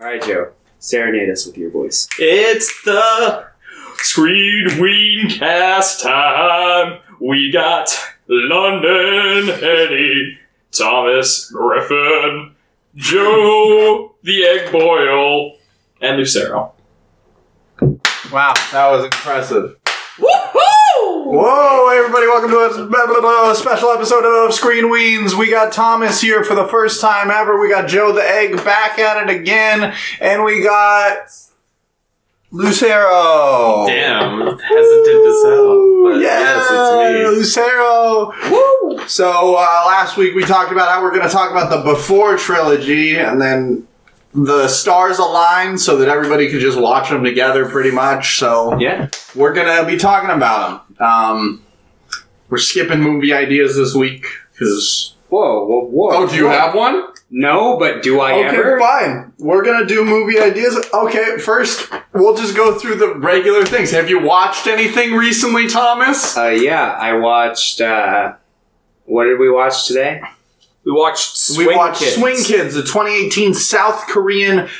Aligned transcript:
All 0.00 0.06
right, 0.06 0.22
Joe. 0.22 0.52
Serenade 0.78 1.28
us 1.28 1.44
with 1.44 1.58
your 1.58 1.70
voice. 1.70 2.06
It's 2.20 2.82
the 2.84 3.48
Screen 3.96 4.80
Ween 4.80 5.28
cast 5.28 6.02
time. 6.02 7.00
We 7.20 7.50
got 7.50 7.90
London 8.28 9.50
Eddie, 9.50 10.38
Thomas 10.70 11.50
Griffin, 11.50 12.54
Joe 12.94 14.14
the 14.22 14.44
Egg 14.44 14.70
Boil, 14.70 15.56
and 16.00 16.16
Lucero. 16.16 16.74
Wow, 17.80 18.54
that 18.70 18.90
was 18.90 19.04
impressive. 19.04 19.77
Woohoo! 21.28 21.42
Whoa, 21.42 21.88
everybody, 21.90 22.26
welcome 22.26 22.50
to 22.50 23.50
a 23.50 23.54
special 23.54 23.90
episode 23.90 24.24
of 24.24 24.54
Screen 24.54 24.84
Weens. 24.84 25.34
We 25.34 25.50
got 25.50 25.74
Thomas 25.74 26.22
here 26.22 26.42
for 26.42 26.54
the 26.54 26.66
first 26.68 27.02
time 27.02 27.30
ever. 27.30 27.60
We 27.60 27.68
got 27.68 27.86
Joe 27.86 28.12
the 28.12 28.22
Egg 28.22 28.56
back 28.64 28.98
at 28.98 29.28
it 29.28 29.36
again. 29.36 29.94
And 30.22 30.42
we 30.42 30.62
got 30.62 31.28
Lucero. 32.50 33.84
Damn, 33.86 34.38
hesitant 34.58 35.04
to 35.04 35.40
sell. 35.42 36.02
But 36.04 36.20
yeah, 36.20 36.38
yes, 36.40 36.66
it's 36.70 37.12
me. 37.12 37.26
Lucero. 37.26 38.32
Woo! 38.50 39.06
So 39.06 39.54
uh, 39.54 39.84
last 39.86 40.16
week 40.16 40.34
we 40.34 40.44
talked 40.44 40.72
about 40.72 40.88
how 40.88 41.02
we're 41.02 41.10
going 41.10 41.28
to 41.28 41.28
talk 41.28 41.50
about 41.50 41.68
the 41.68 41.82
Before 41.82 42.38
trilogy, 42.38 43.18
and 43.18 43.38
then 43.38 43.87
the 44.44 44.68
stars 44.68 45.18
aligned 45.18 45.80
so 45.80 45.96
that 45.98 46.08
everybody 46.08 46.50
could 46.50 46.60
just 46.60 46.78
watch 46.78 47.10
them 47.10 47.24
together, 47.24 47.66
pretty 47.68 47.90
much. 47.90 48.38
So 48.38 48.78
Yeah. 48.78 49.08
we're 49.34 49.52
gonna 49.52 49.84
be 49.84 49.96
talking 49.96 50.30
about 50.30 50.84
them. 50.98 51.06
Um, 51.06 51.62
we're 52.48 52.58
skipping 52.58 53.00
movie 53.00 53.32
ideas 53.32 53.76
this 53.76 53.94
week 53.94 54.26
because. 54.52 55.14
Whoa, 55.28 55.66
whoa, 55.66 55.84
whoa. 55.84 56.10
Oh, 56.12 56.26
do 56.26 56.36
you 56.36 56.46
have 56.46 56.74
one? 56.74 57.04
No, 57.30 57.76
but 57.76 58.02
do 58.02 58.20
I 58.20 58.32
Okay, 58.32 58.56
ever? 58.56 58.78
fine. 58.80 59.32
We're 59.38 59.62
gonna 59.62 59.84
do 59.84 60.02
movie 60.02 60.40
ideas. 60.40 60.78
Okay, 60.94 61.36
first 61.36 61.90
we'll 62.14 62.34
just 62.34 62.56
go 62.56 62.72
through 62.78 62.94
the 62.94 63.14
regular 63.16 63.66
things. 63.66 63.90
Have 63.90 64.08
you 64.08 64.18
watched 64.20 64.66
anything 64.66 65.12
recently, 65.14 65.68
Thomas? 65.68 66.38
Uh, 66.38 66.46
yeah, 66.58 66.96
I 66.98 67.12
watched. 67.12 67.82
Uh, 67.82 68.32
what 69.04 69.24
did 69.24 69.38
we 69.38 69.50
watch 69.50 69.86
today? 69.86 70.22
We 70.88 70.94
watched 70.94 71.36
Swing 71.36 71.68
we 71.68 71.76
watched 71.76 72.00
Kids. 72.00 72.14
Swing 72.14 72.42
Kids, 72.42 72.74
the 72.74 72.80
2018 72.80 73.52
South 73.52 74.06
Korean 74.06 74.70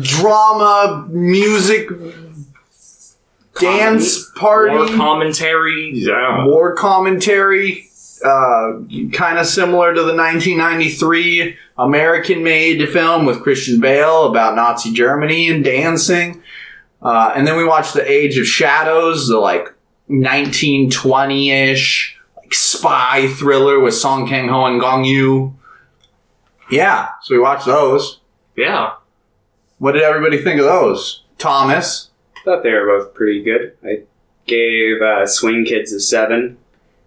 drama 0.00 1.06
music 1.08 1.88
dance 3.60 4.28
party. 4.32 4.74
More 4.74 4.88
commentary. 4.88 5.92
Yeah. 5.94 6.42
more 6.44 6.74
commentary, 6.74 7.88
uh, 8.24 8.80
kind 9.12 9.38
of 9.38 9.46
similar 9.46 9.94
to 9.94 10.00
the 10.00 10.16
1993 10.16 11.56
American 11.78 12.42
made 12.42 12.88
film 12.88 13.24
with 13.24 13.40
Christian 13.40 13.78
Bale 13.78 14.24
about 14.24 14.56
Nazi 14.56 14.92
Germany 14.92 15.50
and 15.50 15.62
dancing. 15.62 16.42
Uh, 17.00 17.32
and 17.36 17.46
then 17.46 17.56
we 17.56 17.64
watched 17.64 17.94
The 17.94 18.10
Age 18.10 18.38
of 18.38 18.46
Shadows, 18.48 19.28
the 19.28 19.38
like 19.38 19.66
1920 20.08 21.52
ish 21.52 22.17
like 22.17 22.17
spy 22.52 23.28
thriller 23.28 23.80
with 23.80 23.94
Song 23.94 24.28
Kang 24.28 24.48
Ho 24.48 24.64
and 24.66 24.80
Gong 24.80 25.04
Yu. 25.04 25.54
Yeah, 26.70 27.08
so 27.22 27.34
we 27.34 27.40
watched 27.40 27.66
those. 27.66 28.20
Yeah. 28.56 28.92
What 29.78 29.92
did 29.92 30.02
everybody 30.02 30.42
think 30.42 30.60
of 30.60 30.66
those? 30.66 31.22
Thomas? 31.38 32.08
thought 32.48 32.62
they 32.62 32.72
were 32.72 32.98
both 32.98 33.14
pretty 33.14 33.42
good. 33.42 33.76
I 33.84 34.02
gave 34.46 35.02
uh, 35.02 35.26
Swing 35.26 35.64
Kids 35.64 35.92
a 35.92 36.00
seven, 36.00 36.56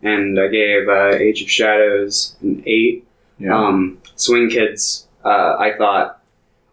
and 0.03 0.39
I 0.39 0.47
gave 0.47 0.87
uh, 0.87 1.15
Age 1.15 1.41
of 1.41 1.49
Shadows 1.49 2.35
an 2.41 2.63
eight. 2.67 3.07
Um, 3.51 3.97
Swing 4.15 4.51
Kids, 4.51 5.07
uh, 5.25 5.55
I 5.57 5.73
thought 5.75 6.21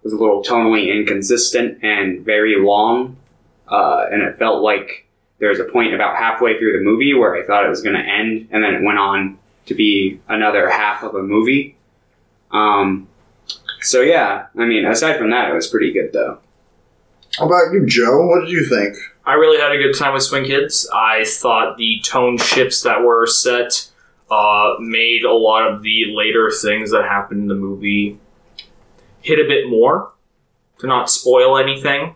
was 0.02 0.12
a 0.12 0.16
little 0.16 0.42
tonally 0.42 0.94
inconsistent 0.94 1.82
and 1.82 2.24
very 2.24 2.56
long, 2.60 3.16
uh, 3.68 4.04
and 4.12 4.22
it 4.22 4.38
felt 4.38 4.62
like 4.62 5.07
there 5.38 5.50
was 5.50 5.60
a 5.60 5.64
point 5.64 5.94
about 5.94 6.16
halfway 6.16 6.58
through 6.58 6.72
the 6.72 6.84
movie 6.84 7.14
where 7.14 7.34
I 7.34 7.46
thought 7.46 7.64
it 7.64 7.68
was 7.68 7.82
going 7.82 7.96
to 7.96 8.02
end, 8.02 8.48
and 8.50 8.62
then 8.62 8.74
it 8.74 8.82
went 8.82 8.98
on 8.98 9.38
to 9.66 9.74
be 9.74 10.20
another 10.28 10.68
half 10.68 11.02
of 11.02 11.14
a 11.14 11.22
movie. 11.22 11.76
Um, 12.50 13.08
so 13.80 14.00
yeah, 14.00 14.46
I 14.56 14.64
mean, 14.64 14.86
aside 14.86 15.18
from 15.18 15.30
that, 15.30 15.50
it 15.50 15.54
was 15.54 15.66
pretty 15.66 15.92
good 15.92 16.12
though. 16.12 16.38
How 17.38 17.46
about 17.46 17.72
you, 17.72 17.86
Joe? 17.86 18.26
What 18.26 18.40
did 18.40 18.50
you 18.50 18.64
think? 18.64 18.96
I 19.24 19.34
really 19.34 19.60
had 19.60 19.72
a 19.72 19.76
good 19.76 19.96
time 19.96 20.14
with 20.14 20.22
Swing 20.22 20.44
Kids. 20.44 20.88
I 20.92 21.24
thought 21.24 21.76
the 21.76 22.00
tone 22.04 22.38
shifts 22.38 22.82
that 22.82 23.02
were 23.02 23.26
set 23.26 23.90
uh, 24.30 24.74
made 24.80 25.24
a 25.24 25.32
lot 25.32 25.70
of 25.70 25.82
the 25.82 26.06
later 26.14 26.50
things 26.50 26.90
that 26.90 27.04
happened 27.04 27.42
in 27.42 27.48
the 27.48 27.54
movie 27.54 28.18
hit 29.20 29.38
a 29.38 29.46
bit 29.46 29.68
more 29.68 30.12
to 30.78 30.86
not 30.86 31.10
spoil 31.10 31.58
anything. 31.58 32.14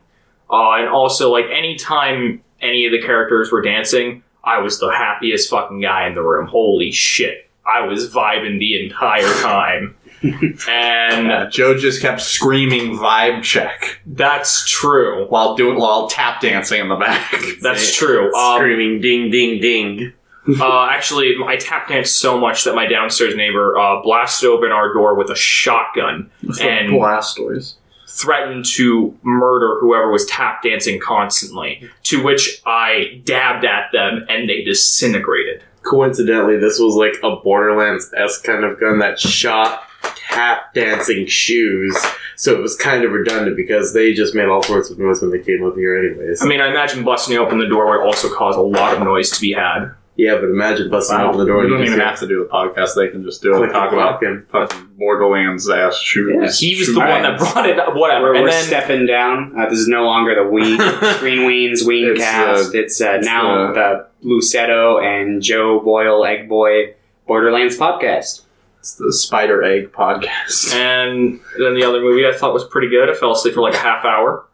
Uh, 0.50 0.72
and 0.72 0.88
also, 0.88 1.30
like, 1.30 1.46
anytime 1.50 2.42
any 2.62 2.86
of 2.86 2.92
the 2.92 3.02
characters 3.02 3.50
were 3.52 3.62
dancing, 3.62 4.22
I 4.44 4.58
was 4.60 4.78
the 4.78 4.90
happiest 4.90 5.50
fucking 5.50 5.80
guy 5.80 6.06
in 6.06 6.14
the 6.14 6.22
room. 6.22 6.46
Holy 6.46 6.90
shit. 6.92 7.48
I 7.66 7.86
was 7.86 8.08
vibing 8.12 8.58
the 8.58 8.84
entire 8.84 9.32
time. 9.42 9.96
and 10.22 11.26
Yeah, 11.26 11.48
Joe 11.50 11.76
just 11.76 12.00
kept 12.00 12.20
screaming 12.20 12.96
vibe 12.96 13.42
check 13.42 14.00
that's 14.06 14.68
true. 14.68 15.26
while 15.28 15.56
doing 15.56 15.78
while 15.78 16.08
tap 16.08 16.40
dancing 16.40 16.80
in 16.80 16.88
the 16.88 16.96
back. 16.96 17.34
That's 17.60 17.96
true. 17.98 18.32
Um, 18.34 18.58
Screaming 18.58 19.00
ding 19.00 19.30
ding 19.30 19.60
ding. 19.60 20.12
Uh, 20.60 20.88
actually, 20.90 21.36
I 21.46 21.54
tap 21.54 21.86
danced 21.86 22.18
so 22.18 22.36
much 22.36 22.64
that 22.64 22.74
my 22.74 22.84
downstairs 22.88 23.36
neighbor 23.36 23.78
uh, 23.78 24.02
blasted 24.02 24.48
open 24.48 24.72
our 24.72 24.92
door 24.92 25.14
with 25.14 25.30
a 25.30 25.36
shotgun 25.36 26.32
and 26.60 26.88
Blastoise. 26.90 27.74
Threatened 28.12 28.64
to 28.64 29.18
murder 29.22 29.78
whoever 29.80 30.10
was 30.10 30.26
tap 30.26 30.62
dancing 30.62 31.00
constantly. 31.00 31.88
To 32.04 32.22
which 32.22 32.60
I 32.66 33.22
dabbed 33.24 33.64
at 33.64 33.90
them 33.92 34.26
and 34.28 34.48
they 34.48 34.62
disintegrated. 34.62 35.62
Coincidentally, 35.82 36.58
this 36.58 36.78
was 36.78 36.94
like 36.94 37.14
a 37.24 37.36
Borderlands 37.36 38.12
esque 38.16 38.44
kind 38.44 38.64
of 38.64 38.78
gun 38.78 38.98
that 38.98 39.18
shot 39.18 39.88
tap 40.28 40.74
dancing 40.74 41.26
shoes. 41.26 41.96
So 42.36 42.54
it 42.54 42.60
was 42.60 42.76
kind 42.76 43.04
of 43.04 43.12
redundant 43.12 43.56
because 43.56 43.94
they 43.94 44.12
just 44.12 44.34
made 44.34 44.46
all 44.46 44.62
sorts 44.62 44.90
of 44.90 44.98
noise 44.98 45.20
when 45.20 45.30
they 45.30 45.40
came 45.40 45.64
up 45.64 45.74
here, 45.74 45.98
anyways. 45.98 46.42
I 46.42 46.46
mean, 46.46 46.60
I 46.60 46.68
imagine 46.68 47.04
busting 47.04 47.36
open 47.36 47.58
the 47.58 47.68
door 47.68 47.90
would 47.90 48.06
also 48.06 48.32
cause 48.34 48.56
a 48.56 48.60
lot 48.60 48.94
of 48.94 49.02
noise 49.02 49.30
to 49.30 49.40
be 49.40 49.52
had. 49.52 49.92
Yeah, 50.16 50.34
but 50.34 50.44
imagine 50.44 50.90
busting 50.90 51.18
open 51.18 51.38
the 51.38 51.46
door 51.46 51.58
We 51.58 51.62
and 51.62 51.70
don't 51.70 51.86
even 51.86 52.00
have 52.00 52.18
to 52.20 52.26
do 52.26 52.40
the 52.40 52.48
podcast. 52.50 52.94
They 52.94 53.08
can 53.08 53.24
just 53.24 53.40
do 53.40 53.54
it. 53.54 53.58
click 53.58 53.72
Talk 53.72 53.92
about 53.92 54.22
and 54.22 54.46
fucking 54.48 54.90
Borderlands 54.98 55.70
ass 55.70 55.96
shoes. 55.98 56.58
He 56.60 56.76
was 56.76 56.86
Shoe 56.88 56.92
the 56.94 57.00
one 57.00 57.22
that 57.22 57.38
brought 57.38 57.66
it 57.66 57.78
up. 57.78 57.94
Whatever. 57.96 58.24
We're, 58.26 58.34
and 58.34 58.44
we're 58.44 58.50
then 58.50 58.64
stepping 58.64 59.06
down. 59.06 59.58
Uh, 59.58 59.70
this 59.70 59.78
is 59.78 59.88
no 59.88 60.04
longer 60.04 60.34
the 60.34 60.48
Ween, 60.48 60.78
Screen 61.16 61.48
Weens, 61.48 61.86
Ween 61.86 62.10
It's, 62.10 62.20
cast. 62.20 62.74
uh, 62.74 62.78
it's 62.78 63.00
uh, 63.00 63.12
it's 63.12 63.26
now 63.26 63.72
the 63.72 64.06
Lucero 64.20 64.98
and 64.98 65.40
Joe 65.40 65.80
Boyle, 65.80 66.26
Egg 66.26 66.46
Boy, 66.46 66.94
Borderlands 67.26 67.78
podcast. 67.78 68.42
It's 68.80 68.96
the 68.96 69.12
Spider 69.14 69.62
Egg 69.62 69.92
podcast. 69.92 70.74
and 70.74 71.40
then 71.58 71.74
the 71.74 71.84
other 71.84 72.02
movie 72.02 72.26
I 72.26 72.36
thought 72.36 72.52
was 72.52 72.64
pretty 72.64 72.90
good. 72.90 73.08
I 73.08 73.14
fell 73.14 73.32
asleep 73.32 73.54
for 73.54 73.62
like 73.62 73.74
a 73.74 73.78
half 73.78 74.04
hour. 74.04 74.44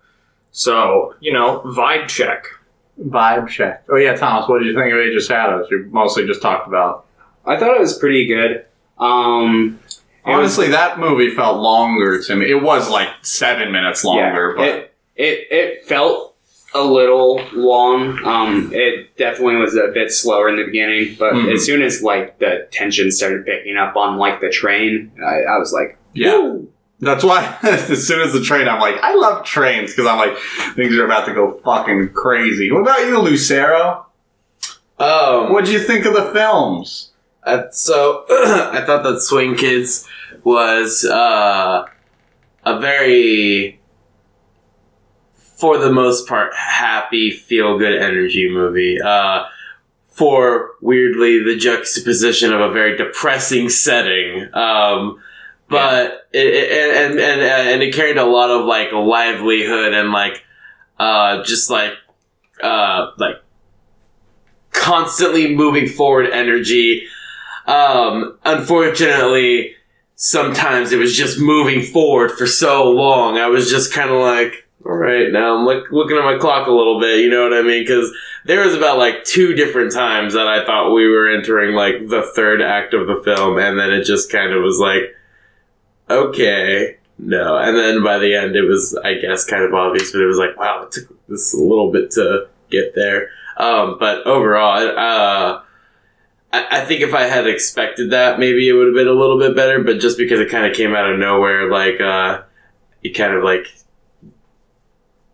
So, 0.52 1.14
you 1.20 1.32
know, 1.32 1.60
vibe 1.60 2.06
check. 2.08 2.44
Vibe 3.00 3.48
check. 3.48 3.84
Oh 3.90 3.96
yeah, 3.96 4.14
Thomas. 4.14 4.48
What 4.48 4.58
did 4.58 4.66
you 4.68 4.74
think 4.74 4.92
of 4.92 4.98
Age 4.98 5.16
of 5.16 5.22
Shadows? 5.22 5.68
You 5.70 5.88
mostly 5.92 6.26
just 6.26 6.42
talked 6.42 6.66
about. 6.66 7.06
I 7.46 7.56
thought 7.58 7.74
it 7.76 7.80
was 7.80 7.96
pretty 7.98 8.26
good. 8.26 8.64
Um, 8.98 9.78
it 9.86 10.30
was- 10.30 10.36
Honestly, 10.38 10.68
that 10.68 10.98
movie 10.98 11.30
felt 11.30 11.58
longer 11.58 12.20
to 12.22 12.36
me. 12.36 12.50
It 12.50 12.62
was 12.62 12.90
like 12.90 13.08
seven 13.22 13.70
minutes 13.72 14.04
longer, 14.04 14.54
yeah, 14.58 14.62
but 14.62 14.68
it, 14.68 14.94
it 15.16 15.46
it 15.50 15.84
felt 15.86 16.34
a 16.74 16.82
little 16.82 17.40
long. 17.54 18.22
Um, 18.24 18.70
it 18.74 19.16
definitely 19.16 19.56
was 19.56 19.74
a 19.76 19.88
bit 19.94 20.12
slower 20.12 20.48
in 20.50 20.56
the 20.56 20.64
beginning, 20.64 21.16
but 21.18 21.32
Mhm. 21.32 21.54
as 21.54 21.64
soon 21.64 21.80
as 21.82 22.02
like 22.02 22.38
the 22.40 22.68
tension 22.72 23.10
started 23.10 23.46
picking 23.46 23.76
up 23.76 23.96
on 23.96 24.18
like 24.18 24.40
the 24.40 24.50
train, 24.50 25.12
I, 25.24 25.42
I 25.54 25.58
was 25.58 25.72
like, 25.72 25.96
yeah. 26.12 26.36
"Woo." 26.36 26.68
That's 27.00 27.22
why 27.22 27.56
as 27.62 28.06
soon 28.06 28.20
as 28.20 28.32
the 28.32 28.40
train, 28.42 28.68
I'm 28.68 28.80
like, 28.80 28.96
I 29.02 29.14
love 29.14 29.44
trains 29.44 29.92
because 29.92 30.06
I'm 30.06 30.18
like, 30.18 30.36
things 30.74 30.94
are 30.96 31.04
about 31.04 31.26
to 31.26 31.34
go 31.34 31.52
fucking 31.64 32.12
crazy. 32.12 32.72
What 32.72 32.80
about 32.82 33.00
you, 33.06 33.18
Lucero? 33.20 34.06
Um, 34.98 35.44
What 35.44 35.52
would 35.52 35.68
you 35.68 35.78
think 35.78 36.06
of 36.06 36.14
the 36.14 36.30
films? 36.32 37.12
Uh, 37.44 37.70
so 37.70 38.24
I 38.30 38.82
thought 38.84 39.04
that 39.04 39.20
Swing 39.20 39.54
Kids 39.54 40.08
was 40.42 41.04
uh, 41.04 41.86
a 42.64 42.80
very, 42.80 43.80
for 45.34 45.78
the 45.78 45.92
most 45.92 46.26
part, 46.26 46.52
happy, 46.54 47.30
feel 47.30 47.78
good 47.78 47.94
energy 47.94 48.50
movie. 48.50 49.00
Uh, 49.00 49.44
for 50.18 50.72
weirdly 50.80 51.44
the 51.44 51.56
juxtaposition 51.56 52.52
of 52.52 52.60
a 52.60 52.72
very 52.72 52.96
depressing 52.96 53.68
setting. 53.68 54.52
Um, 54.52 55.22
but 55.68 56.26
it, 56.32 56.46
it, 56.46 56.96
and 56.96 57.18
and 57.18 57.40
and 57.40 57.82
it 57.82 57.94
carried 57.94 58.16
a 58.16 58.24
lot 58.24 58.50
of 58.50 58.64
like 58.64 58.92
livelihood 58.92 59.92
and 59.92 60.12
like 60.12 60.44
uh, 60.98 61.42
just 61.44 61.70
like 61.70 61.92
uh, 62.62 63.10
like 63.18 63.36
constantly 64.72 65.54
moving 65.54 65.88
forward 65.88 66.30
energy. 66.30 67.06
Um, 67.66 68.38
unfortunately, 68.44 69.74
sometimes 70.16 70.90
it 70.90 70.98
was 70.98 71.14
just 71.16 71.38
moving 71.38 71.82
forward 71.82 72.32
for 72.32 72.46
so 72.46 72.90
long. 72.90 73.36
I 73.36 73.48
was 73.48 73.70
just 73.70 73.92
kind 73.92 74.10
of 74.10 74.20
like, 74.20 74.66
all 74.86 74.96
right, 74.96 75.30
now 75.30 75.58
I'm 75.58 75.66
like 75.66 75.90
looking 75.90 76.16
at 76.16 76.24
my 76.24 76.38
clock 76.38 76.66
a 76.66 76.72
little 76.72 76.98
bit. 76.98 77.20
You 77.20 77.28
know 77.28 77.42
what 77.42 77.52
I 77.52 77.60
mean? 77.60 77.82
Because 77.82 78.10
there 78.46 78.64
was 78.64 78.74
about 78.74 78.96
like 78.96 79.24
two 79.24 79.52
different 79.52 79.92
times 79.92 80.32
that 80.32 80.48
I 80.48 80.64
thought 80.64 80.94
we 80.94 81.06
were 81.06 81.28
entering 81.28 81.74
like 81.74 82.08
the 82.08 82.22
third 82.34 82.62
act 82.62 82.94
of 82.94 83.06
the 83.06 83.20
film, 83.22 83.58
and 83.58 83.78
then 83.78 83.90
it 83.90 84.04
just 84.04 84.32
kind 84.32 84.52
of 84.52 84.62
was 84.62 84.78
like, 84.78 85.14
okay, 86.10 86.96
no. 87.18 87.56
And 87.58 87.76
then 87.76 88.02
by 88.02 88.18
the 88.18 88.34
end, 88.34 88.56
it 88.56 88.62
was, 88.62 88.98
I 89.04 89.14
guess, 89.14 89.44
kind 89.44 89.64
of 89.64 89.74
obvious, 89.74 90.12
but 90.12 90.20
it 90.20 90.26
was 90.26 90.38
like, 90.38 90.58
wow, 90.58 90.84
it 90.84 90.92
took 90.92 91.26
this 91.28 91.54
a 91.54 91.58
little 91.58 91.90
bit 91.90 92.10
to 92.12 92.48
get 92.70 92.94
there. 92.94 93.30
Um, 93.56 93.96
but 93.98 94.26
overall, 94.26 94.78
uh, 94.96 95.62
I, 96.52 96.84
think 96.84 97.02
if 97.02 97.12
I 97.12 97.24
had 97.24 97.46
expected 97.46 98.12
that, 98.12 98.38
maybe 98.38 98.68
it 98.68 98.72
would 98.72 98.86
have 98.86 98.94
been 98.94 99.08
a 99.08 99.12
little 99.12 99.38
bit 99.38 99.54
better. 99.54 99.82
But 99.82 100.00
just 100.00 100.16
because 100.16 100.40
it 100.40 100.50
kind 100.50 100.66
of 100.66 100.76
came 100.76 100.94
out 100.94 101.10
of 101.10 101.18
nowhere, 101.18 101.70
like 101.70 102.00
uh, 102.00 102.42
it 103.02 103.10
kind 103.10 103.34
of 103.34 103.42
like 103.42 103.66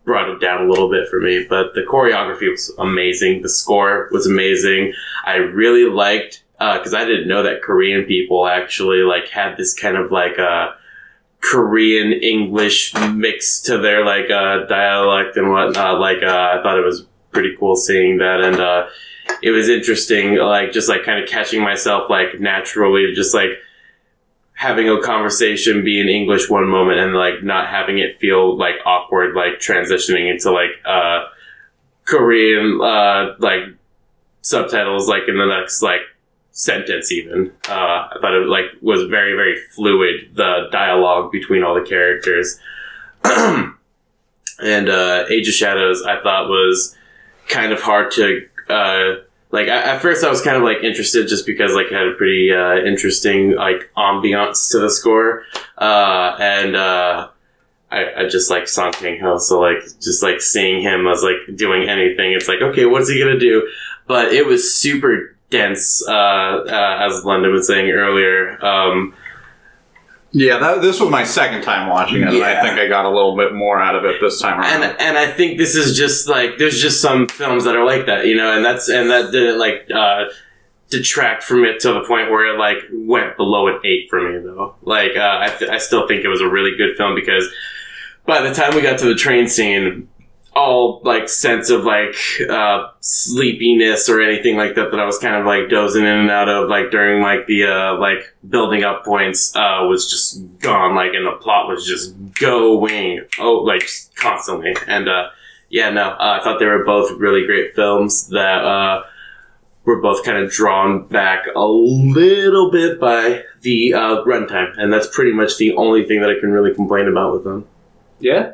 brought 0.03 0.29
it 0.29 0.39
down 0.39 0.65
a 0.65 0.69
little 0.69 0.89
bit 0.89 1.07
for 1.07 1.19
me. 1.19 1.45
But 1.47 1.73
the 1.73 1.81
choreography 1.81 2.49
was 2.49 2.73
amazing. 2.77 3.41
The 3.41 3.49
score 3.49 4.09
was 4.11 4.27
amazing. 4.27 4.93
I 5.25 5.35
really 5.35 5.89
liked 5.89 6.43
because 6.57 6.93
I 6.93 7.05
didn't 7.05 7.27
know 7.27 7.43
that 7.43 7.61
Korean 7.61 8.05
people 8.05 8.47
actually 8.47 8.99
like 8.99 9.27
had 9.29 9.57
this 9.57 9.73
kind 9.73 9.97
of 9.97 10.11
like 10.11 10.39
uh, 10.39 10.71
Korean 11.41 12.13
English 12.13 12.93
mix 13.13 13.61
to 13.61 13.77
their 13.77 14.05
like 14.05 14.29
uh, 14.29 14.65
dialect 14.67 15.37
and 15.37 15.49
whatnot. 15.51 15.99
Like 15.99 16.23
uh, 16.23 16.57
I 16.57 16.59
thought 16.63 16.77
it 16.77 16.85
was 16.85 17.05
pretty 17.31 17.55
cool 17.59 17.75
seeing 17.75 18.17
that 18.17 18.41
and. 18.41 18.59
Uh, 18.59 18.87
it 19.41 19.51
was 19.51 19.69
interesting, 19.69 20.35
like 20.37 20.71
just 20.71 20.89
like 20.89 21.03
kind 21.03 21.21
of 21.21 21.29
catching 21.29 21.61
myself 21.61 22.09
like 22.09 22.39
naturally, 22.39 23.13
just 23.13 23.33
like 23.33 23.49
having 24.53 24.89
a 24.89 25.01
conversation 25.01 25.83
be 25.83 25.99
in 25.99 26.07
English 26.07 26.49
one 26.49 26.67
moment 26.67 26.99
and 26.99 27.13
like 27.13 27.43
not 27.43 27.67
having 27.67 27.99
it 27.99 28.17
feel 28.19 28.57
like 28.57 28.75
awkward, 28.85 29.35
like 29.35 29.59
transitioning 29.59 30.31
into 30.31 30.51
like 30.51 30.71
uh 30.85 31.25
Korean 32.05 32.79
uh 32.81 33.35
like 33.39 33.63
subtitles 34.41 35.07
like 35.07 35.27
in 35.27 35.37
the 35.37 35.45
next 35.45 35.81
like 35.81 36.01
sentence 36.55 37.11
even. 37.11 37.51
Uh 37.69 38.09
I 38.11 38.17
thought 38.19 38.33
it 38.33 38.47
like 38.47 38.65
was 38.81 39.03
very, 39.03 39.33
very 39.35 39.57
fluid, 39.75 40.31
the 40.33 40.67
dialogue 40.71 41.31
between 41.31 41.63
all 41.63 41.75
the 41.75 41.87
characters. 41.87 42.59
and 43.23 44.89
uh 44.89 45.25
Age 45.29 45.47
of 45.47 45.53
Shadows 45.53 46.01
I 46.03 46.19
thought 46.23 46.49
was 46.49 46.95
kind 47.47 47.71
of 47.71 47.81
hard 47.81 48.11
to 48.13 48.47
uh, 48.69 49.15
like 49.51 49.67
at 49.67 50.01
first 50.01 50.23
I 50.23 50.29
was 50.29 50.41
kind 50.41 50.57
of 50.57 50.63
like 50.63 50.83
interested 50.83 51.27
just 51.27 51.45
because 51.45 51.73
like 51.73 51.87
it 51.87 51.93
had 51.93 52.07
a 52.07 52.13
pretty 52.13 52.51
uh, 52.51 52.77
interesting 52.77 53.55
like 53.55 53.89
ambiance 53.95 54.71
to 54.71 54.79
the 54.79 54.89
score, 54.89 55.43
uh, 55.77 56.35
and 56.39 56.75
uh, 56.75 57.29
I, 57.91 58.13
I 58.17 58.27
just 58.27 58.49
like 58.49 58.67
Song 58.67 58.91
Kang 58.91 59.19
Ho, 59.21 59.37
so 59.37 59.61
like 59.61 59.83
just 60.01 60.23
like 60.23 60.41
seeing 60.41 60.81
him 60.81 61.07
as 61.07 61.23
like 61.23 61.55
doing 61.55 61.87
anything, 61.87 62.33
it's 62.33 62.47
like 62.47 62.61
okay, 62.61 62.85
what's 62.85 63.09
he 63.09 63.19
gonna 63.19 63.39
do? 63.39 63.69
But 64.07 64.33
it 64.33 64.45
was 64.45 64.73
super 64.75 65.34
dense, 65.49 66.03
uh, 66.07 66.11
uh, 66.11 66.97
as 67.09 67.23
London 67.23 67.51
was 67.51 67.67
saying 67.67 67.89
earlier. 67.91 68.63
Um, 68.65 69.13
Yeah, 70.31 70.57
that, 70.57 70.81
this 70.81 70.99
was 70.99 71.09
my 71.09 71.23
second 71.23 71.61
time 71.61 71.87
watching 71.89 72.21
it, 72.21 72.27
and 72.27 72.43
I 72.43 72.61
think 72.61 72.77
I 72.77 72.87
got 72.87 73.05
a 73.05 73.09
little 73.09 73.37
bit 73.37 73.53
more 73.53 73.79
out 73.79 73.95
of 73.95 74.03
it 74.03 74.19
this 74.19 74.41
time 74.41 74.59
around. 74.59 74.83
and 74.83 74.99
and 74.99 75.17
I 75.17 75.27
think 75.31 75.57
this 75.57 75.75
is 75.75 75.97
just 75.97 76.27
like 76.27 76.57
there's 76.57 76.81
just 76.81 77.01
some 77.01 77.27
films 77.27 77.63
that 77.63 77.75
are 77.75 77.85
like 77.85 78.05
that, 78.07 78.25
you 78.25 78.35
know, 78.35 78.51
and 78.55 78.65
that's 78.65 78.89
and 78.89 79.09
that 79.11 79.31
didn't 79.31 79.57
like 79.59 79.87
uh, 79.95 80.25
detract 80.89 81.43
from 81.43 81.63
it 81.63 81.79
to 81.81 81.93
the 81.93 82.01
point 82.01 82.29
where 82.31 82.53
it 82.53 82.59
like 82.59 82.79
went 82.91 83.37
below 83.37 83.67
an 83.67 83.79
eight 83.85 84.09
for 84.09 84.19
me 84.29 84.39
though. 84.39 84.75
Like 84.81 85.15
uh, 85.15 85.37
I 85.41 85.55
th- 85.57 85.71
I 85.71 85.77
still 85.77 86.05
think 86.07 86.25
it 86.25 86.27
was 86.29 86.41
a 86.41 86.49
really 86.49 86.75
good 86.75 86.97
film 86.97 87.15
because 87.15 87.47
by 88.25 88.41
the 88.41 88.53
time 88.53 88.75
we 88.75 88.81
got 88.81 88.99
to 88.99 89.05
the 89.05 89.15
train 89.15 89.47
scene, 89.47 90.09
all 90.55 91.01
like 91.03 91.27
sense 91.27 91.69
of 91.69 91.83
like 91.83 92.15
uh, 92.49 92.87
sleepiness 93.01 94.07
or 94.07 94.21
anything 94.21 94.55
like 94.55 94.75
that 94.75 94.89
that 94.91 94.99
I 94.99 95.05
was 95.05 95.17
kind 95.17 95.35
of 95.35 95.45
like 95.45 95.69
dozing 95.69 96.03
in 96.03 96.17
and 96.17 96.31
out 96.31 96.47
of 96.47 96.69
like 96.69 96.91
during 96.91 97.21
like 97.21 97.45
the 97.45 97.65
uh, 97.65 97.99
like 97.99 98.33
building 98.47 98.83
up 98.83 99.03
points 99.03 99.53
uh, 99.55 99.85
was 99.87 100.09
just 100.09 100.41
gone 100.59 100.95
like 100.95 101.13
and 101.13 101.25
the 101.25 101.33
plot 101.41 101.67
was 101.67 101.85
just 101.85 102.15
going 102.39 103.25
oh 103.37 103.55
like 103.55 103.89
constantly 104.15 104.73
and 104.87 105.09
uh, 105.09 105.29
yeah 105.69 105.89
no 105.89 106.11
uh, 106.11 106.39
I 106.39 106.43
thought 106.43 106.59
they 106.59 106.65
were 106.65 106.85
both 106.85 107.11
really 107.19 107.45
great 107.45 107.75
films 107.75 108.29
that 108.29 108.63
uh, 108.63 109.03
were 109.83 110.01
both 110.01 110.23
kind 110.23 110.37
of 110.37 110.51
drawn 110.51 111.05
back 111.07 111.47
a 111.53 111.65
little 111.65 112.71
bit 112.71 112.97
by 112.97 113.43
the 113.61 113.93
uh, 113.93 114.23
runtime 114.23 114.73
and 114.77 114.93
that's 114.93 115.13
pretty 115.13 115.33
much 115.33 115.57
the 115.57 115.73
only 115.73 116.05
thing 116.05 116.21
that 116.21 116.29
I 116.29 116.39
can 116.39 116.51
really 116.51 116.73
complain 116.73 117.09
about 117.09 117.33
with 117.33 117.43
them. 117.43 117.67
Yeah. 118.19 118.53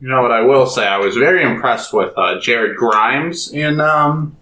You 0.00 0.08
know 0.08 0.22
what 0.22 0.30
I 0.30 0.42
will 0.42 0.66
say? 0.66 0.86
I 0.86 0.98
was 0.98 1.16
very 1.16 1.42
impressed 1.42 1.92
with 1.92 2.12
uh, 2.16 2.38
Jared 2.40 2.76
Grimes 2.76 3.52
in 3.52 3.80
um, 3.80 4.36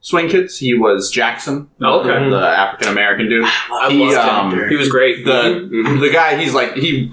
Swing 0.00 0.28
Kids. 0.28 0.58
He 0.58 0.74
was 0.74 1.10
Jackson, 1.10 1.68
Oh, 1.80 2.00
okay. 2.00 2.30
the, 2.30 2.36
African 2.38 2.88
American 2.88 3.28
dude. 3.28 3.44
I 3.44 3.88
He, 3.90 3.98
loved 4.14 4.54
him. 4.54 4.62
um, 4.62 4.68
He 4.68 4.76
was 4.76 4.88
great. 4.88 5.24
The 5.24 5.96
the 6.00 6.10
guy, 6.12 6.36
he's 6.40 6.54
like 6.54 6.74
he 6.74 7.12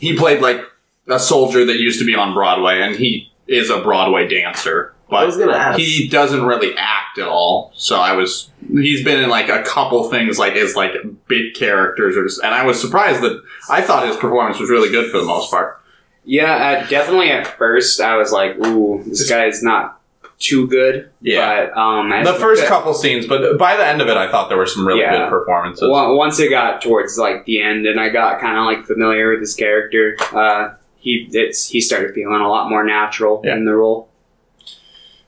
he 0.00 0.16
played 0.16 0.40
like 0.42 0.60
a 1.06 1.18
soldier 1.20 1.64
that 1.64 1.78
used 1.78 2.00
to 2.00 2.04
be 2.06 2.14
on 2.14 2.34
Broadway, 2.34 2.80
and 2.82 2.96
he 2.96 3.30
is 3.46 3.70
a 3.70 3.80
Broadway 3.80 4.26
dancer. 4.28 4.92
I 5.10 5.24
was 5.24 5.36
But 5.38 5.46
gonna 5.46 5.56
ask. 5.56 5.78
he 5.78 6.06
doesn't 6.08 6.44
really 6.44 6.74
act 6.76 7.16
at 7.18 7.28
all. 7.28 7.72
So 7.76 7.96
I 7.98 8.12
was 8.12 8.50
he's 8.72 9.02
been 9.04 9.22
in 9.22 9.30
like 9.30 9.48
a 9.48 9.62
couple 9.62 10.10
things 10.10 10.38
like 10.38 10.54
as 10.54 10.74
like 10.76 10.92
bit 11.28 11.54
characters, 11.54 12.16
or 12.16 12.26
and 12.44 12.54
I 12.54 12.64
was 12.66 12.78
surprised 12.80 13.22
that 13.22 13.40
I 13.70 13.80
thought 13.82 14.06
his 14.06 14.16
performance 14.16 14.58
was 14.58 14.68
really 14.68 14.90
good 14.90 15.10
for 15.12 15.18
the 15.18 15.24
most 15.24 15.50
part. 15.50 15.80
Yeah, 16.24 16.82
uh, 16.84 16.88
definitely 16.88 17.30
at 17.30 17.46
first 17.46 18.00
I 18.00 18.16
was 18.16 18.32
like, 18.32 18.56
ooh, 18.66 19.02
this 19.06 19.28
guy's 19.28 19.62
not 19.62 20.00
too 20.38 20.66
good. 20.68 21.10
Yeah. 21.20 21.66
But 21.74 21.76
um, 21.80 22.10
the 22.24 22.34
first 22.34 22.62
the- 22.62 22.68
couple 22.68 22.92
scenes, 22.94 23.26
but 23.26 23.58
by 23.58 23.76
the 23.76 23.84
end 23.86 24.00
of 24.02 24.08
it, 24.08 24.16
I 24.16 24.30
thought 24.30 24.48
there 24.48 24.58
were 24.58 24.66
some 24.66 24.86
really 24.86 25.00
Yeah. 25.00 25.16
good 25.16 25.30
performances. 25.30 25.88
Well, 25.90 26.14
once 26.16 26.38
it 26.38 26.50
got 26.50 26.80
towards 26.82 27.18
like 27.18 27.44
the 27.46 27.60
end, 27.62 27.86
and 27.86 27.98
I 27.98 28.08
got 28.10 28.40
kind 28.40 28.56
of 28.58 28.64
like 28.66 28.86
familiar 28.86 29.30
with 29.30 29.40
his 29.40 29.54
character, 29.54 30.16
uh, 30.32 30.74
he 30.98 31.28
it's 31.32 31.68
he 31.68 31.80
started 31.80 32.14
feeling 32.14 32.40
a 32.40 32.48
lot 32.48 32.68
more 32.70 32.84
natural 32.84 33.40
Yeah. 33.44 33.54
in 33.54 33.64
the 33.64 33.74
role. 33.74 34.08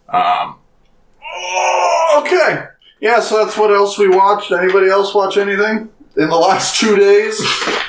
Um, 0.08 0.56
okay, 2.18 2.66
yeah. 3.00 3.20
So 3.20 3.44
that's 3.44 3.56
what 3.56 3.70
else 3.70 3.98
we 3.98 4.08
watched. 4.08 4.52
Anybody 4.52 4.88
else 4.88 5.14
watch 5.14 5.36
anything 5.36 5.88
in 6.16 6.28
the 6.28 6.36
last 6.36 6.80
two 6.80 6.96
days? 6.96 7.40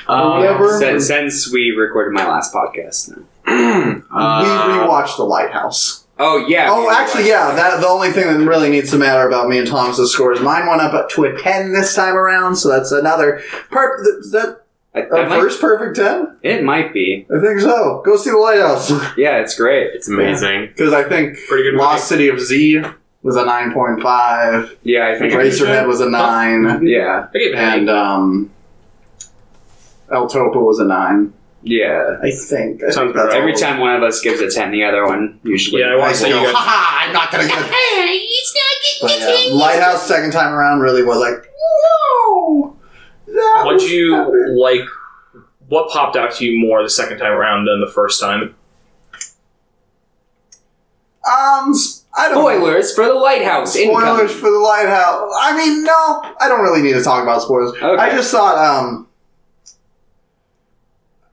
Um, 0.07 0.39
whatever. 0.39 0.77
Since, 0.79 1.07
since 1.07 1.51
we 1.51 1.71
recorded 1.71 2.13
my 2.13 2.27
last 2.27 2.53
podcast. 2.53 3.09
Now. 3.15 3.23
uh, 3.47 4.43
we 4.67 4.73
rewatched 4.73 5.17
The 5.17 5.23
Lighthouse. 5.23 6.05
Oh 6.19 6.45
yeah. 6.47 6.67
oh, 6.69 6.89
actually, 6.91 7.27
yeah. 7.27 7.55
That 7.55 7.81
the 7.81 7.87
only 7.87 8.11
thing 8.11 8.27
that 8.27 8.45
really 8.45 8.69
needs 8.69 8.91
to 8.91 8.97
matter 8.97 9.27
about 9.27 9.47
me 9.49 9.57
and 9.57 9.67
Thomas's 9.67 10.13
scores. 10.13 10.39
Mine 10.39 10.67
went 10.67 10.81
up 10.81 11.09
to 11.11 11.23
a 11.23 11.41
ten 11.41 11.73
this 11.73 11.95
time 11.95 12.15
around, 12.15 12.55
so 12.57 12.69
that's 12.69 12.91
another. 12.91 13.41
Per- 13.71 14.03
is 14.19 14.31
that 14.31 14.61
I- 14.93 14.99
a 14.99 15.09
that 15.09 15.29
might- 15.29 15.39
first 15.39 15.59
perfect 15.59 15.95
ten? 15.95 16.37
it 16.43 16.63
might 16.63 16.93
be. 16.93 17.25
I 17.35 17.39
think 17.41 17.59
so. 17.61 18.03
Go 18.05 18.17
see 18.17 18.29
The 18.29 18.37
Lighthouse 18.37 18.91
Yeah, 19.17 19.37
it's 19.39 19.55
great. 19.55 19.95
it's 19.95 20.07
amazing. 20.09 20.67
because 20.75 20.93
I 20.93 21.09
think 21.09 21.39
Pretty 21.47 21.71
good 21.71 21.77
Lost 21.79 22.07
City 22.07 22.27
of 22.27 22.39
Z 22.39 22.83
was 23.23 23.35
a 23.35 23.45
nine 23.45 23.73
point 23.73 24.01
five. 24.01 24.77
Yeah, 24.83 25.07
I 25.15 25.19
think. 25.19 25.33
Eraserhead 25.33 25.87
was 25.87 26.01
a 26.01 26.09
nine. 26.09 26.85
Yeah, 26.85 27.27
I 27.33 27.37
gave 27.37 27.55
and 27.55 27.89
um, 27.89 28.51
El 30.11 30.27
Topo 30.27 30.59
was 30.63 30.79
a 30.79 30.85
nine. 30.85 31.33
yeah. 31.63 32.17
I 32.23 32.31
think. 32.31 32.81
I 32.83 32.89
Sounds 32.89 32.95
think 32.95 33.11
about 33.11 33.23
that's. 33.25 33.35
Every 33.35 33.53
time 33.53 33.79
one 33.79 33.95
of 33.95 34.01
us 34.03 34.21
gives 34.21 34.41
a 34.41 34.49
ten, 34.49 34.71
the 34.71 34.83
other 34.83 35.05
one 35.05 35.39
usually. 35.43 35.81
Yeah, 35.81 35.87
I 35.93 35.95
wanna 35.97 36.13
say 36.15 36.29
go, 36.29 36.39
you 36.39 36.45
guys- 36.47 36.55
"Ha-ha, 36.55 37.05
I'm 37.05 37.13
not 37.13 37.31
gonna 37.31 37.47
get 37.47 37.59
it. 37.61 38.27
But 39.01 39.19
yeah, 39.19 39.53
Lighthouse 39.55 40.07
second 40.07 40.31
time 40.31 40.53
around 40.53 40.79
really 40.81 41.03
was 41.03 41.17
like, 41.19 41.43
whoa. 41.59 42.75
that 43.27 43.61
What'd 43.65 43.75
was 43.81 43.83
epic." 43.83 43.95
you 43.95 44.59
like? 44.59 44.81
What 45.67 45.89
popped 45.89 46.17
out 46.17 46.33
to 46.35 46.45
you 46.45 46.59
more 46.59 46.83
the 46.83 46.89
second 46.89 47.17
time 47.19 47.31
around 47.31 47.65
than 47.65 47.79
the 47.79 47.87
first 47.91 48.19
time? 48.19 48.55
Um, 51.31 51.73
I 52.15 52.29
don't. 52.29 52.35
know. 52.35 52.41
Spoilers 52.41 52.93
for 52.93 53.05
the 53.05 53.13
lighthouse. 53.13 53.73
Spoilers 53.73 54.03
incoming. 54.03 54.27
for 54.27 54.51
the 54.51 54.59
Lighthouse. 54.59 55.31
I 55.39 55.55
mean, 55.57 55.83
no, 55.83 56.35
I 56.39 56.47
don't 56.47 56.61
really 56.61 56.81
need 56.81 56.93
to 56.93 57.03
talk 57.03 57.23
about 57.23 57.41
spoilers. 57.41 57.71
Okay. 57.71 58.01
I 58.01 58.09
just 58.11 58.31
thought, 58.31 58.57
um, 58.57 59.07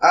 uh, 0.00 0.06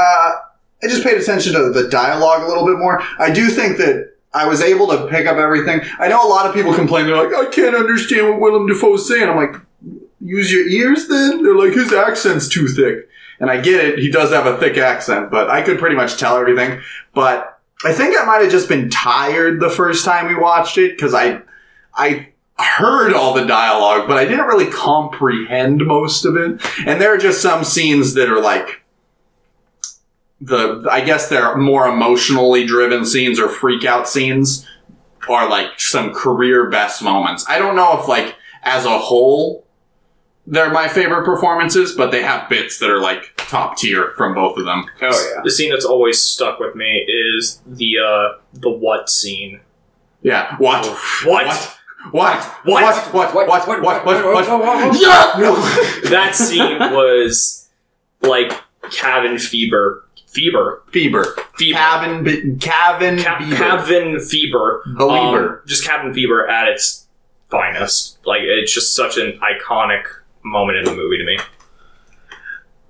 I 0.84 0.88
just 0.88 1.04
paid 1.04 1.18
attention 1.18 1.54
to 1.54 1.72
the 1.72 1.88
dialogue 1.90 2.44
a 2.44 2.48
little 2.48 2.66
bit 2.66 2.78
more. 2.78 3.02
I 3.20 3.32
do 3.32 3.48
think 3.48 3.78
that 3.78 4.14
I 4.34 4.46
was 4.48 4.62
able 4.62 4.88
to 4.88 5.08
pick 5.08 5.26
up 5.26 5.38
everything. 5.38 5.82
I 6.00 6.08
know 6.10 6.26
a 6.26 6.30
lot 6.30 6.46
of 6.46 6.54
people 6.54 6.74
complain. 6.74 7.08
They're 7.08 7.16
like, 7.16 7.34
I 7.34 7.50
can't 7.50 7.76
understand 7.76 8.30
what 8.30 8.40
Willem 8.40 8.68
Dafoe's 8.68 9.08
saying. 9.08 9.28
I'm 9.30 9.38
like, 9.38 9.56
use 10.20 10.52
your 10.52 10.68
ears 10.68 11.08
then? 11.08 11.44
They're 11.44 11.56
like, 11.56 11.74
his 11.74 11.94
accent's 11.94 12.48
too 12.48 12.68
thick. 12.68 13.08
And 13.40 13.50
I 13.50 13.62
get 13.62 13.84
it. 13.84 14.00
He 14.00 14.12
does 14.12 14.32
have 14.32 14.46
a 14.46 14.58
thick 14.58 14.78
accent, 14.78 15.32
but 15.32 15.50
I 15.50 15.62
could 15.62 15.80
pretty 15.80 15.96
much 15.96 16.18
tell 16.18 16.38
everything. 16.38 16.82
But 17.14 17.57
I 17.86 17.94
think 17.94 18.16
I 18.18 18.26
might 18.26 18.42
have 18.42 18.52
just 18.52 18.70
been 18.70 18.90
tired 18.90 19.60
the 19.60 19.70
first 19.70 20.04
time 20.04 20.28
we 20.28 20.36
watched 20.36 20.78
it 20.78 20.96
because 20.96 21.14
I, 21.14 21.42
I, 21.94 22.30
heard 22.60 23.14
all 23.14 23.36
the 23.36 23.46
dialogue, 23.46 24.08
but 24.08 24.18
I 24.18 24.26
didn't 24.26 24.48
really 24.48 24.66
comprehend 24.66 25.86
most 25.86 26.26
of 26.26 26.36
it. 26.36 26.60
And 26.88 27.00
there 27.00 27.14
are 27.14 27.18
just 27.20 27.40
some 27.40 27.64
scenes 27.64 28.16
that 28.16 28.30
are 28.30 28.42
like 28.42 28.84
the 30.42 30.88
I 30.90 31.02
guess 31.02 31.30
they're 31.30 31.56
more 31.56 31.88
emotionally 31.88 32.66
driven 32.66 33.06
scenes 33.06 33.40
or 33.40 33.48
freak 33.48 33.86
out 33.86 34.10
scenes 34.10 34.68
are 35.30 35.48
like 35.48 35.80
some 35.80 36.14
career 36.14 36.68
best 36.68 37.04
moments. 37.04 37.46
I 37.48 37.60
don't 37.60 37.76
know 37.76 38.00
if 38.00 38.08
like 38.08 38.36
as 38.64 38.86
a 38.86 38.98
whole 38.98 39.67
they're 40.48 40.72
my 40.72 40.88
favorite 40.88 41.26
performances, 41.26 41.94
but 41.94 42.10
they 42.12 42.24
have 42.24 42.50
bits 42.50 42.80
that 42.80 42.90
are 42.90 43.02
like 43.02 43.34
top 43.36 43.78
tier 43.78 44.14
from 44.16 44.34
both 44.34 44.58
of 44.58 44.66
them. 44.66 44.86
Oh 45.02 45.32
yeah. 45.36 45.42
The 45.44 45.52
scene 45.52 45.70
that's 45.70 45.86
always 45.86 46.22
stuck 46.22 46.60
with 46.60 46.74
me 46.76 47.06
is 47.08 47.62
the 47.68 47.98
uh, 48.00 48.40
the 48.54 48.70
what 48.70 49.10
scene. 49.10 49.60
Yeah. 50.22 50.56
What? 50.58 50.86
What? 51.26 51.78
What? 52.12 52.44
What? 52.64 53.14
What? 53.14 53.14
What? 53.14 53.34
What? 53.34 53.48
What? 53.48 53.68
What? 53.68 53.84
What? 53.84 54.06
What? 54.06 54.24
What? 54.48 54.60
what? 54.66 55.02
Yeah. 55.02 55.34
No. 55.38 55.56
That 56.10 56.34
scene 56.36 56.80
was 56.80 57.68
like 58.22 58.54
cabin 58.90 59.38
fever. 59.38 60.06
Fever. 60.28 60.84
Fever. 60.92 61.36
Fever. 61.56 61.78
Cabin. 61.78 62.24
Be- 62.24 62.56
cabin. 62.58 63.18
Ca- 63.20 63.40
Beaver. 63.40 63.56
cabin 63.56 64.20
fever. 64.20 64.84
Believer. 64.98 65.60
Um, 65.60 65.68
just 65.68 65.84
cabin 65.86 66.14
fever 66.14 66.48
at 66.48 66.68
its 66.70 67.08
finest. 67.50 68.20
Like 68.26 68.42
it's 68.44 68.74
just 68.74 68.96
such 68.96 69.18
an 69.18 69.40
iconic 69.40 70.04
moment 70.52 70.78
in 70.80 70.86
the 70.86 70.96
movie 70.96 71.18
to 71.18 71.26
me. 71.26 71.38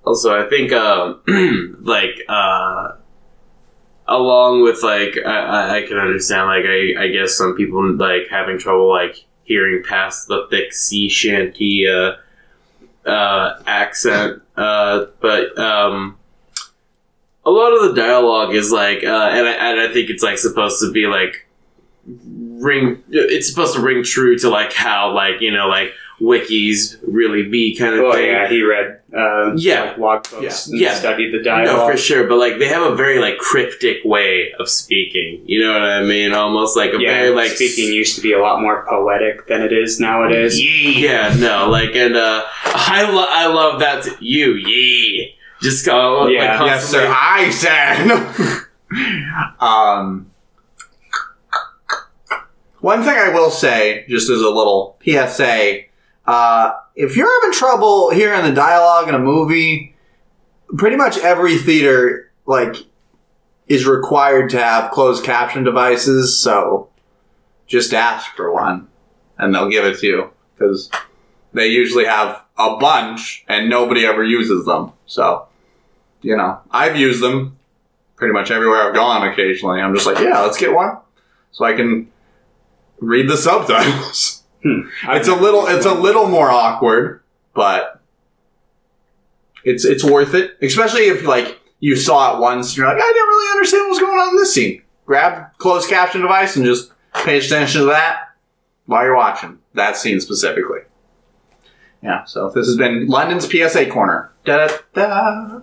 Also, 0.04 0.34
I 0.38 0.48
think 0.48 0.72
um, 0.72 1.20
like 1.82 2.22
uh, 2.28 2.92
along 4.06 4.62
with 4.62 4.82
like 4.82 5.18
I, 5.24 5.78
I- 5.78 5.86
can 5.86 5.98
understand 5.98 6.46
like 6.46 6.64
I, 6.64 7.04
I 7.04 7.08
guess 7.08 7.34
some 7.36 7.54
people 7.56 7.94
like 7.96 8.28
having 8.30 8.58
trouble 8.58 8.88
like 8.88 9.24
hearing 9.44 9.82
past 9.86 10.28
the 10.28 10.46
thick 10.50 10.72
sea 10.72 11.08
shanty 11.08 11.86
uh, 11.88 12.12
uh, 13.08 13.62
accent, 13.66 14.42
uh, 14.56 15.06
but 15.20 15.58
um, 15.58 16.16
a 17.46 17.50
lot 17.50 17.72
of 17.72 17.88
the 17.94 18.00
dialogue 18.00 18.54
is 18.54 18.70
like, 18.70 18.98
uh, 19.04 19.30
and, 19.32 19.48
I, 19.48 19.52
and 19.52 19.80
I 19.80 19.90
think 19.92 20.10
it's 20.10 20.22
like 20.22 20.36
supposed 20.36 20.80
to 20.82 20.92
be 20.92 21.06
like 21.06 21.46
ring. 22.06 23.02
It's 23.08 23.48
supposed 23.48 23.74
to 23.74 23.80
ring 23.80 24.04
true 24.04 24.38
to 24.38 24.48
like 24.50 24.72
how 24.74 25.12
like 25.14 25.40
you 25.40 25.50
know 25.52 25.66
like 25.68 25.92
wikis 26.20 26.96
really 27.06 27.44
be 27.48 27.76
kind 27.76 27.94
of 27.94 28.04
Oh 28.04 28.12
thing. 28.12 28.26
yeah, 28.26 28.48
he 28.48 28.62
read 28.62 29.00
uh, 29.16 29.52
Yeah. 29.56 29.82
like 29.84 29.98
log 29.98 30.30
books 30.30 30.66
and 30.66 30.78
Yeah. 30.80 30.94
studied 30.94 31.32
the 31.32 31.42
dialogue. 31.42 31.76
No, 31.76 31.90
for 31.90 31.96
sure, 31.96 32.26
but 32.26 32.36
like 32.38 32.58
they 32.58 32.66
have 32.68 32.82
a 32.82 32.94
very 32.96 33.18
like 33.20 33.38
cryptic 33.38 33.98
way 34.04 34.52
of 34.58 34.68
speaking. 34.68 35.42
You 35.46 35.60
know 35.64 35.72
what 35.72 35.82
I 35.82 36.02
mean? 36.02 36.32
Almost 36.34 36.76
like 36.76 36.92
a 36.92 37.00
yeah, 37.00 37.12
very 37.14 37.30
like 37.30 37.52
speaking 37.52 37.92
used 37.92 38.16
to 38.16 38.20
be 38.20 38.32
a 38.32 38.40
lot 38.40 38.60
more 38.60 38.84
poetic 38.88 39.46
than 39.46 39.62
it 39.62 39.72
is 39.72 40.00
nowadays. 40.00 40.60
Yeah, 40.62 41.34
no, 41.38 41.68
like 41.70 41.94
and 41.94 42.16
uh, 42.16 42.42
I 42.64 43.08
lo- 43.10 43.26
I 43.28 43.46
love 43.46 43.80
that 43.80 44.02
t- 44.04 44.10
you 44.20 44.54
yee. 44.54 45.34
Just 45.62 45.86
go 45.86 46.22
like, 46.24 46.34
Yeah. 46.34 46.64
Yes, 46.64 46.88
sir. 46.88 47.06
I 47.08 47.50
said. 47.50 48.64
um. 49.60 50.30
One 52.80 53.02
thing 53.02 53.14
I 53.16 53.30
will 53.30 53.50
say, 53.50 54.04
just 54.08 54.30
as 54.30 54.40
a 54.40 54.48
little 54.48 54.96
PSA, 55.04 55.80
uh, 56.28 56.74
if 56.94 57.16
you're 57.16 57.40
having 57.40 57.52
trouble 57.52 58.10
hearing 58.10 58.44
the 58.44 58.52
dialogue 58.52 59.08
in 59.08 59.14
a 59.14 59.18
movie, 59.18 59.96
pretty 60.76 60.96
much 60.96 61.16
every 61.16 61.56
theater 61.56 62.30
like 62.44 62.76
is 63.66 63.86
required 63.86 64.50
to 64.50 64.58
have 64.58 64.90
closed 64.90 65.24
caption 65.24 65.64
devices. 65.64 66.38
So 66.38 66.90
just 67.66 67.94
ask 67.94 68.36
for 68.36 68.52
one, 68.52 68.88
and 69.38 69.54
they'll 69.54 69.70
give 69.70 69.86
it 69.86 69.98
to 70.00 70.06
you 70.06 70.30
because 70.54 70.90
they 71.54 71.68
usually 71.68 72.04
have 72.04 72.44
a 72.58 72.76
bunch, 72.76 73.44
and 73.48 73.70
nobody 73.70 74.04
ever 74.04 74.22
uses 74.22 74.66
them. 74.66 74.92
So 75.06 75.48
you 76.20 76.36
know, 76.36 76.60
I've 76.70 76.96
used 76.96 77.22
them 77.22 77.56
pretty 78.16 78.34
much 78.34 78.50
everywhere 78.50 78.82
I've 78.82 78.94
gone 78.94 79.26
occasionally. 79.26 79.80
I'm 79.80 79.94
just 79.94 80.06
like, 80.06 80.18
yeah, 80.18 80.42
let's 80.42 80.58
get 80.58 80.74
one 80.74 80.98
so 81.52 81.64
I 81.64 81.72
can 81.72 82.10
read 83.00 83.30
the 83.30 83.36
subtitles. 83.38 84.37
It's 84.64 85.28
a 85.28 85.34
little 85.34 85.66
it's 85.66 85.86
a 85.86 85.94
little 85.94 86.28
more 86.28 86.50
awkward, 86.50 87.22
but 87.54 88.00
it's 89.64 89.84
it's 89.84 90.04
worth 90.04 90.34
it. 90.34 90.56
Especially 90.62 91.02
if 91.02 91.24
like 91.24 91.60
you 91.80 91.96
saw 91.96 92.36
it 92.36 92.40
once 92.40 92.70
and 92.70 92.78
you're 92.78 92.86
like, 92.86 92.96
I 92.96 93.12
didn't 93.12 93.28
really 93.28 93.52
understand 93.52 93.88
what's 93.88 94.00
going 94.00 94.18
on 94.18 94.30
in 94.30 94.36
this 94.36 94.52
scene. 94.52 94.82
Grab 95.06 95.56
closed 95.58 95.88
caption 95.88 96.20
device 96.20 96.56
and 96.56 96.64
just 96.64 96.92
pay 97.14 97.38
attention 97.38 97.82
to 97.82 97.86
that 97.88 98.34
while 98.86 99.04
you're 99.04 99.16
watching 99.16 99.58
that 99.74 99.96
scene 99.96 100.20
specifically. 100.20 100.80
Yeah, 102.02 102.24
so 102.24 102.50
this 102.50 102.66
has 102.66 102.76
been 102.76 103.06
London's 103.06 103.50
PSA 103.50 103.86
corner. 103.90 104.30
Da 104.44 104.68
da 104.68 104.78
da. 104.94 105.60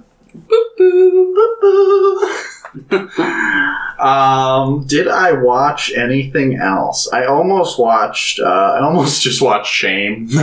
um, 3.99 4.85
did 4.87 5.07
I 5.07 5.31
watch 5.33 5.91
anything 5.95 6.57
else? 6.59 7.11
I 7.11 7.25
almost 7.25 7.79
watched. 7.79 8.39
Uh, 8.39 8.45
I 8.45 8.81
almost 8.83 9.21
just 9.27 9.41
watched 9.41 9.71
Shame. 9.73 10.29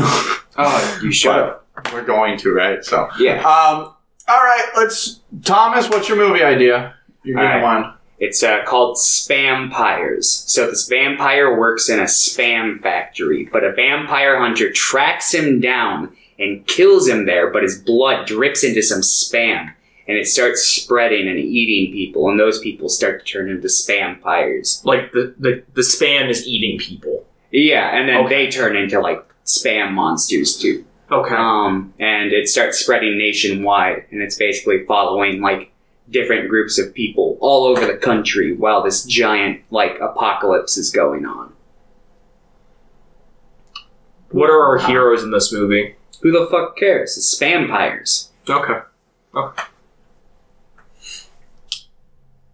Oh, 0.55 1.01
you 1.03 1.11
should. 1.11 1.55
We're 1.95 2.05
going 2.05 2.37
to, 2.41 2.53
right? 2.53 2.85
So, 2.85 3.09
Yeah. 3.19 3.39
um, 3.39 3.85
all 3.85 3.95
right. 4.29 4.69
Let's. 4.77 5.21
Thomas, 5.45 5.89
what's 5.89 6.11
your 6.11 6.19
movie 6.19 6.43
idea? 6.43 6.95
You're 7.25 7.37
getting 7.37 7.63
right. 7.63 7.63
one. 7.63 7.95
It's 8.19 8.43
uh, 8.43 8.63
called 8.67 8.99
Spampires. 8.99 10.29
So 10.47 10.67
this 10.69 10.87
vampire 10.89 11.59
works 11.59 11.89
in 11.89 11.99
a 12.01 12.05
spam 12.05 12.83
factory, 12.83 13.49
but 13.51 13.65
a 13.65 13.73
vampire 13.73 14.39
hunter 14.39 14.71
tracks 14.71 15.33
him 15.33 15.59
down 15.59 16.15
and 16.39 16.67
kills 16.67 17.09
him 17.09 17.25
there, 17.25 17.51
but 17.51 17.63
his 17.63 17.79
blood 17.79 18.27
drips 18.27 18.63
into 18.63 18.83
some 18.83 19.01
spam. 19.01 19.73
And 20.13 20.19
it 20.21 20.27
starts 20.27 20.61
spreading 20.61 21.27
and 21.27 21.39
eating 21.39 21.91
people, 21.91 22.29
and 22.29 22.39
those 22.39 22.59
people 22.59 22.91
start 22.91 23.25
to 23.25 23.33
turn 23.33 23.49
into 23.49 23.67
spampires. 23.71 24.83
Like 24.85 25.11
the 25.13 25.35
the, 25.39 25.63
the 25.73 25.81
spam 25.81 26.29
is 26.29 26.47
eating 26.47 26.79
people. 26.79 27.25
Yeah, 27.51 27.97
and 27.97 28.07
then 28.07 28.27
Okay. 28.27 28.45
they 28.45 28.51
turn 28.51 28.77
into 28.77 29.01
like 29.01 29.25
spam 29.47 29.93
monsters 29.93 30.59
too. 30.59 30.85
Okay. 31.11 31.35
Um, 31.35 31.95
and 31.99 32.31
it 32.31 32.47
starts 32.47 32.79
spreading 32.79 33.17
nationwide, 33.17 34.05
and 34.11 34.21
it's 34.21 34.37
basically 34.37 34.85
following 34.85 35.41
like 35.41 35.73
different 36.11 36.51
groups 36.51 36.79
of 36.79 36.93
people 36.93 37.39
all 37.41 37.65
over 37.65 37.87
the 37.87 37.97
country 37.97 38.53
while 38.55 38.83
this 38.83 39.05
giant 39.07 39.63
like 39.71 39.99
apocalypse 39.99 40.77
is 40.77 40.91
going 40.91 41.25
on. 41.25 41.55
what 44.31 44.51
are 44.51 44.63
our 44.63 44.79
heroes 44.87 45.23
in 45.23 45.31
this 45.31 45.51
movie? 45.55 45.95
Who 46.21 46.33
the 46.33 46.47
fuck 46.51 46.77
cares? 46.77 47.17
It's 47.17 47.27
spampires. 47.29 48.31
Okay. 48.47 48.81
Okay. 49.35 49.63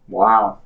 Wow, 0.08 0.58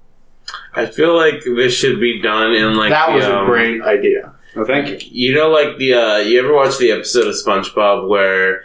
I 0.75 0.87
feel 0.87 1.17
like 1.17 1.43
this 1.45 1.75
should 1.75 2.01
be 2.01 2.21
done 2.21 2.53
in 2.53 2.77
like 2.77 2.91
that 2.91 3.09
the, 3.09 3.15
was 3.17 3.25
a 3.25 3.39
um, 3.39 3.47
great 3.47 3.83
idea. 3.83 4.35
Oh, 4.55 4.65
thank 4.65 4.89
you. 4.89 5.31
You 5.31 5.35
know, 5.35 5.51
like 5.51 5.79
the 5.79 5.95
uh, 5.95 6.17
you 6.19 6.39
ever 6.39 6.55
watch 6.55 6.79
the 6.79 6.91
episode 6.93 7.27
of 7.27 7.35
SpongeBob 7.35 8.09
where 8.09 8.65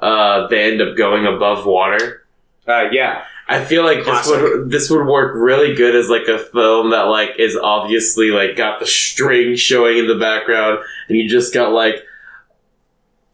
uh, 0.00 0.46
they 0.48 0.70
end 0.70 0.82
up 0.82 0.96
going 0.96 1.26
above 1.26 1.66
water? 1.66 2.26
Uh, 2.66 2.88
yeah, 2.92 3.24
I 3.48 3.64
feel 3.64 3.84
like 3.84 4.04
this 4.04 4.26
would 4.28 4.70
this 4.70 4.90
would 4.90 5.06
work 5.06 5.34
really 5.34 5.74
good 5.74 5.96
as 5.96 6.08
like 6.08 6.28
a 6.28 6.38
film 6.38 6.90
that 6.90 7.02
like 7.02 7.38
is 7.38 7.56
obviously 7.56 8.30
like 8.30 8.56
got 8.56 8.80
the 8.80 8.86
string 8.86 9.56
showing 9.56 9.98
in 9.98 10.06
the 10.06 10.18
background, 10.18 10.80
and 11.08 11.18
you 11.18 11.28
just 11.28 11.52
got 11.52 11.72
like 11.72 11.96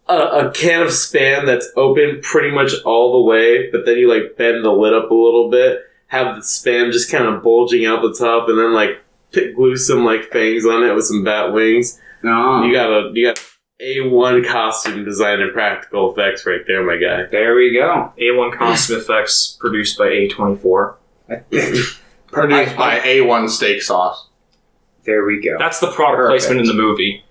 a, 0.08 0.16
a 0.16 0.50
can 0.52 0.82
of 0.82 0.88
spam 0.88 1.46
that's 1.46 1.68
open 1.76 2.20
pretty 2.22 2.50
much 2.50 2.72
all 2.84 3.12
the 3.12 3.28
way, 3.28 3.70
but 3.70 3.84
then 3.84 3.96
you 3.96 4.08
like 4.08 4.36
bend 4.36 4.64
the 4.64 4.72
lid 4.72 4.94
up 4.94 5.10
a 5.10 5.14
little 5.14 5.50
bit, 5.50 5.82
have 6.08 6.34
the 6.36 6.42
spam 6.42 6.92
just 6.92 7.10
kind 7.10 7.24
of 7.24 7.42
bulging 7.42 7.86
out 7.86 8.02
the 8.02 8.14
top, 8.18 8.48
and 8.48 8.58
then 8.58 8.74
like 8.74 9.02
put, 9.32 9.54
glue 9.54 9.76
some 9.76 10.04
like 10.04 10.24
fangs 10.32 10.66
on 10.66 10.82
it 10.84 10.94
with 10.94 11.04
some 11.06 11.22
bat 11.24 11.52
wings. 11.52 11.98
no, 12.22 12.62
You 12.64 12.72
got 12.74 12.90
a 12.90 13.10
you 13.14 13.26
got 13.26 13.42
a 13.80 14.00
one 14.08 14.42
costume 14.44 15.04
design 15.04 15.40
and 15.40 15.52
practical 15.52 16.12
effects 16.12 16.44
right 16.44 16.62
there, 16.66 16.84
my 16.84 16.96
guy. 16.96 17.26
there 17.30 17.54
we 17.54 17.72
go. 17.72 18.12
A1 18.18 18.52
costume 18.58 18.96
effects 19.00 19.56
produced 19.60 19.96
by 19.96 20.06
A24. 20.08 20.94
Produced 22.28 22.76
by 22.76 22.98
A1 23.00 23.48
Steak 23.48 23.80
Sauce. 23.82 24.28
There 25.04 25.24
we 25.24 25.40
go. 25.40 25.56
That's 25.58 25.80
the 25.80 25.90
product 25.92 26.16
Perfect. 26.18 26.40
placement 26.44 26.60
in 26.60 26.66
the 26.66 26.74
movie. 26.74 27.24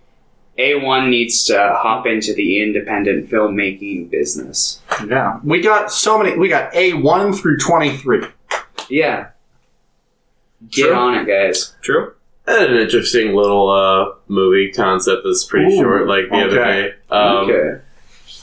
A1 0.57 1.09
needs 1.09 1.45
to 1.45 1.55
hop 1.77 2.07
into 2.07 2.33
the 2.33 2.63
independent 2.63 3.29
filmmaking 3.29 4.09
business. 4.09 4.81
Yeah, 5.07 5.39
we 5.43 5.61
got 5.61 5.91
so 5.91 6.17
many. 6.17 6.35
We 6.35 6.47
got 6.49 6.73
A1 6.73 7.39
through 7.39 7.57
23. 7.59 8.23
Yeah, 8.89 9.29
get 10.69 10.87
True. 10.87 10.95
on 10.95 11.15
it, 11.15 11.27
guys. 11.27 11.75
True. 11.81 12.13
I 12.47 12.51
had 12.51 12.69
an 12.69 12.77
interesting 12.77 13.35
little 13.35 13.69
uh, 13.69 14.15
movie 14.27 14.71
concept 14.71 15.23
that's 15.25 15.43
pretty 15.43 15.73
Ooh, 15.73 15.81
short. 15.81 16.07
Like 16.07 16.29
the 16.29 16.37
other 16.37 16.55
day, 16.55 16.93
um, 17.09 17.49
okay. 17.49 17.81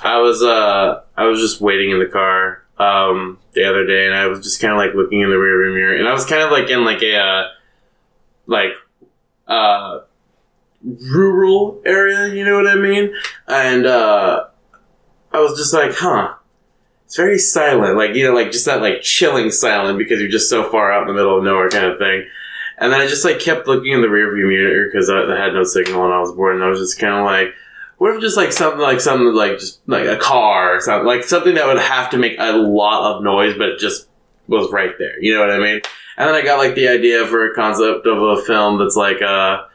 I 0.02 0.20
was 0.20 0.42
uh, 0.42 1.02
I 1.16 1.24
was 1.24 1.40
just 1.40 1.60
waiting 1.60 1.90
in 1.90 1.98
the 1.98 2.06
car 2.06 2.64
um, 2.78 3.38
the 3.52 3.64
other 3.64 3.86
day, 3.86 4.04
and 4.04 4.14
I 4.14 4.26
was 4.26 4.40
just 4.42 4.60
kind 4.60 4.72
of 4.72 4.76
like 4.76 4.94
looking 4.94 5.20
in 5.20 5.30
the 5.30 5.36
rearview 5.36 5.74
mirror, 5.74 5.96
and 5.96 6.06
I 6.06 6.12
was 6.12 6.26
kind 6.26 6.42
of 6.42 6.50
like 6.50 6.68
in 6.68 6.84
like 6.84 7.02
a 7.02 7.16
uh, 7.16 7.48
like 8.46 8.72
uh, 9.46 10.00
rural 10.82 11.80
area. 11.86 12.34
You 12.34 12.44
know 12.44 12.56
what 12.56 12.66
I 12.66 12.74
mean? 12.74 13.14
And 13.48 13.86
uh, 13.86 14.44
I 15.32 15.40
was 15.40 15.56
just 15.56 15.72
like, 15.72 15.94
huh. 15.94 16.34
It's 17.14 17.20
very 17.20 17.38
silent, 17.38 17.96
like 17.96 18.16
you 18.16 18.24
know, 18.24 18.34
like 18.34 18.50
just 18.50 18.66
that 18.66 18.82
like 18.82 19.00
chilling 19.00 19.52
silent 19.52 19.98
because 19.98 20.18
you're 20.18 20.28
just 20.28 20.50
so 20.50 20.68
far 20.68 20.90
out 20.90 21.02
in 21.02 21.06
the 21.06 21.14
middle 21.14 21.38
of 21.38 21.44
nowhere 21.44 21.68
kind 21.68 21.84
of 21.84 21.96
thing. 21.96 22.28
And 22.78 22.92
then 22.92 23.00
I 23.00 23.06
just 23.06 23.24
like 23.24 23.38
kept 23.38 23.68
looking 23.68 23.92
in 23.92 24.02
the 24.02 24.08
rearview 24.08 24.48
mirror 24.48 24.90
because 24.90 25.08
I, 25.08 25.22
I 25.22 25.38
had 25.38 25.54
no 25.54 25.62
signal 25.62 26.04
and 26.04 26.12
I 26.12 26.18
was 26.18 26.32
bored, 26.32 26.56
and 26.56 26.64
I 26.64 26.68
was 26.68 26.80
just 26.80 26.98
kind 26.98 27.14
of 27.14 27.24
like, 27.24 27.54
what 27.98 28.16
if 28.16 28.20
just 28.20 28.36
like 28.36 28.50
something 28.50 28.80
like 28.80 29.00
something 29.00 29.32
like 29.32 29.60
just 29.60 29.78
like 29.86 30.08
a 30.08 30.16
car 30.16 30.74
or 30.74 30.80
something 30.80 31.06
like 31.06 31.22
something 31.22 31.54
that 31.54 31.68
would 31.68 31.78
have 31.78 32.10
to 32.10 32.16
make 32.16 32.34
a 32.40 32.50
lot 32.50 33.14
of 33.14 33.22
noise, 33.22 33.56
but 33.56 33.68
it 33.68 33.78
just 33.78 34.08
was 34.48 34.72
right 34.72 34.94
there. 34.98 35.22
You 35.22 35.34
know 35.34 35.40
what 35.40 35.52
I 35.52 35.60
mean? 35.60 35.82
And 36.16 36.28
then 36.28 36.34
I 36.34 36.42
got 36.42 36.58
like 36.58 36.74
the 36.74 36.88
idea 36.88 37.24
for 37.28 37.48
a 37.48 37.54
concept 37.54 38.08
of 38.08 38.20
a 38.20 38.42
film 38.42 38.80
that's 38.80 38.96
like 38.96 39.20
a 39.20 39.68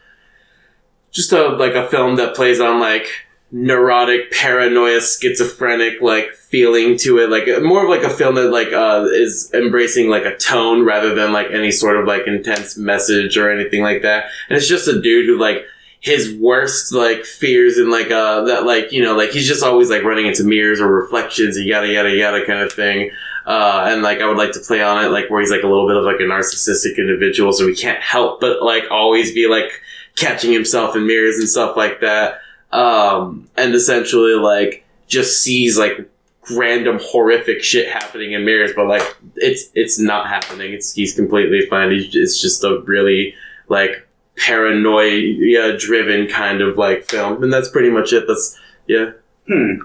just 1.12 1.32
a 1.32 1.52
like 1.52 1.76
a 1.76 1.88
film 1.88 2.18
that 2.18 2.36
plays 2.36 2.60
on 2.60 2.82
like 2.82 3.08
neurotic, 3.52 4.32
paranoia, 4.32 5.02
schizophrenic 5.02 6.02
like 6.02 6.30
feeling 6.32 6.98
to 6.98 7.20
it, 7.20 7.30
like 7.30 7.48
more 7.64 7.84
of 7.84 7.90
like 7.90 8.04
a 8.04 8.10
film 8.10 8.36
that 8.36 8.52
like 8.52 8.72
uh, 8.74 9.06
is 9.12 9.52
embracing 9.54 10.10
like 10.10 10.26
a 10.26 10.36
tone 10.38 10.86
rather 10.86 11.16
than 11.16 11.32
like 11.32 11.48
any 11.52 11.72
sort 11.72 11.98
of 11.98 12.06
like 12.06 12.28
intense 12.28 12.78
message 12.78 13.38
or 13.38 13.52
anything 13.52 13.82
like 13.82 14.02
that. 14.02 14.26
And 14.50 14.58
it's 14.58 14.68
just 14.68 14.88
a 14.88 15.02
dude 15.02 15.28
who 15.28 15.38
like 15.38 15.66
his 16.02 16.34
worst 16.36 16.94
like 16.94 17.26
fears 17.26 17.78
and 17.78 17.92
like 17.92 18.10
uh 18.10 18.42
that 18.46 18.66
like 18.66 18.92
you 18.92 19.04
know 19.04 19.16
like 19.16 19.32
he's 19.32 19.48
just 19.48 19.64
always 19.64 19.90
like 19.90 20.04
running 20.04 20.28
into 20.28 20.44
mirrors 20.44 20.80
or 20.80 20.88
reflections 20.88 21.58
and 21.58 21.66
yada 21.66 21.88
yada 21.88 22.10
yada 22.16 22.46
kind 22.46 22.62
of 22.62 22.72
thing 22.72 23.12
uh 23.46 23.84
and 23.88 24.02
like 24.02 24.22
i 24.22 24.26
would 24.26 24.38
like 24.38 24.54
to 24.54 24.62
play 24.62 24.82
on 24.82 25.04
it 25.04 25.10
like 25.10 25.30
where 25.30 25.42
he's 25.42 25.52
like 25.52 25.64
a 25.64 25.68
little 25.68 25.88
bit 25.88 25.98
of 25.98 26.06
like 26.06 26.16
a 26.22 26.24
narcissistic 26.24 26.98
individual 26.98 27.52
so 27.52 27.68
he 27.68 27.76
can't 27.76 28.02
help 28.02 28.40
but 28.40 28.64
like 28.64 28.86
always 28.90 29.34
be 29.34 29.46
like 29.46 29.70
catching 30.16 30.54
himself 30.54 30.96
in 30.96 31.06
mirrors 31.06 31.38
and 31.38 31.50
stuff 31.50 31.76
like 31.76 32.00
that 32.00 32.40
um 32.72 33.50
and 33.58 33.74
essentially 33.74 34.34
like 34.36 34.86
just 35.08 35.42
sees 35.42 35.78
like 35.78 36.10
random 36.52 37.00
horrific 37.02 37.64
shit 37.64 37.88
happening 37.92 38.34
in 38.34 38.46
mirrors 38.46 38.72
but 38.76 38.88
like 38.88 39.18
it's 39.36 39.70
it's 39.76 40.00
not 40.00 40.28
happening 40.28 40.74
it's 40.74 40.94
he's 40.94 41.14
completely 41.16 41.62
fine 41.68 41.92
he's, 41.92 42.16
it's 42.16 42.40
just 42.42 42.64
a 42.64 42.82
really 42.86 43.34
like 43.70 44.08
paranoia 44.38 45.78
driven 45.78 46.28
kind 46.28 46.62
of 46.62 46.78
like 46.78 47.10
film 47.10 47.44
and 47.44 47.52
that's 47.52 47.70
pretty 47.70 47.90
much 47.90 48.14
it 48.14 48.26
that's 48.28 48.58
yeah 48.88 49.12
Hmm. 49.48 49.78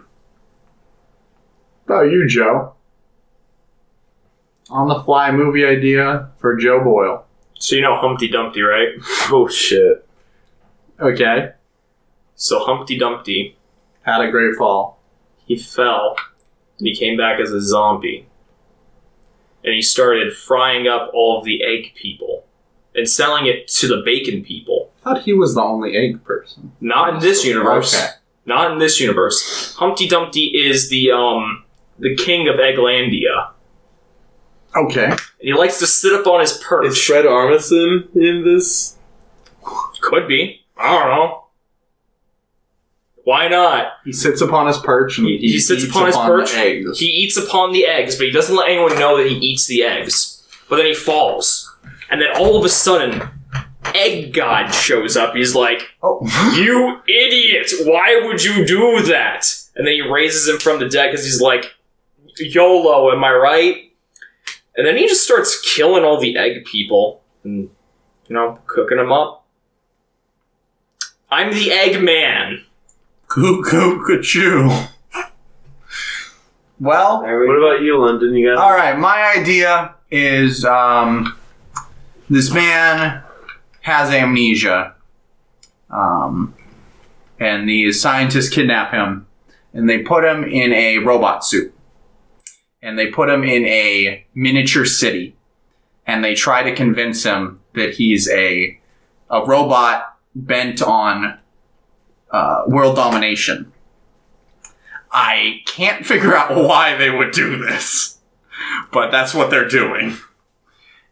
About 1.87 2.11
you, 2.11 2.27
Joe? 2.29 2.75
On 4.71 4.89
the 4.89 5.03
fly 5.05 5.31
movie 5.31 5.65
idea 5.65 6.29
for 6.39 6.55
Joe 6.57 6.83
Boyle. 6.85 7.25
So 7.59 7.77
you 7.77 7.83
know 7.83 7.97
Humpty 7.97 8.29
Dumpty, 8.29 8.61
right? 8.61 8.89
oh 9.31 9.49
shit 9.49 10.07
Okay. 11.01 11.53
So 12.37 12.59
Humpty 12.65 12.99
Dumpty, 12.99 13.57
Had 14.03 14.21
a 14.21 14.31
great 14.31 14.55
fall. 14.57 14.99
he 15.47 15.57
fell 15.57 16.17
and 16.79 16.89
he 16.89 16.95
came 16.95 17.17
back 17.17 17.39
as 17.41 17.51
a 17.53 17.61
zombie. 17.63 18.27
And 19.63 19.73
he 19.75 19.81
started 19.83 20.35
frying 20.37 20.89
up 20.89 21.11
all 21.15 21.39
of 21.39 21.45
the 21.45 21.63
egg 21.63 21.93
people 21.95 22.45
and 22.95 23.09
selling 23.09 23.47
it 23.47 23.69
to 23.69 23.89
the 23.89 24.03
bacon 24.05 24.45
people. 24.45 24.91
I 25.01 25.15
thought 25.15 25.23
he 25.23 25.33
was 25.33 25.55
the 25.55 25.63
only 25.63 25.97
egg 25.97 26.23
person. 26.25 26.73
Not 26.81 27.15
in 27.15 27.21
this 27.21 27.45
universe. 27.45 27.95
Okay. 27.95 28.09
Not 28.47 28.73
in 28.73 28.79
this 28.79 29.01
universe. 29.01 29.75
Humpty 29.77 30.07
Dumpty 30.09 30.47
is 30.55 30.91
the 30.91 31.13
um 31.13 31.65
the 31.99 32.15
king 32.17 32.49
of 32.49 32.57
Egglandia. 32.57 33.51
Okay. 34.77 35.05
And 35.07 35.19
he 35.41 35.55
likes 35.55 35.79
to 35.79 35.87
sit 35.87 36.13
up 36.13 36.27
on 36.27 36.41
his 36.41 36.53
perch. 36.59 36.87
is 36.87 37.03
fred 37.03 37.25
armisen 37.25 38.15
in 38.17 38.45
this 38.45 38.97
Could 40.01 40.27
be. 40.29 40.61
I 40.77 40.93
don't 40.99 41.09
know. 41.11 41.44
Why 43.25 43.49
not? 43.49 43.95
He 44.05 44.13
sits 44.13 44.41
upon 44.41 44.67
his 44.67 44.77
perch 44.79 45.19
and 45.19 45.27
He, 45.27 45.39
he, 45.39 45.53
he 45.53 45.59
sits 45.59 45.83
eats 45.83 45.91
upon 45.91 46.07
his 46.07 46.17
perch. 46.17 46.53
the 46.53 46.59
eggs. 46.59 46.99
He 46.99 47.07
eats 47.07 47.37
upon 47.37 47.73
the 47.73 47.87
eggs, 47.87 48.17
but 48.17 48.27
he 48.27 48.33
doesn't 48.33 48.55
let 48.55 48.69
anyone 48.69 48.99
know 48.99 49.17
that 49.17 49.27
he 49.27 49.35
eats 49.37 49.67
the 49.67 49.83
eggs. 49.83 50.47
But 50.69 50.77
then 50.77 50.87
he 50.87 50.95
falls. 50.95 51.71
And 52.11 52.21
then 52.21 52.29
all 52.37 52.59
of 52.59 52.65
a 52.65 52.69
sudden, 52.69 53.23
Egg 53.95 54.33
God 54.33 54.69
shows 54.69 55.17
up. 55.17 55.35
He's 55.35 55.55
like, 55.55 55.91
oh. 56.03 56.21
You 56.57 57.01
idiot! 57.07 57.73
Why 57.87 58.21
would 58.25 58.43
you 58.43 58.67
do 58.67 59.03
that? 59.03 59.47
And 59.77 59.87
then 59.87 59.95
he 59.95 60.01
raises 60.03 60.49
him 60.49 60.59
from 60.59 60.79
the 60.79 60.89
dead 60.89 61.11
because 61.11 61.25
he's 61.25 61.41
like, 61.41 61.75
YOLO, 62.39 63.11
am 63.13 63.23
I 63.25 63.33
right? 63.33 63.77
And 64.77 64.87
then 64.87 64.97
he 64.97 65.07
just 65.07 65.25
starts 65.25 65.61
killing 65.75 66.03
all 66.05 66.21
the 66.21 66.37
egg 66.37 66.65
people 66.65 67.23
and, 67.45 67.71
you 68.29 68.35
know, 68.35 68.59
cooking 68.67 68.97
them 68.99 69.13
up. 69.13 69.47
I'm 71.31 71.53
the 71.53 71.71
egg 71.73 72.03
man. 72.03 72.65
Cuckoo, 73.35 74.01
cuckoo. 74.05 74.71
Well, 76.79 77.23
There 77.23 77.41
we 77.41 77.49
what 77.49 77.57
about 77.57 77.83
you 77.83 77.99
london 78.01 78.33
you 78.33 78.55
got 78.55 78.63
all 78.63 78.71
right. 78.71 78.97
My 78.97 79.35
idea 79.37 79.97
is 80.09 80.65
um, 80.65 81.37
this 82.31 82.53
man 82.53 83.25
has 83.81 84.11
amnesia, 84.11 84.95
um, 85.91 86.55
and 87.41 87.69
the 87.69 87.93
scientists 87.93 88.49
kidnap 88.49 88.93
him, 88.93 89.27
and 89.73 89.91
they 89.91 89.99
put 89.99 90.23
him 90.23 90.45
in 90.45 90.73
a 90.73 90.99
robot 90.99 91.45
suit, 91.45 91.75
and 92.83 92.97
they 92.97 93.09
put 93.09 93.29
him 93.29 93.43
in 93.43 93.65
a 93.65 94.25
miniature 94.33 94.85
city, 94.85 95.35
and 96.07 96.23
they 96.23 96.37
try 96.37 96.63
to 96.63 96.73
convince 96.73 97.25
him 97.25 97.59
that 97.73 97.95
he's 97.95 98.31
a 98.31 98.79
a 99.29 99.45
robot 99.45 100.19
bent 100.37 100.81
on 100.81 101.41
uh, 102.35 102.65
world 102.67 102.97
domination. 102.97 103.73
I 105.13 105.63
can't 105.67 106.05
figure 106.13 106.37
out 106.37 106.57
why 106.57 106.97
they 106.97 107.11
would 107.11 107.31
do 107.31 107.57
this, 107.57 108.19
but 108.93 109.11
that's 109.11 109.33
what 109.33 109.51
they're 109.51 109.69
doing. 109.69 110.17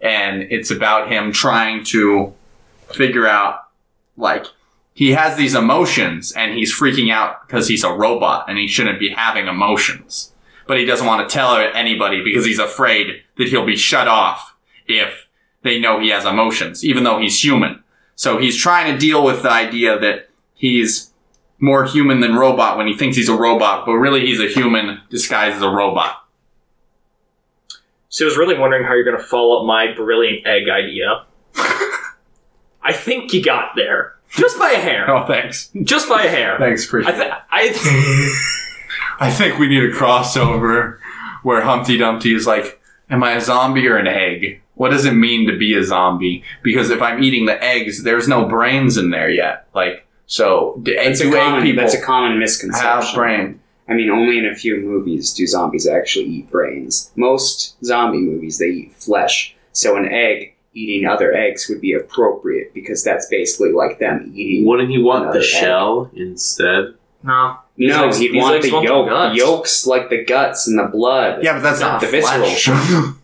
And 0.01 0.43
it's 0.43 0.73
about 0.73 1.09
him 1.09 1.33
trying 1.33 1.85
to 1.85 2.35
figure 2.93 3.29
out, 3.29 3.69
like, 4.17 4.47
he 4.95 5.13
has 5.13 5.37
these 5.37 5.55
emotions 5.55 6.33
and 6.33 6.53
he's 6.53 6.77
freaking 6.77 7.13
out 7.13 7.47
because 7.47 7.69
he's 7.69 7.85
a 7.85 7.93
robot 7.93 8.47
and 8.49 8.59
he 8.59 8.67
shouldn't 8.67 8.99
be 8.99 9.11
having 9.11 9.47
emotions. 9.47 10.33
But 10.67 10.79
he 10.79 10.85
doesn't 10.85 11.07
want 11.07 11.27
to 11.27 11.33
tell 11.33 11.57
anybody 11.57 12.23
because 12.23 12.45
he's 12.45 12.59
afraid 12.59 13.23
that 13.39 13.49
he'll 13.49 13.65
be 13.65 13.77
shut 13.77 14.09
off 14.09 14.57
if 14.89 15.29
they 15.63 15.79
know 15.79 16.01
he 16.01 16.09
has 16.09 16.25
emotions, 16.25 16.85
even 16.85 17.05
though 17.05 17.21
he's 17.21 17.43
human. 17.43 17.83
So 18.17 18.39
he's 18.39 18.57
trying 18.57 18.93
to 18.93 18.99
deal 18.99 19.25
with 19.25 19.43
the 19.45 19.51
idea 19.51 19.99
that 19.99 20.29
he's 20.55 21.12
more 21.63 21.85
human 21.85 22.19
than 22.19 22.35
robot 22.35 22.77
when 22.77 22.89
he 22.89 22.95
thinks 22.95 23.17
he's 23.17 23.29
a 23.29 23.37
robot, 23.37 23.87
but 23.87 23.93
really 23.93 24.27
he's 24.27 24.41
a 24.41 24.49
human 24.49 25.01
disguised 25.09 25.57
as 25.57 25.63
a 25.63 25.71
robot. 25.71 26.17
So 28.09 28.25
I 28.25 28.27
was 28.27 28.37
really 28.37 28.59
wondering 28.59 28.85
how 28.85 28.95
you're 28.95 29.05
going 29.05 29.17
to 29.17 29.23
follow 29.23 29.61
up 29.61 29.67
my 29.67 29.95
brilliant 29.95 30.45
egg 30.45 30.65
idea. 30.69 31.25
I 32.83 32.93
think 32.93 33.33
you 33.33 33.45
got 33.45 33.77
there. 33.77 34.17
Just 34.33 34.59
by 34.59 34.73
a 34.73 34.81
hair. 34.81 35.09
Oh, 35.09 35.25
thanks. 35.25 35.71
Just 35.85 36.09
by 36.09 36.25
a 36.25 36.29
hair. 36.29 36.57
Thanks, 36.59 36.93
I, 36.93 37.13
th- 37.13 37.33
I 37.51 37.69
th- 37.69 37.79
I 39.21 39.31
think 39.31 39.59
we 39.59 39.69
need 39.69 39.85
a 39.85 39.93
crossover 39.93 40.99
where 41.45 41.63
Humpty 41.63 41.97
Dumpty 41.97 42.35
is 42.35 42.47
like, 42.47 42.81
Am 43.09 43.23
I 43.23 43.33
a 43.33 43.41
zombie 43.41 43.87
or 43.87 43.99
an 43.99 44.09
egg? 44.09 44.63
What 44.75 44.91
does 44.91 45.05
it 45.05 45.13
mean 45.13 45.47
to 45.47 45.57
be 45.57 45.75
a 45.77 45.85
zombie? 45.85 46.43
Because 46.63 46.91
if 46.91 47.01
I'm 47.03 47.23
eating 47.23 47.47
the 47.47 47.63
eggs, 47.63 48.03
there's 48.03 48.27
no 48.27 48.47
brains 48.47 48.97
in 48.97 49.11
there 49.11 49.31
yet. 49.31 49.69
Like, 49.75 50.07
so 50.37 50.79
do, 50.83 50.95
That's 50.95 51.21
a 51.21 51.25
do 51.25 51.37
egg 51.37 51.43
common. 51.43 51.63
people 51.63 51.83
That's 51.83 51.95
a 51.95 52.01
common 52.01 52.39
misconception. 52.39 52.87
have 52.89 52.99
misconception. 53.01 53.21
brain? 53.21 53.61
I 53.89 53.93
mean, 53.95 54.09
only 54.11 54.39
in 54.39 54.47
a 54.47 54.55
few 54.55 54.77
movies 54.81 55.33
do 55.35 55.47
zombies 55.47 55.87
actually 55.87 56.25
eat 56.37 56.51
brains. 56.51 57.11
Most 57.17 57.77
zombie 57.85 58.21
movies 58.31 58.57
they 58.59 58.69
eat 58.81 58.95
flesh. 58.95 59.55
So 59.73 59.97
an 59.97 60.07
egg 60.11 60.55
eating 60.73 61.07
other 61.07 61.35
eggs 61.35 61.69
would 61.69 61.81
be 61.83 61.93
appropriate 61.93 62.73
because 62.73 63.05
that's 63.05 63.27
basically 63.29 63.73
like 63.73 63.99
them 63.99 64.33
eating. 64.35 64.65
wouldn't 64.67 64.89
he 64.89 64.99
want 65.03 65.25
Another 65.25 65.41
the 65.41 65.45
egg. 65.45 65.51
shell 65.61 66.11
instead 66.15 66.95
no. 67.25 67.57
These 67.77 67.91
no, 67.91 68.07
eggs- 68.07 68.21
you'd 68.21 68.33
these 68.35 68.43
want 68.43 68.63
the 68.63 68.71
want 68.73 68.85
the 68.85 68.93
yolk. 68.93 69.37
Yolks 69.37 69.87
like 69.87 70.09
the 70.11 70.25
guts 70.25 70.67
and 70.69 70.79
the 70.79 70.85
blood. 70.99 71.43
Yeah, 71.45 71.53
but 71.55 71.63
that's 71.63 71.81
not 71.81 72.01
The 72.01 72.07
visceral. 72.09 73.15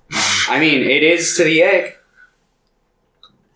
I 0.48 0.58
mean, 0.60 0.82
it 0.82 1.02
is 1.02 1.36
to 1.36 1.44
the 1.44 1.62
egg. 1.62 1.94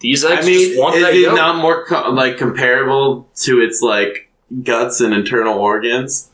These 0.03 0.25
i 0.25 0.35
eggs 0.37 0.47
mean 0.47 0.69
just 0.69 0.81
want 0.81 0.97
is 0.97 1.03
that 1.03 1.15
it 1.15 1.21
yolk. 1.21 1.37
not 1.37 1.57
more 1.63 1.85
co- 1.87 2.11
like 2.11 2.37
comparable 2.37 3.27
to 3.37 3.61
its 3.63 3.81
like 3.81 4.29
guts 4.63 5.01
and 5.01 5.15
internal 5.15 5.59
organs 5.59 6.29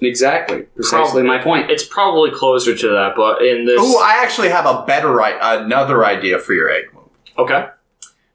Exactly. 0.00 0.62
Precisely 0.74 1.22
Probably. 1.22 1.22
my 1.22 1.38
point. 1.38 1.70
It's 1.70 1.84
probably 1.84 2.30
closer 2.30 2.76
to 2.76 2.88
that, 2.90 3.14
but 3.16 3.40
in 3.42 3.64
this. 3.64 3.78
Oh, 3.80 4.02
I 4.02 4.22
actually 4.22 4.50
have 4.50 4.66
a 4.66 4.84
better 4.86 5.22
i- 5.22 5.54
another 5.62 6.04
idea 6.04 6.38
for 6.40 6.52
your 6.52 6.68
egg 6.68 6.84
movie. 6.92 7.06
okay. 7.38 7.68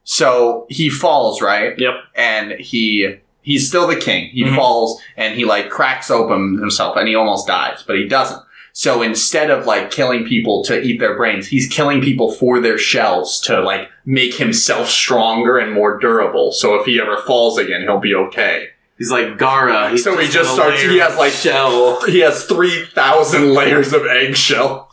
So 0.04 0.66
he 0.70 0.90
falls, 0.90 1.42
right? 1.42 1.78
Yep. 1.78 1.94
And 2.16 2.52
he 2.54 3.18
he's 3.42 3.68
still 3.68 3.86
the 3.88 3.96
king. 3.98 4.30
He 4.30 4.46
Mhm. 4.46 4.56
falls 4.56 5.00
and 5.16 5.36
he 5.36 5.46
like 5.46 5.70
cracks 5.70 6.10
open 6.10 6.58
himself 6.58 6.96
and 6.98 7.08
he 7.08 7.14
almost 7.14 7.46
dies, 7.46 7.84
but 7.86 7.98
he 7.98 8.08
doesn't. 8.08 8.42
So 8.80 9.02
instead 9.02 9.50
of 9.50 9.65
like 9.65 9.92
killing 9.92 10.24
people 10.26 10.63
to 10.63 10.82
eat 10.82 11.02
their 11.02 11.18
brains, 11.18 11.50
he's 11.50 11.68
killing 11.68 12.00
people 12.00 12.32
for 12.32 12.62
their 12.62 12.78
shells 12.78 13.42
to 13.42 13.60
like 13.60 13.89
make 14.06 14.36
himself 14.36 14.88
stronger 14.88 15.58
and 15.58 15.74
more 15.74 16.00
durable. 16.00 16.54
So 16.54 16.76
if 16.76 16.86
he 16.86 16.98
ever 16.98 17.18
falls 17.24 17.58
again, 17.58 17.82
he'll 17.82 18.00
be 18.00 18.15
okay. 18.15 18.70
He's 18.98 19.12
like 19.12 19.38
Gaara. 19.38 19.92
He's 19.92 20.06
So 20.06 20.15
he 20.15 20.30
just 20.30 20.54
starts- 20.54 20.82
he 20.82 20.98
has, 21.00 21.18
like- 21.18 21.34
shell. 21.34 22.00
He 22.06 22.20
has 22.20 22.46
3,000 22.46 23.54
layers 23.54 23.92
of 23.92 24.06
eggshell. 24.06 24.89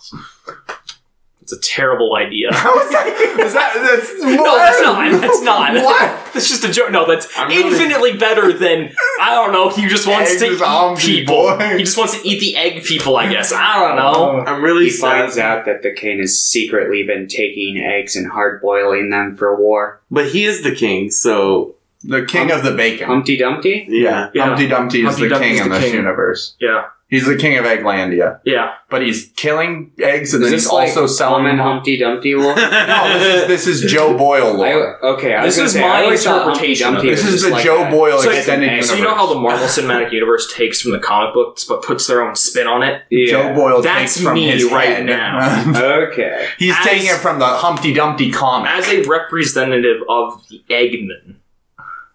It's 1.47 1.53
a 1.53 1.61
terrible 1.61 2.17
idea. 2.17 2.49
How 2.53 2.77
is 2.81 2.91
that? 2.91 3.07
Is 3.07 3.53
that 3.55 3.73
that's, 3.75 4.21
No, 4.21 4.57
that's 4.57 4.81
not. 4.83 5.21
That's 5.21 5.43
not. 5.43 5.75
What? 5.85 6.33
That's 6.35 6.49
just 6.49 6.65
a 6.65 6.73
joke. 6.73 6.91
No, 6.91 7.07
that's 7.07 7.29
I'm 7.39 7.47
really- 7.49 7.71
infinitely 7.71 8.17
better 8.17 8.53
than 8.53 8.93
I 9.21 9.33
don't 9.33 9.53
know. 9.53 9.69
He 9.71 9.87
just 9.87 10.09
wants 10.09 10.33
Egg 10.33 10.39
to 10.41 10.47
eat 10.55 10.99
people. 10.99 11.35
boy. 11.57 11.77
He 11.77 11.85
just 11.85 11.97
wants 11.97 12.21
to 12.21 12.29
eat 12.29 12.41
the 12.41 12.57
egg 12.57 12.83
people. 12.85 13.17
I 13.17 13.31
guess. 13.31 13.53
I 13.53 13.79
don't 13.79 13.95
know. 13.95 14.41
Oh. 14.41 14.45
I'm 14.45 14.61
really 14.61 14.87
He 14.87 14.91
sad, 14.91 15.21
finds 15.21 15.39
out 15.39 15.67
that 15.67 15.83
the 15.83 15.93
king 15.93 16.19
has 16.19 16.37
secretly 16.43 17.05
been 17.05 17.29
taking 17.29 17.79
eggs 17.79 18.17
and 18.17 18.29
hard 18.29 18.61
boiling 18.61 19.11
them 19.11 19.37
for 19.37 19.55
war. 19.55 20.01
but 20.11 20.27
he 20.27 20.45
is 20.45 20.65
the 20.65 20.75
king, 20.75 21.13
so 21.13 21.77
The 22.03 22.27
king 22.27 22.51
of 22.51 22.65
the 22.65 22.73
bacon. 22.75 23.07
Humpty 23.07 23.37
Dumpty? 23.37 23.87
yeah. 23.89 24.31
Yeah. 24.35 24.47
Humpty 24.47 24.67
Dumpty 24.67 24.99
is 25.03 25.07
Humpty 25.07 25.23
the 25.23 25.29
Dumpty's 25.29 25.53
king 25.53 25.63
in 25.65 25.69
the 25.71 25.77
this 25.79 25.85
king. 25.85 25.95
universe. 25.95 26.57
Yeah. 26.59 26.87
He's 27.09 27.25
the 27.25 27.37
king 27.37 27.57
of 27.57 27.65
Egglandia. 27.65 28.41
Yeah. 28.45 28.73
But 28.91 29.03
he's 29.03 29.31
killing 29.37 29.93
eggs 30.01 30.35
and 30.35 30.43
Is 30.43 30.49
then 30.51 30.57
this 30.57 30.65
he's 30.65 30.73
like 30.73 30.89
also 30.89 31.07
selling 31.07 31.45
them. 31.45 31.59
Humpty 31.59 31.97
Dumpty 31.99 32.35
wolf? 32.37 32.57
No, 32.57 33.19
this 33.19 33.43
is, 33.43 33.47
this 33.49 33.67
is 33.85 33.93
Joe 33.93 34.19
Boyle 34.19 34.61
I, 34.61 34.73
okay, 35.15 35.35
I 35.35 35.45
was 35.45 35.55
This 35.55 35.57
gonna 35.57 35.67
is 35.67 35.73
say, 35.75 35.81
my 35.83 35.87
I 35.87 36.03
always 36.03 36.25
thought 36.25 36.43
Humpty 36.43 36.73
interpretation 36.73 36.87
of 36.89 36.93
Dumpty. 36.95 37.11
This 37.11 37.25
is 37.25 37.43
the 37.45 37.51
like 37.51 37.65
Joe 37.65 37.87
a- 37.87 37.91
Boyle 37.93 38.21
So, 38.21 38.31
extended 38.33 38.67
universe. 38.67 38.91
so 38.91 38.97
you 38.97 39.05
know 39.05 39.15
how 39.15 39.33
the 39.33 39.39
Marvel 39.39 39.69
Cinematic 39.69 40.11
Universe 40.13 40.53
takes 40.53 40.81
from 40.83 40.91
the 40.93 40.99
comic 40.99 41.33
books 41.33 41.63
but 41.65 41.83
puts 41.85 42.09
their 42.09 42.23
own 42.27 42.35
spin 42.35 42.67
on 42.67 42.83
it? 42.83 43.03
Yeah. 43.11 43.31
Joe 43.31 43.55
Boyle 43.55 43.83
That's 43.83 44.15
takes 44.17 44.25
from 44.27 44.35
me 44.35 44.51
his 44.51 44.65
right 44.65 44.89
head. 44.89 45.07
now. 45.07 45.73
Okay. 46.11 46.49
He's 46.59 46.75
As- 46.77 46.85
taking 46.85 47.07
it 47.07 47.19
from 47.19 47.39
the 47.39 47.47
Humpty 47.47 47.95
Dumpty 47.95 48.33
comic. 48.33 48.69
As 48.71 48.89
a 48.89 49.03
representative 49.09 50.03
of 50.09 50.43
the 50.49 50.61
Eggman, 50.71 51.37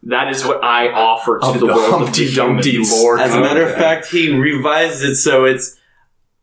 that 0.03 0.29
is 0.31 0.45
what 0.45 0.63
I 0.63 0.91
offer 0.91 1.39
to 1.39 1.45
of 1.45 1.53
the, 1.55 1.59
the 1.59 1.65
world 1.67 1.89
Humpty 2.05 2.25
of 2.25 2.29
the 2.31 2.35
Dumpty 2.35 2.71
humans. 2.71 2.91
lore. 2.91 3.19
As 3.19 3.33
a 3.35 3.39
matter 3.41 3.65
of 3.67 3.73
fact, 3.75 4.07
he 4.07 4.31
revised 4.33 5.03
it 5.03 5.15
so 5.15 5.45
it's 5.45 5.77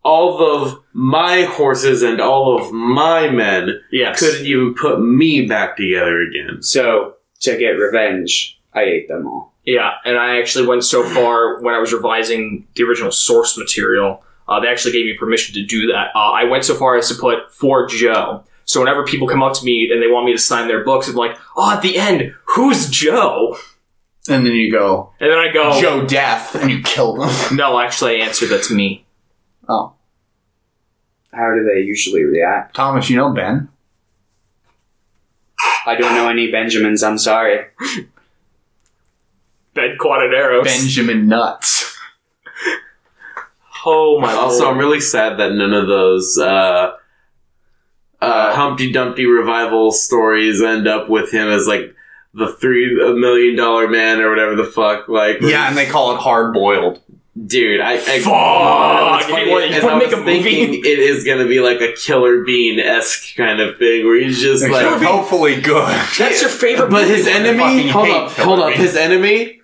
all 0.04 0.40
of 0.64 0.78
my 0.92 1.42
horses 1.42 2.02
and 2.02 2.20
all 2.20 2.56
of 2.58 2.72
my 2.72 3.28
men 3.28 3.80
Yes. 3.90 4.20
couldn't 4.20 4.46
even 4.46 4.74
put 4.74 5.00
me 5.00 5.46
back 5.46 5.76
together 5.76 6.20
again. 6.22 6.62
So, 6.62 7.14
to 7.40 7.56
get 7.58 7.70
revenge, 7.70 8.58
I 8.74 8.82
ate 8.82 9.08
them 9.08 9.26
all. 9.26 9.54
Yeah, 9.64 9.90
and 10.04 10.16
I 10.16 10.38
actually 10.38 10.66
went 10.66 10.84
so 10.84 11.04
far 11.04 11.60
when 11.60 11.74
I 11.74 11.78
was 11.78 11.92
revising 11.92 12.66
the 12.74 12.84
original 12.84 13.10
source 13.12 13.58
material. 13.58 14.22
Uh, 14.48 14.60
they 14.60 14.68
actually 14.68 14.92
gave 14.92 15.04
me 15.04 15.14
permission 15.18 15.54
to 15.56 15.66
do 15.66 15.88
that. 15.88 16.06
Uh, 16.14 16.30
I 16.32 16.44
went 16.44 16.64
so 16.64 16.74
far 16.74 16.96
as 16.96 17.08
to 17.08 17.14
put 17.14 17.52
for 17.52 17.86
Joe. 17.86 18.44
So 18.68 18.80
whenever 18.80 19.02
people 19.02 19.26
come 19.26 19.42
up 19.42 19.54
to 19.54 19.64
me 19.64 19.88
and 19.90 20.02
they 20.02 20.08
want 20.08 20.26
me 20.26 20.32
to 20.32 20.38
sign 20.38 20.68
their 20.68 20.84
books, 20.84 21.08
I'm 21.08 21.14
like, 21.14 21.38
oh, 21.56 21.72
at 21.72 21.80
the 21.80 21.96
end, 21.96 22.34
who's 22.44 22.90
Joe? 22.90 23.56
and 24.28 24.44
then 24.44 24.52
you 24.52 24.70
go, 24.70 25.10
And 25.20 25.30
then 25.32 25.38
I 25.38 25.50
go, 25.50 25.80
Joe 25.80 26.06
Death, 26.06 26.54
and 26.54 26.70
you 26.70 26.82
kill 26.82 27.14
them. 27.14 27.30
no, 27.56 27.80
actually, 27.80 28.20
I 28.20 28.26
answer 28.26 28.44
that's 28.46 28.70
me. 28.70 29.06
Oh. 29.66 29.94
How 31.32 31.54
do 31.54 31.64
they 31.64 31.80
usually 31.80 32.24
react? 32.24 32.76
Thomas, 32.76 33.08
you 33.08 33.16
know 33.16 33.32
Ben? 33.32 33.70
I 35.86 35.94
don't 35.94 36.14
know 36.14 36.28
any 36.28 36.50
Benjamins, 36.52 37.02
I'm 37.02 37.16
sorry. 37.16 37.64
Ben 39.72 39.96
Quadaneros. 39.98 40.64
Benjamin 40.64 41.26
Nuts. 41.26 41.96
Oh 43.86 44.20
my 44.20 44.34
Also, 44.34 44.64
lord. 44.64 44.74
I'm 44.74 44.78
really 44.78 45.00
sad 45.00 45.38
that 45.38 45.52
none 45.52 45.72
of 45.72 45.86
those 45.88 46.36
uh, 46.36 46.92
uh, 48.20 48.54
Humpty 48.54 48.90
Dumpty 48.92 49.26
revival 49.26 49.92
stories 49.92 50.62
end 50.62 50.86
up 50.88 51.08
with 51.08 51.30
him 51.32 51.48
as 51.48 51.66
like 51.66 51.94
the 52.34 52.48
three 52.52 52.94
million 53.18 53.56
dollar 53.56 53.88
man 53.88 54.20
or 54.20 54.28
whatever 54.30 54.54
the 54.56 54.64
fuck. 54.64 55.08
Like, 55.08 55.40
Yeah, 55.40 55.68
and 55.68 55.76
they 55.76 55.86
call 55.86 56.14
it 56.14 56.18
hard 56.18 56.52
boiled. 56.52 57.00
dude, 57.46 57.80
I, 57.80 57.92
I 57.94 57.96
Fuck! 58.20 59.20
it's 59.22 59.30
funny, 59.30 59.50
Hey, 59.50 59.72
as 59.78 59.84
I 59.84 59.94
make 59.98 60.04
was 60.10 60.14
a 60.14 60.16
movie? 60.18 60.42
thinking 60.42 60.74
it 60.84 60.98
is 60.98 61.22
gonna 61.24 61.46
be 61.46 61.60
like 61.60 61.80
a 61.80 61.92
Killer 61.92 62.42
Bean 62.44 62.80
esque 62.80 63.36
kind 63.36 63.60
of 63.60 63.78
thing 63.78 64.04
where 64.04 64.20
he's 64.20 64.40
just 64.40 64.68
like. 64.68 64.84
hopefully 65.02 65.60
good. 65.60 65.88
That's 66.18 66.40
your 66.42 66.50
favorite 66.50 66.90
But 66.90 67.02
movie. 67.02 67.14
his 67.14 67.26
enemy, 67.28 67.88
hold 67.88 68.06
hate 68.06 68.14
up, 68.16 68.32
Killer 68.32 68.46
hold 68.46 68.60
up, 68.60 68.68
Bean. 68.70 68.78
his 68.78 68.96
enemy, 68.96 69.60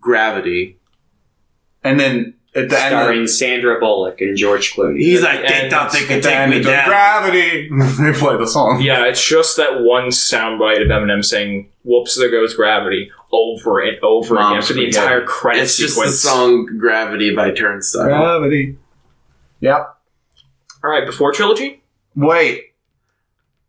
gravity. 0.00 0.78
And 1.84 1.98
then 1.98 2.34
at 2.54 2.68
the 2.68 2.78
end, 2.78 2.88
Starring 2.92 3.26
Sandra 3.26 3.78
Bullock 3.80 4.20
and 4.20 4.36
George 4.36 4.74
Clooney. 4.74 4.98
He's 4.98 5.22
like, 5.22 5.40
And- 5.40 5.48
they 5.48 5.70
thought 5.70 5.92
they 5.92 6.00
could 6.00 6.18
at 6.18 6.22
the 6.22 6.28
take 6.28 6.38
end 6.38 6.50
me 6.50 6.56
it's 6.58 6.66
down. 6.66 6.88
gravity. 6.88 7.68
they 8.02 8.12
play 8.12 8.36
the 8.36 8.46
song. 8.46 8.80
Yeah, 8.82 9.06
it's 9.06 9.26
just 9.26 9.56
that 9.56 9.80
one 9.82 10.08
soundbite 10.08 10.82
of 10.82 10.88
Eminem 10.88 11.24
saying 11.24 11.70
"Whoops, 11.84 12.16
there 12.16 12.30
goes 12.30 12.54
gravity" 12.54 13.10
over 13.32 13.80
and 13.80 13.98
over 14.02 14.34
Mom, 14.34 14.52
again 14.52 14.62
for 14.62 14.74
the 14.74 14.82
spaghetti. 14.90 14.98
entire 14.98 15.24
credit 15.24 15.62
It's 15.62 15.78
just 15.78 15.98
the 15.98 16.08
song 16.10 16.66
"Gravity" 16.78 17.34
by 17.34 17.50
Turnstile. 17.52 18.04
Gravity. 18.04 18.76
Yep. 19.60 19.96
All 20.84 20.90
right, 20.90 21.06
before 21.06 21.32
trilogy. 21.32 21.82
Wait. 22.14 22.64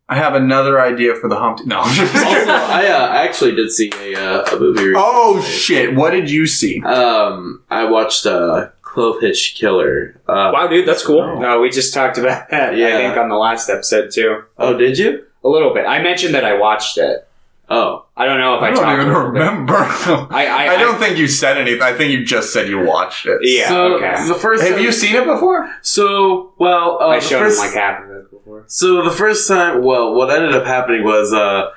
I 0.06 0.16
have 0.16 0.34
another 0.34 0.78
idea 0.82 1.14
for 1.14 1.28
the 1.30 1.36
Humpty. 1.36 1.64
No. 1.64 1.78
also, 1.78 2.02
I 2.02 2.86
uh, 2.88 3.08
actually 3.14 3.54
did 3.54 3.70
see 3.72 3.90
a, 3.98 4.20
uh, 4.20 4.54
a 4.54 4.58
movie. 4.60 4.92
oh 4.94 5.40
shit! 5.40 5.94
What 5.94 6.10
did 6.10 6.30
you 6.30 6.46
see? 6.46 6.82
Um, 6.82 7.62
I 7.70 7.84
watched 7.84 8.26
uh, 8.26 8.68
Clove 8.94 9.20
Hitch 9.20 9.56
Killer. 9.56 10.14
Uh, 10.28 10.52
Wow, 10.54 10.68
dude, 10.68 10.86
that's 10.86 11.04
cool. 11.04 11.40
No, 11.40 11.60
we 11.60 11.68
just 11.68 11.92
talked 11.92 12.16
about 12.16 12.48
that, 12.50 12.76
Yeah. 12.76 12.86
I 12.86 12.90
think, 12.98 13.16
on 13.16 13.28
the 13.28 13.34
last 13.36 13.68
episode, 13.68 14.12
too. 14.12 14.44
Oh, 14.56 14.76
did 14.78 14.96
you? 14.98 15.26
A 15.42 15.48
little 15.48 15.74
bit. 15.74 15.84
I 15.84 16.00
mentioned 16.00 16.34
that 16.34 16.44
I 16.44 16.56
watched 16.56 16.96
it. 16.96 17.26
Oh, 17.68 18.04
I 18.16 18.26
don't 18.26 18.38
know 18.38 18.54
if 18.56 18.62
I, 18.62 18.68
I 18.68 18.70
don't 18.70 18.92
even 18.92 19.06
a 19.08 19.16
little 19.16 19.32
bit. 19.32 19.40
remember. 19.40 19.74
I, 19.74 20.26
I, 20.50 20.74
I 20.74 20.76
don't 20.78 20.98
think 20.98 21.18
you 21.18 21.26
said 21.26 21.56
anything. 21.58 21.82
I 21.82 21.92
think 21.94 22.12
you 22.12 22.24
just 22.24 22.52
said 22.52 22.68
you 22.68 22.78
watched 22.84 23.26
it. 23.26 23.38
Yeah, 23.42 23.68
so 23.68 23.94
okay. 23.94 24.28
the 24.28 24.34
first. 24.34 24.62
Have 24.62 24.80
you 24.80 24.92
seen 24.92 25.16
it 25.16 25.24
before? 25.24 25.74
So 25.82 26.52
well, 26.58 26.98
uh, 27.00 27.08
I 27.08 27.18
showed 27.20 27.40
first, 27.40 27.58
him 27.60 27.66
like 27.66 27.74
half 27.74 28.04
of 28.04 28.10
it 28.10 28.30
before. 28.30 28.64
So 28.68 29.02
the 29.02 29.10
first 29.10 29.48
time, 29.48 29.82
well, 29.82 30.14
what 30.14 30.30
ended 30.30 30.54
up 30.54 30.66
happening 30.66 31.04
was 31.04 31.32
uh, 31.32 31.70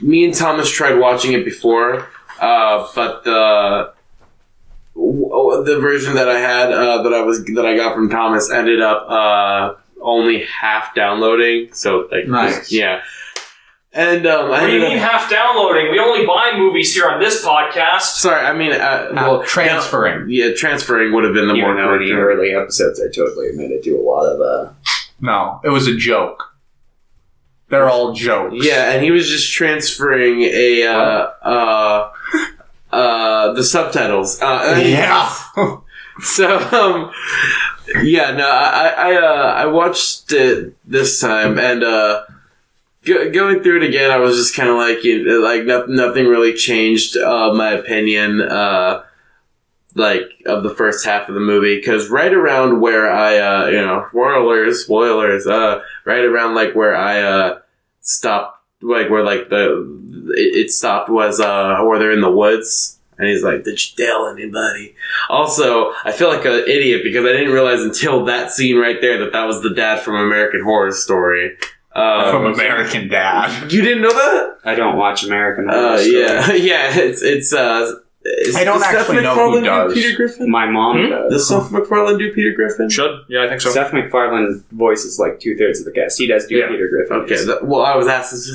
me 0.00 0.24
and 0.24 0.34
Thomas 0.34 0.70
tried 0.70 0.94
watching 0.94 1.34
it 1.34 1.44
before, 1.44 2.08
uh, 2.40 2.88
but 2.94 3.22
the 3.24 3.92
w- 5.58 5.64
the 5.74 5.80
version 5.80 6.14
that 6.14 6.28
I 6.28 6.38
had 6.38 6.72
uh, 6.72 7.02
that 7.02 7.12
I 7.14 7.22
was 7.22 7.44
that 7.44 7.66
I 7.66 7.76
got 7.76 7.94
from 7.94 8.08
Thomas 8.10 8.50
ended 8.50 8.80
up 8.80 9.06
uh, 9.08 9.74
only 10.00 10.44
half 10.44 10.94
downloading. 10.94 11.72
So 11.72 12.08
like, 12.10 12.26
Nice. 12.26 12.72
yeah. 12.72 13.02
And 13.94 14.26
um, 14.26 14.46
I 14.46 14.48
What 14.62 14.66
do 14.68 14.72
you 14.72 14.80
mean 14.80 14.98
up, 14.98 15.10
half 15.10 15.30
downloading? 15.30 15.90
We 15.90 15.98
only 15.98 16.24
buy 16.26 16.52
movies 16.56 16.94
here 16.94 17.06
on 17.10 17.20
this 17.20 17.44
podcast. 17.44 18.00
sorry, 18.20 18.40
I 18.46 18.54
mean, 18.54 18.72
uh, 18.72 19.10
Well, 19.12 19.40
uh, 19.42 19.44
transferring. 19.44 20.30
yeah, 20.30 20.52
transferring 20.56 21.12
would 21.12 21.24
have 21.24 21.34
been 21.34 21.46
the 21.46 21.52
Even 21.54 21.66
more 21.66 21.76
though 21.76 21.92
in 21.92 21.98
correct 21.98 22.04
the 22.06 22.12
early 22.14 22.54
episodes, 22.54 23.00
I 23.02 23.14
totally 23.14 23.48
admitted 23.50 23.82
to 23.84 23.90
a 23.96 24.00
lot 24.00 24.24
of 24.24 24.40
uh, 24.40 24.72
No, 25.20 25.60
it 25.62 25.68
was 25.68 25.86
a 25.88 25.94
joke. 25.94 26.42
They're 27.68 27.88
all 27.88 28.14
jokes. 28.14 28.56
Yeah, 28.64 28.92
and 28.92 29.04
he 29.04 29.10
was 29.10 29.28
just 29.28 29.52
transferring 29.52 30.40
a 30.42 30.84
uh, 30.86 31.30
uh, 31.42 32.12
uh, 32.92 33.52
the 33.54 33.64
subtitles. 33.64 34.40
Uh, 34.40 34.80
Yeah. 34.84 35.32
So 36.20 36.58
um, 36.58 37.10
yeah, 38.04 38.32
no, 38.32 38.46
I 38.46 38.88
I 38.88 39.14
uh, 39.16 39.52
I 39.54 39.66
watched 39.66 40.30
it 40.30 40.76
this 40.84 41.18
time, 41.22 41.58
and 41.58 41.82
uh, 41.82 42.24
go, 43.06 43.30
going 43.30 43.62
through 43.62 43.78
it 43.78 43.88
again, 43.88 44.10
I 44.10 44.18
was 44.18 44.36
just 44.36 44.54
kind 44.54 44.68
of 44.68 44.76
like 44.76 45.02
you 45.04 45.24
know, 45.24 45.38
like 45.40 45.64
no, 45.64 45.86
nothing 45.86 46.26
really 46.26 46.52
changed. 46.52 47.16
Uh, 47.16 47.54
my 47.54 47.70
opinion. 47.70 48.42
Uh, 48.42 49.04
like 49.94 50.22
of 50.46 50.62
the 50.62 50.74
first 50.74 51.04
half 51.04 51.28
of 51.28 51.34
the 51.34 51.40
movie 51.40 51.76
because 51.76 52.08
right 52.08 52.32
around 52.32 52.80
where 52.80 53.10
I 53.12 53.38
uh 53.38 53.66
you 53.66 53.76
know 53.76 54.06
spoilers 54.08 54.84
spoilers 54.84 55.46
uh 55.46 55.82
right 56.06 56.24
around 56.24 56.54
like 56.54 56.74
where 56.74 56.96
I 56.96 57.20
uh 57.20 57.58
stopped 58.00 58.58
like 58.80 59.10
where 59.10 59.22
like 59.22 59.50
the 59.50 59.84
it, 60.28 60.66
it 60.66 60.70
stopped 60.70 61.08
was 61.08 61.40
uh 61.40 61.78
where 61.82 61.98
they're 61.98 62.12
in 62.12 62.20
the 62.20 62.30
woods 62.30 62.98
and 63.18 63.28
he's 63.28 63.42
like 63.42 63.64
did 63.64 63.78
you 63.80 63.96
tell 64.06 64.28
anybody 64.28 64.94
also 65.28 65.92
I 66.04 66.12
feel 66.12 66.28
like 66.28 66.44
an 66.44 66.64
idiot 66.66 67.02
because 67.04 67.24
I 67.24 67.32
didn't 67.32 67.52
realize 67.52 67.80
until 67.82 68.24
that 68.26 68.50
scene 68.50 68.76
right 68.78 69.00
there 69.00 69.18
that 69.24 69.32
that 69.32 69.44
was 69.44 69.62
the 69.62 69.70
dad 69.74 70.00
from 70.00 70.16
American 70.16 70.62
Horror 70.62 70.92
Story 70.92 71.56
um, 71.94 72.30
From 72.30 72.46
American 72.46 73.08
Dad. 73.08 73.70
you 73.70 73.82
didn't 73.82 74.00
know 74.02 74.08
that 74.12 74.58
I 74.64 74.74
don't 74.74 74.96
watch 74.96 75.24
American 75.24 75.68
Horror 75.68 75.78
uh 75.94 75.98
Story. 75.98 76.20
yeah 76.20 76.52
yeah 76.54 76.98
it's 76.98 77.20
it's 77.22 77.52
uh 77.52 77.92
is, 78.24 78.54
I 78.54 78.62
don't 78.62 78.78
does 78.78 78.84
Seth 78.86 79.00
actually 79.00 79.22
know 79.24 79.34
who 79.34 79.60
MacFarlane 79.60 79.62
do 79.64 79.68
does. 79.68 79.94
Peter 79.94 80.16
Griffin 80.16 80.48
My 80.48 80.64
mom 80.70 80.96
Hmm? 81.04 81.10
does. 81.10 81.32
does 81.32 81.48
Seth 81.48 81.72
MacFarlane 81.72 82.18
do 82.18 82.32
Peter 82.32 82.52
Griffin 82.54 82.88
Should 82.88 83.10
yeah, 83.28 83.42
I 83.44 83.48
think 83.48 83.60
so. 83.60 83.70
Seth 83.70 83.92
MacFarlane 83.92 84.62
voices 84.70 85.18
like 85.18 85.40
two 85.40 85.56
thirds 85.56 85.80
of 85.80 85.86
the 85.86 85.90
cast. 85.90 86.18
He 86.18 86.28
does 86.28 86.46
do 86.46 86.54
Yeah. 86.56 86.68
Peter 86.68 86.86
Griffin. 86.88 87.16
Okay, 87.16 87.44
that, 87.46 87.66
well, 87.66 87.82
I 87.82 87.96
was 87.96 88.06
asked. 88.06 88.48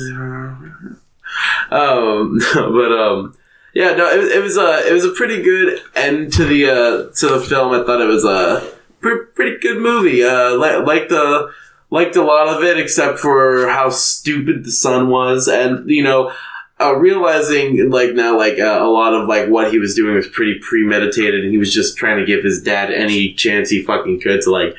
Um, 1.70 2.40
but 2.54 2.92
um, 2.92 3.36
yeah, 3.74 3.92
no, 3.92 4.08
it, 4.08 4.36
it 4.36 4.42
was 4.42 4.56
a 4.56 4.88
it 4.88 4.92
was 4.92 5.04
a 5.04 5.12
pretty 5.12 5.42
good 5.42 5.80
end 5.94 6.32
to 6.34 6.44
the 6.44 6.70
uh, 6.70 7.14
to 7.16 7.28
the 7.28 7.40
film. 7.40 7.72
I 7.72 7.84
thought 7.84 8.00
it 8.00 8.06
was 8.06 8.24
a 8.24 8.72
pre- 9.00 9.26
pretty 9.34 9.58
good 9.58 9.78
movie. 9.78 10.24
Uh, 10.24 10.52
li- 10.54 10.84
liked 10.84 11.10
the 11.10 11.52
liked 11.90 12.16
a 12.16 12.22
lot 12.22 12.48
of 12.48 12.62
it, 12.62 12.78
except 12.78 13.18
for 13.18 13.68
how 13.68 13.90
stupid 13.90 14.64
the 14.64 14.72
son 14.72 15.08
was, 15.08 15.48
and 15.48 15.88
you 15.88 16.02
know. 16.02 16.32
Uh, 16.80 16.94
realizing 16.94 17.90
like 17.90 18.14
now 18.14 18.38
like 18.38 18.60
uh, 18.60 18.78
a 18.80 18.86
lot 18.86 19.12
of 19.12 19.26
like 19.26 19.48
what 19.48 19.72
he 19.72 19.80
was 19.80 19.96
doing 19.96 20.14
was 20.14 20.28
pretty 20.28 20.60
premeditated 20.60 21.42
and 21.42 21.50
he 21.50 21.58
was 21.58 21.74
just 21.74 21.96
trying 21.96 22.18
to 22.18 22.24
give 22.24 22.44
his 22.44 22.62
dad 22.62 22.92
any 22.92 23.34
chance 23.34 23.68
he 23.68 23.82
fucking 23.82 24.20
could 24.20 24.40
to 24.40 24.48
like 24.48 24.76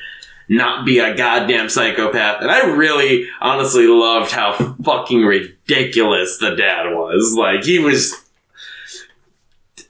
not 0.50 0.86
be 0.86 1.00
a 1.00 1.16
goddamn 1.16 1.70
psychopath. 1.70 2.42
And 2.42 2.50
I 2.50 2.68
really 2.68 3.28
honestly 3.40 3.86
loved 3.88 4.32
how 4.32 4.54
fucking 4.84 5.24
ridiculous 5.24 5.59
the 6.40 6.56
dad 6.56 6.94
was. 6.96 7.36
Like 7.38 7.64
he 7.64 7.80
was 7.80 8.14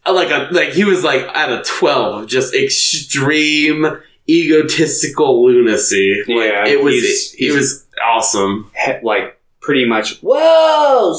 like 0.08 0.30
a 0.32 0.48
like 0.52 0.70
he 0.70 0.84
was 0.86 1.04
like 1.04 1.22
at 1.36 1.52
a 1.52 1.64
12 1.64 2.24
of 2.24 2.30
just 2.30 2.54
extreme 2.56 3.86
egotistical 4.28 5.46
lunacy. 5.46 6.24
Like 6.28 6.52
Yeah, 6.52 6.68
it 6.68 6.84
was 6.84 6.94
he's- 6.96 7.36
it, 7.40 7.56
was 7.56 7.86
awesome. 8.04 8.72
like 9.04 9.40
pretty 9.62 9.86
much. 9.86 10.20
Whoa, 10.20 11.14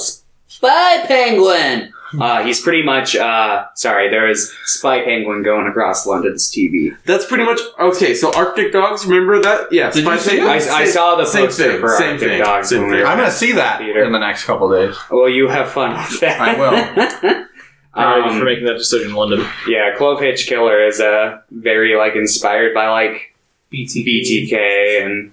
spy 0.49 1.05
penguin. 1.07 1.93
Uh, 2.19 2.43
he's 2.43 2.61
pretty 2.61 2.83
much. 2.83 3.15
Uh, 3.15 3.67
sorry, 3.75 4.09
there 4.09 4.27
was 4.27 4.53
spy 4.65 5.03
penguin 5.05 5.43
going 5.43 5.67
across 5.67 6.07
London's 6.07 6.51
TV. 6.51 6.97
That's 7.05 7.25
pretty 7.27 7.45
much 7.45 7.61
okay. 7.79 8.15
So 8.15 8.33
Arctic 8.35 8.73
Dogs, 8.73 9.05
remember 9.07 9.41
that? 9.43 9.73
Yeah, 9.73 9.91
Did 9.91 10.05
you 10.05 10.19
see 10.19 10.31
Penguin? 10.31 10.57
it? 10.57 10.69
I, 10.69 10.81
I 10.83 10.85
saw 10.87 11.15
the 11.17 11.27
same 11.27 11.47
poster 11.47 11.71
thing, 11.73 11.81
for 11.81 11.89
same 11.97 12.13
Arctic 12.15 12.29
thing, 12.29 12.41
Dogs. 12.41 12.69
same 12.71 12.81
when 12.83 12.91
we 12.91 12.97
thing. 12.97 13.05
were- 13.05 13.11
I'm 13.11 13.19
gonna 13.19 13.31
see 13.31 13.53
that 13.53 13.79
Theater. 13.79 14.03
in 14.05 14.13
the 14.13 14.19
next 14.19 14.45
couple 14.45 14.71
days. 14.73 14.97
Well, 15.11 15.29
you 15.29 15.49
have 15.49 15.71
fun 15.71 15.97
with 15.97 16.21
that. 16.21 16.41
I 16.41 16.59
will. 16.59 17.45
Proud 17.93 18.19
of 18.21 18.25
you 18.27 18.31
Um, 18.33 18.39
for 18.39 18.45
making 18.45 18.65
that 18.67 18.79
decision, 18.79 19.15
London. 19.15 19.45
yeah, 19.69 19.95
Clove 19.97 20.21
Hitch 20.21 20.47
Killer 20.47 20.85
is 20.87 21.01
uh, 21.01 21.41
very 21.51 21.97
like 21.97 22.15
inspired 22.17 22.73
by 22.75 22.89
like 22.89 23.35
BT. 23.71 24.05
BTK 24.51 25.05
and 25.05 25.33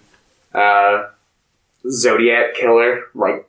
uh, 0.54 1.08
Zodiac 1.90 2.56
Killer. 2.56 3.04
Like, 3.14 3.48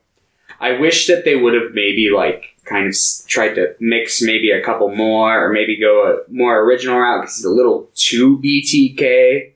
I 0.60 0.72
wish 0.78 1.06
that 1.06 1.24
they 1.24 1.36
would 1.36 1.54
have 1.54 1.72
maybe 1.72 2.10
like 2.14 2.54
kind 2.68 2.86
of 2.86 2.94
tried 3.26 3.54
to 3.54 3.74
mix 3.80 4.20
maybe 4.22 4.50
a 4.50 4.62
couple 4.62 4.94
more, 4.94 5.44
or 5.44 5.52
maybe 5.52 5.76
go 5.80 6.04
a 6.12 6.30
more 6.32 6.60
original 6.60 6.98
route 6.98 7.22
because 7.22 7.36
it's 7.38 7.44
a 7.46 7.50
little 7.50 7.88
too 7.94 8.38
BTK. 8.38 9.52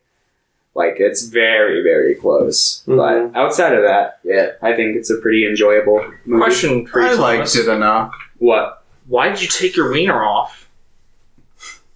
Like, 0.74 0.94
it's 0.98 1.26
very 1.26 1.82
very 1.82 2.14
close. 2.14 2.82
Mhm. 2.86 2.96
But 3.32 3.38
outside 3.38 3.74
of 3.74 3.82
that, 3.82 4.18
yeah, 4.24 4.52
I 4.62 4.72
think 4.74 4.96
it's 4.96 5.10
a 5.10 5.16
pretty 5.16 5.46
enjoyable 5.46 6.04
movie. 6.24 6.42
Question 6.42 6.86
for 6.86 7.00
you, 7.02 7.08
I 7.08 7.12
liked 7.14 7.54
it 7.56 7.68
enough. 7.68 8.10
What? 8.38 8.82
Why 9.06 9.28
did 9.28 9.42
you 9.42 9.48
take 9.48 9.76
your 9.76 9.90
wiener 9.92 10.22
off? 10.24 10.68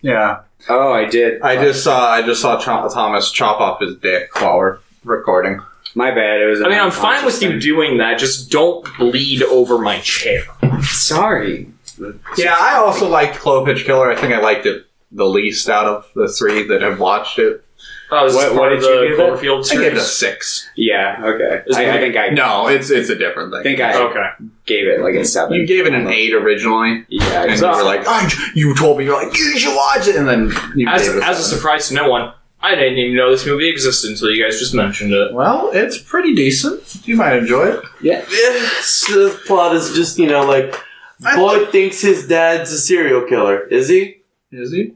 Yeah, 0.02 0.40
Oh, 0.68 0.92
I 0.92 1.04
did. 1.04 1.40
I 1.42 1.56
just 1.62 1.84
saw 1.84 2.10
I 2.10 2.22
just 2.22 2.40
saw 2.42 2.58
Cho- 2.58 2.88
Thomas 2.92 3.30
chop 3.30 3.60
off 3.60 3.80
his 3.80 3.94
dick 3.96 4.34
while 4.40 4.58
we're 4.58 4.78
recording. 5.04 5.60
My 5.94 6.10
bad. 6.10 6.40
It 6.40 6.46
was. 6.46 6.60
I 6.60 6.68
mean, 6.68 6.78
I'm 6.78 6.90
fine 6.90 7.24
with 7.24 7.40
you 7.40 7.58
doing 7.60 7.98
that. 7.98 8.18
Just 8.18 8.50
don't 8.50 8.84
bleed 8.98 9.42
over 9.44 9.78
my 9.78 10.00
chair. 10.00 10.42
Sorry. 10.82 11.68
Yeah, 12.36 12.56
I 12.58 12.74
also 12.76 13.08
liked 13.08 13.36
Clove 13.38 13.66
Hitch 13.66 13.84
Killer. 13.84 14.10
I 14.10 14.16
think 14.16 14.32
I 14.34 14.40
liked 14.40 14.66
it 14.66 14.84
the 15.12 15.24
least 15.24 15.68
out 15.68 15.86
of 15.86 16.10
the 16.14 16.28
three 16.28 16.66
that 16.68 16.82
have 16.82 17.00
watched 17.00 17.38
it. 17.38 17.62
Oh, 18.10 18.26
this 18.26 18.36
What- 18.36 18.48
part 18.48 18.58
what 18.60 18.72
of 18.72 18.80
did 18.80 18.88
you 18.88 19.00
the 19.00 19.06
give 19.08 19.18
it? 19.18 19.40
Cloverfield 19.40 19.72
I 19.72 19.82
gave 19.82 19.92
it 19.92 19.98
a 19.98 20.00
six. 20.00 20.68
Yeah. 20.76 21.20
Okay. 21.24 21.62
Is 21.66 21.76
I, 21.76 21.96
I 21.96 21.98
think 21.98 22.16
I. 22.16 22.28
No, 22.28 22.68
it's 22.68 22.88
it's 22.90 23.08
a 23.08 23.16
different 23.16 23.50
thing. 23.52 23.60
I 23.60 23.62
think 23.64 23.80
I 23.80 23.94
Okay. 24.00 24.26
gave 24.64 24.86
it 24.86 25.00
like 25.00 25.14
a 25.14 25.24
seven. 25.24 25.54
You 25.54 25.66
gave 25.66 25.86
it 25.86 25.94
an 25.94 26.06
eight 26.06 26.32
originally, 26.32 27.04
Yeah. 27.08 27.42
and 27.42 27.50
exactly. 27.50 27.78
you 27.80 27.84
were 27.84 27.96
like, 27.96 28.06
"I 28.06 28.30
you 28.54 28.74
told 28.76 28.98
me 28.98 29.04
you're 29.06 29.20
like 29.20 29.36
you 29.36 29.58
should 29.58 29.74
watch 29.74 30.06
it, 30.06 30.14
and 30.16 30.28
then 30.28 30.52
you 30.76 30.86
As, 30.88 31.06
gave 31.08 31.16
it 31.16 31.22
as 31.24 31.40
a 31.40 31.42
surprise 31.42 31.88
to 31.88 31.94
no 31.94 32.08
one, 32.08 32.32
I 32.66 32.74
didn't 32.74 32.98
even 32.98 33.16
know 33.16 33.30
this 33.30 33.46
movie 33.46 33.68
existed 33.68 34.10
until 34.10 34.30
you 34.30 34.42
guys 34.42 34.58
just 34.58 34.74
mentioned 34.74 35.12
it. 35.12 35.32
Well, 35.32 35.70
it's 35.72 35.98
pretty 35.98 36.34
decent. 36.34 37.06
You 37.06 37.16
might 37.16 37.36
enjoy 37.36 37.66
it. 37.68 37.84
Yeah, 38.02 38.20
the 38.20 39.40
plot 39.46 39.74
is 39.76 39.94
just 39.94 40.18
you 40.18 40.26
know 40.26 40.44
like 40.44 40.74
I 41.24 41.36
boy 41.36 41.66
thinks 41.66 42.00
his 42.00 42.26
dad's 42.26 42.72
a 42.72 42.78
serial 42.78 43.26
killer. 43.28 43.66
Is 43.66 43.88
he? 43.88 44.22
Is 44.52 44.72
he? 44.72 44.94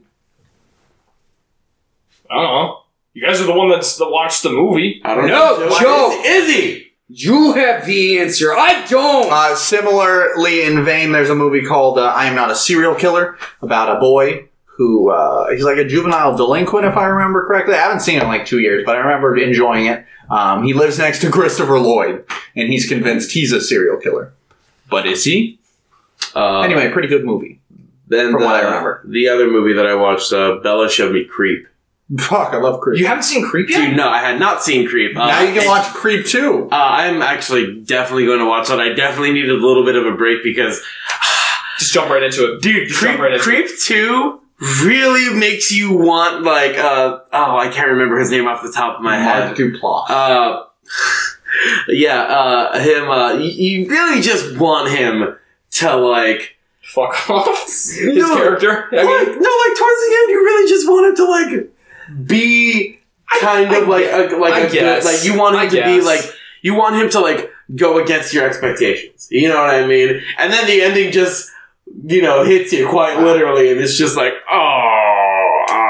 I 2.29 2.35
don't 2.35 2.43
know. 2.43 2.77
You 3.13 3.25
guys 3.25 3.41
are 3.41 3.45
the 3.45 3.53
one 3.53 3.69
that's 3.69 3.97
that 3.97 4.09
watched 4.09 4.43
the 4.43 4.49
movie. 4.51 5.01
I 5.03 5.15
don't 5.15 5.27
No, 5.27 5.57
know. 5.59 5.79
Joe! 5.79 6.21
Is, 6.25 6.47
is 6.47 6.55
he? 6.55 6.87
You 7.09 7.53
have 7.53 7.85
the 7.85 8.19
answer. 8.19 8.53
I 8.53 8.85
don't. 8.87 9.29
Uh, 9.29 9.53
similarly, 9.55 10.63
in 10.63 10.85
vain, 10.85 11.11
there's 11.11 11.29
a 11.29 11.35
movie 11.35 11.61
called 11.61 11.97
uh, 11.97 12.03
"I 12.05 12.25
Am 12.27 12.35
Not 12.35 12.51
a 12.51 12.55
Serial 12.55 12.95
Killer" 12.95 13.37
about 13.61 13.95
a 13.97 13.99
boy 13.99 14.47
who 14.81 15.11
uh, 15.11 15.51
he's 15.51 15.63
like 15.63 15.77
a 15.77 15.85
juvenile 15.85 16.35
delinquent, 16.35 16.87
if 16.87 16.97
I 16.97 17.05
remember 17.05 17.45
correctly. 17.45 17.75
I 17.75 17.77
haven't 17.81 17.99
seen 17.99 18.17
it 18.17 18.23
in 18.23 18.27
like 18.29 18.47
two 18.47 18.59
years, 18.59 18.83
but 18.83 18.95
I 18.95 18.99
remember 18.99 19.37
enjoying 19.37 19.85
it. 19.85 20.03
Um, 20.27 20.63
he 20.63 20.73
lives 20.73 20.97
next 20.97 21.19
to 21.21 21.29
Christopher 21.29 21.77
Lloyd, 21.79 22.25
and 22.55 22.67
he's 22.69 22.87
convinced 22.87 23.31
he's 23.31 23.51
a 23.51 23.61
serial 23.61 23.97
killer. 23.97 24.33
But 24.89 25.05
is 25.05 25.23
he? 25.23 25.59
Uh, 26.35 26.61
Anyway, 26.61 26.89
pretty 26.89 27.07
good 27.09 27.23
movie. 27.25 27.59
then 28.07 28.31
from 28.31 28.41
the, 28.41 28.45
what 28.47 28.55
I 28.55 28.61
remember. 28.63 29.03
the 29.07 29.29
other 29.29 29.47
movie 29.51 29.73
that 29.73 29.85
I 29.85 29.93
watched, 29.93 30.33
uh, 30.33 30.55
Bella 30.63 30.89
showed 30.89 31.13
me 31.13 31.25
Creep. 31.25 31.67
Fuck, 32.19 32.53
I 32.53 32.57
love 32.57 32.81
Creep. 32.81 32.99
You 32.99 33.05
haven't 33.05 33.23
seen 33.23 33.45
Creep 33.45 33.69
yet? 33.69 33.85
Dude, 33.89 33.95
no, 33.97 34.09
I 34.09 34.19
had 34.19 34.39
not 34.39 34.63
seen 34.63 34.87
Creep. 34.89 35.15
Uh, 35.15 35.27
now 35.27 35.41
you 35.43 35.53
can 35.57 35.67
watch 35.67 35.85
Creep 35.93 36.25
too. 36.25 36.67
Uh, 36.71 36.75
I'm 36.75 37.21
actually 37.21 37.81
definitely 37.81 38.25
going 38.25 38.39
to 38.39 38.45
watch 38.47 38.67
that. 38.69 38.79
I 38.81 38.89
definitely 38.93 39.33
needed 39.33 39.51
a 39.51 39.65
little 39.65 39.85
bit 39.85 39.95
of 39.95 40.07
a 40.07 40.11
break 40.17 40.43
because, 40.43 40.81
Just 41.77 41.93
jump 41.93 42.09
right 42.09 42.23
into 42.23 42.53
it. 42.55 42.61
dude, 42.61 42.87
Just 42.87 42.99
Creep, 42.99 43.11
jump 43.11 43.21
right 43.21 43.31
into 43.33 43.43
Creep 43.43 43.67
2 43.79 44.40
really 44.61 45.33
makes 45.37 45.71
you 45.71 45.97
want, 45.97 46.43
like, 46.43 46.77
uh, 46.77 47.19
oh, 47.33 47.57
I 47.57 47.69
can't 47.69 47.89
remember 47.89 48.17
his 48.19 48.29
name 48.31 48.47
off 48.47 48.61
the 48.61 48.71
top 48.71 48.97
of 48.97 49.01
my 49.01 49.17
head. 49.17 49.45
Mark 49.45 49.57
Duplass. 49.57 50.09
Uh, 50.09 50.63
yeah, 51.87 52.21
uh, 52.21 52.79
him, 52.79 53.09
uh, 53.09 53.33
you, 53.33 53.49
you 53.49 53.89
really 53.89 54.21
just 54.21 54.57
want 54.57 54.91
him 54.91 55.35
to, 55.71 55.95
like, 55.95 56.57
Fuck 56.83 57.29
off. 57.29 57.67
His 57.67 58.15
No. 58.15 58.35
character. 58.35 58.89
I 58.91 58.95
like, 59.03 59.27
mean, 59.27 59.39
no, 59.41 59.49
like, 59.49 59.77
towards 59.77 59.99
the 60.01 60.17
end, 60.19 60.29
you 60.29 60.43
really 60.43 60.69
just 60.69 60.87
want 60.89 61.07
him 61.07 61.15
to, 61.15 61.31
like, 61.31 62.27
be 62.27 62.99
kind 63.39 63.73
of 63.73 63.87
like, 63.87 64.05
a, 64.05 64.35
like, 64.35 64.53
I 64.53 64.59
a 64.61 64.69
good, 64.71 65.05
like, 65.05 65.23
you 65.23 65.37
want 65.37 65.55
him 65.55 65.61
I 65.61 65.67
to 65.69 65.83
be, 65.85 66.01
like, 66.01 66.21
you 66.61 66.75
want 66.75 66.95
him 66.95 67.09
to, 67.11 67.19
like, 67.21 67.49
go 67.75 67.99
against 68.03 68.33
your 68.33 68.45
expectations. 68.45 69.27
You 69.31 69.47
know 69.47 69.61
what 69.61 69.69
I 69.73 69.87
mean? 69.87 70.21
And 70.37 70.51
then 70.51 70.67
the 70.67 70.81
ending 70.81 71.11
just, 71.13 71.50
you 72.05 72.21
know, 72.21 72.43
hits 72.43 72.73
you 72.73 72.87
quite 72.87 73.19
literally, 73.19 73.71
and 73.71 73.79
it's 73.79 73.97
just 73.97 74.17
like, 74.17 74.33
oh. 74.49 75.37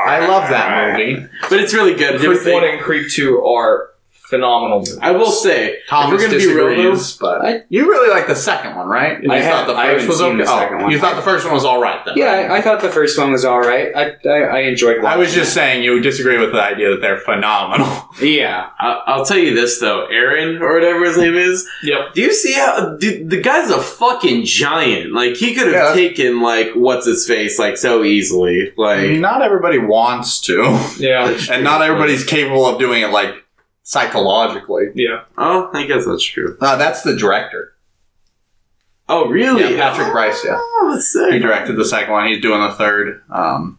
I 0.04 0.28
love 0.28 0.50
that 0.50 0.98
movie. 0.98 1.28
But 1.50 1.60
it's 1.60 1.74
really 1.74 1.94
good. 1.94 2.20
Creep 2.20 2.54
1 2.54 2.64
and 2.64 2.82
Creep 2.82 3.12
2 3.12 3.44
are 3.46 3.91
phenomenal 4.32 4.80
movies. 4.80 4.98
I 5.02 5.12
will 5.12 5.30
say, 5.30 5.78
Thomas 5.88 6.24
if 6.24 6.32
we're 6.32 6.38
gonna 6.40 6.40
be 6.40 6.54
real, 6.82 6.96
though, 6.96 7.02
but 7.20 7.46
I- 7.46 7.62
you 7.70 7.88
really 7.88 8.10
like 8.10 8.26
the 8.28 8.36
second 8.36 8.76
one, 8.76 8.88
right? 8.88 9.22
You 9.22 9.32
I 9.32 9.42
thought 9.44 9.68
have- 9.68 9.68
the 9.68 9.76
first 9.76 10.08
was 10.08 10.22
okay. 10.22 10.38
the 10.38 10.46
second 10.48 10.78
oh, 10.80 10.84
one. 10.84 10.92
you 10.92 11.00
thought 11.00 11.16
the 11.16 11.22
first 11.22 11.46
one 11.46 11.54
was 11.54 11.66
all 11.66 11.80
right 11.80 12.04
then? 12.06 12.16
yeah, 12.18 12.26
right? 12.42 12.52
I, 12.52 12.58
I 12.58 12.62
thought 12.62 12.82
the 12.82 12.90
first 12.90 13.20
one 13.20 13.32
was 13.32 13.46
all 13.46 13.60
right. 13.60 13.96
I 13.96 14.16
I, 14.28 14.38
I 14.40 14.60
enjoyed. 14.62 15.04
I 15.06 15.18
was 15.18 15.28
watching 15.28 15.42
just 15.42 15.54
saying 15.54 15.84
you 15.84 16.00
disagree 16.00 16.38
with 16.40 16.52
the 16.54 16.62
idea 16.64 16.90
that 16.92 17.02
they're 17.02 17.20
phenomenal. 17.20 17.90
Yeah. 18.22 18.70
I- 18.80 19.02
I'll 19.08 19.26
tell 19.26 19.38
you 19.38 19.54
this 19.54 19.80
though, 19.80 20.06
Aaron 20.08 20.62
or 20.62 20.74
whatever 20.74 21.06
his 21.06 21.18
name 21.18 21.36
is. 21.36 21.68
Yep. 21.84 22.14
Do 22.16 22.22
you 22.22 22.34
see 22.34 22.54
how 22.54 22.96
dude, 22.98 23.30
the 23.30 23.42
guy's 23.42 23.70
a 23.70 23.80
fucking 23.82 24.46
giant? 24.46 25.12
Like 25.14 25.36
he 25.36 25.54
could 25.54 25.68
have 25.68 25.74
Yeah. 25.74 25.94
taken 25.94 26.42
like 26.42 26.72
what's 26.74 27.06
his 27.06 27.28
face 27.28 27.60
like 27.60 27.78
so 27.78 28.04
easily. 28.04 28.72
Like 28.78 29.12
not 29.12 29.42
everybody 29.42 29.78
wants 29.78 30.40
to, 30.42 30.56
Yeah. 30.98 31.36
and 31.52 31.64
not 31.64 31.82
everybody's 31.82 32.24
capable 32.24 32.66
of 32.66 32.80
doing 32.80 33.02
it 33.02 33.12
like 33.12 33.41
psychologically. 33.84 34.92
Yeah. 34.96 35.24
oh, 35.38 35.70
I 35.74 35.86
guess 35.86 36.06
that's 36.06 36.24
true. 36.24 36.58
Uh, 36.60 36.76
that's 36.78 37.02
the 37.02 37.16
director. 37.16 37.74
Oh 39.10 39.28
really? 39.28 39.76
Yeah, 39.76 39.92
Patrick 39.92 40.12
Brice, 40.14 40.46
yeah. 40.46 40.56
Oh, 40.58 40.92
that's 40.94 41.14
He 41.14 41.40
directed 41.40 41.76
the 41.76 41.86
second 41.86 42.14
one. 42.14 42.28
He's 42.28 42.42
doing 42.42 42.62
the 42.62 42.72
third. 42.72 43.22
Um, 43.30 43.78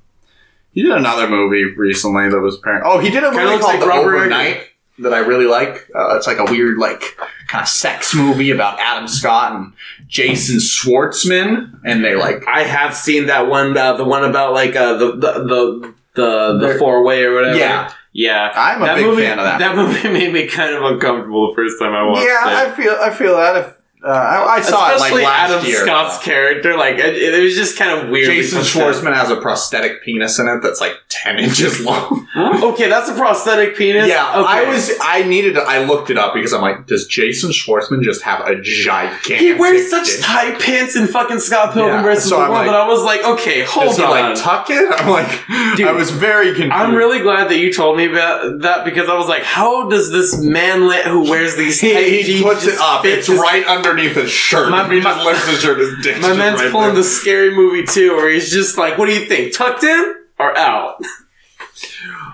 he 0.72 0.82
did 0.82 0.92
another 0.92 1.28
movie 1.28 1.64
recently 1.76 2.28
that 2.28 2.40
was 2.40 2.56
apparent. 2.56 2.84
Oh, 2.86 2.98
he 2.98 3.10
did 3.10 3.24
a 3.24 3.30
movie 3.30 3.42
called 3.42 3.62
like 3.62 3.80
The 3.80 3.86
Robert 3.86 4.16
Overnight 4.16 4.68
that 4.98 5.14
I 5.14 5.18
really 5.18 5.46
like. 5.46 5.88
Uh, 5.94 6.16
it's 6.16 6.26
like 6.26 6.38
a 6.38 6.44
weird, 6.44 6.78
like, 6.78 7.16
kind 7.48 7.62
of 7.62 7.68
sex 7.68 8.14
movie 8.14 8.50
about 8.50 8.78
Adam 8.80 9.08
Scott 9.08 9.52
and 9.52 9.72
Jason 10.06 10.56
Schwartzman, 10.56 11.80
and 11.84 12.04
they 12.04 12.14
like 12.14 12.46
I 12.46 12.62
have 12.62 12.94
seen 12.94 13.26
that 13.26 13.48
one. 13.48 13.76
Uh, 13.76 13.94
the 13.94 14.04
one 14.04 14.24
about 14.24 14.52
like 14.52 14.74
uh, 14.76 14.96
the 14.96 15.12
the 15.12 15.32
the 15.44 15.94
the, 16.14 16.58
the 16.58 16.78
four 16.78 17.04
way 17.04 17.24
or 17.24 17.34
whatever. 17.34 17.58
Yeah. 17.58 17.92
Yeah. 18.12 18.52
I'm 18.54 18.82
a 18.82 18.86
that 18.86 18.94
big 18.96 19.06
movie, 19.06 19.22
fan 19.22 19.38
of 19.38 19.44
that. 19.44 19.58
That 19.58 19.76
movie 19.76 20.08
made 20.12 20.32
me 20.32 20.46
kind 20.46 20.74
of 20.74 20.82
uncomfortable 20.82 21.50
the 21.50 21.54
first 21.54 21.78
time 21.78 21.92
I 21.92 22.02
watched 22.04 22.26
yeah, 22.26 22.48
it. 22.48 22.52
Yeah, 22.52 22.72
I 22.72 22.76
feel 22.76 22.96
I 23.00 23.10
feel 23.10 23.36
that 23.36 23.56
if 23.56 23.81
Uh, 24.04 24.08
I, 24.08 24.54
I 24.56 24.60
saw 24.62 24.88
it 24.88 24.98
like 24.98 25.12
Especially 25.12 25.22
last 25.24 25.50
Adam 25.52 25.66
year. 25.66 25.82
Scott's 25.84 26.18
character, 26.24 26.76
like 26.76 26.96
it, 26.96 27.14
it 27.16 27.40
was 27.42 27.54
just 27.54 27.78
kind 27.78 28.00
of 28.00 28.10
weird. 28.10 28.26
Jason 28.26 28.60
Schwartzman 28.62 29.14
has 29.14 29.30
a 29.30 29.36
prosthetic 29.36 30.02
penis 30.02 30.38
in 30.40 30.48
it 30.48 30.60
that's 30.60 30.80
like 30.80 30.94
ten 31.08 31.38
inches 31.38 31.80
long. 31.84 32.26
Okay, 32.36 32.88
that's 32.88 33.08
a 33.10 33.14
prosthetic 33.14 33.76
penis. 33.76 34.08
Yeah, 34.08 34.24
I 34.26 34.64
was. 34.68 34.90
I 35.00 35.22
needed. 35.22 35.54
To, 35.54 35.60
I 35.62 35.84
looked 35.84 36.10
it 36.10 36.18
up 36.18 36.34
because 36.34 36.52
I'm 36.52 36.62
like, 36.62 36.86
does 36.86 37.06
Jason 37.06 37.50
Schwartzman 37.50 38.02
just 38.02 38.22
have 38.22 38.40
a 38.48 38.60
gigantic? 38.60 39.36
He 39.38 39.52
wears 39.54 39.88
such 39.90 40.06
dick? 40.06 40.20
tight 40.22 40.60
pants 40.60 40.96
in 40.96 41.06
fucking 41.06 41.38
Scott 41.40 41.72
Pilgrim 41.74 41.96
Yeah, 41.96 42.02
versus 42.02 42.28
so 42.30 42.36
the 42.38 42.42
I'm 42.42 42.50
World 42.50 42.66
like- 42.66 42.74
I 42.76 42.88
was 42.88 43.04
like, 43.04 43.24
okay, 43.24 43.62
hold 43.62 43.86
Does 43.88 43.96
he 43.98 44.02
on. 44.02 44.10
like 44.10 44.36
tuck 44.42 44.66
it? 44.70 44.92
I'm 45.00 45.10
like, 45.10 45.28
Dude, 45.76 45.86
I 45.86 45.92
was 45.92 46.10
very 46.10 46.48
confused. 46.48 46.72
I'm 46.72 46.94
really 46.94 47.20
glad 47.20 47.50
that 47.50 47.58
you 47.58 47.72
told 47.72 47.96
me 47.96 48.06
about 48.10 48.60
that 48.62 48.84
because 48.84 49.08
I 49.08 49.14
was 49.16 49.28
like, 49.28 49.42
how 49.42 49.88
does 49.88 50.10
this 50.10 50.36
manlet 50.42 51.04
who 51.04 51.30
wears 51.30 51.56
these 51.56 51.80
He, 51.80 51.92
tight 51.92 52.06
he 52.08 52.22
jeans 52.24 52.42
puts 52.42 52.66
it 52.66 52.78
up. 52.80 53.04
It's 53.04 53.28
right 53.28 53.64
underneath 53.92 54.16
his 54.16 54.30
shirt. 54.30 54.70
My- 54.70 54.88
he 54.88 55.00
my- 55.00 55.12
just 55.14 55.24
lifts 55.24 55.48
his 55.48 55.60
shirt, 55.60 55.78
his 55.78 55.94
dick's 56.02 56.20
My 56.20 56.32
man's 56.34 56.60
right 56.60 56.70
pulling 56.72 56.88
there. 56.88 56.96
the 56.96 57.04
scary 57.04 57.54
movie 57.54 57.84
too, 57.84 58.16
where 58.16 58.28
he's 58.30 58.50
just 58.52 58.76
like, 58.78 58.98
what 58.98 59.06
do 59.06 59.12
you 59.14 59.26
think, 59.26 59.54
tucked 59.54 59.84
in 59.84 60.14
or 60.38 60.56
out? 60.58 61.00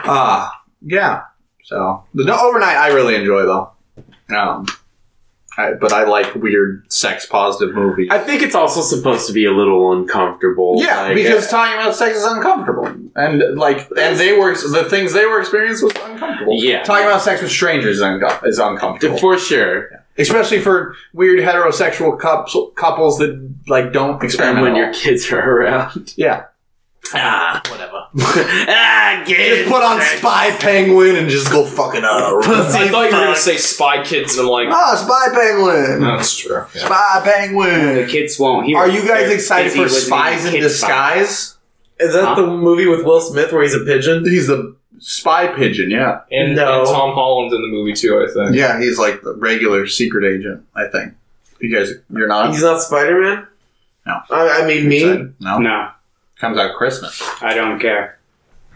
Ah, 0.05 0.63
yeah. 0.83 1.23
So 1.65 2.05
the 2.15 2.25
no, 2.25 2.39
overnight, 2.49 2.77
I 2.77 2.89
really 2.89 3.15
enjoy 3.15 3.43
though. 3.43 3.73
Um, 4.35 4.67
I, 5.59 5.73
but 5.73 5.93
I 5.93 6.05
like 6.05 6.35
weird 6.37 6.91
sex 6.93 7.27
positive 7.27 7.75
movies. 7.75 8.09
I 8.13 8.19
think 8.19 8.43
it's 8.43 8.55
also 8.55 8.81
supposed 8.81 9.27
to 9.27 9.33
be 9.33 9.45
a 9.45 9.51
little 9.51 9.93
uncomfortable. 9.93 10.77
yeah, 10.79 11.03
like, 11.03 11.15
because 11.17 11.49
talking 11.51 11.75
about 11.75 11.95
sex 11.97 12.17
is 12.19 12.25
uncomfortable, 12.25 12.87
and 13.17 13.59
like, 13.59 13.89
and 13.99 14.19
they 14.19 14.33
were 14.39 14.55
the 14.55 14.87
things 14.89 15.13
they 15.13 15.27
were 15.27 15.41
experiencing 15.41 15.87
was 15.89 15.97
uncomfortable. 16.05 16.55
Yeah. 16.57 16.85
talking 16.85 17.07
about 17.07 17.23
sex 17.23 17.43
with 17.43 17.51
strangers 17.51 18.01
is, 18.01 18.03
is 18.45 18.59
uncomfortable, 18.59 19.19
for 19.19 19.37
sure. 19.37 20.05
Especially 20.19 20.61
for 20.61 20.95
weird 21.15 21.39
heterosexual 21.41 22.19
couples, 22.19 22.73
couples 22.77 23.19
that 23.19 23.55
like 23.69 23.93
don't 23.93 24.15
And 24.15 24.25
experiment. 24.25 24.63
when 24.63 24.73
at 24.73 24.77
your 24.79 24.87
all. 24.89 24.93
kids 24.95 25.31
are 25.33 25.39
around. 25.41 26.15
yeah, 26.17 26.45
Ah, 27.15 27.63
whatever. 27.71 28.05
ah, 28.69 29.23
kids. 29.27 29.59
just 29.61 29.71
put 29.71 29.83
on 29.83 30.01
Spy 30.19 30.51
Penguin 30.59 31.17
and 31.17 31.29
just 31.31 31.51
go 31.51 31.65
fucking 31.65 32.05
uh, 32.05 32.33
Pussy. 32.43 32.79
I 32.79 32.89
thought 32.89 33.11
you 33.11 33.17
were 33.17 33.25
gonna 33.25 33.37
say 33.37 33.57
Spy 33.57 34.03
Kids, 34.05 34.37
and 34.37 34.47
I'm 34.47 34.51
like, 34.53 34.69
Ah, 34.69 34.95
Spy 34.97 35.35
Penguin. 35.35 36.01
that's 36.03 36.37
true. 36.37 36.65
Yeah. 36.75 36.85
Spy 36.85 37.21
Penguin. 37.25 37.95
The 37.97 38.07
kids 38.11 38.39
won't 38.39 38.67
hear. 38.67 38.77
Are 38.79 38.89
you 38.89 39.07
guys 39.07 39.31
excited 39.31 39.73
for 39.73 39.83
listening 39.83 40.07
Spies 40.07 40.45
in 40.45 40.53
Kid 40.53 40.69
Spy. 40.71 41.15
Disguise? 41.19 41.57
Is 42.01 42.13
that 42.15 42.25
Huh? 42.25 42.35
the 42.37 42.47
movie 42.47 42.87
with 42.87 43.05
Will 43.05 43.21
Smith 43.21 43.53
where 43.53 43.63
he's 43.63 43.75
a 43.75 43.81
pigeon? 43.85 44.25
He's 44.25 44.47
the 44.49 44.77
spy 45.01 45.49
pigeon, 45.49 45.91
yeah. 45.91 46.21
And, 46.31 46.55
No. 46.57 46.81
and 46.81 46.87
Tom 46.89 47.15
Holland's 47.15 47.55
in 47.55 47.63
the 47.63 47.69
movie 47.69 47.93
too, 47.93 48.19
I 48.27 48.33
think. 48.33 48.57
Yeah, 48.57 48.81
he's 48.81 48.99
like 48.99 49.23
the 49.23 49.35
regular 49.35 49.87
secret 49.87 50.25
agent, 50.25 50.65
I 50.75 50.87
think. 50.89 51.15
You 51.61 51.75
guys, 51.75 51.93
you're 52.11 52.29
not? 52.29 52.53
He's 52.53 52.63
not 52.63 52.81
Spider 52.81 53.21
Man? 53.21 53.47
No. 54.07 54.21
I, 54.31 54.63
I 54.63 54.67
mean, 54.67 54.89
me? 54.89 55.05
No. 55.41 55.59
No, 55.59 55.89
Comes 56.37 56.57
out 56.59 56.77
Christmas. 56.77 57.21
I 57.43 57.55
don't 57.55 57.81
care. 57.81 58.19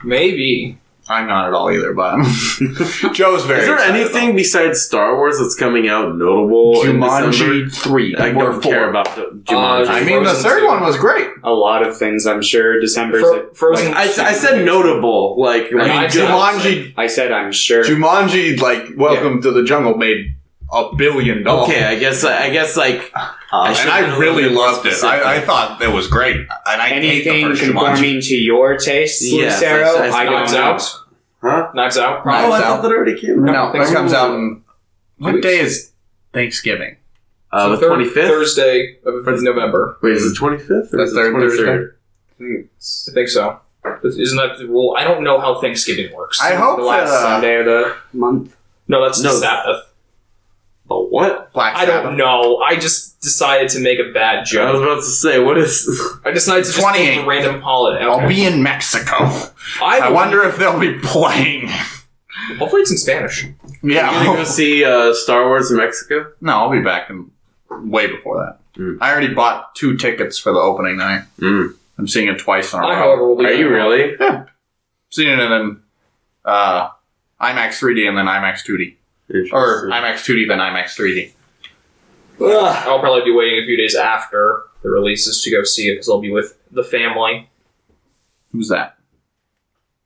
Maybe. 0.04 0.78
I'm 1.12 1.27
not 1.29 1.48
at 1.48 1.55
all 1.55 1.70
either, 1.70 1.92
but 1.94 2.16
Joe's 3.12 3.44
very 3.44 3.61
Is 3.61 3.66
there 3.66 3.75
excited 3.77 3.94
anything 3.94 4.35
besides 4.37 4.81
Star 4.81 5.16
Wars 5.16 5.38
that's 5.38 5.55
coming 5.55 5.88
out 5.88 6.16
notable 6.16 6.81
about 6.81 6.88
in 6.90 7.01
Jumanji 7.01 7.64
December? 7.66 7.70
3. 7.70 8.16
I 8.16 8.33
don't 8.33 8.53
4. 8.62 8.72
care 8.72 8.90
about 8.90 9.14
the 9.16 9.22
Jumanji. 9.44 9.87
Uh, 9.88 9.92
I 9.92 10.05
mean, 10.05 10.25
the 10.25 10.35
third 10.35 10.61
two. 10.61 10.66
one 10.66 10.83
was 10.83 10.96
great. 10.96 11.29
A 11.44 11.53
lot 11.53 11.87
of 11.87 11.96
things, 11.96 12.27
I'm 12.27 12.42
sure. 12.42 12.81
December's 12.81 13.22
Fro- 13.22 13.53
Frozen- 13.55 13.92
like- 13.92 14.18
I, 14.18 14.29
I 14.31 14.33
said 14.33 14.64
notable, 14.64 15.40
like, 15.40 15.66
I 15.72 16.01
mean, 16.01 16.11
good. 16.11 16.29
Jumanji, 16.29 16.94
I 16.96 17.07
said 17.07 17.33
I'm 17.33 17.53
sure. 17.53 17.85
Jumanji, 17.85 18.59
like 18.61 18.90
Welcome 18.96 19.42
to 19.42 19.51
the 19.51 19.62
Jungle, 19.64 19.96
made 19.96 20.35
a 20.75 20.94
billion 20.96 21.42
dollars. 21.42 21.68
Okay, 21.68 21.85
I 21.85 21.98
guess 21.98 22.25
I 22.25 22.48
guess 22.48 22.79
like 22.79 23.12
Uh, 23.14 23.29
I 23.53 23.70
and 23.79 23.90
I 23.90 24.16
really 24.18 24.44
been 24.44 24.55
more 24.55 24.68
loved 24.68 24.87
it. 24.87 25.05
I, 25.05 25.37
I 25.37 25.40
thought 25.42 25.83
it 25.83 25.92
was 25.92 26.07
great, 26.07 26.37
and 26.37 26.48
I 26.66 26.88
hate 26.88 27.25
the 27.25 27.31
Anything 27.31 27.48
first 27.51 27.62
Jumanji. 27.62 27.66
conforming 27.72 28.20
to 28.22 28.35
your 28.37 28.77
tastes, 28.79 29.22
Yes, 29.31 29.61
Lucero, 29.61 29.85
I- 30.03 30.09
I- 30.09 30.20
I 30.20 30.25
don't 30.25 30.33
Knives 30.35 30.53
know. 30.55 30.62
Out. 30.62 30.98
Huh? 31.42 31.70
Knives 31.74 31.98
Out. 31.98 32.24
Knives 32.24 32.46
Probably. 32.46 32.48
Oh, 32.48 32.52
I 32.52 32.59
Out. 32.59 32.62
thought 32.62 32.83
that 32.83 32.92
already 32.92 33.20
came 33.20 33.48
out. 33.48 33.74
No, 33.74 33.81
it 33.83 33.87
so. 33.88 33.92
comes 33.94 34.12
out 34.12 34.35
in 34.35 34.62
what 35.18 35.35
weeks. 35.35 35.46
day 35.46 35.59
is 35.59 35.90
Thanksgiving? 36.33 36.96
Uh, 37.52 37.68
the 37.70 37.76
third- 37.78 37.88
twenty 37.88 38.05
fifth. 38.09 38.28
Thursday 38.28 38.96
of 39.05 39.26
November. 39.42 39.98
Wait, 40.02 40.14
is 40.14 40.24
it 40.33 40.35
twenty 40.37 40.59
fifth 40.59 40.94
or 40.94 40.96
The 40.98 41.02
is 41.02 41.12
it 41.12 41.16
third 41.16 41.31
twenty 41.33 41.48
Thursday? 41.48 41.64
third? 41.64 41.98
I 42.40 43.12
think 43.14 43.28
so. 43.28 43.61
Isn't 44.05 44.37
that 44.38 44.59
the 44.59 44.66
rule? 44.66 44.94
I 44.98 45.05
don't 45.05 45.22
know 45.24 45.40
how 45.40 45.61
Thanksgiving 45.61 46.14
works. 46.14 46.40
I 46.40 46.55
hope 46.55 46.78
The 46.78 46.85
last 46.85 47.11
that, 47.11 47.16
uh, 47.16 47.22
Sunday 47.22 47.57
of 47.59 47.64
the 47.66 47.94
month. 48.12 48.57
no, 48.88 49.05
that's 49.05 49.20
No. 49.22 49.33
the 49.33 49.38
Sabbath. 49.40 49.91
The 51.00 51.09
what? 51.09 51.52
Black 51.52 51.76
I 51.76 51.85
Sabbath. 51.87 52.02
don't 52.05 52.16
know. 52.16 52.59
I 52.59 52.76
just 52.76 53.20
decided 53.20 53.68
to 53.70 53.81
make 53.81 53.98
a 53.98 54.12
bad 54.12 54.44
joke. 54.46 54.68
I 54.68 54.72
was 54.72 54.81
joke. 54.81 54.88
about 54.88 54.96
to 54.96 55.11
say, 55.11 55.38
what 55.38 55.59
is? 55.59 55.88
I 56.24 56.31
decided 56.33 56.64
to 56.64 56.70
just 56.72 56.81
28. 56.83 57.18
a 57.18 57.26
random 57.26 57.61
holiday. 57.61 58.05
I'll 58.05 58.16
Okay. 58.18 58.28
be 58.28 58.44
in 58.44 58.62
Mexico. 58.62 59.14
I, 59.83 60.00
I 60.05 60.11
wonder 60.11 60.42
if 60.44 60.57
they'll 60.57 60.78
be 60.81 60.98
playing. 60.98 61.68
Hopefully, 62.59 62.83
it's 62.83 62.90
in 62.90 62.98
Spanish. 62.98 63.44
You 63.83 63.94
gonna 63.94 64.24
go 64.24 64.35
Yeah. 64.38 64.44
see 64.59 64.85
uh, 64.85 65.12
Star 65.14 65.46
Wars 65.46 65.70
in 65.70 65.76
Mexico? 65.76 66.33
no, 66.40 66.52
I'll 66.52 66.70
be 66.70 66.81
back 66.83 67.11
in 67.11 67.31
way 67.70 68.07
before 68.09 68.38
that. 68.44 68.59
Mm. 68.81 68.98
I 69.00 69.11
already 69.12 69.33
bought 69.35 69.74
two 69.74 69.96
tickets 69.96 70.38
for 70.38 70.52
the 70.52 70.59
opening 70.59 70.96
night. 70.96 71.22
Mm. 71.38 71.74
I'm 71.98 72.09
seeing 72.09 72.28
it 72.28 72.38
twice 72.38 72.72
in 72.72 72.81
a 72.81 72.87
I, 72.87 72.90
row. 72.90 72.96
however, 72.96 73.28
will 73.28 73.37
be 73.37 73.44
Are 73.44 73.52
you 73.52 73.68
really? 73.68 74.16
Seeing 75.11 75.28
it 75.38 75.50
in 75.52 75.81
uh, 76.44 76.88
IMAX 77.40 77.78
3D 77.81 78.09
and 78.09 78.16
then 78.16 78.24
IMAX 78.26 78.66
2D, 78.66 78.94
or 79.53 79.88
Interesting. 79.88 79.90
IMAX 79.90 80.16
2D 80.25 80.49
then 80.49 80.59
IMAX 80.59 80.97
3D. 80.97 81.33
I'll 82.40 82.99
probably 83.01 83.25
be 83.25 83.33
waiting 83.35 83.62
a 83.62 83.66
few 83.66 83.77
days 83.77 83.95
after 83.95 84.62
the 84.83 84.90
releases 84.90 85.42
to 85.42 85.51
go 85.51 85.62
see 85.64 85.88
it 85.88 85.95
because 85.95 86.09
I'll 86.09 86.21
be 86.21 86.33
with 86.33 86.59
the 86.71 86.83
family. 86.83 87.49
Who's 88.53 88.68
that? 88.68 88.99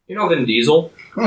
You 0.06 0.16
know 0.16 0.28
Vin 0.28 0.44
Diesel? 0.44 0.92
No. 1.16 1.24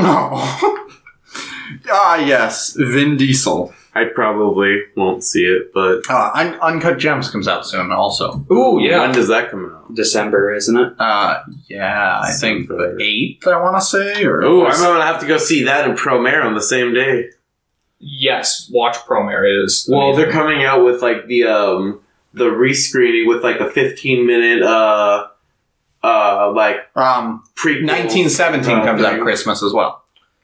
ah, 1.90 2.16
yes, 2.16 2.74
Vin 2.78 3.16
Diesel. 3.16 3.74
I 3.92 4.04
probably 4.04 4.82
won't 4.96 5.24
see 5.24 5.42
it, 5.44 5.72
but 5.74 6.02
Uh, 6.08 6.30
Un- 6.34 6.54
Uncut 6.60 6.98
Gems 6.98 7.28
comes 7.28 7.48
out 7.48 7.66
soon, 7.66 7.90
also. 7.90 8.46
Ooh, 8.52 8.78
yeah. 8.80 9.00
when 9.00 9.12
does 9.12 9.26
that 9.28 9.50
come 9.50 9.66
out? 9.74 9.92
December, 9.94 10.54
isn't 10.54 10.76
it? 10.76 10.92
Uh, 10.98 11.40
yeah, 11.68 12.20
I 12.22 12.30
think 12.32 12.68
the 12.68 12.76
December. 12.76 13.00
eighth. 13.00 13.46
I 13.48 13.60
want 13.60 13.76
to 13.76 13.84
say, 13.84 14.24
or 14.24 14.44
Oh, 14.44 14.64
I'm 14.64 14.80
gonna 14.80 15.04
have 15.04 15.20
to 15.22 15.26
go 15.26 15.38
see 15.38 15.64
that 15.64 15.88
in 15.90 15.96
Promare 15.96 16.44
on 16.44 16.54
the 16.54 16.62
same 16.62 16.94
day. 16.94 17.30
Yes, 18.00 18.68
watch 18.72 18.96
Promare. 19.06 19.62
is. 19.64 19.86
Well, 19.90 20.08
amazing. 20.08 20.22
they're 20.24 20.32
coming 20.32 20.64
out 20.64 20.84
with 20.84 21.02
like 21.02 21.26
the 21.26 21.44
um 21.44 22.00
the 22.32 22.46
rescreening 22.46 23.26
with 23.28 23.42
like 23.42 23.60
a 23.60 23.68
15 23.70 24.26
minute 24.26 24.62
uh 24.62 25.26
uh 26.02 26.52
like 26.54 26.76
um, 26.96 27.42
pre 27.56 27.84
1917 27.84 28.70
Oh, 28.78 28.84
comes 28.84 29.02
out. 29.02 29.20
Christmas 29.20 29.62
as 29.62 29.72
well. 29.72 29.99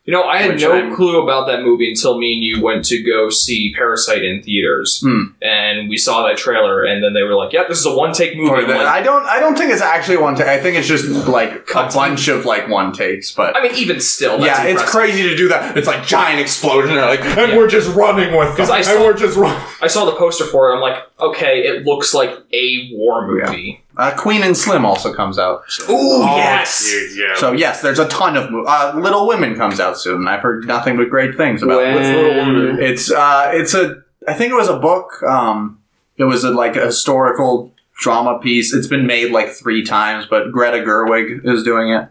You 0.06 0.12
know, 0.12 0.22
I 0.22 0.36
had 0.38 0.60
no 0.60 0.72
I'm- 0.72 0.94
clue 0.94 1.20
about 1.20 1.48
that 1.48 1.62
movie 1.62 1.88
until 1.90 2.16
me 2.16 2.34
and 2.34 2.42
you 2.44 2.62
went 2.62 2.84
to 2.86 3.02
go 3.02 3.28
see 3.28 3.74
Parasite 3.76 4.22
in 4.22 4.40
theaters, 4.40 5.00
Hmm. 5.04 5.22
and 5.42 5.88
we 5.88 5.96
saw 5.96 6.26
that 6.28 6.36
trailer, 6.36 6.84
and 6.84 7.02
then 7.02 7.12
they 7.12 7.22
were 7.24 7.34
like, 7.34 7.52
"Yep, 7.52 7.68
this 7.68 7.80
is 7.80 7.86
a 7.86 7.92
one-take 7.94 8.36
movie." 8.36 8.48
Or 8.50 8.58
I'm 8.58 8.68
the- 8.68 8.74
like, 8.76 8.86
I 8.86 9.02
don't. 9.02 9.26
I 9.26 9.40
don't 9.40 9.58
think 9.58 9.72
it's 9.72 9.82
actually 9.82 10.18
one 10.18 10.36
take. 10.36 10.46
I 10.46 10.58
think 10.60 10.76
it's 10.76 10.86
just 10.86 11.06
like 11.26 11.68
a 11.74 11.88
bunch 11.92 12.28
of 12.28 12.46
like 12.46 12.68
one 12.68 12.92
takes. 12.92 13.32
But 13.32 13.56
I 13.56 13.62
mean, 13.62 13.72
even 13.74 13.98
still, 13.98 14.38
that's 14.38 14.60
yeah, 14.60 14.66
it's 14.70 14.82
crazy 14.84 15.24
to 15.24 15.36
do 15.36 15.48
that. 15.48 15.76
It's 15.76 15.88
like 15.88 16.06
giant 16.06 16.40
explosion. 16.40 16.96
And 16.96 17.00
like, 17.06 17.24
and 17.36 17.56
we're 17.56 17.66
just 17.68 17.92
running 17.96 18.36
with 18.36 18.56
them. 18.56 18.70
I 18.70 18.78
and 18.86 19.02
we're 19.02 19.12
just 19.16 19.36
running. 19.36 19.60
I 19.82 19.88
saw 19.88 20.04
the 20.04 20.12
poster 20.12 20.44
for 20.44 20.70
it. 20.70 20.74
I'm 20.76 20.80
like, 20.80 21.02
okay, 21.20 21.66
it 21.66 21.84
looks 21.84 22.14
like 22.14 22.30
a 22.52 22.90
war 22.92 23.26
movie. 23.26 23.82
Uh, 23.96 24.14
Queen 24.16 24.42
and 24.42 24.56
Slim 24.56 24.84
also 24.84 25.12
comes 25.14 25.38
out. 25.38 25.62
Ooh, 25.88 25.94
Oh, 26.22 26.36
yes. 26.36 26.84
dude, 26.90 27.16
yeah. 27.18 27.34
So 27.36 27.52
yes, 27.52 27.80
there's 27.80 27.98
a 27.98 28.06
ton 28.08 28.36
of 28.36 28.50
mo- 28.50 28.64
uh, 28.66 28.92
Little 28.96 29.26
Women 29.26 29.56
comes 29.56 29.80
out 29.80 29.98
soon. 29.98 30.28
I've 30.28 30.40
heard 30.42 30.66
nothing 30.66 30.96
but 30.96 31.08
great 31.08 31.34
things 31.36 31.62
about 31.62 31.82
it. 31.82 31.94
What's 31.94 32.08
Little 32.08 32.36
Woman? 32.36 32.78
It's 32.82 33.10
uh, 33.10 33.50
it's 33.54 33.72
a. 33.74 34.02
I 34.28 34.34
think 34.34 34.52
it 34.52 34.56
was 34.56 34.68
a 34.68 34.78
book. 34.78 35.22
Um, 35.22 35.80
it 36.18 36.24
was 36.24 36.44
a, 36.44 36.50
like 36.50 36.76
a 36.76 36.86
historical 36.86 37.72
drama 37.98 38.38
piece. 38.38 38.74
It's 38.74 38.86
been 38.86 39.06
made 39.06 39.30
like 39.32 39.50
three 39.50 39.82
times, 39.84 40.26
but 40.28 40.52
Greta 40.52 40.78
Gerwig 40.78 41.46
is 41.46 41.62
doing 41.62 41.90
it, 41.90 42.08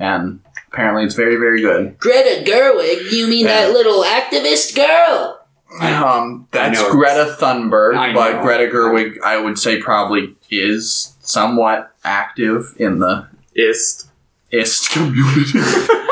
and 0.00 0.40
apparently 0.72 1.04
it's 1.04 1.14
very 1.14 1.36
very 1.36 1.60
good. 1.60 1.98
Greta 1.98 2.42
Gerwig? 2.44 3.12
You 3.12 3.28
mean 3.28 3.44
Yeah. 3.46 3.66
that 3.66 3.72
little 3.72 4.02
activist 4.02 4.74
girl? 4.74 5.38
Um, 5.80 6.48
that's 6.50 6.82
Greta 6.90 7.34
Thunberg, 7.40 8.14
but. 8.14 8.42
Greta 8.42 8.70
Gerwig, 8.70 9.20
I 9.24 9.38
would 9.38 9.58
say, 9.58 9.80
probably 9.80 10.34
is 10.50 11.11
somewhat 11.22 11.94
active 12.04 12.74
in 12.78 12.98
the 12.98 13.26
Ist. 13.54 14.08
ist 14.50 14.90
community. 14.90 15.58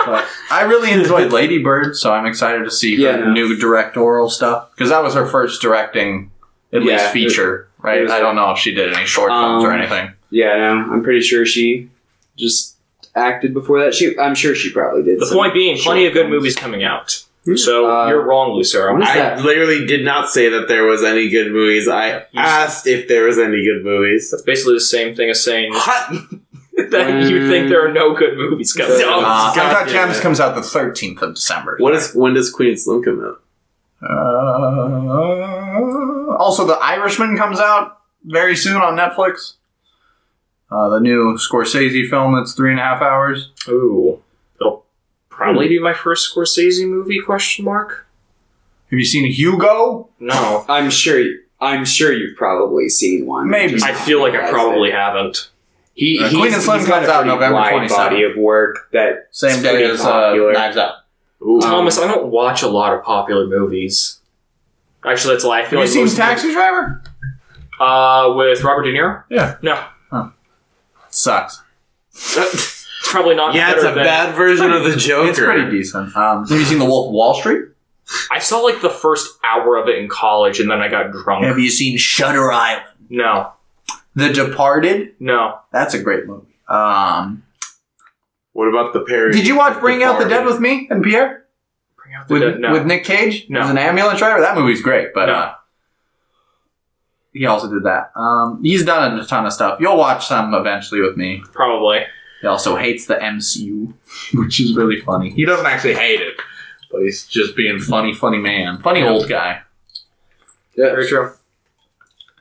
but 0.06 0.26
I 0.50 0.62
really 0.62 0.90
enjoyed 0.92 1.32
Lady 1.32 1.62
Bird, 1.62 1.94
so 1.96 2.12
I'm 2.12 2.26
excited 2.26 2.64
to 2.64 2.70
see 2.70 2.96
her 2.96 3.02
Yeah, 3.02 3.16
no. 3.16 3.32
new 3.32 3.56
directorial 3.58 4.30
stuff 4.30 4.70
because 4.74 4.90
that 4.90 5.02
was 5.02 5.14
her 5.14 5.26
first 5.26 5.60
directing, 5.60 6.30
at 6.72 6.82
Yeah, 6.82 6.92
least 6.92 7.04
it- 7.06 7.12
feature. 7.12 7.68
Right? 7.82 7.98
it 7.98 8.02
was- 8.04 8.12
I 8.12 8.20
don't 8.20 8.36
know 8.36 8.50
if 8.52 8.58
she 8.58 8.74
did 8.74 8.92
any 8.94 9.06
short 9.06 9.30
films 9.30 9.64
or 9.64 9.72
Um, 9.72 9.80
anything. 9.80 10.10
Yeah, 10.30 10.56
no, 10.56 10.92
I'm 10.92 11.02
pretty 11.02 11.20
sure 11.22 11.44
she 11.46 11.88
just 12.36 12.76
acted 13.16 13.52
before 13.54 13.80
that. 13.80 13.94
She, 13.94 14.16
I'm 14.18 14.34
sure 14.34 14.54
she 14.54 14.70
probably 14.72 15.02
did. 15.02 15.18
The 15.20 15.26
some 15.26 15.36
point 15.36 15.52
being, 15.54 15.76
plenty 15.76 16.02
short 16.02 16.08
of 16.08 16.12
good 16.14 16.20
films. 16.24 16.30
movies 16.30 16.56
coming 16.56 16.84
out. 16.84 17.22
So 17.56 17.90
Uh, 17.90 18.08
you're 18.08 18.24
wrong, 18.24 18.56
Lucero. 18.56 18.96
I 19.02 19.14
that? 19.14 19.44
literally 19.44 19.86
did 19.86 20.04
not 20.04 20.30
say 20.30 20.48
that 20.50 20.68
there 20.68 20.84
was 20.84 21.02
any 21.02 21.28
good 21.28 21.52
movies. 21.52 21.88
I 21.88 22.24
asked 22.36 22.86
if 22.86 23.08
there 23.08 23.24
was 23.24 23.38
any 23.38 23.64
good 23.64 23.84
movies. 23.84 24.30
That's 24.30 24.42
basically 24.42 24.74
the 24.74 24.80
same 24.80 25.14
thing 25.14 25.30
as 25.30 25.42
saying 25.42 25.72
What? 25.72 26.10
that 26.90 27.28
you 27.28 27.48
think 27.50 27.68
there 27.68 27.84
are 27.86 27.92
no 27.92 28.14
good 28.14 28.36
movies 28.36 28.72
coming 28.72 28.98
No. 28.98 29.20
out. 29.20 29.22
Uh, 29.22 29.54
God 29.54 29.66
Uncut 29.70 29.86
damn 29.86 29.94
Gems 30.08 30.18
it. 30.18 30.22
comes 30.22 30.40
out 30.40 30.54
the 30.54 30.60
13th 30.62 31.22
of 31.22 31.34
December. 31.34 31.76
What 31.78 31.94
is 31.94 32.12
when 32.14 32.34
does 32.34 32.50
Queen 32.50 32.76
Slim 32.76 33.02
come 33.02 33.22
out? 33.24 33.40
Uh, 34.02 34.06
also, 36.36 36.66
The 36.66 36.74
Irishman 36.74 37.36
comes 37.36 37.60
out 37.60 37.98
very 38.24 38.56
soon 38.56 38.76
on 38.80 38.96
Netflix. 38.96 39.54
Uh, 40.70 40.88
the 40.88 41.00
new 41.00 41.36
Scorsese 41.36 42.08
film 42.08 42.34
that's 42.34 42.54
three 42.54 42.70
and 42.70 42.80
a 42.80 42.82
half 42.82 43.02
hours. 43.02 43.50
Ooh, 43.68 43.72
it'll 43.72 44.22
probably 45.40 45.68
be 45.68 45.78
my 45.80 45.94
first 45.94 46.34
Scorsese 46.34 46.86
movie? 46.88 47.20
Question 47.20 47.64
mark. 47.64 48.06
Have 48.90 48.98
you 48.98 49.04
seen 49.04 49.24
Hugo? 49.30 50.08
No, 50.18 50.64
I'm 50.68 50.90
sure. 50.90 51.22
I'm 51.60 51.84
sure 51.84 52.12
you've 52.12 52.36
probably 52.36 52.88
seen 52.88 53.26
one. 53.26 53.48
Maybe. 53.50 53.74
Just 53.74 53.84
I 53.86 53.92
feel 53.94 54.20
like 54.20 54.34
I 54.34 54.50
probably 54.50 54.88
it. 54.90 54.94
haven't. 54.94 55.50
He, 55.94 56.18
Uh, 56.18 56.28
he's, 56.28 56.38
Queen 56.38 56.52
and 56.54 56.62
Slim 56.62 56.78
he's 56.78 56.88
got 56.88 56.94
comes 57.00 57.08
a 57.08 57.12
out 57.12 57.26
November 57.26 57.56
wide 57.56 57.72
27th. 57.90 57.96
body 57.96 58.22
of 58.24 58.36
work 58.36 58.88
that 58.92 59.28
Same 59.30 59.50
It's 59.54 59.62
day 59.62 59.84
as 59.84 60.00
uh, 60.00 60.04
popular. 60.10 60.52
Knives 60.52 60.76
Out. 60.76 60.94
Ooh. 61.42 61.60
Thomas, 61.60 61.98
I 61.98 62.06
don't 62.06 62.28
watch 62.28 62.62
a 62.62 62.68
lot 62.68 62.94
of 62.94 63.02
popular 63.04 63.46
movies. 63.46 64.18
Actually, 65.04 65.34
that's 65.34 65.44
a 65.44 65.48
lie. 65.48 65.58
I 65.58 65.60
Have 65.62 65.70
feel 65.70 65.80
you 65.80 65.86
seen 65.86 66.02
most 66.02 66.12
of 66.12 66.18
Taxi 66.18 66.52
Driver? 66.52 67.02
them- 67.02 67.12
Uh, 67.80 68.32
with 68.36 68.62
Robert 68.62 68.82
De 68.84 68.92
Niro. 68.92 69.22
Yeah. 69.30 69.56
No, 69.62 69.82
Sucks. 71.10 71.62
it's 73.10 73.12
probably 73.12 73.34
not. 73.34 73.54
yeah, 73.54 73.72
it's 73.72 73.82
a 73.82 73.86
than- 73.94 74.04
bad 74.04 74.34
version 74.34 74.70
of 74.72 74.84
the 74.84 74.96
Joker. 74.96 75.28
It's 75.30 75.38
pretty 75.38 75.70
decent. 75.70 76.16
Um, 76.16 76.46
have 76.46 76.58
you 76.58 76.64
seen 76.64 76.78
The 76.78 76.84
Wolf 76.84 77.08
of 77.08 77.12
Wall 77.12 77.34
Street? 77.34 77.66
I 78.30 78.38
saw 78.40 78.58
like 78.60 78.80
the 78.82 78.90
first 78.90 79.38
hour 79.44 79.76
of 79.76 79.88
it 79.88 79.98
in 79.98 80.08
college, 80.08 80.58
and 80.60 80.70
then 80.70 80.80
I 80.80 80.88
got 80.88 81.12
drunk. 81.12 81.44
Have 81.44 81.58
you 81.58 81.70
seen 81.70 81.96
Shutter 81.96 82.50
Island? 82.50 82.86
No, 83.08 83.52
The 84.14 84.32
Departed? 84.32 85.14
no. 85.20 85.58
That's 85.72 85.94
a 85.94 86.02
great 86.02 86.26
movie. 86.26 86.46
Um, 86.68 87.42
What 88.52 88.66
about 88.68 88.92
the 88.92 89.00
parody? 89.00 89.36
did 89.38 89.46
you 89.46 89.56
watch 89.56 89.78
Bring 89.80 90.02
Out 90.02 90.18
the 90.20 90.28
Dead 90.28 90.44
with 90.44 90.60
me 90.60 90.88
and 90.90 91.02
Pierre? 91.04 91.44
Bring 91.96 92.14
out 92.14 92.26
the 92.28 92.34
With, 92.34 92.42
dead. 92.42 92.60
No. 92.60 92.72
with 92.72 92.84
Nick 92.86 93.04
Cage? 93.04 93.46
No. 93.48 93.60
As 93.60 93.70
an 93.70 93.78
ambulance 93.78 94.18
driver? 94.18 94.40
That 94.40 94.56
movie's 94.56 94.82
great, 94.82 95.14
but 95.14 95.26
No. 95.26 95.32
uh, 95.34 95.54
he 97.32 97.46
also 97.46 97.70
did 97.70 97.84
that. 97.84 98.10
Um, 98.16 98.60
he's 98.62 98.84
done 98.84 99.18
a 99.18 99.24
ton 99.24 99.46
of 99.46 99.52
stuff. 99.52 99.78
You'll 99.80 99.96
watch 99.96 100.26
some 100.26 100.52
eventually 100.54 101.00
with 101.00 101.16
me. 101.16 101.42
Probably. 101.52 102.00
He 102.40 102.46
also 102.46 102.76
hates 102.76 103.06
the 103.06 103.14
MCU, 103.16 103.92
which 104.34 104.60
is 104.60 104.74
really 104.76 105.00
funny. 105.00 105.30
He 105.30 105.44
doesn't 105.44 105.66
actually 105.66 105.94
hate 105.94 106.20
it, 106.20 106.34
but 106.90 107.02
he's 107.02 107.26
just 107.26 107.54
being 107.56 107.78
funny, 107.78 108.14
funny 108.14 108.38
man. 108.38 108.78
Funny 108.82 109.02
old 109.02 109.28
guy. 109.28 109.60
Yeah, 110.76 110.86
Very 110.90 111.06
true. 111.08 111.32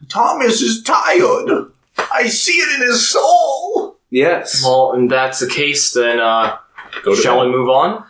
Thomas 0.08 0.62
is 0.62 0.82
tired. 0.84 1.72
I 2.14 2.28
see 2.28 2.54
it 2.54 2.80
in 2.82 2.88
his 2.88 3.10
soul. 3.10 3.98
yes. 4.10 4.64
Well, 4.64 4.94
and 4.94 5.12
that's 5.12 5.40
the 5.40 5.48
case. 5.50 5.92
Then, 5.94 6.20
uh, 6.20 6.58
Go 7.04 7.14
shall 7.16 7.38
bed. 7.40 7.48
we 7.48 7.52
move 7.52 7.70
on? 7.70 8.06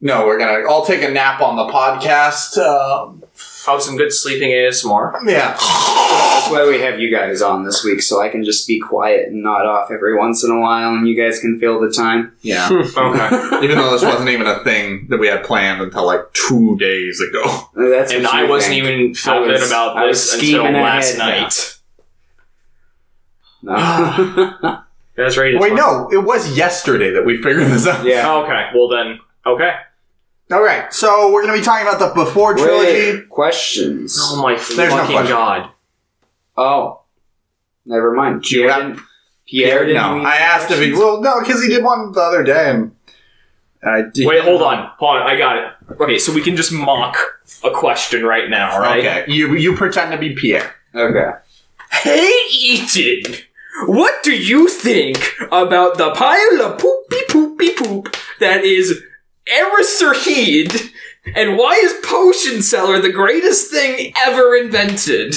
No, 0.00 0.26
we're 0.26 0.38
gonna. 0.38 0.66
I'll 0.68 0.84
take 0.86 1.02
a 1.02 1.10
nap 1.10 1.40
on 1.42 1.56
the 1.56 1.66
podcast. 1.70 2.56
Um, 2.58 3.23
Have 3.66 3.80
some 3.82 3.96
good 3.96 4.12
sleeping 4.12 4.50
ASMR. 4.50 5.14
yeah. 5.26 5.56
That's 5.56 6.50
why 6.52 6.66
we 6.68 6.80
have 6.82 7.00
you 7.00 7.10
guys 7.10 7.40
on 7.40 7.64
this 7.64 7.82
week, 7.82 8.02
so 8.02 8.20
I 8.20 8.28
can 8.28 8.44
just 8.44 8.68
be 8.68 8.78
quiet 8.78 9.28
and 9.28 9.42
nod 9.42 9.64
off 9.64 9.90
every 9.90 10.16
once 10.18 10.44
in 10.44 10.50
a 10.50 10.60
while, 10.60 10.90
and 10.94 11.08
you 11.08 11.16
guys 11.16 11.40
can 11.40 11.58
fill 11.58 11.80
the 11.80 11.90
time. 11.90 12.32
Yeah. 12.42 12.68
Okay. 12.96 13.64
Even 13.64 13.78
though 13.78 13.90
this 13.92 14.02
wasn't 14.02 14.28
even 14.28 14.46
a 14.46 14.62
thing 14.64 15.06
that 15.08 15.18
we 15.18 15.28
had 15.28 15.42
planned 15.44 15.80
until 15.80 16.04
like 16.06 16.30
two 16.34 16.76
days 16.78 17.20
ago. 17.20 17.68
That's 17.74 18.12
and 18.12 18.26
I 18.26 18.44
wasn't 18.44 18.74
think. 18.74 18.84
even 18.84 19.14
filled 19.14 19.48
was- 19.48 19.62
in 19.62 19.68
about 19.68 20.06
this 20.06 20.34
until 20.34 20.64
last 20.64 21.16
ahead. 21.18 21.42
night. 21.42 21.70
No. 23.62 24.82
You 25.16 25.24
guys 25.24 25.38
ready 25.38 25.56
Wait, 25.56 25.70
talk? 25.70 25.78
no, 25.78 26.08
it 26.12 26.22
was 26.24 26.56
yesterday 26.56 27.12
that 27.12 27.24
we 27.24 27.36
figured 27.36 27.68
this 27.68 27.86
out. 27.86 28.04
yeah. 28.04 28.24
Oh, 28.26 28.42
okay. 28.44 28.68
Well 28.74 28.88
then. 28.88 29.20
Okay. 29.46 29.72
All 30.52 30.62
right, 30.62 30.92
so 30.92 31.32
we're 31.32 31.42
gonna 31.44 31.58
be 31.58 31.64
talking 31.64 31.86
about 31.86 31.98
the 31.98 32.14
Before 32.14 32.54
trilogy. 32.54 33.18
Wait, 33.18 33.28
questions. 33.30 34.18
Oh 34.20 34.42
my 34.42 34.54
There's 34.54 34.76
no 34.78 34.98
fucking 34.98 35.12
question. 35.12 35.26
god. 35.36 35.70
Oh, 36.56 37.00
never 37.86 38.12
mind. 38.12 38.42
Do 38.42 38.48
Pierre 38.60 38.70
have- 38.72 38.82
didn't. 38.82 39.00
Pierre 39.48 39.86
didn't. 39.86 40.02
no, 40.02 40.14
read 40.16 40.26
I 40.26 40.36
asked 40.36 40.70
if 40.70 40.78
he. 40.78 40.90
questions? 40.92 40.98
Well, 40.98 41.20
no, 41.22 41.40
because 41.40 41.62
he 41.62 41.68
did 41.68 41.82
one 41.82 42.12
the 42.12 42.20
other 42.20 42.42
day, 42.42 42.70
and 42.70 42.94
I 43.82 44.02
did. 44.02 44.26
Wait, 44.26 44.42
hold 44.42 44.62
on. 44.62 44.90
Hold 44.98 45.16
on. 45.16 45.22
I 45.26 45.36
got 45.36 45.56
it. 45.56 45.64
Okay, 46.00 46.18
so 46.18 46.32
we 46.32 46.42
can 46.42 46.56
just 46.56 46.72
mock 46.72 47.16
a 47.62 47.70
question 47.70 48.24
right 48.24 48.48
now, 48.50 48.78
right? 48.78 48.98
Okay, 49.04 49.24
you 49.32 49.54
you 49.54 49.74
pretend 49.76 50.12
to 50.12 50.18
be 50.18 50.34
Pierre. 50.34 50.74
Okay. 50.94 51.30
Hey, 51.90 52.32
Ethan. 52.50 53.34
What 53.86 54.22
do 54.22 54.32
you 54.36 54.68
think 54.68 55.34
about 55.50 55.98
the 55.98 56.10
pile 56.12 56.62
of 56.62 56.78
poopy 56.78 57.16
poopy 57.28 57.74
poop 57.74 58.16
that 58.40 58.64
is 58.64 59.02
Eraserhead? 59.46 60.92
And 61.34 61.56
why 61.56 61.74
is 61.74 61.94
Potion 62.04 62.62
Seller 62.62 63.00
the 63.00 63.12
greatest 63.12 63.70
thing 63.70 64.12
ever 64.16 64.54
invented? 64.56 65.36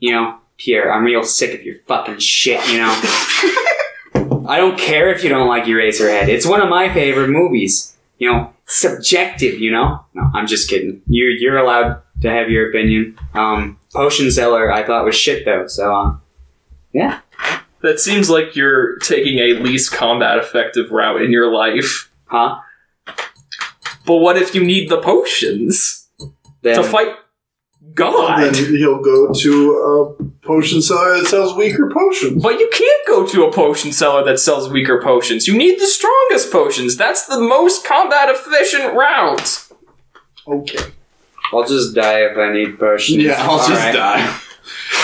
You 0.00 0.12
know, 0.12 0.38
Pierre, 0.58 0.92
I'm 0.92 1.04
real 1.04 1.24
sick 1.24 1.58
of 1.58 1.64
your 1.64 1.76
fucking 1.86 2.18
shit. 2.18 2.66
You 2.70 2.78
know. 2.78 3.00
I 4.48 4.58
don't 4.58 4.78
care 4.78 5.10
if 5.10 5.22
you 5.22 5.30
don't 5.30 5.48
like 5.48 5.64
Eraserhead. 5.64 6.28
It's 6.28 6.46
one 6.46 6.60
of 6.60 6.68
my 6.68 6.92
favorite 6.92 7.28
movies. 7.28 7.96
You 8.18 8.32
know, 8.32 8.52
subjective. 8.66 9.60
You 9.60 9.70
know. 9.70 10.04
No, 10.14 10.30
I'm 10.34 10.46
just 10.46 10.68
kidding. 10.68 11.02
You're 11.06 11.30
you're 11.30 11.58
allowed 11.58 12.02
to 12.22 12.30
have 12.30 12.50
your 12.50 12.68
opinion. 12.68 13.18
Um, 13.34 13.78
Potion 13.92 14.30
Seller, 14.30 14.72
I 14.72 14.84
thought 14.84 15.04
was 15.04 15.14
shit 15.14 15.44
though. 15.44 15.66
So, 15.66 15.94
uh, 15.94 16.16
yeah. 16.92 17.20
That 17.82 18.00
seems 18.00 18.30
like 18.30 18.56
you're 18.56 18.96
taking 18.98 19.38
a 19.38 19.60
least 19.60 19.92
combat 19.92 20.38
effective 20.38 20.90
route 20.90 21.20
in 21.20 21.30
your 21.30 21.52
life. 21.52 22.10
Huh? 22.34 22.58
But 24.06 24.16
what 24.16 24.36
if 24.36 24.56
you 24.56 24.64
need 24.64 24.90
the 24.90 25.00
potions 25.00 26.08
Then, 26.62 26.76
to 26.76 26.82
fight 26.82 27.14
God? 27.94 28.42
Then 28.42 28.54
he'll 28.54 29.00
go 29.00 29.32
to 29.32 29.72
a 30.18 30.24
potion 30.44 30.82
seller 30.82 31.18
that 31.18 31.28
sells 31.28 31.56
weaker 31.56 31.88
potions. 31.94 32.42
But 32.42 32.58
you 32.58 32.68
can't 32.72 33.06
go 33.06 33.24
to 33.24 33.44
a 33.44 33.52
potion 33.52 33.92
seller 33.92 34.24
that 34.24 34.40
sells 34.40 34.68
weaker 34.68 35.00
potions. 35.00 35.46
You 35.46 35.56
need 35.56 35.78
the 35.78 35.86
strongest 35.86 36.50
potions. 36.50 36.96
That's 36.96 37.26
the 37.26 37.38
most 37.38 37.86
combat 37.86 38.28
efficient 38.28 38.94
route. 38.94 39.68
Okay. 40.48 40.90
I'll 41.52 41.64
just 41.64 41.94
die 41.94 42.22
if 42.24 42.36
I 42.36 42.52
need 42.52 42.80
potions. 42.80 43.22
Yeah, 43.22 43.36
I'll 43.38 43.58
just 43.58 43.70
Alright. 43.70 43.94
die. 43.94 44.40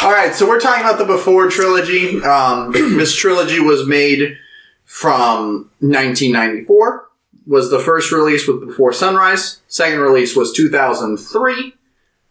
All 0.03 0.11
right, 0.11 0.35
so 0.35 0.49
we're 0.49 0.59
talking 0.59 0.83
about 0.83 0.99
the 0.99 1.05
Before 1.05 1.49
trilogy. 1.49 2.21
Um, 2.23 2.73
this 2.73 3.15
trilogy 3.15 3.61
was 3.61 3.87
made 3.87 4.37
from 4.85 5.71
1994. 5.79 7.10
Was 7.51 7.69
the 7.69 7.81
first 7.81 8.13
release 8.13 8.47
with 8.47 8.65
Before 8.65 8.93
Sunrise. 8.93 9.61
Second 9.67 9.99
release 9.99 10.37
was 10.37 10.53
2003 10.53 11.75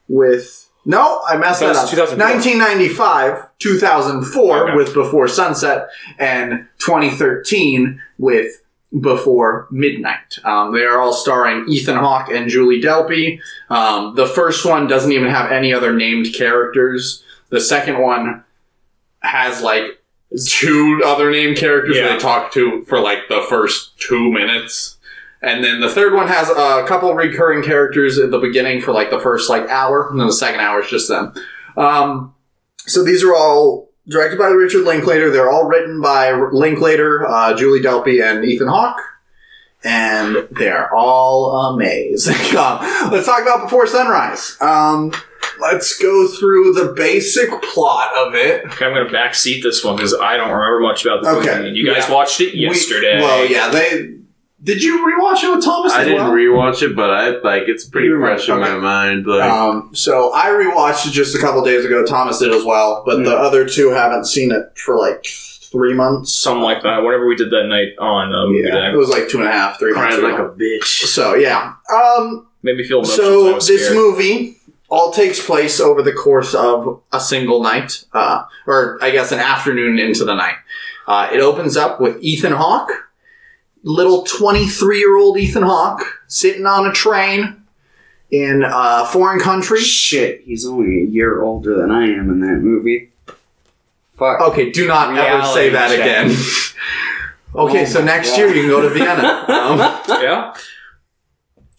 with 0.07 0.65
no, 0.86 1.22
I 1.28 1.36
messed 1.36 1.59
that, 1.59 1.76
up. 1.76 1.91
1995, 1.91 3.49
2004 3.59 4.63
Okay. 4.70 4.76
with 4.78 4.93
Before 4.93 5.28
Sunset, 5.28 5.89
and 6.17 6.65
2013 6.80 8.01
with 8.17 8.63
Before 9.01 9.67
Midnight. 9.72 10.39
Um, 10.45 10.74
they 10.74 10.84
are 10.86 10.97
all 10.99 11.11
starring 11.11 11.65
Ethan 11.67 11.97
Hawke 11.97 12.30
and 12.30 12.49
Julie 12.49 12.82
Delpy. 12.82 13.39
Um, 13.70 14.15
the 14.15 14.26
first 14.26 14.65
one 14.65 14.88
doesn't 14.88 15.11
even 15.11 15.28
have 15.30 15.51
any 15.51 15.74
other 15.74 15.93
named 15.93 16.34
characters. 16.34 17.24
The 17.49 17.59
second 17.59 17.99
one 17.99 18.45
has 19.20 19.61
like 19.61 20.01
two 20.47 21.01
other 21.05 21.30
named 21.30 21.57
characters 21.57 21.97
Yeah. 21.97 22.03
that 22.07 22.13
they 22.13 22.20
talk 22.20 22.53
to 22.53 22.84
for 22.86 22.99
like 23.01 23.28
the 23.28 23.45
first 23.49 23.99
two 23.99 24.32
minutes. 24.32 24.95
And 25.42 25.64
then 25.64 25.80
the 25.80 25.90
third 25.90 26.14
one 26.14 26.28
has 26.28 26.50
a 26.50 26.84
couple 26.88 27.14
recurring 27.16 27.64
characters 27.64 28.18
at 28.20 28.30
the 28.32 28.40
beginning 28.40 28.82
for 28.82 28.92
like 28.92 29.10
the 29.10 29.20
first 29.20 29.50
like 29.50 29.68
hour, 29.70 30.10
and 30.10 30.20
then 30.20 30.28
the 30.28 30.34
second 30.34 30.60
hour 30.60 30.82
is 30.82 30.90
just 30.90 31.08
them. 31.08 31.34
Um, 31.78 32.34
so 32.80 33.04
these 33.06 33.24
are 33.24 33.34
all 33.36 33.90
directed 34.08 34.38
by 34.38 34.48
Richard 34.48 34.84
Linklater. 34.86 35.30
They're 35.32 35.50
all 35.50 35.66
written 35.66 36.02
by 36.02 36.32
Linklater, 36.34 37.26
uh, 37.28 37.56
Julie 37.56 37.80
Delpy, 37.82 38.22
and 38.24 38.44
Ethan 38.44 38.68
Hawke. 38.68 39.00
And 39.84 40.46
they're 40.52 40.94
all 40.94 41.74
amazing. 41.74 42.36
Um, 42.58 42.80
let's 43.12 43.26
talk 43.26 43.42
about 43.42 43.62
Before 43.64 43.88
Sunrise. 43.88 44.58
Um, 44.60 45.14
let's 45.62 45.98
go 45.98 46.28
through 46.28 46.74
the 46.74 46.92
basic 46.98 47.50
plot 47.62 48.12
of 48.18 48.36
it. 48.36 48.66
Okay, 48.66 48.86
I'm 48.86 48.94
gonna 48.94 49.10
backseat 49.10 49.64
this 49.64 49.86
one 49.86 49.96
because 49.96 50.14
I 50.14 50.36
don't 50.36 50.50
remember 50.52 50.82
much 50.82 51.06
about 51.06 51.24
the 51.24 51.30
Okay, 51.30 51.60
movie. 51.60 51.78
You 51.80 51.86
guys 51.86 52.10
yeah. 52.10 52.14
watched 52.14 52.42
it 52.42 52.54
We- 52.56 52.60
yesterday. 52.60 53.22
well, 53.22 53.46
yeah, 53.50 53.70
they. 53.70 54.16
Did 54.62 54.84
you 54.84 54.99
rewatch 54.99 55.41
it 55.43 55.55
with 55.55 55.64
Thomas 55.64 55.93
I 55.93 56.01
as 56.01 56.07
didn't 56.07 56.22
well? 56.24 56.32
rewatch 56.34 56.82
it, 56.84 56.95
but 56.95 57.10
I 57.12 57.30
like 57.39 57.64
it's 57.68 57.86
pretty 57.86 58.07
You 58.07 58.16
remember- 58.16 58.36
fresh 58.38 58.49
in 58.49 58.60
my 58.60 58.76
mind. 58.78 59.26
Like 59.26 59.49
Um, 59.49 59.91
so 59.93 60.34
I 60.34 60.47
rewatched 60.47 61.07
it 61.07 61.12
just 61.12 61.34
a 61.36 61.39
couple 61.39 61.64
days 61.64 61.86
ago. 61.86 62.05
Thomas 62.05 62.39
did 62.39 62.51
as 62.51 62.66
well, 62.66 63.03
but 63.05 63.24
the 63.24 63.34
other 63.36 63.68
two 63.68 63.89
haven't 63.91 64.26
seen 64.26 64.51
it 64.51 64.78
for 64.78 64.97
like 64.97 65.26
three 65.72 65.93
months. 65.93 66.36
Something 66.36 66.64
like 66.64 66.84
that. 66.84 67.03
Whatever 67.03 67.28
we 67.28 67.36
did 67.38 67.51
that 67.51 67.68
night 67.68 67.89
on 67.99 68.32
movie 68.32 68.68
Yeah, 68.68 68.91
it 68.91 68.97
was 68.97 69.07
like 69.10 69.30
two 69.30 69.39
and 69.39 69.47
a 69.47 69.51
half, 69.51 69.80
three 69.80 69.93
months. 69.93 70.18
Crying 70.18 70.34
ago. 70.36 70.43
like 70.43 70.51
a 70.53 70.60
bitch. 70.60 70.84
so 71.05 71.36
yeah. 71.36 71.74
Um, 71.93 72.47
Made 72.62 72.76
me 72.76 72.84
feel 72.84 73.05
so 73.05 73.53
this 73.53 73.68
scared. 73.68 73.95
movie 73.95 74.57
all 74.89 75.12
takes 75.14 75.45
place 75.45 75.80
over 75.80 76.01
the 76.01 76.12
course 76.12 76.53
of 76.53 77.01
a 77.14 77.20
single 77.22 77.64
night, 77.64 78.03
uh, 78.12 78.43
or 78.68 78.97
I 79.01 79.12
guess 79.12 79.32
an 79.32 79.39
afternoon 79.39 79.99
into 79.99 80.26
the 80.26 80.34
night. 80.36 80.55
Uh, 81.07 81.30
it 81.32 81.39
opens 81.39 81.78
up 81.78 82.01
with 82.01 82.18
Ethan 82.22 82.51
Hawke, 82.53 82.91
little 83.84 84.23
twenty-three-year-old 84.23 85.38
Ethan 85.38 85.63
Hawke, 85.63 86.21
sitting 86.27 86.65
on 86.65 86.86
a 86.88 86.91
train 86.91 87.63
in 88.32 88.63
a 88.65 89.05
foreign 89.07 89.39
country. 89.39 89.80
Shit, 89.82 90.41
he's 90.41 90.65
only 90.65 91.01
a 91.01 91.05
year 91.05 91.41
older 91.41 91.75
than 91.77 91.91
I 91.91 92.03
am 92.05 92.30
in 92.30 92.39
that 92.41 92.59
movie. 92.61 93.11
Fuck. 94.17 94.41
Okay, 94.41 94.69
do 94.71 94.88
not 94.88 95.09
ever 95.17 95.21
Reality 95.38 95.53
say 95.53 95.69
that 95.69 95.89
check. 95.89 95.99
again. 95.99 96.27
okay, 97.55 97.82
Oh 97.84 97.86
so 97.86 97.99
my 97.99 98.05
next 98.05 98.32
God. 98.32 98.38
year 98.39 98.47
you 98.49 98.61
can 98.61 98.69
go 98.69 98.82
to 98.82 98.89
Vienna. 98.89 99.45
Um, 99.49 99.77
Yeah? 100.21 100.53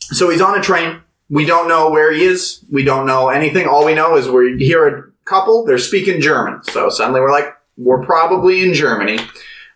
So 0.00 0.30
he's 0.30 0.40
on 0.40 0.58
a 0.58 0.62
train. 0.62 1.02
We 1.28 1.44
don't 1.44 1.68
know 1.68 1.90
where 1.90 2.12
he 2.12 2.24
is. 2.24 2.64
We 2.72 2.82
don't 2.82 3.06
know 3.06 3.28
anything. 3.28 3.66
All 3.68 3.84
we 3.84 3.94
know 3.94 4.16
is 4.16 4.28
we 4.28 4.56
hear 4.58 4.86
a 4.88 5.04
couple. 5.24 5.64
They're 5.64 5.78
speaking 5.78 6.20
German. 6.20 6.64
So 6.64 6.88
suddenly 6.88 7.20
we're 7.20 7.30
like, 7.30 7.54
we're 7.76 8.04
probably 8.04 8.64
in 8.64 8.74
Germany. 8.74 9.18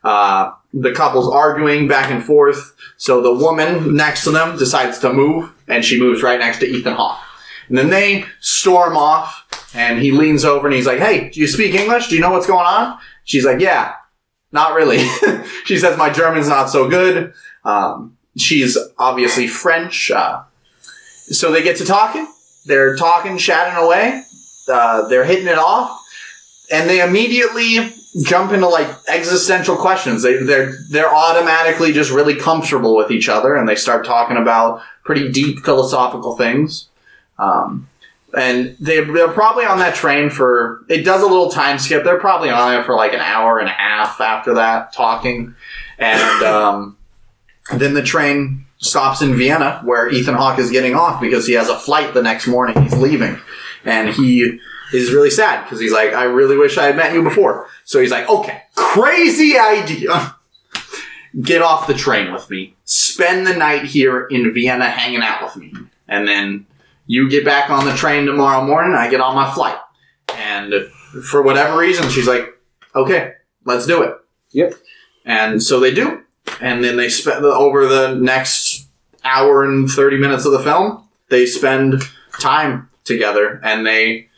Uh, 0.03 0.53
the 0.75 0.93
couple's 0.93 1.33
arguing 1.33 1.87
back 1.87 2.11
and 2.11 2.23
forth. 2.23 2.75
So 2.97 3.23
the 3.23 3.33
woman 3.33 3.95
next 3.95 4.25
to 4.25 4.31
them 4.31 4.59
decides 4.59 4.99
to 5.01 5.13
move, 5.13 5.53
and 5.69 5.85
she 5.85 5.99
moves 5.99 6.23
right 6.23 6.39
next 6.39 6.59
to 6.59 6.67
Ethan 6.67 6.95
Hawke. 6.95 7.21
And 7.69 7.79
then 7.79 7.91
they 7.91 8.25
storm 8.41 8.97
off, 8.97 9.71
and 9.75 9.99
he 9.99 10.11
leans 10.11 10.45
over 10.45 10.67
and 10.67 10.75
he's 10.75 10.87
like, 10.87 10.99
"Hey, 10.99 11.31
do 11.31 11.41
you 11.41 11.47
speak 11.47 11.75
English? 11.75 12.09
Do 12.09 12.15
you 12.15 12.21
know 12.21 12.31
what's 12.31 12.47
going 12.47 12.67
on?" 12.67 12.99
She's 13.25 13.45
like, 13.45 13.61
"Yeah, 13.61 13.95
not 14.53 14.75
really." 14.75 14.99
she 15.65 15.79
says, 15.79 15.97
"My 15.97 16.11
German's 16.11 16.49
not 16.49 16.69
so 16.69 16.89
good." 16.89 17.33
Um, 17.65 18.17
she's 18.37 18.77
obviously 18.99 19.47
French. 19.47 20.11
Uh, 20.11 20.43
so 21.27 21.51
they 21.51 21.63
get 21.63 21.77
to 21.79 21.85
talking. 21.85 22.27
They're 22.67 22.97
talking, 22.97 23.39
chatting 23.39 23.83
away. 23.83 24.23
Uh, 24.69 25.09
they're 25.09 25.25
hitting 25.25 25.47
it 25.47 25.59
off, 25.59 25.99
and 26.71 26.89
they 26.89 27.01
immediately 27.01 27.94
jump 28.23 28.53
into 28.53 28.69
like 28.69 28.89
existential 29.09 29.77
questions. 29.77 30.23
They 30.23 30.37
they're 30.37 30.77
they're 30.91 31.13
automatically 31.13 31.93
just 31.93 32.11
really 32.11 32.37
comfortable 32.37 32.97
with 32.97 33.11
each 33.11 33.29
other, 33.29 33.55
and 33.55 33.69
they 33.69 33.77
start 33.77 34.07
talking 34.07 34.37
about 34.37 34.83
pretty 35.05 35.31
deep 35.31 35.65
philosophical 35.65 36.37
things. 36.37 36.89
Um, 37.39 37.89
and 38.37 38.77
they, 38.81 39.01
they're 39.01 39.29
probably 39.29 39.65
on 39.65 39.79
that 39.79 39.95
train 39.95 40.29
for 40.29 40.85
it 40.89 41.05
does 41.05 41.23
a 41.23 41.27
little 41.27 41.51
time 41.51 41.79
skip. 41.79 42.05
They're 42.05 42.19
probably 42.19 42.51
on 42.51 42.71
there 42.71 42.85
for 42.85 42.95
like 42.95 43.13
an 43.13 43.21
hour 43.21 43.59
and 43.59 43.69
a 43.69 43.73
half 43.73 44.21
after 44.21 44.55
that 44.55 44.93
talking, 44.93 45.55
and 45.99 46.45
um, 46.45 46.97
then 47.77 47.95
the 47.95 48.03
train 48.03 48.67
stops 48.79 49.23
in 49.23 49.37
Vienna 49.37 49.81
where 49.85 50.11
Ethan 50.11 50.35
Hawke 50.35 50.59
is 50.59 50.71
getting 50.71 50.95
off 50.95 51.21
because 51.21 51.47
he 51.47 51.55
has 51.55 51.69
a 51.69 51.79
flight 51.79 52.13
the 52.15 52.23
next 52.23 52.47
morning. 52.47 52.81
He's 52.83 52.97
leaving, 52.97 53.41
and 53.85 54.11
he 54.11 54.61
is 54.95 55.13
really 55.13 55.31
sad 55.31 55.65
because 55.65 55.81
he's 55.81 55.93
like, 55.93 56.13
I 56.13 56.25
really 56.25 56.57
wish 56.57 56.79
I 56.79 56.87
had 56.87 56.97
met 56.97 57.13
you 57.13 57.23
before. 57.23 57.69
So 57.85 58.01
he's 58.01 58.11
like, 58.11 58.29
okay, 58.29 58.63
crazy 58.75 59.59
idea. 59.59 60.37
Get 61.41 61.63
off 61.63 61.89
the 61.89 61.95
train 61.95 62.33
with 62.33 62.49
me. 62.49 62.77
Spend 62.85 63.47
the 63.47 63.55
night 63.55 63.85
here 63.85 64.27
in 64.27 64.55
Vienna 64.55 64.89
hanging 64.89 65.21
out 65.21 65.43
with 65.43 65.57
me. 65.57 65.73
And 66.07 66.29
then 66.29 66.67
you 67.07 67.29
get 67.29 67.45
back 67.45 67.71
on 67.71 67.85
the 67.85 67.97
train 67.97 68.27
tomorrow 68.27 68.65
morning. 68.65 68.95
I 68.95 69.11
get 69.11 69.21
on 69.21 69.35
my 69.35 69.53
flight. 69.53 69.77
And 70.37 70.73
for 71.25 71.43
whatever 71.43 71.77
reason, 71.77 72.09
she's 72.09 72.29
like, 72.29 72.57
okay, 72.95 73.33
let's 73.65 73.85
do 73.85 74.03
it. 74.03 74.15
Yep. 74.53 74.75
And 75.25 75.61
so 75.61 75.81
they 75.81 75.93
do. 75.93 76.23
And 76.61 76.85
then 76.85 76.97
they 76.97 77.09
spend 77.09 77.45
over 77.45 77.89
the 77.89 78.15
next 78.15 78.87
hour 79.25 79.65
and 79.65 79.91
30 79.91 80.19
minutes 80.19 80.45
of 80.45 80.53
the 80.53 80.63
film, 80.63 81.09
they 81.31 81.47
spend 81.47 82.03
time 82.39 82.89
together 83.05 83.61
and 83.65 83.87
they 83.87 84.29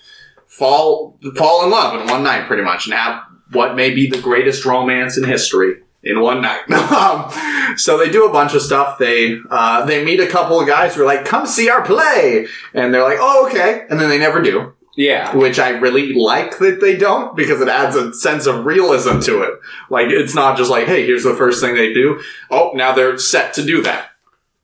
fall 0.57 1.19
fall 1.37 1.65
in 1.65 1.71
love 1.71 2.01
in 2.01 2.07
one 2.09 2.23
night 2.23 2.47
pretty 2.47 2.63
much 2.63 2.87
and 2.87 2.95
have 2.95 3.23
what 3.53 3.77
may 3.77 3.91
be 3.95 4.09
the 4.09 4.21
greatest 4.21 4.65
romance 4.65 5.17
in 5.19 5.25
history 5.25 5.77
in 6.03 6.21
one 6.21 6.41
night. 6.43 6.61
Um, 6.97 7.77
so 7.77 7.99
they 7.99 8.09
do 8.11 8.25
a 8.27 8.33
bunch 8.33 8.55
of 8.55 8.63
stuff. 8.63 8.97
They 8.99 9.39
uh, 9.51 9.85
they 9.85 10.05
meet 10.05 10.21
a 10.21 10.27
couple 10.27 10.61
of 10.61 10.67
guys 10.67 10.95
who 10.95 11.03
are 11.03 11.07
like, 11.07 11.25
"Come 11.25 11.47
see 11.47 11.69
our 11.69 11.83
play," 11.83 12.47
and 12.73 12.95
they're 12.95 13.03
like, 13.03 13.19
"Oh, 13.21 13.49
okay," 13.49 13.85
and 13.91 14.01
then 14.01 14.09
they 14.09 14.19
never 14.19 14.41
do 14.41 14.73
Yeah. 14.97 15.35
which 15.37 15.59
I 15.59 15.71
really 15.71 16.15
like 16.15 16.59
that 16.59 16.81
they 16.81 16.97
don't 16.97 17.37
because 17.37 17.61
it 17.61 17.69
adds 17.69 17.97
a 17.97 18.15
sense 18.15 18.47
of 18.47 18.65
realism 18.65 19.19
to 19.21 19.43
it. 19.43 19.55
Like 19.91 20.09
it's 20.11 20.35
not 20.35 20.57
just 20.57 20.71
like, 20.71 20.87
hey, 20.87 21.05
here's 21.05 21.25
the 21.25 21.35
first 21.35 21.61
thing 21.61 21.75
they 21.75 21.93
do. 21.93 22.21
Oh, 22.51 22.71
now 22.75 22.93
they're 22.95 23.19
set 23.19 23.53
to 23.55 23.63
do 23.65 23.83
that. 23.83 24.11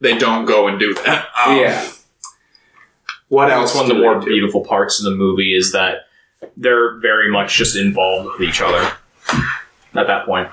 They 0.00 0.16
don't 0.16 0.44
go 0.46 0.68
and 0.68 0.78
do 0.80 0.94
that. 0.94 1.26
Um, 1.46 1.58
Yeah. 1.58 1.91
What 3.32 3.46
That's 3.48 3.70
else? 3.70 3.74
one 3.74 3.90
of 3.90 3.96
the 3.96 4.02
more 4.02 4.18
they 4.18 4.26
do? 4.26 4.30
beautiful 4.32 4.62
parts 4.62 4.98
of 5.00 5.04
the 5.06 5.16
movie 5.16 5.56
is 5.56 5.72
that 5.72 6.06
they're 6.58 6.98
very 6.98 7.30
much 7.30 7.56
just 7.56 7.76
involved 7.76 8.28
with 8.30 8.46
each 8.46 8.60
other 8.60 8.92
at 9.94 10.06
that 10.06 10.26
point. 10.26 10.48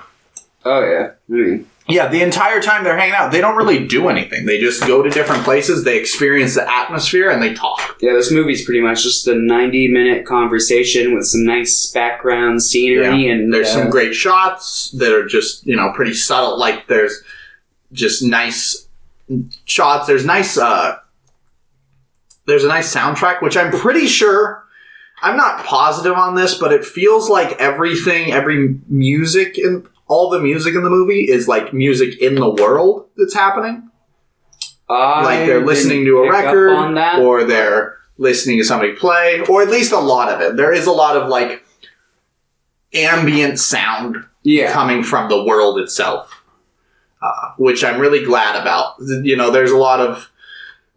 Oh 0.64 0.80
yeah. 0.82 1.10
I 1.28 1.32
mean, 1.32 1.66
Yeah, 1.88 2.08
the 2.08 2.22
entire 2.22 2.62
time 2.62 2.82
they're 2.84 2.96
hanging 2.96 3.14
out, 3.14 3.32
they 3.32 3.40
don't 3.42 3.56
really 3.56 3.86
do 3.86 4.08
anything. 4.08 4.46
They 4.46 4.58
just 4.60 4.86
go 4.86 5.02
to 5.02 5.10
different 5.10 5.42
places. 5.44 5.84
They 5.84 5.98
experience 5.98 6.54
the 6.54 6.66
atmosphere 6.70 7.28
and 7.30 7.42
they 7.42 7.52
talk. 7.52 7.98
yeah. 8.00 8.12
This 8.14 8.30
movie's 8.32 8.64
pretty 8.64 8.80
much 8.80 9.02
just 9.02 9.26
a 9.26 9.34
ninety-minute 9.34 10.24
conversation 10.24 11.14
with 11.14 11.26
some 11.26 11.44
nice 11.44 11.86
background 11.92 12.62
scenery 12.62 13.28
and 13.28 13.52
There's 13.52 13.68
uh, 13.68 13.80
some 13.82 13.90
great 13.90 14.14
shots 14.14 14.90
that 14.92 15.12
are 15.12 15.26
just, 15.26 15.66
you 15.66 15.76
know, 15.76 15.92
pretty 15.94 16.14
subtle. 16.14 16.58
Like 16.58 16.86
there's 16.86 17.22
just 17.92 18.22
nice 18.22 18.86
shots. 19.66 20.06
There's 20.06 20.24
nice, 20.24 20.56
uh, 20.56 20.96
there's 22.50 22.64
a 22.64 22.68
nice 22.68 22.94
soundtrack, 22.94 23.40
which 23.40 23.56
I'm 23.56 23.70
pretty 23.70 24.06
sure, 24.06 24.64
I'm 25.22 25.36
not 25.36 25.64
positive 25.64 26.14
on 26.14 26.34
this, 26.34 26.54
but 26.58 26.72
it 26.72 26.84
feels 26.84 27.30
like 27.30 27.52
everything, 27.60 28.32
every 28.32 28.78
music 28.88 29.56
in, 29.56 29.86
all 30.06 30.28
the 30.28 30.40
music 30.40 30.74
in 30.74 30.82
the 30.82 30.90
movie 30.90 31.30
is 31.30 31.46
like 31.46 31.72
music 31.72 32.20
in 32.20 32.34
the 32.34 32.50
world 32.50 33.08
that's 33.16 33.34
happening. 33.34 33.90
I 34.88 35.22
like 35.22 35.46
they're 35.46 35.64
listening 35.64 36.04
to 36.06 36.18
a 36.18 36.30
record 36.30 36.98
or 37.20 37.44
they're 37.44 37.96
listening 38.18 38.58
to 38.58 38.64
somebody 38.64 38.92
play 38.92 39.40
or 39.48 39.62
at 39.62 39.70
least 39.70 39.92
a 39.92 39.98
lot 39.98 40.28
of 40.28 40.40
it 40.40 40.56
there 40.56 40.72
is 40.72 40.86
a 40.86 40.92
lot 40.92 41.16
of 41.16 41.28
like 41.28 41.64
ambient 42.92 43.58
sound 43.58 44.16
yeah. 44.42 44.72
coming 44.72 45.02
from 45.02 45.28
the 45.30 45.42
world 45.42 45.78
itself 45.78 46.42
uh, 47.22 47.52
which 47.56 47.82
i'm 47.82 47.98
really 47.98 48.22
glad 48.22 48.60
about 48.60 48.94
you 49.22 49.36
know 49.36 49.50
there's 49.50 49.70
a 49.70 49.76
lot 49.76 50.00
of 50.00 50.29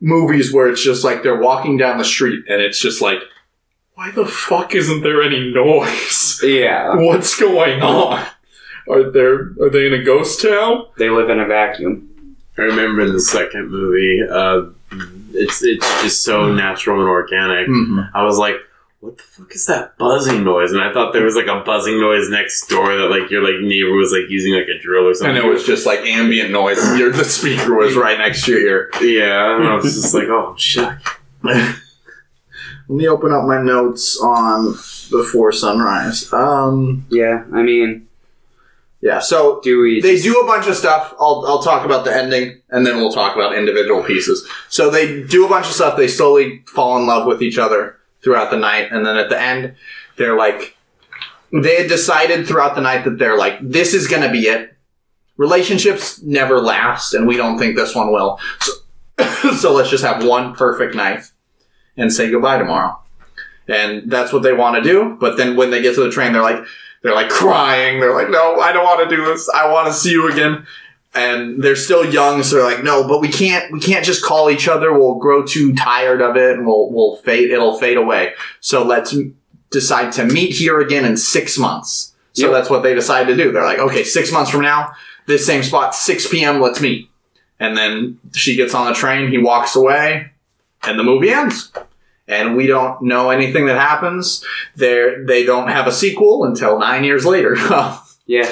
movies 0.04 0.54
where 0.54 0.68
it's 0.70 0.84
just 0.84 1.04
like 1.04 1.24
they're 1.24 1.40
walking 1.40 1.78
down 1.78 1.98
the 1.98 2.04
street 2.06 2.44
and 2.50 2.62
it's 2.62 2.80
just 2.80 3.02
like 3.02 3.20
why 3.96 4.12
the 4.12 4.26
fuck 4.26 4.76
isn't 4.76 5.02
there 5.02 5.24
any 5.24 5.52
noise 5.54 6.40
Yeah. 6.44 6.96
what's 6.98 7.40
going 7.40 7.82
on 7.82 8.26
are 8.90 9.10
there 9.10 9.54
are 9.62 9.70
they 9.70 9.88
in 9.88 9.94
a 9.94 10.04
ghost 10.04 10.42
town 10.42 10.86
They 10.98 11.10
live 11.10 11.30
in 11.30 11.40
a 11.40 11.46
vacuum. 11.48 12.10
I 12.58 12.64
remember 12.64 13.02
in 13.02 13.14
the 13.14 13.22
second 13.22 13.72
movie, 13.72 14.22
uh, 14.30 14.64
it's 15.34 15.64
it's 15.64 16.04
just 16.04 16.22
so 16.24 16.54
natural 16.54 17.00
and 17.00 17.10
organic. 17.10 17.68
mm-hmm. 17.68 18.02
I 18.14 18.24
was 18.24 18.38
like, 18.38 18.58
what 19.04 19.18
the 19.18 19.24
fuck 19.24 19.54
is 19.54 19.66
that 19.66 19.98
buzzing 19.98 20.46
noise? 20.46 20.72
And 20.72 20.80
I 20.80 20.94
thought 20.94 21.12
there 21.12 21.26
was 21.26 21.36
like 21.36 21.48
a 21.48 21.60
buzzing 21.66 22.00
noise 22.00 22.30
next 22.30 22.68
door 22.68 22.96
that 22.96 23.10
like 23.10 23.30
your 23.30 23.44
like 23.44 23.60
neighbor 23.62 23.92
was 23.92 24.14
like 24.14 24.30
using 24.30 24.54
like 24.54 24.70
a 24.70 24.80
drill 24.80 25.10
or 25.10 25.14
something. 25.14 25.36
and 25.36 25.46
it 25.46 25.50
was 25.50 25.66
just 25.66 25.86
like 25.86 26.00
ambient 26.00 26.52
noise 26.52 26.78
Your, 26.98 27.12
the 27.12 27.26
speaker 27.26 27.76
was 27.76 27.98
right 27.98 28.18
next 28.18 28.46
to 28.46 28.54
your 28.54 28.62
ear 28.62 28.90
yeah. 29.02 29.58
And 29.58 29.68
I 29.68 29.76
was 29.76 29.94
just 29.94 30.14
like, 30.14 30.30
oh 30.30 30.56
shit. 30.58 30.88
Let 31.44 31.76
me 32.88 33.06
open 33.10 33.34
up 33.34 33.44
my 33.44 33.62
notes 33.62 34.18
on 34.22 34.72
Before 35.12 35.52
Sunrise. 35.52 36.32
Um, 36.32 37.06
Yeah. 37.10 37.44
I 37.54 37.62
mean, 37.62 38.08
yeah, 39.02 39.20
so 39.20 39.60
do 39.62 39.82
we? 39.82 40.00
they 40.00 40.18
do 40.22 40.40
a 40.40 40.48
bunch 40.48 40.68
of 40.68 40.76
stuff. 40.78 41.14
I'll, 41.20 41.44
I'll 41.46 41.62
talk 41.62 41.86
about 41.86 42.06
the 42.06 42.16
ending 42.16 42.62
and 42.70 42.88
then 42.88 42.96
we'll 42.96 43.12
talk 43.12 43.36
about 43.36 43.58
individual 43.58 44.02
pieces. 44.02 44.48
So 44.70 44.90
they 44.90 45.24
do 45.24 45.46
a 45.46 45.50
bunch 45.50 45.66
of 45.66 45.74
stuff. 45.74 45.98
They 45.98 46.08
slowly 46.08 46.64
fall 46.68 46.98
in 46.98 47.06
love 47.06 47.28
with 47.28 47.42
each 47.42 47.58
other 47.58 47.98
throughout 48.24 48.52
the 48.52 48.58
night. 48.58 48.92
And 48.92 49.06
then 49.06 49.18
at 49.18 49.30
the 49.30 49.40
end, 49.40 49.76
they're 50.18 50.38
like, 50.38 50.78
they 51.52 51.82
had 51.82 51.90
decided 51.90 52.48
throughout 52.48 52.76
the 52.76 52.82
night 52.82 53.04
that 53.06 53.20
they're 53.20 53.38
like, 53.38 53.60
this 53.62 53.94
is 53.94 54.08
going 54.08 54.24
to 54.24 54.32
be 54.32 54.48
it. 54.48 54.76
Relationships 55.38 56.22
never 56.22 56.60
last, 56.60 57.14
and 57.14 57.28
we 57.28 57.38
don't 57.38 57.58
think 57.58 57.76
this 57.76 57.96
one 57.96 58.12
will. 58.12 58.40
So, 58.60 58.74
so 59.58 59.74
let's 59.74 59.90
just 59.90 60.04
have 60.04 60.26
one 60.26 60.56
perfect 60.56 60.96
night 60.96 61.24
and 61.98 62.12
say 62.12 62.30
goodbye 62.30 62.58
tomorrow. 62.58 63.00
And 63.68 64.12
that's 64.12 64.34
what 64.34 64.44
they 64.44 64.54
want 64.54 64.76
to 64.76 64.82
do. 64.82 65.18
But 65.20 65.38
then 65.38 65.56
when 65.56 65.72
they 65.72 65.82
get 65.82 65.96
to 65.96 66.04
the 66.04 66.12
train, 66.12 66.34
they're 66.34 66.42
like, 66.42 66.64
they're 67.02 67.14
like 67.14 67.30
crying. 67.30 68.00
They're 68.00 68.14
like, 68.14 68.30
no, 68.30 68.60
I 68.60 68.72
don't 68.72 68.86
want 68.86 69.08
to 69.08 69.16
do 69.16 69.26
this. 69.26 69.50
I 69.50 69.72
want 69.72 69.88
to 69.88 69.94
see 69.94 70.12
you 70.12 70.32
again. 70.32 70.66
And 71.16 71.62
they're 71.62 71.76
still 71.76 72.04
young, 72.12 72.42
so 72.42 72.56
they're 72.56 72.66
like, 72.66 72.84
no, 72.84 73.08
but 73.08 73.22
we 73.22 73.28
can't, 73.28 73.72
we 73.72 73.80
can't 73.80 74.04
just 74.04 74.24
call 74.24 74.50
each 74.50 74.68
other. 74.68 74.92
We'll 74.92 75.16
grow 75.16 75.46
too 75.46 75.74
tired 75.76 76.22
of 76.22 76.36
it 76.38 76.58
and 76.58 76.66
we'll, 76.66 76.90
we'll 76.92 77.18
fade, 77.18 77.52
it'll 77.52 77.78
fade 77.78 77.98
away. 77.98 78.34
So 78.62 78.84
let's 78.84 79.16
decide 79.70 80.12
to 80.14 80.26
meet 80.26 80.54
here 80.56 80.80
again 80.80 81.06
in 81.06 81.16
six 81.18 81.58
months. 81.58 82.14
So 82.34 82.48
Yep. 82.48 82.52
that's 82.52 82.70
what 82.72 82.82
they 82.82 82.96
decide 82.96 83.28
to 83.28 83.36
do. 83.36 83.52
They're 83.52 83.64
like, 83.64 83.78
okay, 83.78 84.04
six 84.04 84.32
months 84.32 84.50
from 84.50 84.62
now, 84.62 84.92
this 85.28 85.46
same 85.46 85.62
spot, 85.62 85.94
6 85.94 86.30
p.m., 86.30 86.60
let's 86.60 86.82
meet. 86.82 87.10
And 87.60 87.78
then 87.78 88.20
she 88.34 88.56
gets 88.56 88.74
on 88.74 88.88
the 88.88 88.94
train, 88.96 89.30
he 89.30 89.38
walks 89.38 89.76
away, 89.76 90.32
and 90.82 90.98
the 90.98 91.04
movie 91.04 91.30
ends. 91.30 91.72
And 92.28 92.58
we 92.58 92.66
don't 92.66 93.04
know 93.04 93.30
anything 93.30 93.68
that 93.68 93.78
happens. 93.78 94.44
They 94.76 95.14
they 95.26 95.46
don't 95.46 95.68
have 95.68 95.88
a 95.88 95.92
sequel 95.92 96.46
until 96.46 96.80
nine 96.80 97.04
years 97.04 97.26
later. 97.26 97.56
Yeah. 98.26 98.50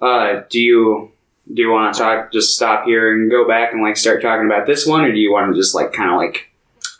Uh, 0.00 0.42
do 0.48 0.60
you 0.60 1.10
do 1.52 1.62
you 1.62 1.70
want 1.70 1.94
to 1.94 2.00
talk? 2.00 2.32
Just 2.32 2.54
stop 2.54 2.84
here 2.84 3.12
and 3.14 3.30
go 3.30 3.46
back 3.48 3.72
and 3.72 3.82
like 3.82 3.96
start 3.96 4.20
talking 4.22 4.46
about 4.46 4.66
this 4.66 4.86
one, 4.86 5.04
or 5.04 5.12
do 5.12 5.18
you 5.18 5.32
want 5.32 5.52
to 5.52 5.58
just 5.58 5.74
like 5.74 5.92
kind 5.92 6.10
of 6.10 6.16
like 6.16 6.50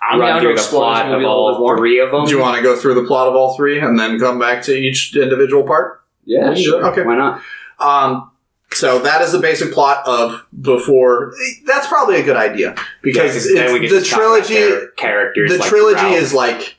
I'm 0.03 0.18
run 0.20 0.28
down 0.28 0.36
to 0.36 0.42
through 0.49 0.57
the 0.57 0.62
plot 0.62 1.07
of 1.07 1.12
a 1.12 1.16
little 1.16 1.49
bit 1.53 1.61
all 1.61 1.76
three 1.76 2.01
of 2.01 2.11
them? 2.11 2.24
Do 2.24 2.30
you 2.30 2.38
want 2.40 2.57
to 2.57 2.62
go 2.62 2.76
through 2.76 2.94
the 2.94 3.05
plot 3.05 3.28
of 3.28 3.34
all 3.34 3.57
three 3.57 3.78
and 3.78 3.99
then 3.99 4.18
come 4.18 4.38
back 4.38 4.62
to 4.64 4.72
each 4.74 5.14
individual 5.16 5.64
part? 5.64 6.03
Yeah, 6.24 6.55
sure. 6.55 6.84
Okay. 6.86 7.03
Why 7.03 7.16
not? 7.16 7.42
Um, 7.78 8.30
so 8.72 8.99
that 9.01 9.22
is 9.22 9.32
the 9.32 9.38
basic 9.38 9.72
plot 9.72 10.07
of 10.07 10.46
before. 10.61 11.32
That's 11.66 11.86
probably 11.86 12.16
a 12.20 12.22
good 12.22 12.36
idea 12.36 12.74
because 13.03 13.34
Yeah, 13.51 13.62
'cause 13.62 13.70
then 13.70 13.72
we 13.72 13.80
the 13.80 13.88
just 13.88 14.11
talk 14.11 14.18
about 14.20 14.44
trilogy. 14.46 14.55
their 14.55 14.88
characters. 14.88 15.53
The 15.53 15.59
like, 15.59 15.68
trilogy 15.68 15.99
throughout. 16.01 16.14
is 16.16 16.34
like 16.34 16.76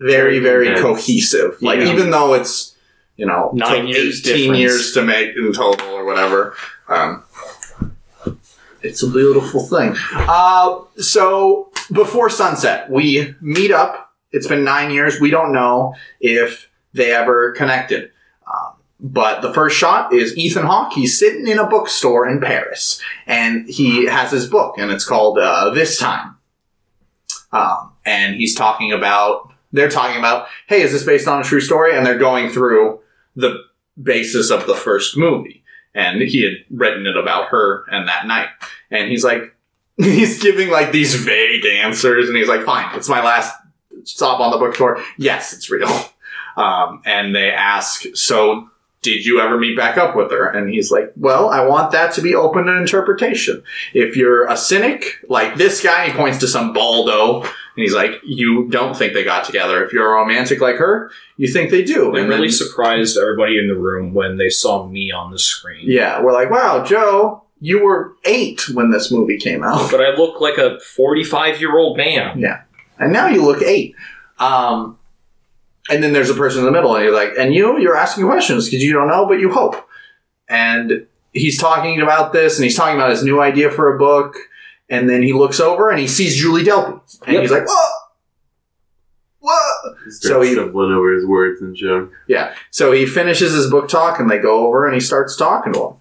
very, 0.00 0.38
very 0.38 0.68
Intense. 0.68 0.82
cohesive. 0.84 1.60
Like 1.62 1.80
Yeah. 1.80 1.92
even 1.92 2.10
though 2.10 2.34
it's 2.34 2.74
you 3.16 3.26
know 3.26 3.50
Nine 3.54 3.86
took 3.86 3.88
years 3.96 4.20
eighteen 4.28 4.52
difference. 4.52 4.58
years 4.60 4.92
to 4.94 5.02
make 5.02 5.30
in 5.36 5.52
total 5.52 5.88
or 5.88 6.04
whatever. 6.04 6.54
Um, 6.88 7.22
it's 8.82 9.02
a 9.02 9.10
beautiful 9.10 9.66
thing. 9.66 9.94
Uh, 10.12 10.80
so 10.96 11.70
before 11.92 12.30
sunset, 12.30 12.90
we 12.90 13.34
meet 13.40 13.70
up. 13.70 14.12
It's 14.30 14.46
been 14.46 14.64
nine 14.64 14.90
years. 14.90 15.20
We 15.20 15.30
don't 15.30 15.52
know 15.52 15.94
if 16.20 16.70
they 16.92 17.12
ever 17.12 17.52
connected. 17.52 18.10
Um, 18.46 18.74
but 19.00 19.40
the 19.40 19.52
first 19.52 19.76
shot 19.76 20.12
is 20.12 20.36
Ethan 20.36 20.66
Hawke. 20.66 20.92
He's 20.92 21.18
sitting 21.18 21.46
in 21.46 21.58
a 21.58 21.66
bookstore 21.66 22.28
in 22.28 22.40
Paris, 22.40 23.00
and 23.26 23.68
he 23.68 24.06
has 24.06 24.30
his 24.30 24.46
book, 24.46 24.76
and 24.78 24.90
it's 24.90 25.04
called 25.04 25.38
uh, 25.38 25.70
This 25.70 25.98
Time. 25.98 26.36
Um, 27.52 27.92
and 28.04 28.36
he's 28.36 28.54
talking 28.54 28.92
about. 28.92 29.52
They're 29.70 29.90
talking 29.90 30.18
about, 30.18 30.46
hey, 30.66 30.80
is 30.80 30.92
this 30.92 31.04
based 31.04 31.28
on 31.28 31.42
a 31.42 31.44
true 31.44 31.60
story? 31.60 31.94
And 31.94 32.06
they're 32.06 32.18
going 32.18 32.48
through 32.48 33.00
the 33.36 33.64
basis 34.02 34.50
of 34.50 34.66
the 34.66 34.74
first 34.74 35.14
movie. 35.14 35.62
And 35.98 36.22
he 36.22 36.42
had 36.42 36.54
written 36.70 37.06
it 37.06 37.16
about 37.16 37.48
her 37.48 37.84
and 37.90 38.06
that 38.08 38.26
night. 38.26 38.48
And 38.90 39.10
he's 39.10 39.24
like, 39.24 39.54
he's 39.96 40.40
giving 40.40 40.70
like 40.70 40.92
these 40.92 41.14
vague 41.16 41.66
answers, 41.66 42.28
and 42.28 42.36
he's 42.36 42.48
like, 42.48 42.64
fine, 42.64 42.94
it's 42.96 43.08
my 43.08 43.22
last 43.22 43.54
stop 44.04 44.40
on 44.40 44.52
the 44.52 44.58
bookstore. 44.58 45.02
Yes, 45.16 45.52
it's 45.52 45.70
real. 45.70 45.88
Um, 46.56 47.02
and 47.04 47.36
they 47.36 47.52
ask, 47.52 48.02
so 48.14 48.68
did 49.00 49.24
you 49.24 49.40
ever 49.40 49.58
meet 49.58 49.76
back 49.76 49.96
up 49.96 50.16
with 50.16 50.32
her? 50.32 50.48
And 50.48 50.68
he's 50.68 50.90
like, 50.90 51.12
well, 51.16 51.50
I 51.50 51.64
want 51.64 51.92
that 51.92 52.12
to 52.14 52.20
be 52.20 52.34
open 52.34 52.64
to 52.64 52.76
interpretation. 52.76 53.62
If 53.94 54.16
you're 54.16 54.48
a 54.48 54.56
cynic, 54.56 55.24
like 55.28 55.54
this 55.54 55.80
guy, 55.80 56.06
he 56.08 56.12
points 56.12 56.38
to 56.38 56.48
some 56.48 56.72
baldo, 56.72 57.48
and 57.78 57.84
he's 57.84 57.94
like, 57.94 58.20
you 58.24 58.66
don't 58.70 58.96
think 58.96 59.12
they 59.12 59.22
got 59.22 59.44
together. 59.44 59.84
If 59.84 59.92
you're 59.92 60.10
a 60.10 60.14
romantic 60.20 60.60
like 60.60 60.76
her, 60.78 61.12
you 61.36 61.46
think 61.46 61.70
they 61.70 61.84
do. 61.84 62.12
It 62.16 62.20
And 62.22 62.28
really 62.28 62.48
then- 62.48 62.56
surprised 62.56 63.16
everybody 63.16 63.56
in 63.56 63.68
the 63.68 63.76
room 63.76 64.14
when 64.14 64.36
they 64.36 64.48
saw 64.50 64.84
me 64.88 65.12
on 65.12 65.30
the 65.30 65.38
screen. 65.38 65.84
yeah, 65.84 66.20
we're 66.20 66.32
like, 66.32 66.50
wow, 66.50 66.82
Joe, 66.84 67.44
you 67.60 67.84
were 67.84 68.14
eight 68.24 68.68
when 68.70 68.90
this 68.90 69.12
movie 69.12 69.38
came 69.38 69.62
out. 69.62 69.92
But 69.92 70.00
I 70.00 70.10
look 70.16 70.40
like 70.40 70.58
a 70.58 70.80
45 70.80 71.60
year 71.60 71.78
old 71.78 71.96
man. 71.96 72.40
Yeah. 72.40 72.62
And 72.98 73.12
now 73.12 73.28
you 73.28 73.44
look 73.44 73.62
eight. 73.62 73.94
Um, 74.40 74.98
and 75.88 76.02
then 76.02 76.12
there's 76.12 76.30
a 76.30 76.34
person 76.34 76.60
in 76.60 76.66
the 76.66 76.72
middle, 76.72 76.94
and 76.96 77.04
he's 77.04 77.14
like, 77.14 77.30
and 77.38 77.54
you, 77.54 77.78
you're 77.78 77.96
asking 77.96 78.26
questions 78.26 78.66
because 78.66 78.82
you 78.82 78.92
don't 78.92 79.06
know, 79.08 79.24
but 79.26 79.38
you 79.38 79.52
hope. 79.52 79.88
And 80.48 81.06
he's 81.32 81.58
talking 81.58 82.00
about 82.00 82.32
this, 82.32 82.56
and 82.56 82.64
he's 82.64 82.76
talking 82.76 82.96
about 82.96 83.10
his 83.10 83.22
new 83.22 83.40
idea 83.40 83.70
for 83.70 83.94
a 83.94 83.98
book, 83.98 84.36
and 84.90 85.08
then 85.08 85.22
he 85.22 85.32
looks 85.32 85.60
over 85.60 85.90
and 85.90 85.98
he 85.98 86.06
sees 86.08 86.36
Julie 86.36 86.64
Delpy, 86.64 87.00
and 87.24 87.32
Yep. 87.34 87.42
he's 87.42 87.50
like, 87.50 87.66
what? 87.66 87.92
What? 89.40 89.94
So 90.10 90.28
So 90.28 90.40
he- 90.42 90.48
he 90.48 90.54
stumbling 90.54 90.92
over 90.92 91.12
his 91.12 91.24
words 91.26 91.60
and 91.60 91.74
joke. 91.74 92.10
Yeah. 92.26 92.54
So 92.70 92.92
he 92.92 93.06
finishes 93.06 93.52
his 93.52 93.70
book 93.70 93.88
talk, 93.88 94.18
and 94.18 94.30
they 94.30 94.38
go 94.38 94.66
over, 94.66 94.84
and 94.84 94.94
he 94.94 95.00
starts 95.00 95.36
talking 95.36 95.72
to 95.74 95.80
him. 95.88 95.92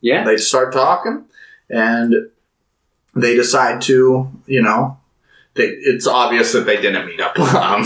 Yeah. 0.00 0.24
They 0.24 0.36
start 0.36 0.72
talking, 0.72 1.24
and 1.70 2.14
they 3.14 3.34
decide 3.34 3.80
to, 3.82 4.30
you 4.46 4.62
know, 4.62 4.98
they, 5.54 5.64
it's 5.64 6.06
obvious 6.06 6.52
that 6.52 6.66
they 6.66 6.80
didn't 6.80 7.06
meet 7.06 7.20
up, 7.20 7.38
um, 7.54 7.84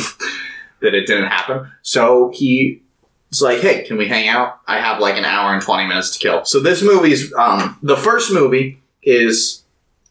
that 0.80 0.94
it 0.94 1.06
didn't 1.06 1.26
happen. 1.28 1.70
So 1.82 2.30
he 2.34 2.82
it's 3.30 3.42
like, 3.42 3.58
hey, 3.60 3.82
can 3.82 3.96
we 3.98 4.06
hang 4.06 4.28
out? 4.28 4.60
I 4.68 4.78
have 4.78 5.00
like 5.00 5.16
an 5.16 5.24
hour 5.24 5.52
and 5.52 5.60
20 5.60 5.86
minutes 5.88 6.10
to 6.12 6.18
kill. 6.20 6.44
So 6.44 6.60
this 6.60 6.80
movie's, 6.80 7.34
um, 7.34 7.76
the 7.82 7.96
first 7.96 8.32
movie 8.32 8.80
is 9.02 9.64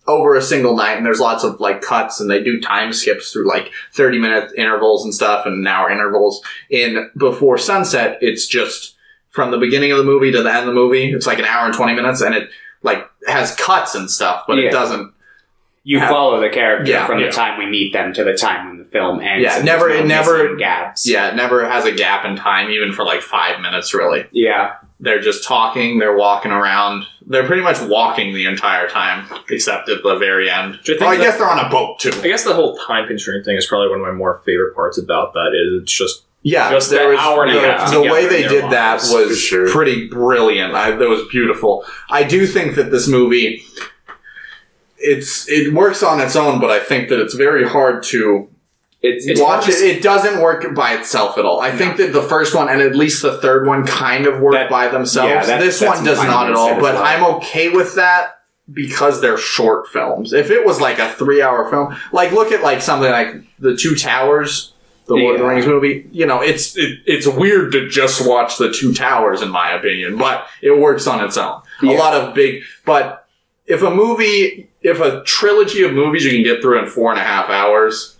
over 0.07 0.35
a 0.35 0.41
single 0.41 0.75
night, 0.75 0.97
and 0.97 1.05
there's 1.05 1.19
lots 1.19 1.43
of 1.43 1.59
like 1.59 1.81
cuts, 1.81 2.19
and 2.19 2.29
they 2.29 2.43
do 2.43 2.59
time 2.61 2.93
skips 2.93 3.31
through 3.31 3.47
like 3.47 3.71
30 3.93 4.19
minute 4.19 4.51
intervals 4.57 5.03
and 5.03 5.13
stuff, 5.13 5.45
and 5.45 5.55
an 5.55 5.67
hour 5.67 5.89
intervals. 5.89 6.43
In 6.69 7.09
Before 7.17 7.57
Sunset, 7.57 8.17
it's 8.21 8.45
just 8.47 8.95
from 9.29 9.51
the 9.51 9.57
beginning 9.57 9.91
of 9.91 9.97
the 9.97 10.03
movie 10.03 10.31
to 10.31 10.41
the 10.43 10.49
end 10.49 10.59
of 10.59 10.65
the 10.67 10.73
movie. 10.73 11.11
It's 11.11 11.27
like 11.27 11.39
an 11.39 11.45
hour 11.45 11.65
and 11.65 11.73
20 11.73 11.93
minutes, 11.93 12.21
and 12.21 12.35
it 12.35 12.49
like 12.83 13.09
has 13.27 13.55
cuts 13.55 13.95
and 13.95 14.09
stuff, 14.09 14.43
but 14.47 14.57
Yeah. 14.57 14.67
it 14.67 14.71
doesn't. 14.71 15.11
You 15.83 15.97
Yeah. 15.99 16.09
follow 16.09 16.39
the 16.41 16.49
character 16.49 16.89
Yeah. 16.89 17.05
from 17.05 17.19
Yeah. 17.19 17.27
the 17.27 17.31
time 17.31 17.57
we 17.59 17.65
meet 17.67 17.93
them 17.93 18.13
to 18.13 18.23
the 18.23 18.33
time 18.33 18.67
when 18.67 18.77
the 18.79 18.85
film 18.85 19.21
ends. 19.21 19.43
Yeah, 19.43 19.61
never- 19.63 19.87
there's 19.89 20.01
it 20.01 20.05
never- 20.07 20.55
gaps. 20.55 21.07
Yeah, 21.07 21.29
it 21.29 21.35
never 21.35 21.67
has 21.67 21.85
a 21.85 21.91
gap 21.91 22.25
in 22.25 22.35
time, 22.35 22.69
even 22.71 22.91
for 22.91 23.03
like 23.05 23.21
five 23.21 23.59
minutes, 23.59 23.93
really. 23.93 24.25
Yeah. 24.31 24.73
They're 24.99 25.19
just 25.19 25.43
talking, 25.43 25.99
they're 25.99 26.15
walking 26.15 26.51
around. 26.51 27.05
They're 27.27 27.45
pretty 27.47 27.63
much 27.63 27.81
walking 27.81 28.33
the 28.33 28.45
entire 28.45 28.87
time, 28.87 29.27
except 29.49 29.89
at 29.89 30.03
the 30.03 30.17
very 30.17 30.49
end. 30.49 30.79
I 30.87 30.97
Oh, 31.01 31.07
I 31.07 31.17
guess 31.17 31.37
they're 31.37 31.49
on 31.49 31.65
a 31.65 31.69
boat 31.69 31.99
too. 31.99 32.11
I 32.21 32.27
guess 32.27 32.43
the 32.43 32.53
whole 32.53 32.77
time 32.77 33.07
constraint 33.07 33.45
thing 33.45 33.57
is 33.57 33.65
probably 33.65 33.89
one 33.89 33.99
of 33.99 34.05
my 34.05 34.11
more 34.11 34.41
favorite 34.45 34.75
parts 34.75 34.97
about 34.97 35.33
that. 35.33 35.51
Is 35.53 35.81
it's 35.81 35.91
just 35.91 36.23
Yeah, 36.43 36.69
Just 36.69 36.91
there 36.91 37.09
was 37.09 37.19
hour 37.19 37.43
and 37.43 37.51
a 37.57 37.59
the, 37.59 37.67
half 37.67 37.91
the 37.91 38.01
way 38.01 38.27
they 38.27 38.47
did 38.47 38.69
that 38.71 39.01
was 39.09 39.39
sure. 39.39 39.67
pretty 39.69 40.07
brilliant. 40.07 40.75
I, 40.75 40.91
that 40.91 41.09
was 41.09 41.21
beautiful. 41.31 41.83
I 42.11 42.23
do 42.23 42.45
think 42.45 42.75
that 42.75 42.91
this 42.91 43.07
movie, 43.07 43.63
it's 44.97 45.49
it 45.49 45.73
works 45.73 46.03
on 46.03 46.19
its 46.21 46.35
own, 46.35 46.59
but 46.59 46.69
I 46.69 46.79
think 46.79 47.09
that 47.09 47.19
it's 47.19 47.33
very 47.33 47.67
hard 47.67 48.03
to 48.03 48.47
It's, 49.01 49.27
It's 49.27 49.39
watch 49.39 49.69
it. 49.69 49.75
It 49.75 50.01
doesn't 50.01 50.41
work 50.41 50.73
by 50.73 50.93
itself 50.93 51.37
at 51.37 51.45
all. 51.45 51.59
I 51.59 51.71
think 51.71 51.97
that 51.97 52.11
the 52.13 52.23
first 52.23 52.55
one 52.55 52.69
and 52.69 52.81
at 52.81 52.95
least 52.95 53.21
the 53.21 53.37
third 53.37 53.67
one 53.67 53.85
kind 53.85 54.25
of 54.25 54.39
work 54.39 54.53
That- 54.53 54.69
by 54.69 54.87
themselves. 54.87 55.29
yeah, 55.29 55.45
that- 55.45 55.59
this 55.61 55.81
one 55.81 56.03
does 56.03 56.17
not 56.23 56.49
at 56.49 56.55
all. 56.55 56.75
But 56.75 56.95
well. 56.95 57.03
I'm 57.03 57.23
okay 57.35 57.69
with 57.69 57.95
that 57.95 58.39
because 58.73 59.21
they're 59.21 59.37
short 59.37 59.87
films. 59.89 60.33
If 60.33 60.49
it 60.49 60.65
was 60.65 60.81
like 60.81 60.97
a 60.97 61.11
three 61.11 61.41
hour 61.41 61.69
film, 61.69 61.95
like 62.11 62.31
look 62.31 62.51
at 62.51 62.63
like 62.63 62.81
something 62.81 63.11
like 63.11 63.35
The 63.59 63.75
Two 63.75 63.95
Towers. 63.95 64.71
The 65.07 65.13
Lord 65.13 65.35
of 65.35 65.41
the 65.41 65.47
Rings 65.47 65.67
movie, 65.67 66.07
you 66.11 66.25
know, 66.25 66.41
it's 66.41 66.75
it, 66.75 66.97
it's 67.05 67.27
weird 67.27 67.71
to 67.73 67.87
just 67.87 68.27
watch 68.27 68.57
the 68.57 68.71
Two 68.73 68.91
Towers, 68.91 69.43
in 69.43 69.49
my 69.49 69.71
opinion, 69.73 70.17
but 70.17 70.47
it 70.63 70.79
works 70.79 71.05
on 71.05 71.23
its 71.23 71.37
own. 71.37 71.61
A 71.83 71.85
lot 71.93 72.15
of 72.15 72.33
big, 72.33 72.63
but 72.87 73.27
if 73.67 73.83
a 73.83 73.91
movie, 73.91 74.67
if 74.81 74.99
a 75.01 75.21
trilogy 75.23 75.83
of 75.83 75.93
movies 75.93 76.25
you 76.25 76.31
can 76.31 76.41
get 76.41 76.59
through 76.59 76.79
in 76.79 76.87
four 76.87 77.11
and 77.11 77.19
a 77.19 77.23
half 77.23 77.51
hours, 77.51 78.14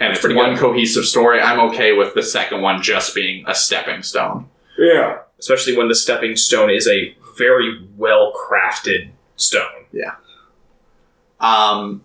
and 0.00 0.12
it's 0.12 0.20
pretty 0.20 0.36
one 0.36 0.50
good. 0.54 0.60
cohesive 0.60 1.04
story, 1.04 1.40
I'm 1.40 1.60
okay 1.70 1.92
with 1.92 2.14
the 2.14 2.22
second 2.22 2.62
one 2.62 2.82
just 2.82 3.14
being 3.14 3.44
a 3.46 3.54
stepping 3.54 4.02
stone. 4.02 4.48
yeah. 4.78 5.18
especially 5.38 5.76
when 5.76 5.88
the 5.88 5.94
stepping 5.94 6.36
stone 6.36 6.70
is 6.70 6.86
a 6.88 7.14
very 7.36 7.86
well 7.96 8.32
crafted 8.32 9.10
stone. 9.36 9.86
Yeah. 9.92 10.14
Um, 11.40 12.04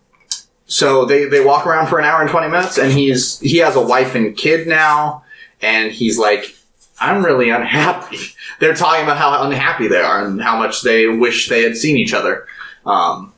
so 0.66 1.06
they, 1.06 1.26
they 1.26 1.44
walk 1.44 1.66
around 1.66 1.88
for 1.88 2.00
an 2.00 2.06
hour 2.06 2.22
and 2.22 2.30
20 2.30 2.50
minutes 2.50 2.78
and 2.78 2.91
he's, 2.91 3.39
he 3.39 3.58
has 3.58 3.76
a 3.76 3.82
wife 3.82 4.16
and 4.16 4.36
kid 4.38 4.68
now. 4.68 5.24
And 5.62 5.91
he's 5.91 6.18
like, 6.20 6.56
I'm 7.00 7.24
really 7.26 7.50
unhappy. 7.50 8.18
They're 8.60 8.76
talking 8.76 9.04
about 9.04 9.18
how 9.18 9.44
unhappy 9.44 9.88
they 9.88 10.02
are 10.02 10.26
and 10.26 10.41
how 10.41 10.58
much 10.58 10.82
they 10.84 11.08
wish 11.08 11.50
they 11.50 11.64
had 11.64 11.76
seen 11.76 11.98
each 11.98 12.14
other. 12.14 12.48
Um, 12.86 13.34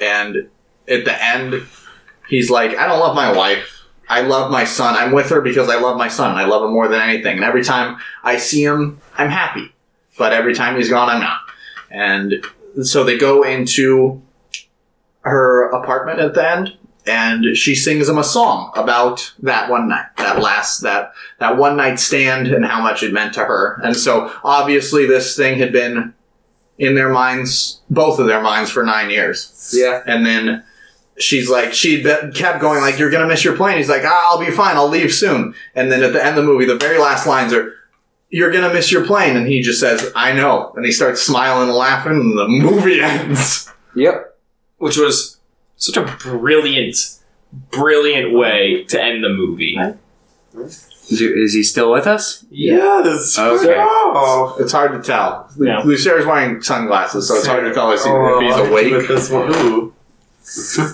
and 0.00 0.48
at 0.86 1.04
the 1.04 1.24
end, 1.24 1.66
he's 2.28 2.50
like, 2.50 2.76
I 2.76 2.86
don't 2.86 3.00
love 3.00 3.14
my 3.16 3.32
wife. 3.32 3.74
I 4.08 4.22
love 4.22 4.50
my 4.50 4.64
son. 4.64 4.94
I'm 4.94 5.12
with 5.12 5.28
her 5.30 5.40
because 5.40 5.68
I 5.68 5.78
love 5.78 5.98
my 5.98 6.08
son. 6.08 6.34
I 6.36 6.44
love 6.44 6.64
him 6.64 6.72
more 6.72 6.88
than 6.88 7.00
anything. 7.00 7.36
And 7.36 7.44
every 7.44 7.62
time 7.62 7.98
I 8.24 8.38
see 8.38 8.62
him, 8.64 9.00
I'm 9.16 9.28
happy. 9.30 9.72
But 10.16 10.32
every 10.32 10.54
time 10.54 10.76
he's 10.76 10.88
gone, 10.90 11.08
I'm 11.10 11.20
not. 11.20 11.40
And 11.90 12.44
so 12.82 13.04
they 13.04 13.18
go 13.18 13.42
into 13.42 14.22
her 15.22 15.68
apartment 15.70 16.20
at 16.20 16.34
the 16.34 16.48
end 16.50 16.76
and 17.06 17.56
she 17.56 17.74
sings 17.74 18.08
him 18.08 18.18
a 18.18 18.24
song 18.24 18.72
about 18.76 19.32
that 19.40 19.70
one 19.70 19.88
night 19.88 20.06
that 20.16 20.40
last 20.40 20.80
that 20.80 21.12
that 21.38 21.56
one 21.56 21.76
night 21.76 21.98
stand 21.98 22.48
and 22.48 22.64
how 22.64 22.80
much 22.80 23.02
it 23.02 23.12
meant 23.12 23.34
to 23.34 23.40
her 23.40 23.80
and 23.82 23.96
so 23.96 24.32
obviously 24.44 25.06
this 25.06 25.36
thing 25.36 25.58
had 25.58 25.72
been 25.72 26.14
in 26.78 26.94
their 26.94 27.08
minds 27.08 27.80
both 27.90 28.18
of 28.18 28.26
their 28.26 28.40
minds 28.40 28.70
for 28.70 28.84
nine 28.84 29.10
years 29.10 29.74
Yeah. 29.76 30.02
and 30.06 30.24
then 30.24 30.64
she's 31.20 31.48
like 31.50 31.72
she 31.72 32.02
kept 32.34 32.60
going 32.60 32.80
like 32.80 32.98
you're 32.98 33.10
gonna 33.10 33.26
miss 33.26 33.44
your 33.44 33.56
plane 33.56 33.76
he's 33.76 33.88
like 33.88 34.02
ah, 34.04 34.28
i'll 34.30 34.38
be 34.38 34.50
fine 34.50 34.76
i'll 34.76 34.88
leave 34.88 35.12
soon 35.12 35.54
and 35.74 35.90
then 35.90 36.02
at 36.02 36.12
the 36.12 36.20
end 36.24 36.38
of 36.38 36.44
the 36.44 36.50
movie 36.50 36.64
the 36.64 36.76
very 36.76 36.98
last 36.98 37.26
lines 37.26 37.52
are 37.52 37.74
you're 38.30 38.50
gonna 38.50 38.72
miss 38.74 38.92
your 38.92 39.06
plane. 39.06 39.38
And 39.38 39.46
he 39.48 39.62
just 39.62 39.80
says, 39.80 40.12
I 40.14 40.34
know. 40.34 40.70
And 40.76 40.84
he 40.84 40.92
starts 40.92 41.22
smiling 41.22 41.70
and 41.70 41.76
laughing, 41.78 42.12
and 42.12 42.36
the 42.38 42.46
movie 42.46 43.00
ends. 43.02 43.72
Yep. 43.94 44.36
which 44.76 44.98
was 44.98 45.38
such 45.76 45.96
a 45.96 46.02
brilliant, 46.20 46.94
brilliant 47.70 48.34
way 48.34 48.84
to 48.84 49.02
end 49.02 49.24
the 49.24 49.30
movie. 49.30 49.78
Is 50.54 51.18
he, 51.20 51.24
is 51.24 51.54
he 51.54 51.62
still 51.62 51.90
with 51.90 52.06
us? 52.06 52.44
Yes. 52.50 53.38
Okay. 53.38 53.76
Oh. 53.78 54.56
It's 54.60 54.72
hard 54.72 54.92
to 54.92 55.00
tell. 55.02 55.50
Yeah. 55.58 55.80
Lucero's 55.80 56.26
wearing 56.26 56.60
sunglasses, 56.60 57.28
so 57.28 57.36
it's 57.36 57.46
hard 57.46 57.64
to 57.64 57.72
tell 57.72 57.90
if, 57.92 58.02
he- 58.02 58.10
Oh, 58.10 58.40
if 58.40 58.46
he's 58.46 58.70
With 58.70 58.92
awake. 58.92 59.08
this 59.08 59.30
one. 59.30 59.92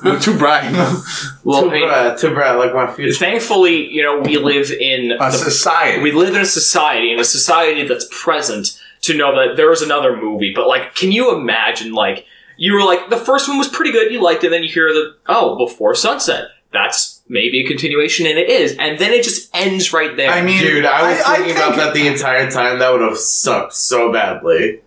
Ooh. 0.06 0.18
Too 0.20 0.36
bright. 0.38 0.70
Well, 1.44 1.64
too 1.64 1.68
bright, 1.68 2.18
too 2.18 2.32
bright, 2.32 2.54
like 2.54 2.72
my 2.74 2.90
future. 2.92 3.18
thankfully, 3.18 3.86
you 3.92 4.02
know, 4.02 4.20
we 4.20 4.38
live 4.38 4.70
in 4.70 5.12
A 5.12 5.18
the 5.18 5.30
society. 5.32 6.00
we 6.02 6.10
live 6.12 6.34
in 6.34 6.40
a 6.40 6.46
society 6.46 7.12
in 7.12 7.18
a 7.20 7.24
society 7.24 7.86
that's 7.86 8.06
present 8.10 8.80
to 9.02 9.14
know 9.14 9.34
that 9.36 9.56
there 9.56 9.70
is 9.70 9.82
another 9.82 10.16
movie 10.16 10.52
but 10.56 10.66
like 10.66 10.94
can 10.94 11.12
you 11.12 11.36
imagine 11.36 11.92
like 11.92 12.24
you 12.56 12.72
were 12.72 12.82
like 12.82 13.10
the 13.10 13.18
first 13.18 13.46
one 13.46 13.58
was 13.58 13.68
pretty 13.68 13.92
good 13.92 14.10
you 14.10 14.22
liked 14.22 14.42
it 14.44 14.48
then 14.48 14.62
you 14.62 14.70
hear 14.70 14.90
the 14.94 15.14
oh 15.26 15.58
before 15.58 15.94
sunset 15.94 16.48
that's 16.72 17.20
maybe 17.28 17.60
a 17.62 17.66
continuation 17.68 18.24
and 18.26 18.38
it 18.38 18.48
is 18.48 18.74
and 18.78 18.98
then 18.98 19.12
it 19.12 19.22
just 19.22 19.54
ends 19.54 19.92
right 19.92 20.16
there 20.16 20.30
I 20.30 20.40
mean, 20.40 20.58
Dude, 20.58 20.86
I 20.86 21.10
was 21.12 21.20
I- 21.20 21.32
I 21.32 21.36
thinking 21.36 21.56
about 21.56 21.76
that 21.76 21.92
the 21.92 22.06
entire 22.06 22.50
time. 22.50 22.78
That 22.78 22.90
would 22.92 23.02
have 23.02 23.18
sucked 23.18 23.74
so 23.74 24.10
badly. 24.10 24.80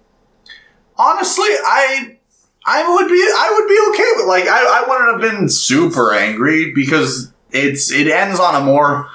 honestly, 0.98 1.46
I 1.46 2.17
I 2.70 2.88
would 2.88 3.08
be 3.08 3.14
I 3.16 3.58
would 3.58 3.68
be 3.68 3.80
okay 3.92 4.12
with 4.18 4.28
like 4.28 4.48
I, 4.48 4.84
I 4.84 4.88
wouldn't 4.88 5.24
have 5.24 5.32
been 5.40 5.50
super 5.50 6.14
angry 6.14 6.74
because 6.74 7.32
it's 7.52 7.92
it 7.92 8.08
ends 8.08 8.40
on 8.40 8.62
a 8.62 8.66
more 8.66 9.10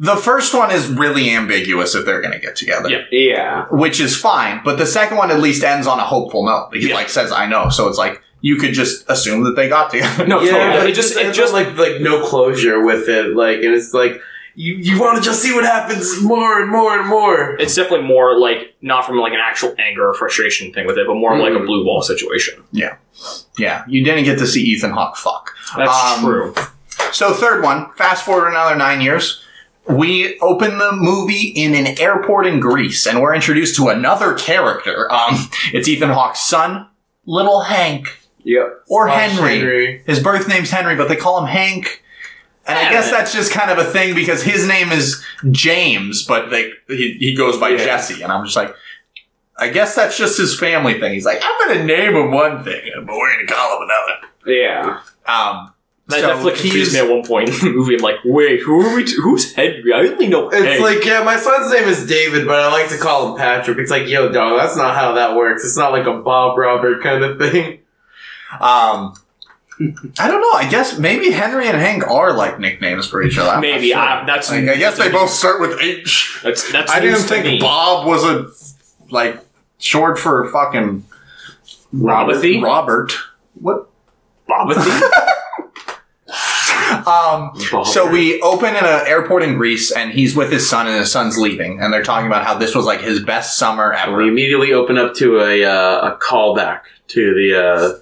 the 0.00 0.14
first 0.14 0.54
one 0.54 0.70
is 0.70 0.86
really 0.88 1.30
ambiguous 1.34 1.94
if 1.96 2.04
they're 2.04 2.20
gonna 2.20 2.38
get 2.38 2.54
together. 2.54 2.88
Yeah. 2.88 3.02
Yeah. 3.10 3.66
Which 3.70 3.98
is 3.98 4.16
fine, 4.16 4.60
but 4.64 4.78
the 4.78 4.86
second 4.86 5.16
one 5.16 5.30
at 5.32 5.40
least 5.40 5.64
ends 5.64 5.86
on 5.88 5.98
a 5.98 6.04
hopeful 6.04 6.44
note. 6.44 6.70
He 6.74 6.88
Yeah. 6.90 6.94
like 6.94 7.08
says 7.08 7.32
I 7.32 7.46
know. 7.46 7.70
So 7.70 7.88
it's 7.88 7.98
like 7.98 8.22
you 8.40 8.54
could 8.56 8.72
just 8.74 9.04
assume 9.10 9.42
that 9.44 9.56
they 9.56 9.68
got 9.68 9.90
together. 9.90 10.24
no 10.26 10.40
Yeah, 10.40 10.52
totally. 10.52 10.78
but 10.78 10.90
it 10.90 10.94
just 10.94 11.16
it 11.16 11.26
it's 11.26 11.36
just 11.36 11.52
like 11.52 11.76
like 11.76 12.00
no 12.00 12.22
closure 12.24 12.84
with 12.84 13.08
it. 13.08 13.34
Like, 13.34 13.56
and 13.62 13.74
it's 13.74 13.92
like 13.92 14.20
you 14.60 14.74
you 14.74 15.00
want 15.00 15.16
to 15.16 15.22
just 15.22 15.40
see 15.40 15.52
what 15.54 15.64
happens 15.64 16.20
more 16.22 16.60
and 16.60 16.68
more 16.70 16.98
and 16.98 17.08
more. 17.08 17.56
it's 17.60 17.74
definitely 17.76 18.06
more 18.06 18.36
like 18.38 18.74
not 18.82 19.04
from 19.06 19.16
like 19.18 19.32
an 19.32 19.38
actual 19.40 19.72
anger 19.78 20.08
or 20.08 20.14
frustration 20.14 20.72
thing 20.72 20.84
with 20.86 20.98
it 20.98 21.06
but 21.06 21.14
more 21.14 21.38
like 21.38 21.52
a 21.52 21.56
Mhm. 21.56 21.66
blue 21.66 21.84
ball 21.84 22.02
situation 22.02 22.54
Yeah, 22.72 22.96
yeah. 23.56 23.84
you 23.86 24.02
didn't 24.04 24.24
get 24.24 24.38
to 24.40 24.46
see 24.46 24.62
Ethan 24.62 24.90
Hawke 24.90 25.16
fuck. 25.16 25.54
that's 25.76 26.18
Um, 26.18 26.24
true 26.24 26.54
So 27.12 27.32
third 27.32 27.62
one, 27.62 27.86
fast 27.96 28.24
forward 28.24 28.48
another 28.48 28.74
nine 28.76 29.00
years. 29.00 29.42
We 29.86 30.38
open 30.40 30.76
the 30.78 30.92
movie 30.92 31.46
in 31.62 31.74
an 31.74 31.98
airport 31.98 32.46
in 32.46 32.60
Greece, 32.60 33.06
and 33.06 33.22
we're 33.22 33.34
introduced 33.34 33.76
to 33.76 33.88
another 33.88 34.34
character. 34.34 35.10
Um, 35.10 35.48
it's 35.72 35.88
Ethan 35.88 36.10
Hawke's 36.10 36.40
son, 36.40 36.86
Little 37.24 37.60
Hank, 37.62 38.18
Yep. 38.42 38.66
or 38.88 39.08
Slash 39.08 39.30
Henry. 39.30 40.02
His 40.06 40.20
birth 40.20 40.48
name's 40.48 40.70
Henry, 40.70 40.96
but 40.96 41.08
they 41.08 41.16
call 41.16 41.38
him 41.38 41.46
Hank. 41.46 42.02
And 42.68 42.78
I 42.78 42.90
guess 42.90 43.10
that's 43.10 43.32
just 43.32 43.50
kind 43.52 43.70
of 43.70 43.78
a 43.78 43.84
thing 43.84 44.14
because 44.14 44.42
his 44.42 44.66
name 44.66 44.92
is 44.92 45.24
James, 45.50 46.24
but 46.24 46.50
they 46.50 46.70
he, 46.88 47.16
he 47.18 47.34
goes 47.34 47.58
by 47.58 47.70
Yeah. 47.70 47.78
Jesse, 47.78 48.22
and 48.22 48.30
I'm 48.30 48.44
just 48.44 48.56
like, 48.56 48.74
I 49.56 49.68
guess 49.70 49.94
that's 49.96 50.16
just 50.18 50.38
his 50.38 50.58
family 50.58 51.00
thing. 51.00 51.12
He's 51.14 51.24
like, 51.24 51.40
I'm 51.42 51.68
gonna 51.68 51.84
name 51.84 52.14
him 52.14 52.30
one 52.30 52.62
thing, 52.64 52.90
but 53.06 53.14
we're 53.16 53.34
gonna 53.34 53.46
call 53.46 53.76
him 53.82 53.88
another. 53.88 54.28
Yeah. 54.46 55.00
Um, 55.26 55.72
that 56.08 56.20
so 56.20 56.26
definitely 56.28 56.52
confused 56.60 56.94
me 56.94 57.00
at 57.00 57.08
one 57.10 57.22
point 57.24 57.48
in 57.50 57.54
the 57.58 57.70
movie. 57.70 57.94
I'm 57.96 58.00
like, 58.00 58.16
wait, 58.24 58.60
who 58.60 58.80
are 58.80 58.94
we? 58.96 59.04
T- 59.04 59.16
who's 59.22 59.52
Henry? 59.54 59.92
I 59.92 59.98
only 59.98 60.26
know 60.28 60.48
It's 60.48 60.62
Hank. 60.62 60.80
like, 60.80 61.04
yeah, 61.04 61.22
my 61.22 61.36
son's 61.36 61.70
name 61.70 61.84
is 61.86 62.06
David, 62.06 62.46
but 62.46 62.56
I 62.60 62.70
like 62.72 62.88
to 62.90 62.96
call 62.98 63.32
him 63.32 63.38
Patrick. 63.38 63.76
It's 63.78 63.90
like, 63.90 64.06
yo, 64.08 64.30
dog, 64.32 64.58
that's 64.58 64.74
not 64.76 64.94
how 64.94 65.12
that 65.12 65.36
works. 65.36 65.64
It's 65.66 65.76
not 65.76 65.92
like 65.92 66.06
a 66.06 66.14
Bob 66.14 66.56
Robert 66.56 67.02
kind 67.02 67.22
of 67.24 67.38
thing. 67.38 67.80
Um, 68.58 69.12
I 70.18 70.28
don't 70.28 70.40
know. 70.40 70.52
I 70.52 70.66
guess 70.68 70.98
maybe 70.98 71.30
Henry 71.30 71.68
and 71.68 71.76
Hank 71.76 72.06
are 72.08 72.32
like 72.32 72.58
nicknames 72.58 73.06
for 73.06 73.22
each 73.22 73.38
other. 73.38 73.50
I'm 73.50 73.60
maybe 73.60 73.90
sure. 73.90 73.98
I, 73.98 74.24
that's. 74.24 74.50
Like, 74.50 74.68
I 74.68 74.76
guess 74.76 74.98
they 74.98 75.10
both 75.10 75.30
start 75.30 75.60
with 75.60 75.80
H. 75.80 76.40
That's 76.42 76.72
that's. 76.72 76.90
I 76.90 77.00
didn't 77.00 77.22
think 77.22 77.44
me. 77.44 77.60
Bob 77.60 78.06
was 78.06 78.24
a 78.24 78.48
like 79.10 79.40
short 79.78 80.18
for 80.18 80.48
fucking 80.50 81.04
Robothy? 81.92 82.60
Robert. 82.62 83.12
What? 83.54 83.88
Bobothy? 84.48 85.10
Um. 87.06 87.52
So 87.84 88.10
we 88.10 88.40
open 88.40 88.70
in 88.70 88.84
an 88.84 89.06
airport 89.06 89.42
in 89.42 89.56
Greece, 89.56 89.92
and 89.92 90.10
he's 90.10 90.34
with 90.34 90.50
his 90.50 90.68
son, 90.68 90.86
and 90.86 90.96
his 90.96 91.12
son's 91.12 91.38
leaving, 91.38 91.80
and 91.80 91.92
they're 91.92 92.02
talking 92.02 92.26
about 92.26 92.44
how 92.44 92.56
this 92.56 92.74
was 92.74 92.86
like 92.86 93.00
his 93.00 93.22
best 93.22 93.58
summer 93.58 93.92
ever. 93.92 94.16
We 94.16 94.28
immediately 94.28 94.72
open 94.72 94.96
up 94.96 95.14
to 95.16 95.40
a 95.40 95.64
uh, 95.64 96.12
a 96.12 96.18
callback 96.18 96.82
to 97.08 97.34
the 97.34 97.62
uh, 97.62 97.98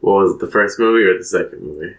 what 0.00 0.12
was 0.22 0.34
it, 0.34 0.40
the 0.40 0.50
first 0.50 0.78
movie 0.78 1.04
or 1.04 1.16
the 1.18 1.24
second 1.24 1.62
movie? 1.62 1.94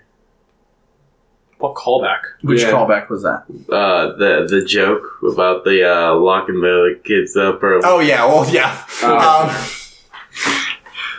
what 1.58 1.76
callback? 1.76 2.22
Which 2.42 2.62
Yeah. 2.62 2.72
callback 2.72 3.10
was 3.10 3.24
that? 3.24 3.44
Uh, 3.70 4.16
the 4.18 4.48
the 4.50 4.64
joke 4.64 5.04
about 5.30 5.66
the 5.66 5.84
uh, 5.84 6.16
locking 6.16 6.62
the 6.62 6.98
kids 7.04 7.36
up 7.36 7.62
or 7.62 7.82
Oh 7.84 8.00
yeah, 8.00 8.26
well 8.26 8.50
yeah. 8.50 8.82
Uh, 9.04 9.50
Um, 9.50 9.66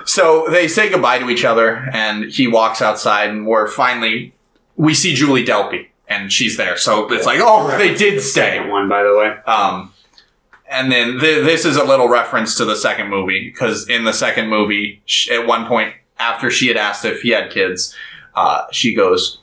so 0.06 0.46
they 0.50 0.66
say 0.66 0.88
goodbye 0.88 1.18
to 1.18 1.28
each 1.30 1.44
other, 1.44 1.88
and 1.92 2.24
he 2.24 2.46
walks 2.46 2.80
outside, 2.82 3.30
and 3.30 3.46
we're 3.46 3.68
finally 3.68 4.32
we 4.76 4.94
see 4.94 5.14
Julie 5.14 5.44
Delpy, 5.44 5.88
and 6.08 6.32
she's 6.32 6.56
there. 6.56 6.76
So 6.78 7.12
it's 7.12 7.26
like, 7.26 7.40
oh, 7.42 7.76
they 7.76 7.94
did 7.94 8.22
stay. 8.22 8.56
Second 8.56 8.70
one, 8.70 8.88
by 8.88 9.02
the 9.02 9.14
way. 9.16 9.36
Um, 9.46 9.92
and 10.70 10.90
then 10.90 11.18
th- 11.20 11.44
this 11.44 11.64
is 11.66 11.76
a 11.76 11.84
little 11.84 12.08
reference 12.08 12.54
to 12.56 12.64
the 12.64 12.76
second 12.76 13.08
movie 13.10 13.50
because 13.50 13.88
in 13.90 14.04
the 14.04 14.12
second 14.14 14.48
movie, 14.48 15.02
sh- 15.04 15.28
at 15.30 15.46
one 15.46 15.66
point 15.66 15.92
after 16.20 16.50
she 16.50 16.68
had 16.68 16.76
asked 16.76 17.04
if 17.04 17.22
he 17.22 17.30
had 17.30 17.50
kids, 17.50 17.96
uh, 18.34 18.64
she 18.70 18.94
goes, 18.94 19.40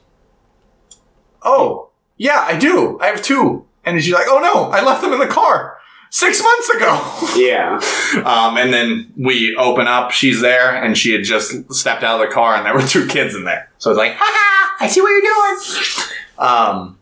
"Oh, 1.43 1.89
yeah, 2.17 2.45
I 2.47 2.57
do. 2.57 2.99
I 3.01 3.07
have 3.07 3.21
two. 3.21 3.65
And 3.83 4.01
she's 4.03 4.13
like, 4.13 4.27
"Oh 4.29 4.39
no, 4.39 4.69
I 4.71 4.83
left 4.83 5.01
them 5.01 5.13
in 5.13 5.19
the 5.19 5.27
car 5.27 5.77
six 6.09 6.41
months 6.41 6.69
ago." 6.69 7.13
Yeah. 7.37 7.79
Um, 8.25 8.57
and 8.57 8.73
then 8.73 9.13
we 9.15 9.55
open 9.55 9.85
up, 9.87 10.11
she's 10.11 10.41
there, 10.41 10.75
and 10.75 10.97
she 10.97 11.13
had 11.13 11.23
just 11.23 11.71
stepped 11.71 12.03
out 12.03 12.19
of 12.19 12.27
the 12.27 12.33
car, 12.33 12.55
and 12.55 12.65
there 12.65 12.73
were 12.73 12.81
two 12.81 13.05
kids 13.05 13.35
in 13.35 13.43
there. 13.43 13.69
So 13.77 13.91
it's 13.91 13.97
like, 13.97 14.13
ha 14.13 14.25
ha, 14.25 14.75
I 14.79 14.87
see 14.87 15.01
what 15.01 15.09
you're 15.09 15.21
doing. 15.21 16.09
Um, 16.39 16.97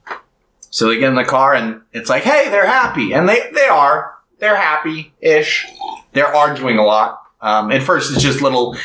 so 0.69 0.89
they 0.89 0.99
get 0.99 1.09
in 1.09 1.15
the 1.15 1.23
car, 1.23 1.53
and 1.53 1.82
it's 1.93 2.09
like, 2.09 2.23
hey, 2.23 2.49
they're 2.49 2.67
happy, 2.67 3.13
and 3.13 3.30
they 3.30 3.49
they 3.53 3.67
are, 3.67 4.13
they're 4.39 4.57
happy 4.57 5.13
ish. 5.21 5.65
They're 6.11 6.36
arguing 6.36 6.78
a 6.78 6.84
lot. 6.84 7.21
Um, 7.41 7.71
at 7.71 7.82
first, 7.82 8.11
it's 8.11 8.21
just 8.21 8.41
little 8.41 8.76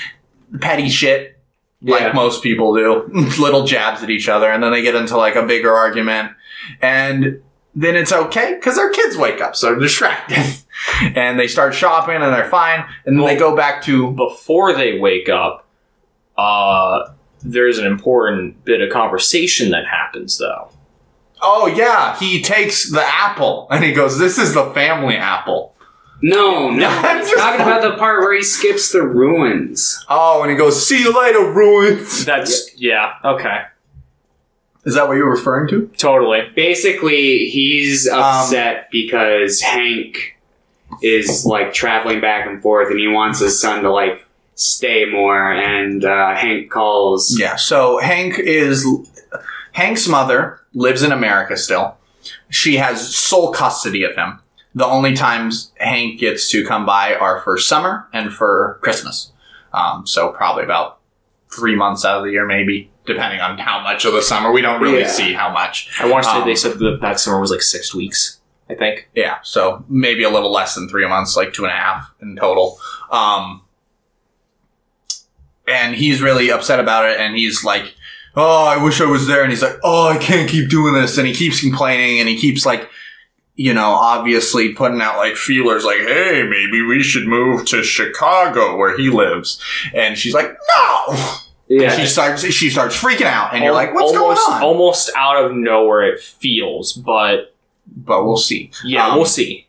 petty 0.61 0.88
shit, 0.88 1.38
like 1.82 2.01
Yeah. 2.01 2.12
most 2.12 2.42
people 2.42 2.74
do, 2.74 3.05
little 3.38 3.64
jabs 3.66 4.03
at 4.03 4.11
each 4.11 4.28
other, 4.28 4.51
and 4.51 4.62
then 4.62 4.72
they 4.72 4.82
get 4.82 4.94
into 4.94 5.16
like 5.16 5.36
a 5.36 5.44
bigger 5.46 5.74
argument, 5.74 6.32
and 6.82 7.42
then 7.74 7.94
it's 7.96 8.12
okay 8.12 8.55
because 8.55 8.76
their 8.76 8.90
kids 8.90 9.16
wake 9.16 9.40
up, 9.40 9.55
so 9.57 9.66
they're 9.70 9.78
distracted, 9.80 10.44
and 11.14 11.38
they 11.38 11.46
start 11.46 11.74
shopping, 11.74 12.16
and 12.16 12.24
they're 12.34 12.51
fine, 12.51 12.84
and 13.07 13.18
then 13.18 13.26
they 13.26 13.36
go 13.36 13.55
back 13.57 13.82
to 13.84 14.11
Before 14.12 14.72
they 14.74 14.98
wake 14.98 15.28
up, 15.28 15.66
uh, 16.36 17.12
there's 17.42 17.78
an 17.78 17.86
important 17.86 18.64
bit 18.64 18.80
of 18.80 18.90
conversation 18.92 19.70
that 19.70 19.86
happens 19.86 20.38
though. 20.38 20.68
oh 21.42 21.66
yeah, 21.66 22.18
he 22.18 22.42
takes 22.42 22.90
the 22.90 23.03
apple, 23.03 23.66
and 23.70 23.82
he 23.84 23.92
goes, 23.92 24.18
"This 24.18 24.36
is 24.38 24.53
the 24.55 24.66
family 24.72 25.16
apple." 25.16 25.74
No, 26.23 26.71
no. 26.71 26.87
I'm 26.87 27.05
I'm 27.05 27.18
just- 27.21 27.37
talking 27.37 27.61
about 27.62 27.83
the 27.83 27.97
part 27.97 28.21
where 28.21 28.35
he 28.35 28.43
skips 28.43 28.93
the 28.93 29.03
ruins. 29.03 30.05
Oh, 30.09 30.43
and 30.43 30.51
he 30.51 30.57
goes, 30.57 30.87
"See 30.87 31.01
you 31.01 31.18
later, 31.18 31.51
ruins." 31.51 32.25
That's 32.25 32.71
yeah, 32.77 33.14
okay, 33.25 33.62
Is 34.85 34.95
that 34.95 35.09
what 35.09 35.16
you're 35.16 35.31
referring 35.31 35.68
to? 35.68 35.91
totally. 35.97 36.43
Basically, 36.55 37.49
he's 37.49 38.09
Um, 38.09 38.21
upset 38.21 38.89
because 38.91 39.61
Hank 39.61 40.37
is 41.03 41.45
like 41.47 41.73
traveling 41.73 42.21
back 42.21 42.47
and 42.47 42.61
forth, 42.61 42.91
and 42.91 42.99
he 42.99 43.07
wants 43.09 43.39
his 43.41 43.59
son 43.61 43.83
to 43.85 43.91
like 43.91 44.27
stay 44.57 45.05
more. 45.07 45.51
And 45.53 46.05
uh, 46.05 46.35
Hank 46.35 46.71
calls. 46.71 47.39
Yeah. 47.39 47.57
So 47.57 47.99
Hank 47.99 48.39
is 48.39 48.87
Hank's 49.73 50.07
mother 50.09 50.61
lives 50.75 51.03
in 51.03 51.12
America 51.12 51.57
still. 51.57 51.97
She 52.51 52.77
has 52.77 53.14
sole 53.14 53.53
custody 53.53 54.03
of 54.03 54.14
him. 54.16 54.41
The 54.75 54.87
only 54.87 55.14
times 55.16 55.73
Hank 55.79 56.21
gets 56.21 56.49
to 56.51 56.64
come 56.64 56.87
by 56.87 57.14
are 57.14 57.41
for 57.41 57.59
summer 57.59 58.07
and 58.12 58.33
for 58.33 58.79
Christmas. 58.83 59.33
Um, 59.73 60.07
so 60.07 60.31
probably 60.31 60.62
about 60.64 60.99
three 61.53 61.75
months 61.75 62.05
out 62.05 62.18
of 62.18 62.25
the 62.25 62.31
year, 62.31 62.47
maybe, 62.47 62.91
depending 63.07 63.41
on 63.41 63.59
how 63.59 63.81
much 63.83 64.05
of 64.05 64.12
the 64.12 64.23
summer. 64.23 64.53
We 64.53 64.61
don't 64.62 64.81
really 64.81 65.01
Yeah. 65.01 65.09
see 65.09 65.33
how 65.33 65.51
much. 65.51 65.91
I 66.01 66.07
want 66.07 66.25
to 66.25 66.31
say 66.31 66.37
Um, 66.39 66.47
they 66.47 66.55
said 66.55 66.79
that 66.79 66.99
that 67.01 67.18
summer 67.18 67.41
was 67.41 67.51
like 67.51 67.62
six 67.62 67.93
weeks. 67.95 68.37
I 68.68 68.75
think. 68.77 69.09
Yeah, 69.16 69.39
so 69.43 69.85
maybe 69.89 70.23
a 70.23 70.31
little 70.31 70.53
less 70.53 70.77
than 70.77 70.89
three 70.89 71.05
months, 71.09 71.37
like 71.37 71.53
two 71.53 71.64
and 71.64 71.73
a 71.73 71.77
half 71.77 72.09
in 72.23 72.37
total. 72.37 72.79
Um, 73.11 73.62
and 75.66 75.95
he's 75.97 76.21
really 76.23 76.51
upset 76.51 76.81
about 76.81 77.09
it, 77.09 77.18
and 77.18 77.37
he's 77.37 77.64
like, 77.64 77.95
"Oh, 78.37 78.66
I 78.66 78.77
wish 78.83 79.01
I 79.01 79.07
was 79.07 79.27
there." 79.27 79.43
And 79.43 79.51
he's 79.51 79.62
like, 79.62 79.77
"Oh, 79.83 80.09
I 80.09 80.18
can't 80.18 80.49
keep 80.49 80.68
doing 80.71 80.95
this," 80.95 81.18
and 81.18 81.27
he 81.27 81.35
keeps 81.35 81.61
complaining, 81.61 82.21
and 82.21 82.29
he 82.29 82.37
keeps 82.39 82.64
like, 82.66 82.89
you 83.61 83.75
know, 83.75 83.91
obviously 83.91 84.73
putting 84.73 85.03
out 85.03 85.19
like 85.19 85.37
feelers 85.37 85.85
like, 85.85 85.99
hey, 85.99 86.45
maybe 86.49 86.81
we 86.81 87.03
should 87.03 87.27
move 87.27 87.67
to 87.67 87.83
Chicago 87.83 88.75
where 88.79 88.97
he 88.97 89.11
lives. 89.11 89.61
And 89.95 90.17
she's 90.17 90.33
like, 90.33 90.57
no. 90.75 91.35
Yeah. 91.69 91.95
She 91.95 92.07
starts 92.07 92.43
she 92.43 92.71
starts 92.71 92.97
freaking 92.97 93.27
out 93.27 93.53
and 93.53 93.63
you're 93.63 93.75
like, 93.75 93.93
what's 93.93 94.17
almost, 94.17 94.41
going 94.47 94.57
on? 94.57 94.63
Almost 94.63 95.11
out 95.15 95.45
of 95.45 95.53
nowhere, 95.55 96.03
it 96.05 96.21
feels, 96.21 96.95
but 96.95 97.55
but 97.87 98.25
we'll 98.25 98.39
see. 98.39 98.71
yeah, 98.83 99.09
Um, 99.09 99.17
we'll 99.17 99.27
see. 99.27 99.67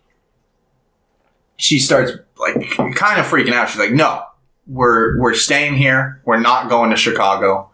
she 1.58 1.78
starts 1.78 2.14
like 2.38 2.56
kind 2.96 3.20
of 3.20 3.26
freaking 3.28 3.52
out. 3.52 3.68
She's 3.70 3.80
like, 3.80 3.92
"No, 3.92 4.24
we're 4.68 5.20
we're 5.20 5.34
staying 5.34 5.76
here. 5.76 6.22
We're 6.24 6.40
not 6.40 6.70
going 6.70 6.92
to 6.92 6.96
Chicago." 6.96 7.70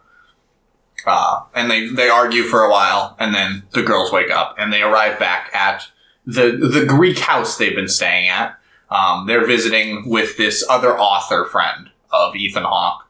Uh, 1.06 1.42
and 1.54 1.70
they 1.70 1.86
they 1.86 2.08
argue 2.08 2.42
for 2.42 2.64
a 2.64 2.70
while, 2.70 3.14
and 3.20 3.32
then 3.34 3.62
the 3.72 3.82
girls 3.82 4.10
wake 4.12 4.30
up 4.32 4.56
and 4.58 4.72
they 4.72 4.82
arrive 4.82 5.18
back 5.18 5.50
at 5.54 5.86
the 6.28 6.52
the 6.52 6.84
Greek 6.86 7.18
house 7.18 7.56
they've 7.56 7.74
been 7.74 7.88
staying 7.88 8.28
at. 8.28 8.58
Um, 8.90 9.26
they're 9.26 9.46
visiting 9.46 10.08
with 10.08 10.36
this 10.36 10.64
other 10.68 10.98
author 10.98 11.44
friend 11.46 11.90
of 12.12 12.36
Ethan 12.36 12.64
Hawke, 12.64 13.06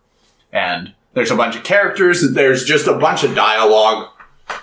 and 0.52 0.94
there's 1.14 1.30
a 1.30 1.36
bunch 1.36 1.56
of 1.56 1.64
characters. 1.64 2.32
There's 2.32 2.64
just 2.64 2.86
a 2.86 2.94
bunch 2.94 3.24
of 3.24 3.34
dialogue 3.34 4.08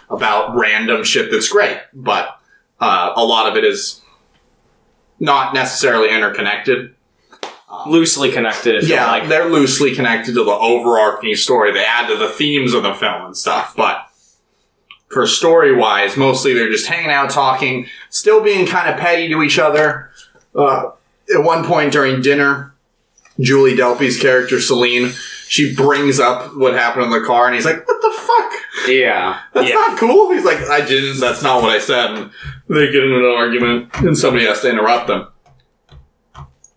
about 0.09 0.55
random 0.55 1.03
shit 1.03 1.31
that's 1.31 1.49
great, 1.49 1.77
but 1.93 2.39
uh, 2.79 3.13
a 3.15 3.23
lot 3.23 3.49
of 3.49 3.55
it 3.57 3.63
is 3.63 4.01
not 5.19 5.53
necessarily 5.53 6.09
interconnected. 6.09 6.93
Loosely 7.87 8.31
connected, 8.31 8.75
if 8.83 8.87
Yeah, 8.89 9.05
you 9.15 9.19
like. 9.21 9.29
they're 9.29 9.49
loosely 9.49 9.93
connected 9.95 10.33
to 10.35 10.43
the 10.43 10.51
overarching 10.51 11.35
story. 11.35 11.73
They 11.73 11.83
add 11.83 12.07
to 12.07 12.15
the 12.17 12.29
themes 12.29 12.73
of 12.73 12.83
the 12.83 12.93
film 12.93 13.25
and 13.25 13.35
stuff, 13.37 13.73
but 13.75 14.04
for 15.09 15.25
story 15.27 15.75
wise, 15.75 16.17
mostly 16.17 16.53
they're 16.53 16.71
just 16.71 16.87
hanging 16.87 17.11
out, 17.11 17.29
talking, 17.29 17.87
still 18.09 18.43
being 18.43 18.65
kind 18.65 18.89
of 18.89 18.99
petty 18.99 19.29
to 19.29 19.41
each 19.43 19.59
other. 19.59 20.09
Uh, 20.53 20.91
at 21.33 21.43
one 21.43 21.63
point 21.65 21.91
during 21.91 22.21
dinner, 22.21 22.73
Julie 23.39 23.75
Delpy's 23.75 24.19
character 24.19 24.59
Celine, 24.61 25.11
she 25.47 25.75
brings 25.75 26.19
up 26.19 26.55
what 26.55 26.73
happened 26.73 27.05
in 27.05 27.11
the 27.11 27.21
car, 27.25 27.45
and 27.47 27.55
he's 27.55 27.65
like, 27.65 27.85
"What 27.87 28.01
the 28.01 28.13
fuck? 28.17 28.51
yeah. 28.87 29.39
That's 29.53 29.69
Yeah. 29.69 29.75
not 29.75 29.97
cool." 29.97 30.31
He's 30.31 30.45
like, 30.45 30.59
"I 30.69 30.83
didn't. 30.85 31.19
That's 31.19 31.43
not 31.43 31.61
what 31.61 31.71
I 31.71 31.79
said." 31.79 32.11
And 32.11 32.31
they 32.69 32.91
get 32.91 33.03
into 33.03 33.17
an 33.17 33.35
argument, 33.35 33.89
and 33.95 34.17
somebody 34.17 34.45
has 34.45 34.61
to 34.61 34.69
interrupt 34.69 35.07
them. 35.07 35.27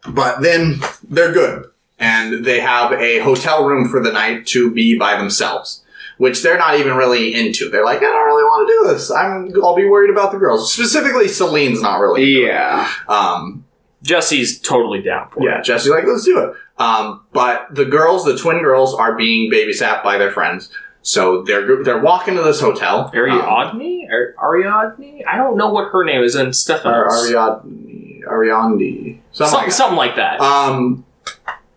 But 0.08 0.42
then 0.42 0.80
they're 1.08 1.32
good, 1.32 1.66
and 1.98 2.44
they 2.44 2.60
have 2.60 2.92
a 2.92 3.18
hotel 3.20 3.64
room 3.64 3.88
for 3.88 4.02
the 4.02 4.12
night 4.12 4.46
to 4.48 4.70
be 4.70 4.98
by 4.98 5.16
themselves, 5.16 5.82
which 6.18 6.42
they're 6.42 6.58
not 6.58 6.78
even 6.78 6.96
really 6.96 7.34
into. 7.34 7.68
They're 7.70 7.84
like, 7.84 7.98
"I 7.98 8.02
don't 8.02 8.26
really 8.26 8.44
want 8.44 8.68
to 8.68 8.74
do 8.74 8.92
this. 8.92 9.10
I'm. 9.10 9.50
I'll 9.64 9.74
be 9.76 9.86
worried 9.88 10.10
about 10.10 10.30
the 10.32 10.38
girls." 10.38 10.72
Specifically, 10.72 11.26
Celine's 11.28 11.80
not 11.82 11.98
really. 12.00 12.44
Yeah. 12.44 12.88
Um, 13.08 13.64
Jesse's 14.02 14.60
totally 14.60 15.02
down 15.02 15.28
for 15.30 15.40
it. 15.40 15.46
yeah, 15.46 15.60
Jesse's 15.60 15.90
like, 15.90 16.04
let's 16.06 16.24
do 16.24 16.38
it. 16.38 16.52
Um, 16.80 17.22
but 17.32 17.66
the 17.72 17.84
girls, 17.84 18.24
the 18.24 18.36
twin 18.38 18.60
girls, 18.62 18.94
are 18.94 19.16
being 19.16 19.50
babysat 19.50 20.04
by 20.04 20.18
their 20.18 20.30
friends. 20.30 20.70
So 21.02 21.42
they're 21.42 21.82
they're 21.82 21.98
walking 22.00 22.36
to 22.36 22.42
this 22.42 22.60
hotel. 22.60 23.10
it. 23.12 23.16
Ariadne? 23.16 24.08
Ar- 24.10 24.34
Ariadne? 24.40 25.22
I 25.26 25.36
don't 25.36 25.56
know 25.56 25.72
what 25.72 25.88
her 25.90 26.04
name 26.04 26.22
is, 26.22 26.34
and 26.36 26.42
Um, 26.42 26.48
Ar- 26.48 26.52
Stephanos. 26.52 27.30
Ariadne, 27.30 28.22
Ariadne, 28.28 29.20
something, 29.32 29.50
something, 29.50 29.58
like 29.64 29.72
something 29.72 29.96
like 29.96 30.16
that. 30.16 30.38
that. 30.38 30.44
Um, 30.44 31.04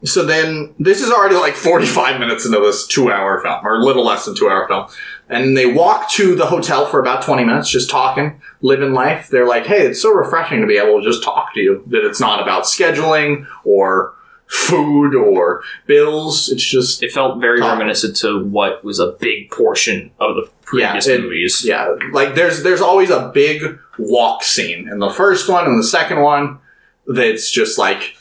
so 0.03 0.25
then 0.25 0.73
this 0.79 1.01
is 1.01 1.11
already 1.11 1.35
like 1.35 1.53
forty 1.55 1.85
five 1.85 2.19
minutes 2.19 2.45
into 2.45 2.59
this 2.59 2.87
two 2.87 3.11
hour 3.11 3.39
film, 3.41 3.65
or 3.65 3.75
a 3.75 3.83
little 3.83 4.03
less 4.05 4.25
than 4.25 4.35
two 4.35 4.49
hour 4.49 4.67
film, 4.67 4.87
and 5.29 5.55
they 5.57 5.65
walk 5.71 6.09
to 6.11 6.35
the 6.35 6.45
hotel 6.47 6.85
for 6.85 6.99
about 6.99 7.21
twenty 7.23 7.43
minutes, 7.43 7.69
just 7.69 7.89
talking, 7.89 8.41
living 8.61 8.93
life. 8.93 9.29
They're 9.29 9.47
like, 9.47 9.65
hey, 9.65 9.85
it's 9.87 10.01
so 10.01 10.11
refreshing 10.13 10.61
to 10.61 10.67
be 10.67 10.77
able 10.77 10.99
to 11.01 11.05
just 11.07 11.23
talk 11.23 11.53
to 11.53 11.59
you. 11.59 11.83
That 11.87 12.05
it's 12.05 12.19
not 12.19 12.41
about 12.41 12.63
scheduling 12.63 13.45
or 13.63 14.15
food 14.47 15.15
or 15.15 15.63
bills. 15.87 16.49
It's 16.49 16.63
just 16.63 17.01
it 17.03 17.11
felt 17.11 17.39
very 17.39 17.59
Talk. 17.59 17.71
reminiscent 17.73 18.17
to 18.17 18.43
what 18.43 18.83
was 18.83 18.99
a 18.99 19.13
big 19.13 19.49
portion 19.49 20.11
of 20.19 20.35
the 20.35 20.49
previous 20.63 21.07
it- 21.07 21.21
movies. 21.21 21.63
Yeah, 21.65 21.95
like 22.11 22.35
there's 22.35 22.63
there's 22.63 22.81
always 22.81 23.09
a 23.11 23.29
big 23.33 23.79
walk 23.97 24.43
scene 24.43 24.89
in 24.89 24.99
the 24.99 25.09
first 25.09 25.47
one 25.47 25.65
and 25.67 25.79
the 25.79 25.83
second 25.87 26.21
one. 26.21 26.59
That's 27.07 27.49
just 27.49 27.77
like 27.77 28.15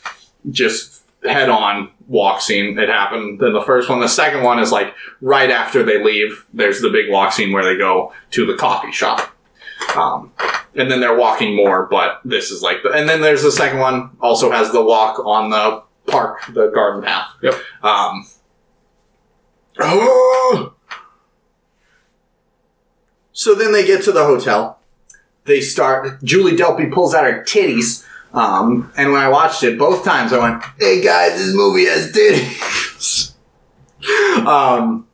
just 0.49 1.00
head 1.23 1.49
on 1.49 1.91
walk 2.07 2.41
scene. 2.41 2.77
It 2.77 2.89
happened 2.89 3.41
in 3.41 3.53
the 3.53 3.61
first 3.61 3.89
one. 3.89 3.99
The 3.99 4.07
second 4.07 4.43
one 4.43 4.59
is 4.59 4.71
like 4.71 4.93
right 5.21 5.49
after 5.49 5.83
they 5.83 6.03
leave. 6.03 6.45
There's 6.53 6.81
the 6.81 6.89
big 6.89 7.09
walk 7.09 7.33
scene 7.33 7.51
where 7.51 7.63
they 7.63 7.77
go 7.77 8.13
to 8.31 8.45
the 8.45 8.55
coffee 8.55 8.91
shop. 8.91 9.35
Um, 9.95 10.31
and 10.75 10.89
then 10.89 10.99
they're 10.99 11.17
walking 11.17 11.55
more, 11.55 11.87
but 11.89 12.21
this 12.23 12.51
is 12.51 12.61
like 12.61 12.83
the, 12.83 12.91
and 12.91 13.09
then 13.09 13.21
there's 13.21 13.43
the 13.43 13.51
second 13.51 13.79
one 13.79 14.11
also 14.21 14.51
has 14.51 14.71
the 14.71 14.83
walk 14.83 15.19
on 15.25 15.49
the 15.49 15.83
park, 16.09 16.41
the 16.53 16.67
garden 16.67 17.03
path. 17.03 17.29
Yep. 17.41 17.55
Um, 17.83 18.27
oh! 19.79 20.73
So 23.33 23.55
then 23.55 23.71
they 23.71 23.87
get 23.87 24.03
to 24.03 24.11
the 24.11 24.25
hotel. 24.25 24.79
They 25.45 25.61
start. 25.61 26.21
Julie 26.21 26.55
Delpy 26.55 26.91
pulls 26.91 27.15
out 27.15 27.23
her 27.23 27.41
titties. 27.43 28.05
Um, 28.33 28.91
and 28.97 29.11
when 29.11 29.21
I 29.21 29.27
watched 29.27 29.63
it 29.63 29.77
both 29.77 30.05
times, 30.05 30.31
I 30.33 30.39
went, 30.39 30.63
"Hey 30.79 31.01
guys, 31.01 31.37
this 31.37 31.53
movie 31.53 31.85
has 31.85 32.11
titties." 32.11 33.33
um, 34.45 35.07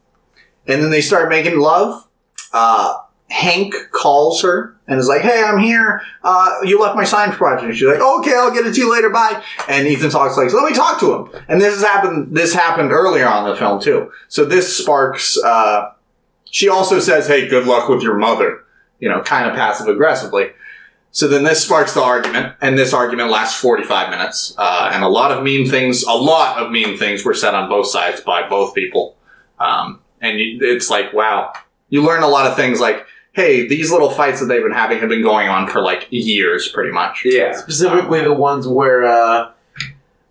and 0.67 0.83
then 0.83 0.91
they 0.91 1.01
start 1.01 1.29
making 1.29 1.59
love. 1.59 2.07
Uh, 2.53 2.95
Hank 3.29 3.73
calls 3.91 4.41
her 4.41 4.75
and 4.87 4.99
is 4.99 5.07
like, 5.07 5.21
"Hey, 5.21 5.43
I'm 5.43 5.59
here. 5.59 6.01
Uh, 6.23 6.57
you 6.63 6.79
left 6.79 6.95
my 6.95 7.03
science 7.03 7.35
project." 7.35 7.75
She's 7.75 7.87
like, 7.87 7.99
"Okay, 7.99 8.33
I'll 8.35 8.53
get 8.53 8.65
it 8.65 8.73
to 8.73 8.79
you 8.79 8.91
later. 8.91 9.09
Bye." 9.09 9.43
And 9.67 9.87
Ethan 9.87 10.11
talks 10.11 10.37
like, 10.37 10.53
"Let 10.53 10.69
me 10.69 10.75
talk 10.75 10.99
to 10.99 11.13
him." 11.13 11.43
And 11.47 11.59
this 11.59 11.73
has 11.73 11.83
happened. 11.83 12.35
This 12.35 12.53
happened 12.53 12.91
earlier 12.91 13.27
on 13.27 13.49
the 13.49 13.55
film 13.55 13.81
too. 13.81 14.11
So 14.27 14.45
this 14.45 14.77
sparks. 14.77 15.37
Uh, 15.41 15.91
she 16.45 16.69
also 16.69 16.99
says, 16.99 17.27
"Hey, 17.27 17.47
good 17.47 17.65
luck 17.65 17.89
with 17.89 18.01
your 18.01 18.15
mother." 18.15 18.63
You 18.99 19.09
know, 19.09 19.21
kind 19.21 19.49
of 19.49 19.55
passive 19.55 19.87
aggressively. 19.87 20.51
So 21.17 21.27
then 21.27 21.43
this 21.43 21.63
sparks 21.63 21.95
the 21.95 22.03
argument, 22.03 22.53
and 22.61 22.77
this 22.77 22.93
argument 22.93 23.31
lasts 23.31 23.59
45 23.59 24.11
minutes. 24.11 24.53
Uh, 24.55 24.91
and 24.93 25.03
a 25.03 25.07
lot 25.07 25.31
of 25.31 25.43
mean 25.43 25.67
things, 25.67 26.03
a 26.03 26.13
lot 26.13 26.61
of 26.61 26.69
mean 26.69 26.95
things 26.95 27.25
were 27.25 27.33
said 27.33 27.55
on 27.55 27.67
both 27.67 27.87
sides 27.87 28.21
by 28.21 28.47
both 28.47 28.75
people. 28.75 29.17
Um, 29.57 29.99
and 30.21 30.37
you, 30.37 30.59
it's 30.61 30.91
like, 30.91 31.13
wow, 31.13 31.53
you 31.89 32.03
learn 32.03 32.21
a 32.21 32.27
lot 32.27 32.45
of 32.45 32.55
things 32.55 32.79
like, 32.79 33.03
hey, 33.31 33.67
these 33.67 33.91
little 33.91 34.11
fights 34.11 34.41
that 34.41 34.45
they've 34.45 34.61
been 34.61 34.71
having 34.71 34.99
have 34.99 35.09
been 35.09 35.23
going 35.23 35.49
on 35.49 35.67
for 35.67 35.81
like 35.81 36.05
years, 36.11 36.67
pretty 36.67 36.91
much. 36.91 37.23
Yeah. 37.25 37.53
Specifically, 37.53 38.21
the 38.21 38.31
ones 38.31 38.67
where 38.67 39.03
uh, 39.03 39.51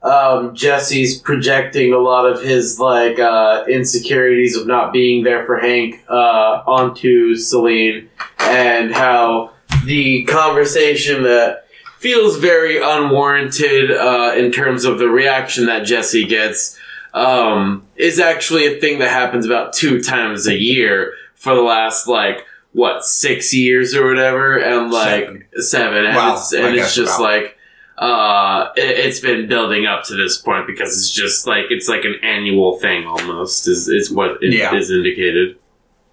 um, 0.05 0.55
Jesse's 0.55 1.19
projecting 1.19 1.95
a 1.95 1.99
lot 1.99 2.31
of 2.31 2.41
his 2.41 2.79
like 2.79 3.19
uh, 3.19 3.65
insecurities 3.69 4.57
of 4.57 4.69
not 4.69 4.93
being 4.93 5.25
there 5.25 5.45
for 5.47 5.59
Hank 5.59 6.05
uh, 6.09 6.63
onto 6.65 7.35
Celine, 7.35 8.09
and 8.39 8.95
how 8.95 9.56
the 9.87 10.25
conversation 10.25 11.23
that 11.23 11.67
feels 11.99 12.37
very 12.39 12.81
unwarranted 12.83 13.91
uh, 13.91 14.33
in 14.37 14.53
terms 14.53 14.85
of 14.85 14.99
the 14.99 15.09
reaction 15.09 15.67
that 15.67 15.87
Jesse 15.87 16.25
gets 16.27 16.79
um, 17.15 17.83
is 17.97 18.21
actually 18.21 18.67
a 18.67 18.79
thing 18.81 18.99
that 18.99 19.11
happens 19.11 19.47
about 19.47 19.73
two 19.73 20.03
times 20.03 20.47
a 20.47 20.59
year 20.59 21.15
for 21.35 21.55
the 21.55 21.63
last 21.63 22.07
like 22.07 22.45
what 22.73 23.05
six 23.05 23.55
years 23.55 23.95
or 23.95 24.07
whatever, 24.07 24.59
and 24.59 24.91
like 24.91 25.25
Seven. 25.25 25.45
seven, 25.63 26.05
and 26.05 26.15
Wow, 26.17 26.35
it's, 26.35 26.53
and 26.53 26.77
it's 26.77 26.95
just 26.95 27.19
like 27.19 27.57
uh, 27.97 28.69
it, 28.77 28.99
it's 29.07 29.21
been 29.21 29.49
building 29.49 29.87
up 29.87 30.05
to 30.05 30.15
this 30.15 30.37
point 30.37 30.67
because 30.67 30.91
it's 30.99 31.11
just 31.11 31.47
like 31.47 31.65
it's 31.71 31.89
like 31.89 32.05
an 32.05 32.17
annual 32.23 32.79
thing 32.79 33.07
almost 33.07 33.67
is 33.67 33.89
is 33.89 34.11
what 34.11 34.43
it 34.43 34.53
is 34.53 34.91
Yeah. 34.91 34.97
indicated. 34.97 35.57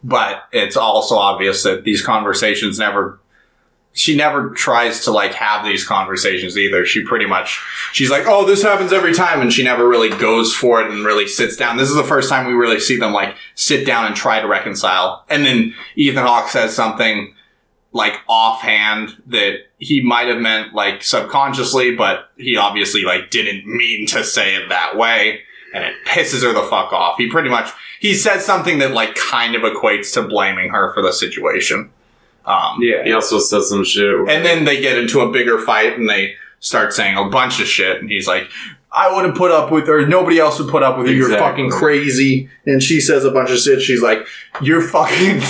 but 0.05 0.43
it's 0.53 0.77
also 0.77 1.15
obvious 1.17 1.63
that 1.63 1.83
these 1.83 2.01
conversations 2.01 2.79
never 2.79 3.19
she 3.93 4.15
never 4.15 4.49
tries 4.49 5.05
to 5.05 5.11
like 5.11 5.33
have 5.33 5.63
these 5.63 5.85
conversations 5.85 6.57
either. 6.57 6.85
She 6.85 7.03
pretty 7.03 7.27
much 7.27 7.61
she's 7.93 8.09
like 8.09 8.25
oh 8.27 8.45
this 8.45 8.63
happens 8.63 8.91
every 8.91 9.13
time 9.13 9.39
and 9.41 9.53
she 9.53 9.63
never 9.63 9.87
really 9.87 10.09
goes 10.09 10.53
for 10.53 10.81
it 10.81 10.91
and 10.91 11.05
really 11.05 11.27
sits 11.27 11.55
down. 11.55 11.77
This 11.77 11.89
is 11.89 11.95
the 11.95 12.03
first 12.03 12.29
time 12.29 12.47
we 12.47 12.53
really 12.53 12.79
see 12.79 12.97
them 12.97 13.13
like 13.13 13.35
sit 13.55 13.85
down 13.85 14.05
and 14.05 14.15
try 14.15 14.41
to 14.41 14.47
reconcile. 14.47 15.23
And 15.29 15.45
then 15.45 15.75
ethan 15.95 16.25
hawke 16.25 16.49
says 16.49 16.75
something 16.75 17.33
like 17.91 18.13
offhand 18.27 19.15
that 19.27 19.59
he 19.77 20.01
might 20.01 20.27
have 20.27 20.39
meant 20.39 20.73
like 20.73 21.03
subconsciously 21.03 21.95
but 21.95 22.31
he 22.35 22.57
obviously 22.57 23.03
like 23.03 23.29
didn't 23.29 23.67
mean 23.67 24.07
to 24.07 24.23
say 24.23 24.55
it 24.55 24.69
that 24.69 24.97
way. 24.97 25.41
And 25.75 25.83
it 25.83 25.95
pisses 26.05 26.43
her 26.43 26.53
the 26.53 26.67
fuck 26.67 26.93
off. 26.93 27.17
He 27.17 27.29
pretty 27.29 27.49
much 27.49 27.69
he 27.99 28.15
says 28.15 28.43
something 28.43 28.79
that 28.79 28.91
like 28.91 29.13
kind 29.13 29.53
of 29.55 29.61
equates 29.61 30.13
to 30.15 30.23
blaming 30.23 30.71
her 30.71 30.93
for 30.95 31.03
the 31.03 31.13
situation. 31.13 31.91
Um, 32.45 32.77
Yeah. 32.81 33.03
He 33.03 33.13
also 33.13 33.39
says 33.39 33.69
some 33.69 33.83
shit. 33.83 34.03
where- 34.03 34.29
and 34.29 34.45
then 34.45 34.65
they 34.65 34.81
get 34.81 34.97
into 34.97 35.21
a 35.21 35.31
bigger 35.31 35.59
fight 35.59 35.97
and 35.97 36.09
they 36.09 36.35
start 36.59 36.93
saying 36.93 37.17
a 37.17 37.25
bunch 37.29 37.59
of 37.59 37.67
shit. 37.67 38.01
And 38.01 38.09
he's 38.09 38.27
like, 38.27 38.47
I 38.95 39.13
wouldn't 39.15 39.35
put 39.35 39.49
up 39.51 39.71
with, 39.71 39.89
or 39.89 40.05
nobody 40.05 40.37
else 40.39 40.59
would 40.59 40.69
put 40.69 40.83
up 40.83 40.97
with 40.99 41.07
you. 41.07 41.15
You're 41.15 41.37
fucking 41.39 41.71
crazy. 41.71 42.47
And 42.65 42.81
she 42.83 43.01
says 43.01 43.25
a 43.25 43.31
bunch 43.31 43.49
of 43.49 43.57
shit. 43.57 43.81
She's 43.81 44.03
like, 44.03 44.19
you're 44.61 44.81
fucking, 44.81 45.41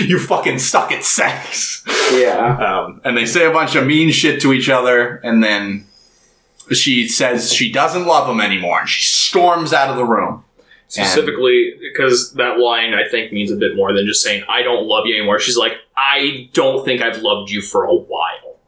you 0.06 0.18
fucking 0.18 0.58
suck 0.58 0.92
at 0.92 1.02
sex. 1.02 1.82
Yeah. 2.12 2.56
Um, 2.84 3.00
and 3.04 3.16
they 3.16 3.24
say 3.24 3.46
a 3.46 3.50
bunch 3.50 3.74
of 3.74 3.86
mean 3.86 4.10
shit 4.12 4.40
to 4.42 4.52
each 4.52 4.68
other, 4.68 5.16
and 5.24 5.42
then 5.42 5.86
she 6.72 7.08
says 7.08 7.52
she 7.52 7.72
doesn't 7.72 8.06
love 8.06 8.28
him 8.28 8.40
anymore, 8.40 8.80
and 8.80 8.88
she 8.88 9.02
storms 9.02 9.72
out 9.72 9.88
of 9.88 9.96
the 9.96 10.04
room. 10.04 10.44
Specifically, 11.02 11.74
because 11.80 12.32
that 12.34 12.58
line 12.58 12.94
I 12.94 13.08
think 13.08 13.32
means 13.32 13.50
a 13.50 13.56
bit 13.56 13.74
more 13.76 13.92
than 13.92 14.06
just 14.06 14.22
saying 14.22 14.44
"I 14.48 14.62
don't 14.62 14.86
love 14.86 15.06
you 15.06 15.16
anymore." 15.16 15.38
She's 15.40 15.56
like, 15.56 15.72
"I 15.96 16.48
don't 16.52 16.84
think 16.84 17.02
I've 17.02 17.18
loved 17.22 17.50
you 17.50 17.60
for 17.62 17.84
a 17.84 17.94
while," 17.94 18.58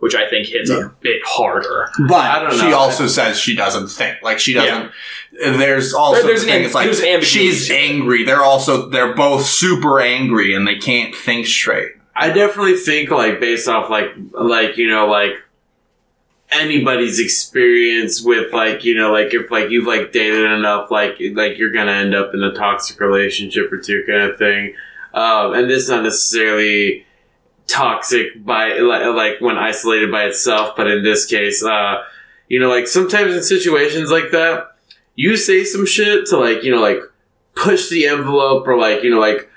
which 0.00 0.14
I 0.14 0.28
think 0.28 0.46
hits 0.48 0.70
Yeah. 0.70 0.86
a 0.86 0.88
bit 1.00 1.20
harder. 1.24 1.88
But 2.08 2.16
I 2.16 2.40
don't 2.40 2.58
she 2.58 2.70
know. 2.70 2.76
also 2.76 3.06
says 3.06 3.38
she 3.38 3.54
doesn't 3.54 3.88
think 3.88 4.16
like 4.22 4.38
she 4.40 4.52
doesn't. 4.54 4.90
There's 5.32 5.94
also 5.94 6.18
There- 6.20 6.28
there's 6.28 6.44
the 6.44 6.50
an 6.50 6.52
thing. 6.54 6.62
amb- 6.62 6.66
it's 6.66 6.74
like 6.74 6.84
there's 6.86 7.00
an 7.00 7.06
ambiguity 7.06 7.50
she's 7.50 7.68
to 7.68 7.74
it. 7.74 7.76
angry. 7.78 8.24
They're 8.24 8.42
also 8.42 8.88
they're 8.88 9.14
both 9.14 9.46
super 9.46 10.00
angry, 10.00 10.54
and 10.54 10.66
they 10.66 10.76
can't 10.76 11.14
think 11.14 11.46
straight. 11.46 11.90
I 12.16 12.30
definitely 12.30 12.76
think 12.76 13.10
like 13.10 13.40
based 13.40 13.68
off 13.68 13.90
like 13.90 14.10
like 14.32 14.76
you 14.76 14.88
know 14.88 15.06
like 15.08 15.32
anybody's 16.54 17.20
experience 17.20 18.22
with 18.22 18.52
like 18.52 18.84
you 18.84 18.94
know 18.94 19.12
like 19.12 19.34
if 19.34 19.50
like 19.50 19.70
you've 19.70 19.86
like 19.86 20.12
dated 20.12 20.50
enough 20.50 20.90
like 20.90 21.16
like 21.32 21.58
you're 21.58 21.72
gonna 21.72 21.92
end 21.92 22.14
up 22.14 22.34
in 22.34 22.42
a 22.42 22.52
toxic 22.52 23.00
relationship 23.00 23.72
or 23.72 23.78
two 23.78 24.04
kind 24.06 24.22
of 24.22 24.38
thing. 24.38 24.74
Um, 25.12 25.54
and 25.54 25.70
this 25.70 25.84
is 25.84 25.90
not 25.90 26.02
necessarily 26.02 27.06
toxic 27.66 28.44
by 28.44 28.78
like, 28.78 29.14
like 29.14 29.40
when 29.40 29.56
isolated 29.56 30.10
by 30.10 30.24
itself 30.24 30.76
but 30.76 30.86
in 30.86 31.02
this 31.02 31.24
case 31.24 31.64
uh 31.64 32.02
you 32.48 32.60
know 32.60 32.68
like 32.68 32.86
sometimes 32.86 33.34
in 33.34 33.42
situations 33.42 34.10
like 34.10 34.30
that 34.32 34.76
you 35.14 35.36
say 35.36 35.64
some 35.64 35.86
shit 35.86 36.26
to 36.26 36.36
like 36.36 36.62
you 36.62 36.70
know 36.70 36.80
like 36.80 36.98
push 37.54 37.88
the 37.88 38.06
envelope 38.06 38.66
or 38.66 38.78
like 38.78 39.02
you 39.02 39.10
know 39.10 39.18
like 39.18 39.50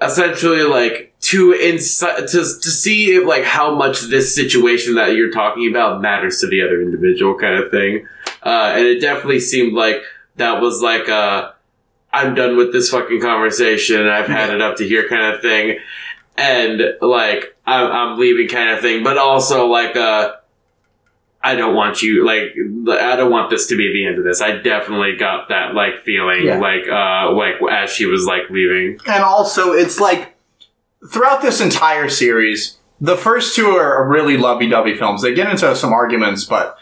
essentially 0.00 0.62
like 0.62 1.11
to 1.22 1.52
insi- 1.52 2.16
to 2.30 2.38
to 2.38 2.70
see 2.70 3.12
if 3.14 3.26
like 3.26 3.44
how 3.44 3.74
much 3.74 4.02
this 4.02 4.34
situation 4.34 4.94
that 4.96 5.14
you're 5.14 5.30
talking 5.30 5.70
about 5.70 6.00
matters 6.02 6.40
to 6.40 6.46
the 6.48 6.60
other 6.62 6.82
individual 6.82 7.34
kind 7.38 7.62
of 7.62 7.70
thing 7.70 8.06
uh 8.42 8.72
and 8.76 8.84
it 8.86 9.00
definitely 9.00 9.38
seemed 9.40 9.72
like 9.72 10.02
that 10.36 10.60
was 10.60 10.82
like 10.82 11.08
uh 11.08 11.50
i'm 12.12 12.34
done 12.34 12.56
with 12.56 12.72
this 12.72 12.90
fucking 12.90 13.20
conversation 13.20 14.06
i've 14.08 14.26
had 14.26 14.50
it 14.50 14.60
up 14.60 14.76
to 14.76 14.86
here 14.86 15.08
kind 15.08 15.34
of 15.34 15.40
thing 15.40 15.78
and 16.36 16.82
like 17.00 17.56
i'm, 17.66 17.86
I'm 17.92 18.18
leaving 18.18 18.48
kind 18.48 18.70
of 18.70 18.80
thing 18.80 19.04
but 19.04 19.16
also 19.18 19.66
like 19.66 19.94
uh 19.96 20.32
I 21.44 21.56
don't 21.56 21.74
want 21.74 22.02
you 22.02 22.24
like 22.24 22.54
I 23.00 23.16
don't 23.16 23.32
want 23.32 23.50
this 23.50 23.66
to 23.66 23.76
be 23.76 23.92
the 23.92 24.06
end 24.06 24.16
of 24.16 24.22
this. 24.22 24.40
I 24.40 24.58
definitely 24.58 25.16
got 25.16 25.48
that 25.48 25.74
like 25.74 26.04
feeling 26.04 26.44
Yeah. 26.44 26.58
like 26.58 26.86
uh 26.88 27.32
like 27.32 27.54
as 27.68 27.90
she 27.90 28.06
was 28.06 28.24
like 28.26 28.42
leaving. 28.48 29.00
And 29.08 29.24
also, 29.24 29.72
it's 29.72 29.98
like 29.98 30.31
throughout 31.10 31.42
this 31.42 31.60
entire 31.60 32.08
series, 32.08 32.78
the 33.00 33.16
first 33.16 33.56
two 33.56 33.66
are 33.70 34.06
really 34.08 34.36
lovey-dovey 34.36 34.96
films. 34.96 35.22
They 35.22 35.34
get 35.34 35.50
into 35.50 35.74
some 35.74 35.92
arguments, 35.92 36.44
but 36.44 36.76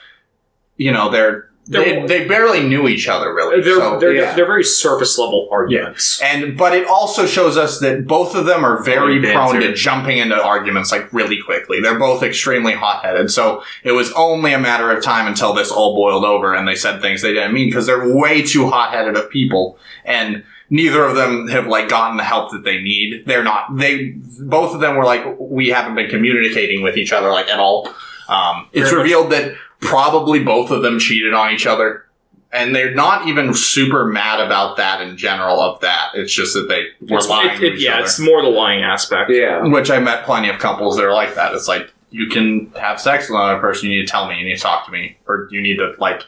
you 0.77 0.93
know 0.93 1.11
they're. 1.11 1.47
They, 1.67 1.85
They're- 1.85 2.09
they 2.09 2.27
barely 2.27 2.67
knew 2.67 2.89
each 2.89 3.07
other 3.07 3.33
really. 3.33 3.61
They're 3.61 3.77
so- 3.77 4.01
they're, 4.01 4.13
yeah. 4.15 4.35
they're 4.35 4.47
very 4.47 4.65
surface 4.65 5.17
level 5.19 5.49
arguments. 5.53 6.21
And 6.21 6.57
but 6.57 6.75
it 6.75 6.85
also 6.89 7.27
shows 7.27 7.57
us 7.57 7.79
that 7.81 8.09
both 8.09 8.35
of 8.35 8.45
them 8.47 8.65
are 8.65 8.83
very 8.83 9.21
Like 9.21 9.35
prone 9.35 9.61
to 9.61 9.73
jumping 9.75 10.19
into 10.19 10.43
arguments 10.43 10.91
like 10.91 11.13
really 11.13 11.41
quickly. 11.41 11.81
They're 11.81 11.99
both 11.99 12.25
extremely 12.25 12.73
hot-headed. 12.73 13.31
So 13.31 13.63
it 13.85 13.93
was 13.93 14.11
only 14.15 14.53
a 14.53 14.59
matter 14.59 14.91
of 14.91 15.05
time 15.05 15.29
until 15.29 15.53
this 15.53 15.71
all 15.71 15.95
boiled 15.95 16.25
over 16.25 16.55
and 16.55 16.67
they 16.67 16.75
said 16.75 17.01
things 17.01 17.23
they 17.23 17.35
didn't 17.35 17.53
mean 17.55 17.69
because 17.69 17.87
they're 17.87 18.17
way 18.17 18.43
too 18.43 18.69
hot-headed 18.69 19.17
of 19.17 19.31
people 19.31 19.79
and 20.05 20.43
neither 20.71 21.05
of 21.05 21.17
them 21.17 21.49
have 21.49 21.67
like 21.67 21.89
gotten 21.89 22.17
the 22.17 22.25
help 22.25 22.53
that 22.53 22.65
they 22.65 22.81
need. 22.81 23.25
They're 23.27 23.45
not 23.45 23.77
they 23.77 24.15
both 24.41 24.75
of 24.75 24.81
them 24.81 24.97
were 24.97 25.05
like 25.05 25.25
we 25.39 25.69
haven't 25.69 25.95
been 25.97 26.09
communicating 26.09 26.83
with 26.83 26.97
each 26.97 27.13
other 27.13 27.31
like 27.31 27.49
at 27.49 27.59
all. 27.59 27.89
Um, 28.29 28.69
it's 28.73 28.91
Very 28.91 29.03
much. 29.03 29.05
revealed 29.05 29.33
that 29.33 29.55
probably 29.81 30.43
both 30.45 30.71
of 30.71 30.83
them 30.83 30.99
cheated 30.99 31.35
on 31.35 31.53
each 31.53 31.67
other 31.67 32.07
and 32.53 32.75
they're 32.75 32.95
not 32.95 33.29
even 33.29 33.55
super 33.55 34.05
mad 34.07 34.41
about 34.41 34.77
that 34.77 35.01
in 35.01 35.17
general 35.17 35.61
of 35.61 35.81
that. 35.81 36.11
It's 36.15 36.33
just 36.33 36.55
that 36.55 36.69
they 36.69 36.83
were 37.01 37.19
It's- 37.19 37.29
lying 37.29 37.51
it- 37.51 37.59
to 37.59 37.67
it- 37.67 37.75
each 37.75 37.85
yeah, 37.85 37.95
other. 37.95 38.03
it's 38.05 38.19
more 38.19 38.43
the 38.43 38.49
lying 38.49 38.83
aspect. 38.83 39.31
Yeah. 39.31 39.63
Which 39.67 39.91
I 39.91 39.99
met 40.01 40.25
plenty 40.25 40.49
of 40.49 40.59
couples 40.59 40.97
that 40.97 41.05
are 41.05 41.13
like 41.13 41.35
that. 41.37 41.53
It's 41.55 41.69
like 41.69 41.93
you 42.11 42.27
can 42.27 42.73
have 42.81 43.01
sex 43.01 43.29
with 43.31 43.39
another 43.39 43.61
person, 43.61 43.89
you 43.89 44.01
need 44.01 44.07
to 44.07 44.11
tell 44.11 44.27
me, 44.29 44.37
you 44.39 44.45
need 44.45 44.57
to 44.57 44.61
talk 44.63 44.85
to 44.87 44.91
me, 44.91 45.17
or 45.29 45.47
you 45.53 45.61
need 45.63 45.77
to 45.79 45.95
like 45.99 46.23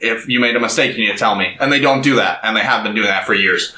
if 0.00 0.28
you 0.28 0.40
made 0.40 0.56
a 0.56 0.60
mistake, 0.60 0.96
you 0.96 1.04
need 1.06 1.12
to 1.12 1.18
tell 1.18 1.34
me. 1.34 1.56
And 1.60 1.70
they 1.72 1.80
don't 1.80 2.02
do 2.02 2.16
that, 2.16 2.40
and 2.42 2.56
they 2.56 2.62
have 2.62 2.82
been 2.82 2.94
doing 2.94 3.06
that 3.06 3.26
for 3.26 3.34
years. 3.34 3.74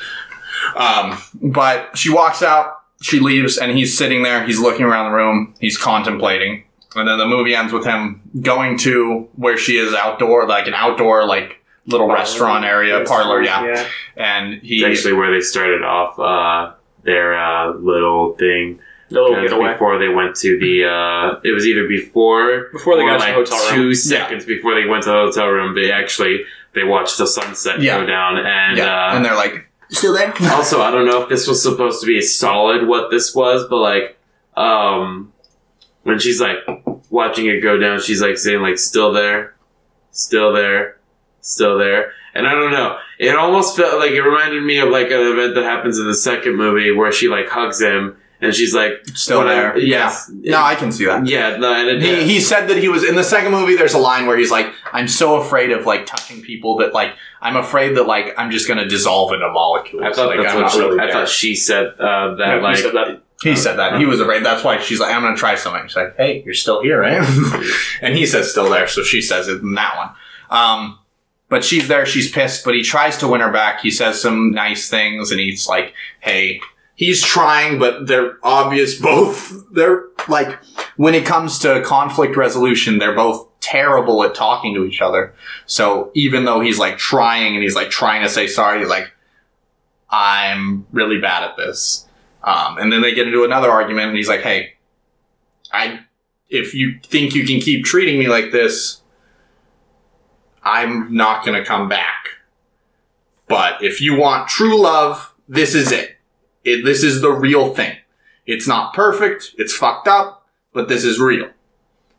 Um, 0.77 1.19
but 1.43 1.97
she 1.99 2.11
walks 2.13 2.43
out, 2.43 2.81
she 3.01 3.19
leaves, 3.19 3.59
and 3.59 3.77
he's 3.77 3.97
sitting 3.97 4.23
there. 4.23 4.47
He's 4.47 4.61
looking 4.61 4.85
around 4.85 5.11
the 5.11 5.17
room. 5.17 5.55
He's 5.61 5.77
contemplating, 5.77 6.65
and 6.95 7.09
then 7.09 7.19
the 7.19 7.27
movie 7.27 7.55
ends 7.55 7.73
with 7.73 7.85
him 7.85 8.23
going 8.41 8.79
to 8.79 9.29
where 9.37 9.59
she 9.59 9.77
is 9.77 9.93
outdoor, 9.95 10.47
like 10.47 10.67
an 10.67 10.75
outdoor 10.75 11.27
like 11.27 11.59
little 11.87 12.09
restaurant 12.09 12.65
area, 12.65 13.05
parlor, 13.05 13.43
yeah. 13.43 13.65
Yeah. 13.65 13.89
And 14.17 14.55
It's 14.55 14.67
he 14.67 14.85
actually 14.85 15.15
where 15.15 15.33
they 15.33 15.41
started 15.41 15.83
off 15.83 16.19
uh, 16.19 16.75
their 17.03 17.37
uh, 17.37 17.73
little 17.73 18.35
thing. 18.35 18.79
The 19.13 19.21
little 19.21 19.37
Because 19.37 19.51
getaway. 19.51 19.73
before 19.73 19.99
they 19.99 20.09
went 20.09 20.37
to 20.37 20.59
the, 20.59 20.85
uh, 20.85 21.41
it 21.45 21.53
was 21.53 21.67
either 21.67 21.87
before 21.87 22.69
Before 22.73 22.97
they 22.97 23.03
or 23.03 23.19
got 23.19 23.25
to 23.25 23.27
the 23.27 23.33
hotel 23.35 23.59
room. 23.59 23.75
two 23.75 23.83
room. 23.87 23.95
seconds 23.95 24.45
before 24.45 24.75
they 24.75 24.87
went 24.87 25.05
to 25.05 25.11
the 25.11 25.17
hotel 25.17 25.49
room. 25.49 25.75
They 25.75 25.91
actually 25.93 26.45
they 26.75 26.85
watched 26.85 27.19
the 27.19 27.27
sunset 27.27 27.81
Yeah. 27.81 28.01
go 28.01 28.07
down, 28.07 28.39
and 28.39 28.79
yeah, 28.79 28.87
uh, 29.09 29.17
and 29.17 29.25
they're 29.25 29.35
like 29.37 29.69
still 29.91 30.15
there. 30.15 30.33
also 30.53 30.81
I 30.81 30.91
don't 30.91 31.07
know 31.07 31.23
if 31.23 31.29
this 31.29 31.47
was 31.47 31.63
supposed 31.63 32.01
to 32.01 32.07
be 32.07 32.21
solid 32.23 32.87
what 32.89 33.11
this 33.11 33.35
was, 33.35 33.67
but 33.69 33.77
like 33.79 34.19
um 34.57 35.33
when 36.05 36.19
she's 36.19 36.41
like 36.41 36.57
watching 37.11 37.47
it 37.47 37.61
go 37.61 37.77
down, 37.79 38.01
she's 38.01 38.21
like 38.23 38.37
saying 38.39 38.61
like 38.63 38.79
still 38.79 39.13
there, 39.13 39.55
still 40.11 40.53
there, 40.53 40.99
still 41.41 41.79
there. 41.79 42.13
And 42.35 42.47
I 42.47 42.55
don't 42.55 42.73
know. 42.73 42.97
It 43.19 43.37
almost 43.37 43.77
felt 43.77 43.99
like 43.99 44.13
it 44.13 44.23
reminded 44.23 44.63
me 44.63 44.79
of 44.79 44.89
like 44.89 45.09
an 45.09 45.21
event 45.21 45.55
that 45.55 45.65
happens 45.65 45.99
in 45.99 46.07
the 46.07 46.15
second 46.15 46.57
movie 46.57 46.91
where 46.91 47.13
she 47.13 47.29
like 47.29 47.49
hugs 47.49 47.81
him 47.83 48.17
and 48.43 48.55
she's 48.55 48.75
like 48.75 48.93
Still 49.15 49.41
I- 49.41 49.45
there. 49.55 49.79
yes. 49.79 50.31
No, 50.33 50.61
I 50.61 50.75
can 50.75 50.93
see 50.93 51.07
that. 51.07 51.27
Yeah, 51.27 51.57
no, 51.57 51.73
and 51.73 51.89
it, 51.89 52.03
He, 52.03 52.35
he 52.35 52.41
said 52.41 52.67
that 52.69 52.77
he 52.79 52.89
was 52.89 53.05
in 53.05 53.15
the 53.15 53.25
second 53.25 53.53
movie. 53.53 53.77
There's 53.77 53.95
a 53.95 53.99
line 53.99 54.27
where 54.27 54.37
he's 54.37 54.51
like, 54.51 54.67
"I'm 54.93 55.09
so 55.09 55.37
afraid 55.37 55.71
of 55.71 55.87
like 55.87 56.07
touching 56.07 56.43
people 56.43 56.77
that 56.79 56.93
like 56.93 57.15
I'm 57.41 57.57
afraid 57.57 57.97
that 57.97 58.05
like 58.07 58.35
I'm 58.39 58.51
just 58.51 58.69
gonna 58.69 58.87
dissolve 58.89 59.33
into 59.33 59.49
molecules." 59.51 60.03
I 60.05 60.13
thought 60.13 60.29
like, 60.29 60.41
that's 60.41 60.55
I'm 60.55 60.63
what 60.63 60.73
she, 60.73 60.79
really 60.81 60.99
I 61.01 61.07
there. 61.07 61.13
thought 61.15 61.29
she 61.29 61.55
said 61.55 61.87
uh, 61.99 62.35
that 62.35 62.47
Yeah, 62.47 62.57
you 62.57 62.61
like 62.63 62.77
said 62.77 62.95
that. 62.95 63.23
he 63.43 63.57
said 63.57 63.77
that 63.77 63.99
he 63.99 64.07
was 64.07 64.21
afraid. 64.21 64.45
That's 64.45 64.63
why 64.65 64.79
she's 64.81 65.01
like, 65.01 65.15
"I'm 65.15 65.23
gonna 65.23 65.37
try 65.37 65.55
something." 65.55 65.83
She's 65.87 65.97
like, 65.97 66.17
"Hey, 66.17 66.43
you're 66.45 66.55
still 66.55 66.83
here, 66.83 67.01
right?" 67.01 67.23
and 68.03 68.17
he 68.17 68.27
says, 68.27 68.51
"Still 68.51 68.69
there." 68.71 68.87
So 68.89 69.03
she 69.03 69.21
says 69.23 69.49
it 69.49 69.61
in 69.63 69.75
that 69.75 69.97
one. 69.97 70.11
Um, 70.61 70.99
but 71.49 71.65
she's 71.65 71.87
there. 71.89 72.07
She's 72.07 72.31
pissed. 72.31 72.65
But 72.65 72.75
he 72.75 72.83
tries 72.83 73.17
to 73.19 73.29
win 73.29 73.41
her 73.41 73.53
back. 73.53 73.81
He 73.81 73.91
says 73.91 74.21
some 74.21 74.53
nice 74.53 74.89
things, 74.89 75.31
and 75.31 75.39
he's 75.41 75.69
like, 75.69 75.95
"Hey." 76.21 76.61
He's 76.95 77.23
trying, 77.23 77.79
but 77.79 78.07
they're 78.07 78.37
obvious 78.43 79.01
both. 79.01 79.53
They're 79.73 80.05
like, 80.29 80.59
when 80.97 81.15
it 81.15 81.25
comes 81.25 81.59
to 81.61 81.83
conflict 81.83 82.37
resolution, 82.37 82.99
they're 82.99 83.15
both 83.15 83.49
terrible 83.61 84.23
at 84.25 84.35
talking 84.35 84.75
to 84.75 84.85
each 84.85 85.01
other. 85.01 85.35
So 85.67 86.11
even 86.15 86.45
though 86.45 86.61
he's 86.61 86.79
like 86.79 86.99
trying 86.99 87.55
and 87.55 87.63
he's 87.63 87.75
like 87.75 87.91
trying 87.91 88.23
to 88.23 88.29
say 88.29 88.47
sorry, 88.47 88.81
he's 88.81 88.89
like, 88.89 89.11
I'm 90.11 90.87
really 90.93 91.19
bad 91.19 91.43
at 91.45 91.57
this. 91.57 92.07
Um, 92.45 92.77
and 92.79 92.93
then 92.93 93.01
they 93.01 93.15
get 93.15 93.27
into 93.27 93.45
another 93.45 93.71
argument 93.71 94.09
and 94.09 94.17
he's 94.17 94.29
like, 94.29 94.43
Hey, 94.43 94.75
I, 95.73 96.01
if 96.51 96.75
you 96.75 96.99
think 97.03 97.35
you 97.35 97.47
can 97.47 97.61
keep 97.61 97.85
treating 97.85 98.19
me 98.19 98.29
like 98.29 98.53
this, 98.53 99.01
I'm 100.63 101.15
not 101.15 101.45
going 101.45 101.59
to 101.59 101.67
come 101.67 101.89
back. 101.89 102.29
But 103.49 103.83
if 103.83 104.01
you 104.01 104.17
want 104.17 104.49
true 104.49 104.81
love, 104.81 105.33
this 105.49 105.75
is 105.75 105.93
it. 105.93 106.12
It. 106.65 106.85
This 106.85 107.03
is 107.03 107.21
the 107.21 107.33
real 107.33 107.75
thing. 107.75 107.97
It's 108.47 108.67
not 108.67 108.95
perfect. 108.95 109.55
It's 109.59 109.75
fucked 109.75 110.09
up, 110.09 110.47
but 110.73 110.89
this 110.89 111.05
is 111.05 111.21
real. 111.21 111.49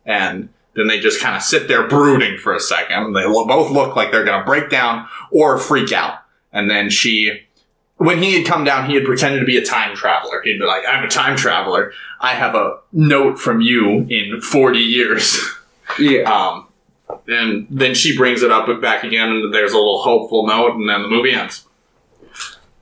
And 0.06 0.50
then 0.76 0.88
they 0.88 1.00
just 1.00 1.22
kind 1.22 1.36
of 1.36 1.41
sit 1.44 1.68
there 1.68 1.88
brooding 1.88 2.38
for 2.38 2.54
a 2.54 2.60
second. 2.60 3.14
They 3.14 3.26
lo- 3.26 3.46
both 3.46 3.72
look 3.72 3.96
like 3.96 4.12
they're 4.12 4.24
going 4.26 4.39
to 4.39 4.46
break 4.46 4.70
down 4.70 5.08
or 5.32 5.58
freak 5.58 5.91
out. 5.91 6.20
And 6.52 6.70
then 6.70 6.89
she, 6.89 7.41
when 7.98 8.22
he 8.22 8.34
had 8.38 8.46
come 8.46 8.64
down, 8.64 8.89
he 8.89 8.96
had 8.96 9.06
pretended 9.06 9.39
to 9.39 9.46
be 9.46 9.58
a 9.58 9.66
time 9.66 9.96
traveler. 9.96 10.41
He'd 10.44 10.60
be 10.60 10.66
like, 10.66 10.84
I'm 10.88 11.04
a 11.04 11.10
time 11.10 11.36
traveler. 11.36 11.94
I 12.20 12.34
have 12.34 12.56
a 12.56 12.80
note 12.91 13.38
from 13.39 13.62
you 13.62 14.06
in 14.10 14.41
40 14.41 14.80
years. 14.80 15.39
Yeah. 16.00 16.22
Um, 16.24 16.68
and 17.28 17.68
then 17.70 17.94
she 17.94 18.18
brings 18.18 18.41
it 18.41 18.52
up 18.52 18.68
back 18.82 19.04
again, 19.04 19.30
and 19.30 19.54
there's 19.54 19.74
a 19.74 19.78
little 19.78 20.02
hopeful 20.02 20.48
note, 20.48 20.76
and 20.76 20.89
then 20.89 21.04
the 21.04 21.08
movie 21.08 21.34
ends. 21.34 21.66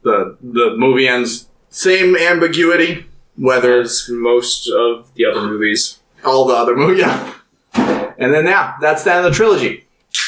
The 0.04 0.38
the 0.42 0.76
movie 0.78 1.08
ends 1.08 1.48
same 1.72 2.16
ambiguity, 2.16 3.06
whether 3.38 3.82
As 3.82 4.08
most 4.10 4.70
of 4.70 5.12
the 5.16 5.26
other 5.26 5.42
movies. 5.42 5.98
all 6.24 6.46
the 6.46 6.54
other 6.54 6.76
movies. 6.76 7.04
Yeah. 7.74 8.14
And 8.18 8.32
then 8.34 8.46
yeah, 8.46 8.76
that's 8.80 9.04
the 9.04 9.14
end 9.14 9.26
of 9.26 9.32
the 9.32 9.36
trilogy. 9.36 9.88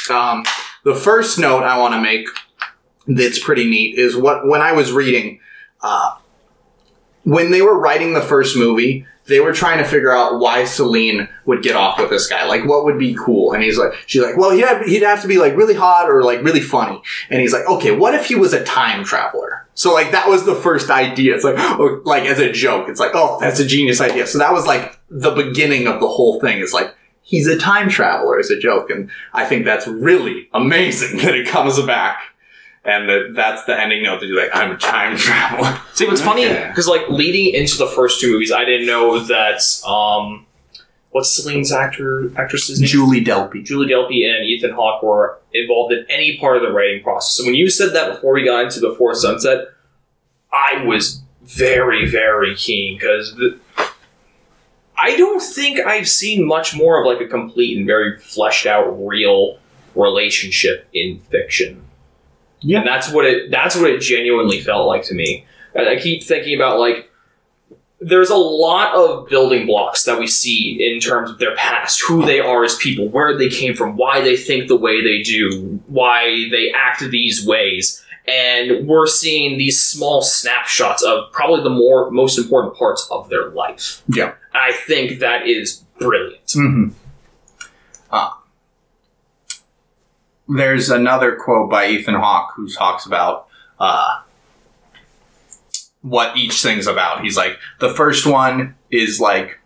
Um, 0.09 0.43
the 0.83 0.95
first 0.95 1.37
note 1.37 1.61
I 1.63 1.77
want 1.77 1.93
to 1.93 2.01
make 2.01 2.27
that's 3.05 3.37
pretty 3.37 3.69
neat 3.69 3.99
is 3.99 4.15
what 4.15 4.47
when 4.47 4.61
I 4.61 4.71
was 4.71 4.91
reading, 4.91 5.39
uh, 5.81 6.15
when 7.23 7.51
they 7.51 7.61
were 7.61 7.77
writing 7.77 8.13
the 8.13 8.21
first 8.21 8.57
movie, 8.57 9.05
they 9.25 9.39
were 9.39 9.53
trying 9.53 9.77
to 9.77 9.85
figure 9.85 10.15
out 10.15 10.39
why 10.39 10.65
Celine 10.65 11.29
would 11.45 11.63
get 11.63 11.75
off 11.75 11.99
with 11.99 12.09
this 12.09 12.27
guy. 12.27 12.45
Like, 12.45 12.65
what 12.65 12.83
would 12.85 12.99
be 12.99 13.15
cool? 13.15 13.53
And 13.53 13.63
he's 13.63 13.77
like, 13.77 13.93
she's 14.05 14.21
like, 14.21 14.37
well, 14.37 14.51
he'd 14.51 14.65
have, 14.65 14.85
he'd 14.85 15.03
have 15.03 15.21
to 15.21 15.27
be 15.27 15.37
like 15.37 15.55
really 15.55 15.73
hot 15.73 16.09
or 16.09 16.23
like 16.23 16.43
really 16.43 16.59
funny. 16.59 17.01
And 17.29 17.39
he's 17.39 17.53
like, 17.53 17.65
okay, 17.65 17.91
what 17.91 18.13
if 18.15 18.25
he 18.25 18.35
was 18.35 18.53
a 18.53 18.63
time 18.65 19.03
traveler? 19.03 19.63
So 19.75 19.93
like 19.93 20.11
that 20.11 20.27
was 20.27 20.45
the 20.45 20.55
first 20.55 20.89
idea. 20.89 21.35
It's 21.35 21.43
like, 21.43 21.55
oh, 21.57 22.01
like 22.05 22.23
as 22.23 22.39
a 22.39 22.51
joke, 22.51 22.89
it's 22.89 22.99
like, 22.99 23.11
oh, 23.13 23.39
that's 23.39 23.59
a 23.59 23.65
genius 23.65 24.01
idea. 24.01 24.27
So 24.27 24.37
that 24.37 24.53
was 24.53 24.67
like 24.67 24.99
the 25.09 25.31
beginning 25.31 25.87
of 25.87 25.99
the 25.99 26.07
whole 26.07 26.39
thing. 26.39 26.59
Is 26.59 26.73
like 26.73 26.93
he's 27.21 27.47
a 27.47 27.57
time 27.57 27.89
traveler 27.89 28.39
as 28.39 28.51
a 28.51 28.59
joke, 28.59 28.89
and 28.89 29.09
I 29.33 29.45
think 29.45 29.65
that's 29.65 29.87
really 29.87 30.49
amazing 30.53 31.17
that 31.25 31.35
it 31.35 31.47
comes 31.47 31.81
back. 31.83 32.21
And 32.85 33.07
that 33.07 33.33
that's 33.33 33.63
the 33.63 33.79
ending 33.79 34.03
note 34.03 34.19
to 34.19 34.27
do 34.27 34.37
like 34.37 34.49
I'm 34.53 34.71
a 34.71 34.77
time 34.77 35.17
traveler. 35.17 35.79
See, 35.93 36.05
what's 36.05 36.21
funny 36.21 36.47
because 36.47 36.87
like 36.87 37.07
leading 37.09 37.53
into 37.53 37.77
the 37.77 37.87
first 37.87 38.19
two 38.19 38.31
movies, 38.31 38.51
I 38.51 38.65
didn't 38.65 38.87
know 38.87 39.19
that 39.19 39.61
um, 39.87 40.45
what's 41.11 41.31
Celine's 41.31 41.71
actor 41.71 42.29
actress's 42.37 42.81
name? 42.81 42.87
Julie 42.87 43.23
Delpy. 43.23 43.63
Julie 43.63 43.87
Delpy 43.87 44.27
and 44.29 44.45
Ethan 44.45 44.71
Hawke 44.71 45.01
were 45.01 45.39
involved 45.53 45.93
in 45.93 46.05
any 46.09 46.37
part 46.37 46.57
of 46.57 46.63
the 46.63 46.71
writing 46.71 47.01
process. 47.01 47.35
So 47.37 47.45
when 47.45 47.55
you 47.55 47.69
said 47.69 47.93
that 47.93 48.15
before 48.15 48.33
we 48.33 48.43
got 48.43 48.65
into 48.65 48.81
Before 48.81 49.15
Sunset, 49.15 49.67
I 50.51 50.83
was 50.85 51.21
very, 51.43 52.09
very 52.09 52.55
keen 52.55 52.97
because 52.97 53.35
I 54.97 55.17
don't 55.17 55.41
think 55.41 55.79
I've 55.79 56.07
seen 56.07 56.45
much 56.45 56.75
more 56.75 56.99
of 56.99 57.05
like 57.05 57.25
a 57.25 57.29
complete 57.29 57.77
and 57.77 57.85
very 57.85 58.19
fleshed 58.19 58.65
out 58.65 58.89
real 59.05 59.57
relationship 59.95 60.87
in 60.93 61.19
fiction. 61.19 61.83
Yeah. 62.63 62.79
and 62.79 62.87
that's 62.87 63.11
what 63.11 63.25
it 63.25 63.51
that's 63.51 63.75
what 63.75 63.89
it 63.89 63.99
genuinely 64.01 64.59
felt 64.59 64.87
like 64.87 65.03
to 65.03 65.13
me. 65.13 65.45
I, 65.75 65.95
I 65.95 65.99
keep 65.99 66.23
thinking 66.23 66.55
about 66.55 66.79
like 66.79 67.09
there's 67.99 68.29
a 68.29 68.35
lot 68.35 68.93
of 68.93 69.29
building 69.29 69.65
blocks 69.65 70.03
that 70.05 70.19
we 70.19 70.27
see 70.27 70.77
in 70.79 70.99
terms 70.99 71.29
of 71.29 71.39
their 71.39 71.55
past, 71.55 72.01
who 72.01 72.25
they 72.25 72.39
are 72.39 72.63
as 72.63 72.75
people, 72.75 73.07
where 73.07 73.37
they 73.37 73.49
came 73.49 73.75
from, 73.75 73.95
why 73.95 74.21
they 74.21 74.35
think 74.35 74.67
the 74.67 74.75
way 74.75 75.01
they 75.01 75.21
do, 75.21 75.79
why 75.87 76.47
they 76.51 76.71
act 76.75 77.01
these 77.09 77.45
ways. 77.45 78.03
And 78.27 78.87
we're 78.87 79.07
seeing 79.07 79.57
these 79.57 79.81
small 79.81 80.21
snapshots 80.21 81.03
of 81.03 81.31
probably 81.31 81.63
the 81.63 81.69
more 81.69 82.09
most 82.11 82.37
important 82.37 82.75
parts 82.75 83.07
of 83.11 83.29
their 83.29 83.49
life. 83.49 84.01
Yeah. 84.07 84.33
I 84.53 84.71
think 84.73 85.19
that 85.19 85.47
is 85.47 85.83
brilliant. 85.99 86.45
Mm-hmm. 86.47 86.89
Uh, 88.11 88.31
there's 90.47 90.89
another 90.89 91.35
quote 91.35 91.69
by 91.69 91.87
Ethan 91.87 92.15
Hawke 92.15 92.53
who 92.55 92.67
talks 92.67 93.05
about 93.05 93.47
uh, 93.79 94.21
what 96.01 96.35
each 96.37 96.61
thing's 96.61 96.87
about. 96.87 97.23
He's 97.23 97.37
like, 97.37 97.57
the 97.79 97.89
first 97.93 98.25
one 98.25 98.75
is 98.91 99.19
like. 99.19 99.59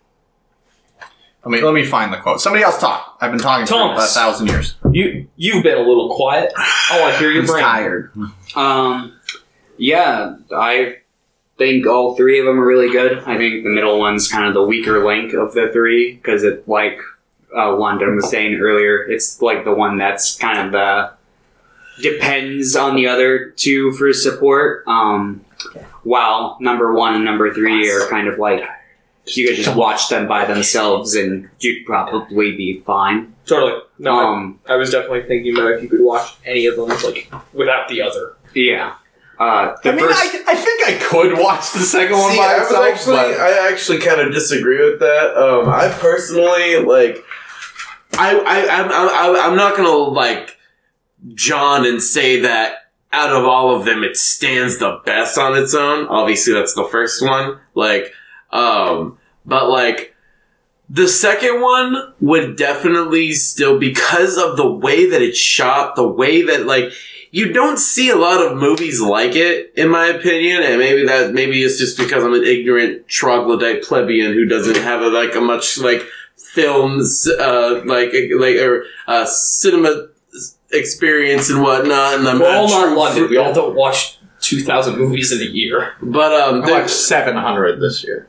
Let 1.44 1.52
me 1.52 1.62
let 1.62 1.72
me 1.72 1.84
find 1.84 2.12
the 2.12 2.18
quote. 2.18 2.40
Somebody 2.40 2.64
else 2.64 2.78
talk. 2.78 3.16
I've 3.20 3.30
been 3.30 3.40
talking 3.40 3.64
for 3.66 3.94
a 3.94 4.02
thousand 4.02 4.48
years. 4.48 4.74
You 4.90 5.28
you've 5.36 5.62
been 5.62 5.78
a 5.78 5.82
little 5.82 6.14
quiet. 6.14 6.52
Oh, 6.56 7.04
I 7.04 7.16
hear 7.18 7.30
your 7.30 7.42
He's 7.42 7.50
brain. 7.50 7.62
tired. 7.64 8.12
Um, 8.56 9.18
yeah, 9.78 10.36
I 10.54 10.96
think 11.56 11.86
all 11.86 12.16
three 12.16 12.40
of 12.40 12.44
them 12.44 12.58
are 12.60 12.66
really 12.66 12.90
good. 12.90 13.20
I 13.20 13.38
think 13.38 13.62
the 13.62 13.70
middle 13.70 13.98
one's 13.98 14.28
kind 14.28 14.46
of 14.46 14.52
the 14.54 14.62
weaker 14.64 15.06
link 15.06 15.32
of 15.32 15.54
the 15.54 15.70
three 15.72 16.16
because 16.16 16.42
it, 16.42 16.68
like 16.68 16.98
uh, 17.56 17.74
London 17.76 18.16
was 18.16 18.28
saying 18.30 18.54
earlier, 18.60 19.02
it's 19.02 19.40
like 19.42 19.64
the 19.64 19.72
one 19.72 19.98
that's 19.98 20.36
kind 20.36 20.58
of 20.66 20.72
the 20.72 21.12
depends 22.00 22.76
on 22.76 22.94
the 22.96 23.08
other 23.08 23.50
two 23.50 23.92
for 23.92 24.12
support. 24.12 24.84
Um, 24.86 25.44
while 26.04 26.56
number 26.60 26.92
one 26.94 27.14
and 27.14 27.24
number 27.24 27.52
three 27.52 27.90
are 27.90 28.08
kind 28.08 28.28
of 28.28 28.38
like 28.38 28.62
you 29.26 29.46
could 29.46 29.56
just 29.56 29.74
watch 29.76 30.08
them 30.08 30.26
by 30.28 30.44
themselves 30.46 31.14
and 31.14 31.48
you'd 31.60 31.84
probably 31.84 32.56
be 32.56 32.80
fine. 32.86 33.34
Totally. 33.46 33.80
No, 33.98 34.18
I- 34.18 34.24
Um, 34.24 34.60
I 34.68 34.76
was 34.76 34.90
definitely 34.90 35.22
thinking 35.24 35.54
about 35.56 35.72
if 35.72 35.82
you 35.82 35.88
could 35.88 36.00
watch 36.00 36.34
any 36.46 36.66
of 36.66 36.76
them 36.76 36.88
like 36.88 37.30
without 37.52 37.88
the 37.88 38.02
other. 38.02 38.34
yeah. 38.54 38.94
Uh, 39.40 39.76
the 39.84 39.90
I 39.92 39.94
mean, 39.94 40.04
first, 40.04 40.18
I, 40.20 40.50
I 40.52 40.54
think 40.56 40.88
I 40.88 40.94
could 41.00 41.38
watch 41.38 41.70
the 41.72 41.78
second 41.78 42.18
one 42.18 42.32
See, 42.32 42.38
by 42.38 42.42
I 42.42 42.58
was 42.58 42.66
itself, 42.66 42.86
actually, 42.88 43.14
but 43.14 43.40
I 43.40 43.70
actually 43.70 43.98
kind 44.00 44.20
of 44.20 44.32
disagree 44.32 44.84
with 44.84 44.98
that. 44.98 45.36
Um, 45.36 45.68
I 45.68 45.88
personally 46.00 46.74
like, 46.84 47.22
I, 48.18 48.36
I, 48.36 48.80
I'm, 48.80 48.90
I'm, 48.90 49.50
I'm 49.50 49.56
not 49.56 49.76
gonna 49.76 49.90
like 49.90 50.56
John 51.34 51.86
and 51.86 52.02
say 52.02 52.40
that 52.40 52.90
out 53.12 53.32
of 53.32 53.46
all 53.46 53.74
of 53.74 53.84
them, 53.86 54.04
it 54.04 54.16
stands 54.16 54.78
the 54.78 55.00
best 55.06 55.38
on 55.38 55.56
its 55.56 55.74
own. 55.74 56.06
Obviously, 56.08 56.52
that's 56.52 56.74
the 56.74 56.88
first 56.90 57.22
one. 57.22 57.58
Like, 57.74 58.12
um, 58.52 59.18
but 59.46 59.70
like. 59.70 60.14
The 60.90 61.06
second 61.06 61.60
one 61.60 62.14
would 62.18 62.56
definitely 62.56 63.32
still, 63.32 63.78
because 63.78 64.38
of 64.38 64.56
the 64.56 64.66
way 64.66 65.10
that 65.10 65.20
it's 65.20 65.36
shot, 65.36 65.96
the 65.96 66.08
way 66.08 66.40
that, 66.40 66.64
like, 66.64 66.92
you 67.30 67.52
don't 67.52 67.78
see 67.78 68.08
a 68.08 68.16
lot 68.16 68.40
of 68.40 68.56
movies 68.56 68.98
like 68.98 69.36
it, 69.36 69.70
in 69.76 69.90
my 69.90 70.06
opinion, 70.06 70.62
and 70.62 70.78
maybe 70.78 71.04
that 71.04 71.34
maybe 71.34 71.62
it's 71.62 71.78
just 71.78 71.98
because 71.98 72.24
I'm 72.24 72.32
an 72.32 72.42
ignorant 72.42 73.06
troglodyte 73.06 73.82
plebeian 73.82 74.32
who 74.32 74.46
doesn't 74.46 74.76
have 74.76 75.02
a, 75.02 75.08
like 75.08 75.34
a 75.34 75.42
much 75.42 75.76
like 75.76 76.06
films 76.54 77.28
uh 77.40 77.82
like 77.84 78.12
like 78.38 78.56
or 78.56 78.84
uh 79.06 79.24
cinema 79.26 80.08
experience 80.70 81.50
and 81.50 81.62
whatnot. 81.62 82.18
And 82.18 82.28
I'm 82.28 82.38
We're 82.40 82.48
all 82.50 82.68
not 82.68 82.88
not 82.90 82.96
London. 82.98 83.30
We 83.30 83.36
all 83.36 83.52
don't 83.52 83.74
watch 83.74 84.18
two 84.40 84.62
thousand 84.62 84.98
movies 84.98 85.32
in 85.32 85.40
a 85.40 85.50
year. 85.50 85.94
But 86.02 86.32
um, 86.32 86.62
I 86.64 86.70
watched 86.70 86.90
seven 86.90 87.36
hundred 87.36 87.80
this 87.80 88.04
year. 88.04 88.28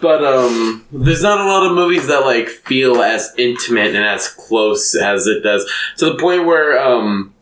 but 0.00 0.24
um, 0.24 0.86
there's 0.92 1.22
not 1.22 1.40
a 1.40 1.44
lot 1.44 1.66
of 1.66 1.72
movies 1.74 2.06
that 2.08 2.20
like 2.20 2.48
feel 2.48 3.02
as 3.02 3.32
intimate 3.38 3.94
and 3.94 4.04
as 4.04 4.28
close 4.28 4.94
as 4.94 5.26
it 5.26 5.42
does 5.42 5.68
to 5.98 6.06
the 6.06 6.16
point 6.16 6.44
where 6.46 6.78
um. 6.80 7.34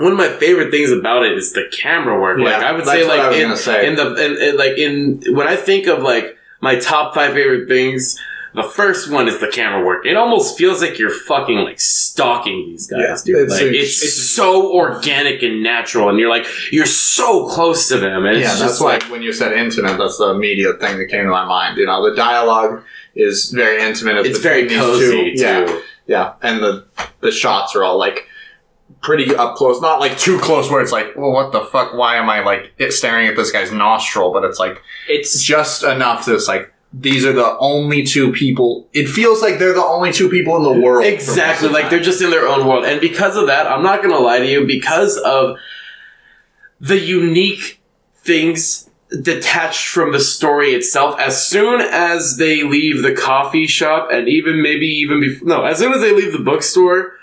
One 0.00 0.12
of 0.12 0.18
my 0.18 0.28
favorite 0.28 0.70
things 0.70 0.92
about 0.92 1.24
it 1.24 1.32
is 1.36 1.54
the 1.54 1.64
camera 1.76 2.20
work. 2.20 2.38
like 2.38 2.60
Yeah, 2.60 2.68
I 2.68 2.70
would 2.70 2.86
say, 2.86 3.04
what 3.04 3.18
I 3.18 3.28
like 3.30 3.36
in, 3.36 3.56
say. 3.56 3.84
in 3.84 3.96
the 3.96 4.14
in, 4.14 4.40
in, 4.50 4.56
like 4.56 4.78
in 4.78 5.34
when 5.34 5.48
I 5.48 5.56
think 5.56 5.88
of 5.88 6.02
like 6.04 6.36
my 6.60 6.78
top 6.78 7.16
five 7.16 7.32
favorite 7.32 7.66
things, 7.66 8.16
the 8.54 8.62
first 8.62 9.10
one 9.10 9.28
is 9.28 9.38
the 9.40 9.48
camera 9.48 9.84
work. 9.84 10.06
It 10.06 10.16
almost 10.16 10.56
feels 10.58 10.80
like 10.80 10.98
you're 10.98 11.10
fucking 11.10 11.58
like 11.58 11.78
stalking 11.80 12.66
these 12.66 12.86
guys, 12.86 13.00
Yeah, 13.00 13.16
dude. 13.24 13.42
it's 13.44 13.52
like 13.52 13.62
it's, 13.62 14.02
it's 14.02 14.30
so 14.34 14.72
organic 14.74 15.42
and 15.42 15.62
natural, 15.62 16.08
and 16.08 16.18
you're 16.18 16.28
like 16.30 16.46
you're 16.72 16.86
so 16.86 17.48
close 17.48 17.88
to 17.88 17.98
them. 17.98 18.24
And 18.24 18.36
it's 18.38 18.48
yeah, 18.48 18.54
that's 18.66 18.80
like 18.80 19.02
like 19.02 19.12
when 19.12 19.22
you 19.22 19.32
said 19.32 19.52
intimate. 19.52 19.98
That's 19.98 20.18
the 20.18 20.30
immediate 20.30 20.80
thing 20.80 20.98
that 20.98 21.06
came 21.06 21.24
to 21.24 21.30
my 21.30 21.44
mind. 21.44 21.78
You 21.78 21.86
know, 21.86 22.08
the 22.08 22.16
dialogue 22.16 22.82
is 23.14 23.50
very 23.50 23.82
intimate. 23.82 24.24
it's 24.26 24.38
very 24.38 24.68
cozy 24.68 25.34
two. 25.36 25.42
Yeah, 25.42 25.66
too. 25.66 25.82
yeah, 26.06 26.34
and 26.42 26.62
the 26.62 26.86
the 27.20 27.30
shots 27.32 27.74
are 27.76 27.84
all 27.84 27.98
like 27.98 28.26
pretty 29.02 29.34
up 29.34 29.54
close. 29.56 29.80
Not 29.80 30.00
like 30.00 30.18
too 30.18 30.38
close 30.40 30.70
where 30.70 30.80
it's 30.80 30.92
like, 30.92 31.16
well, 31.16 31.32
what 31.32 31.52
the 31.52 31.60
fuck? 31.66 31.94
Why 31.94 32.16
am 32.16 32.28
I 32.30 32.40
like 32.40 32.72
staring 32.90 33.28
at 33.28 33.36
this 33.36 33.52
guy's 33.52 33.70
nostril? 33.72 34.32
But 34.32 34.44
it's 34.44 34.58
like 34.58 34.80
It's 35.08 35.42
just 35.42 35.82
enough 35.84 36.24
that 36.26 36.34
it's 36.34 36.48
like 36.48 36.72
these 36.92 37.26
are 37.26 37.32
the 37.32 37.56
only 37.58 38.02
two 38.02 38.32
people. 38.32 38.88
It 38.92 39.08
feels 39.08 39.42
like 39.42 39.58
they're 39.58 39.74
the 39.74 39.84
only 39.84 40.12
two 40.12 40.30
people 40.30 40.56
in 40.56 40.62
the 40.62 40.80
world. 40.80 41.04
Exactly, 41.04 41.68
like 41.68 41.90
they're 41.90 42.00
just 42.00 42.22
in 42.22 42.30
their 42.30 42.48
own 42.48 42.66
world, 42.66 42.84
and 42.84 43.00
because 43.00 43.36
of 43.36 43.46
that, 43.48 43.66
I'm 43.66 43.82
not 43.82 44.02
gonna 44.02 44.18
lie 44.18 44.38
to 44.38 44.46
you. 44.46 44.66
Because 44.66 45.18
of 45.18 45.58
the 46.80 46.98
unique 46.98 47.80
things 48.14 48.88
detached 49.22 49.88
from 49.88 50.12
the 50.12 50.20
story 50.20 50.70
itself, 50.70 51.18
as 51.20 51.46
soon 51.46 51.80
as 51.80 52.38
they 52.38 52.62
leave 52.62 53.02
the 53.02 53.14
coffee 53.14 53.66
shop, 53.66 54.08
and 54.10 54.26
even 54.28 54.62
maybe 54.62 54.86
even 54.86 55.20
before, 55.20 55.46
no, 55.46 55.64
as 55.64 55.78
soon 55.78 55.92
as 55.92 56.00
they 56.00 56.12
leave 56.12 56.32
the 56.32 56.38
bookstore. 56.38 57.14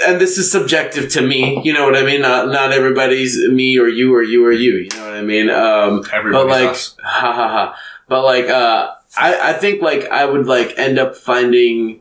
And 0.00 0.20
this 0.20 0.38
is 0.38 0.52
subjective 0.52 1.10
to 1.14 1.22
me, 1.22 1.60
you 1.64 1.72
know 1.72 1.84
what 1.84 1.96
I 1.96 2.04
mean. 2.04 2.20
Not 2.20 2.48
not 2.48 2.70
everybody's 2.70 3.36
me 3.48 3.78
or 3.78 3.88
you 3.88 4.14
or 4.14 4.22
you 4.22 4.46
or 4.46 4.52
you, 4.52 4.76
you 4.76 4.88
know 4.90 5.06
what 5.06 5.14
I 5.14 5.22
mean. 5.22 5.50
Um, 5.50 6.04
but 6.30 6.46
like 6.46 6.68
us. 6.68 6.94
ha 7.02 7.32
ha 7.32 7.48
ha 7.48 7.78
but 8.08 8.24
like 8.24 8.48
uh 8.48 8.92
i 9.16 9.50
i 9.50 9.52
think 9.52 9.80
like 9.82 10.06
i 10.10 10.24
would 10.24 10.46
like 10.46 10.74
end 10.78 10.98
up 10.98 11.14
finding 11.16 12.00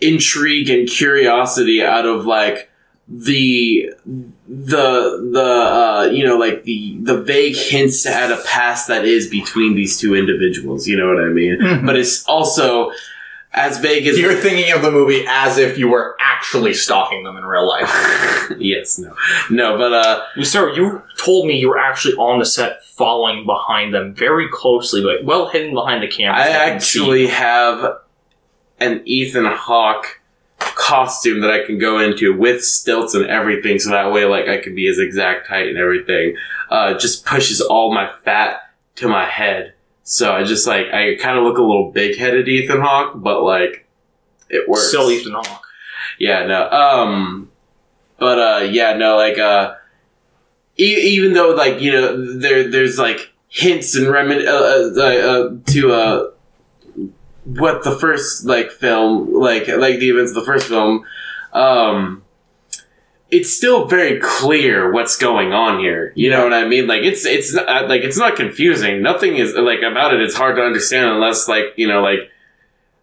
intrigue 0.00 0.68
and 0.70 0.88
curiosity 0.88 1.82
out 1.82 2.06
of 2.06 2.26
like 2.26 2.68
the 3.08 3.90
the 4.48 5.28
the 5.32 5.42
uh 5.42 6.08
you 6.12 6.24
know 6.24 6.36
like 6.38 6.62
the 6.64 6.96
the 7.02 7.20
vague 7.22 7.56
hints 7.56 8.06
at 8.06 8.30
a 8.30 8.40
past 8.46 8.86
that 8.88 9.04
is 9.04 9.28
between 9.28 9.74
these 9.74 9.98
two 9.98 10.14
individuals 10.14 10.86
you 10.86 10.96
know 10.96 11.08
what 11.12 11.22
i 11.22 11.28
mean 11.28 11.58
Mhm. 11.60 11.84
but 11.86 11.96
it's 11.96 12.24
also 12.26 12.92
as 13.52 13.78
vague 13.78 14.06
as 14.06 14.18
You're 14.18 14.34
thinking 14.34 14.72
of 14.72 14.82
the 14.82 14.90
movie 14.90 15.24
as 15.28 15.58
if 15.58 15.76
you 15.76 15.88
were 15.88 16.16
actually 16.20 16.72
stalking 16.74 17.24
them 17.24 17.36
in 17.36 17.44
real 17.44 17.68
life. 17.68 17.90
yes 18.58 18.98
no 18.98 19.14
no 19.50 19.76
but 19.76 19.92
uh 19.92 20.22
Sir, 20.42 20.72
you 20.72 21.02
told 21.18 21.46
me 21.46 21.58
you 21.58 21.68
were 21.68 21.78
actually 21.78 22.14
on 22.14 22.38
the 22.38 22.46
set 22.46 22.84
following 22.84 23.46
behind 23.46 23.92
them 23.94 24.14
very 24.14 24.48
closely, 24.50 25.02
but 25.02 25.24
well 25.24 25.48
hidden 25.48 25.74
behind 25.74 26.02
the 26.02 26.08
camera. 26.08 26.40
I 26.40 26.44
can 26.44 26.80
see. 26.80 27.00
actually 27.00 27.26
have 27.28 27.98
an 28.78 29.02
Ethan 29.04 29.44
Hawke 29.44 30.20
costume 30.58 31.40
that 31.40 31.50
I 31.50 31.64
can 31.64 31.78
go 31.78 31.98
into 31.98 32.36
with 32.36 32.64
stilts 32.64 33.14
and 33.14 33.26
everything, 33.26 33.78
so 33.78 33.90
that 33.90 34.12
way, 34.12 34.24
like, 34.24 34.48
I 34.48 34.58
can 34.58 34.74
be 34.74 34.86
his 34.86 34.98
exact 34.98 35.46
height 35.46 35.68
and 35.68 35.78
everything. 35.78 36.36
Uh, 36.70 36.94
just 36.94 37.24
pushes 37.24 37.60
all 37.60 37.94
my 37.94 38.10
fat 38.24 38.60
to 38.96 39.08
my 39.08 39.24
head. 39.24 39.74
So 40.02 40.32
I 40.32 40.44
just 40.44 40.66
like 40.66 40.86
I 40.92 41.16
kind 41.16 41.38
of 41.38 41.44
look 41.44 41.58
a 41.58 41.62
little 41.62 41.90
big 41.92 42.16
headed 42.18 42.48
Ethan 42.48 42.80
Hawke, 42.80 43.12
but 43.16 43.42
like 43.42 43.86
it 44.48 44.68
works. 44.68 44.88
Still 44.88 45.10
Ethan 45.10 45.32
Hawke. 45.32 45.62
Yeah, 46.18 46.46
no. 46.46 46.68
Um, 46.68 47.50
but 48.18 48.38
uh, 48.38 48.64
yeah, 48.64 48.94
no. 48.94 49.16
Like 49.16 49.38
uh, 49.38 49.74
e- 50.78 51.14
even 51.14 51.32
though 51.32 51.50
like 51.50 51.80
you 51.80 51.92
know 51.92 52.38
there 52.38 52.68
there's 52.70 52.98
like 52.98 53.32
hints 53.48 53.94
and 53.96 54.06
remin 54.06 54.46
uh, 54.46 55.00
uh, 55.00 55.04
uh, 55.04 55.56
to 55.66 55.92
uh 55.92 56.30
what 57.44 57.82
the 57.82 57.96
first 57.98 58.44
like 58.44 58.70
film 58.70 59.32
like 59.34 59.66
like 59.66 59.98
the 59.98 60.08
events 60.10 60.30
of 60.30 60.36
the 60.36 60.44
first 60.44 60.68
film 60.68 61.04
um 61.52 62.22
it's 63.30 63.52
still 63.52 63.86
very 63.86 64.18
clear 64.20 64.90
what's 64.92 65.16
going 65.16 65.52
on 65.52 65.78
here 65.78 66.12
you 66.16 66.28
know 66.30 66.42
what 66.44 66.52
i 66.52 66.66
mean 66.66 66.86
like 66.86 67.02
it's 67.02 67.24
it's 67.24 67.54
not, 67.54 67.88
like 67.88 68.02
it's 68.02 68.18
not 68.18 68.36
confusing 68.36 69.02
nothing 69.02 69.36
is 69.36 69.54
like 69.54 69.82
about 69.82 70.12
it 70.14 70.20
it's 70.20 70.34
hard 70.34 70.56
to 70.56 70.62
understand 70.62 71.08
unless 71.10 71.48
like 71.48 71.66
you 71.76 71.86
know 71.86 72.02
like 72.02 72.30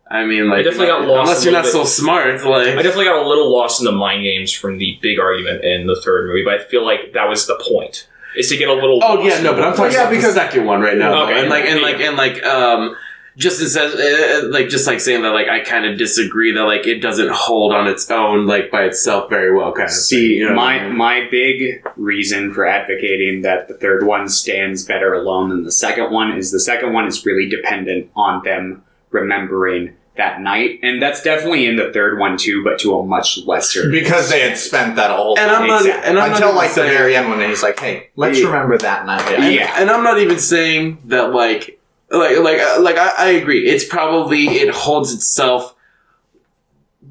i 0.10 0.26
mean 0.26 0.50
like 0.50 0.64
definitely 0.64 0.88
got 0.88 1.08
lost 1.08 1.30
unless 1.30 1.44
you're 1.46 1.54
not 1.54 1.66
little 1.66 1.86
so 1.86 2.02
smart 2.02 2.44
like 2.46 2.68
I 2.68 2.82
definitely 2.82 3.06
got 3.06 3.24
a 3.26 3.28
little 3.28 3.52
lost 3.54 3.80
in 3.82 3.86
the 3.86 3.92
mind 3.92 4.24
games 4.24 4.52
from 4.52 4.78
the 4.78 4.98
big 5.02 5.20
argument 5.20 5.64
in 5.64 5.88
the 5.88 5.96
third 6.02 6.28
movie, 6.28 6.44
but 6.44 6.54
I 6.56 6.64
feel 6.64 6.86
like 6.86 7.14
that 7.14 7.28
was 7.30 7.48
the 7.48 7.56
point. 7.56 8.08
Is 8.38 8.50
to 8.50 8.58
get 8.58 8.70
a 8.70 8.74
little. 8.74 9.00
Oh 9.04 9.22
yeah, 9.24 9.42
no, 9.42 9.54
but 9.54 9.64
I'm 9.64 9.76
talking 9.76 9.94
Yeah, 9.94 10.02
about 10.02 10.12
because- 10.12 10.36
the 10.36 10.40
second 10.40 10.66
one 10.66 10.80
right 10.80 10.96
now, 10.98 11.24
Okay. 11.24 11.34
though. 11.34 11.40
and 11.42 11.50
like 11.50 11.66
and 11.66 11.82
like 11.82 12.00
and 12.00 12.16
like 12.18 12.44
um, 12.44 12.96
Justin 13.38 13.68
says, 13.68 13.94
uh, 13.94 14.48
like 14.50 14.68
just 14.68 14.88
like 14.88 15.00
saying 15.00 15.22
that, 15.22 15.30
like 15.30 15.48
I 15.48 15.60
kind 15.60 15.86
of 15.86 15.98
disagree 15.98 16.52
that 16.54 16.64
like 16.64 16.88
it 16.88 17.00
doesn't 17.02 17.30
hold 17.30 17.72
on 17.72 17.88
its 17.88 18.10
own, 18.10 18.48
like 18.48 18.72
by 18.72 18.84
itself 18.86 19.30
very 19.30 19.56
well, 19.56 19.72
kind 19.72 19.84
of. 19.86 19.92
thing, 19.92 20.00
See, 20.00 20.34
you 20.38 20.50
know 20.50 20.56
what 20.56 20.64
I 20.64 20.78
my 20.80 20.88
mean? 20.88 20.98
my 20.98 21.28
big 21.30 21.88
reason 21.96 22.52
for 22.52 22.66
advocating 22.66 23.44
that 23.44 23.68
the 23.68 23.76
third 23.76 24.06
one 24.08 24.28
stands 24.28 24.84
better 24.84 25.14
alone 25.14 25.50
than 25.50 25.64
the 25.64 25.72
second 25.72 26.12
one 26.12 26.36
is 26.36 26.52
the 26.52 26.60
second 26.60 26.94
one 26.94 27.06
is 27.06 27.24
really 27.28 27.48
dependent 27.48 28.10
on 28.16 28.44
them 28.44 28.84
remembering 29.12 29.94
that 30.16 30.42
night, 30.42 30.80
and 30.82 31.00
that's 31.00 31.22
definitely 31.22 31.68
in 31.68 31.76
the 31.76 31.92
third 31.94 32.18
one 32.18 32.38
too, 32.38 32.64
but 32.64 32.80
to 32.80 32.98
a 32.98 33.06
much 33.06 33.38
lesser. 33.46 33.88
because 33.92 34.32
they 34.32 34.42
had 34.42 34.58
spent 34.58 34.96
that 34.96 35.12
whole 35.12 35.38
and 35.38 35.48
time. 35.52 35.62
I'm 35.62 35.68
not, 35.68 35.82
Exactly. 35.86 36.10
and 36.10 36.20
I'm 36.20 36.32
until 36.32 36.48
not 36.48 36.56
like 36.56 36.70
the 36.70 36.76
saying- 36.76 36.98
very 36.98 37.16
end 37.16 37.30
when 37.30 37.48
he's 37.48 37.62
like, 37.62 37.80
"Hey, 37.80 38.10
let's 38.16 38.40
Yeah. 38.40 38.48
remember 38.48 38.80
that 38.80 39.06
night." 39.06 39.22
And, 39.32 39.54
Yeah. 39.54 39.76
and 39.80 39.92
I'm 39.92 40.04
not 40.04 40.18
even 40.20 40.40
saying 40.40 40.98
that 41.06 41.34
like 41.34 41.77
like 42.10 42.38
like 42.40 42.60
uh, 42.60 42.82
like 42.82 42.98
I, 42.98 43.12
I 43.18 43.30
agree. 43.32 43.68
It's 43.68 43.86
probably 43.86 44.46
it 44.48 44.74
holds 44.74 45.14
itself 45.14 45.76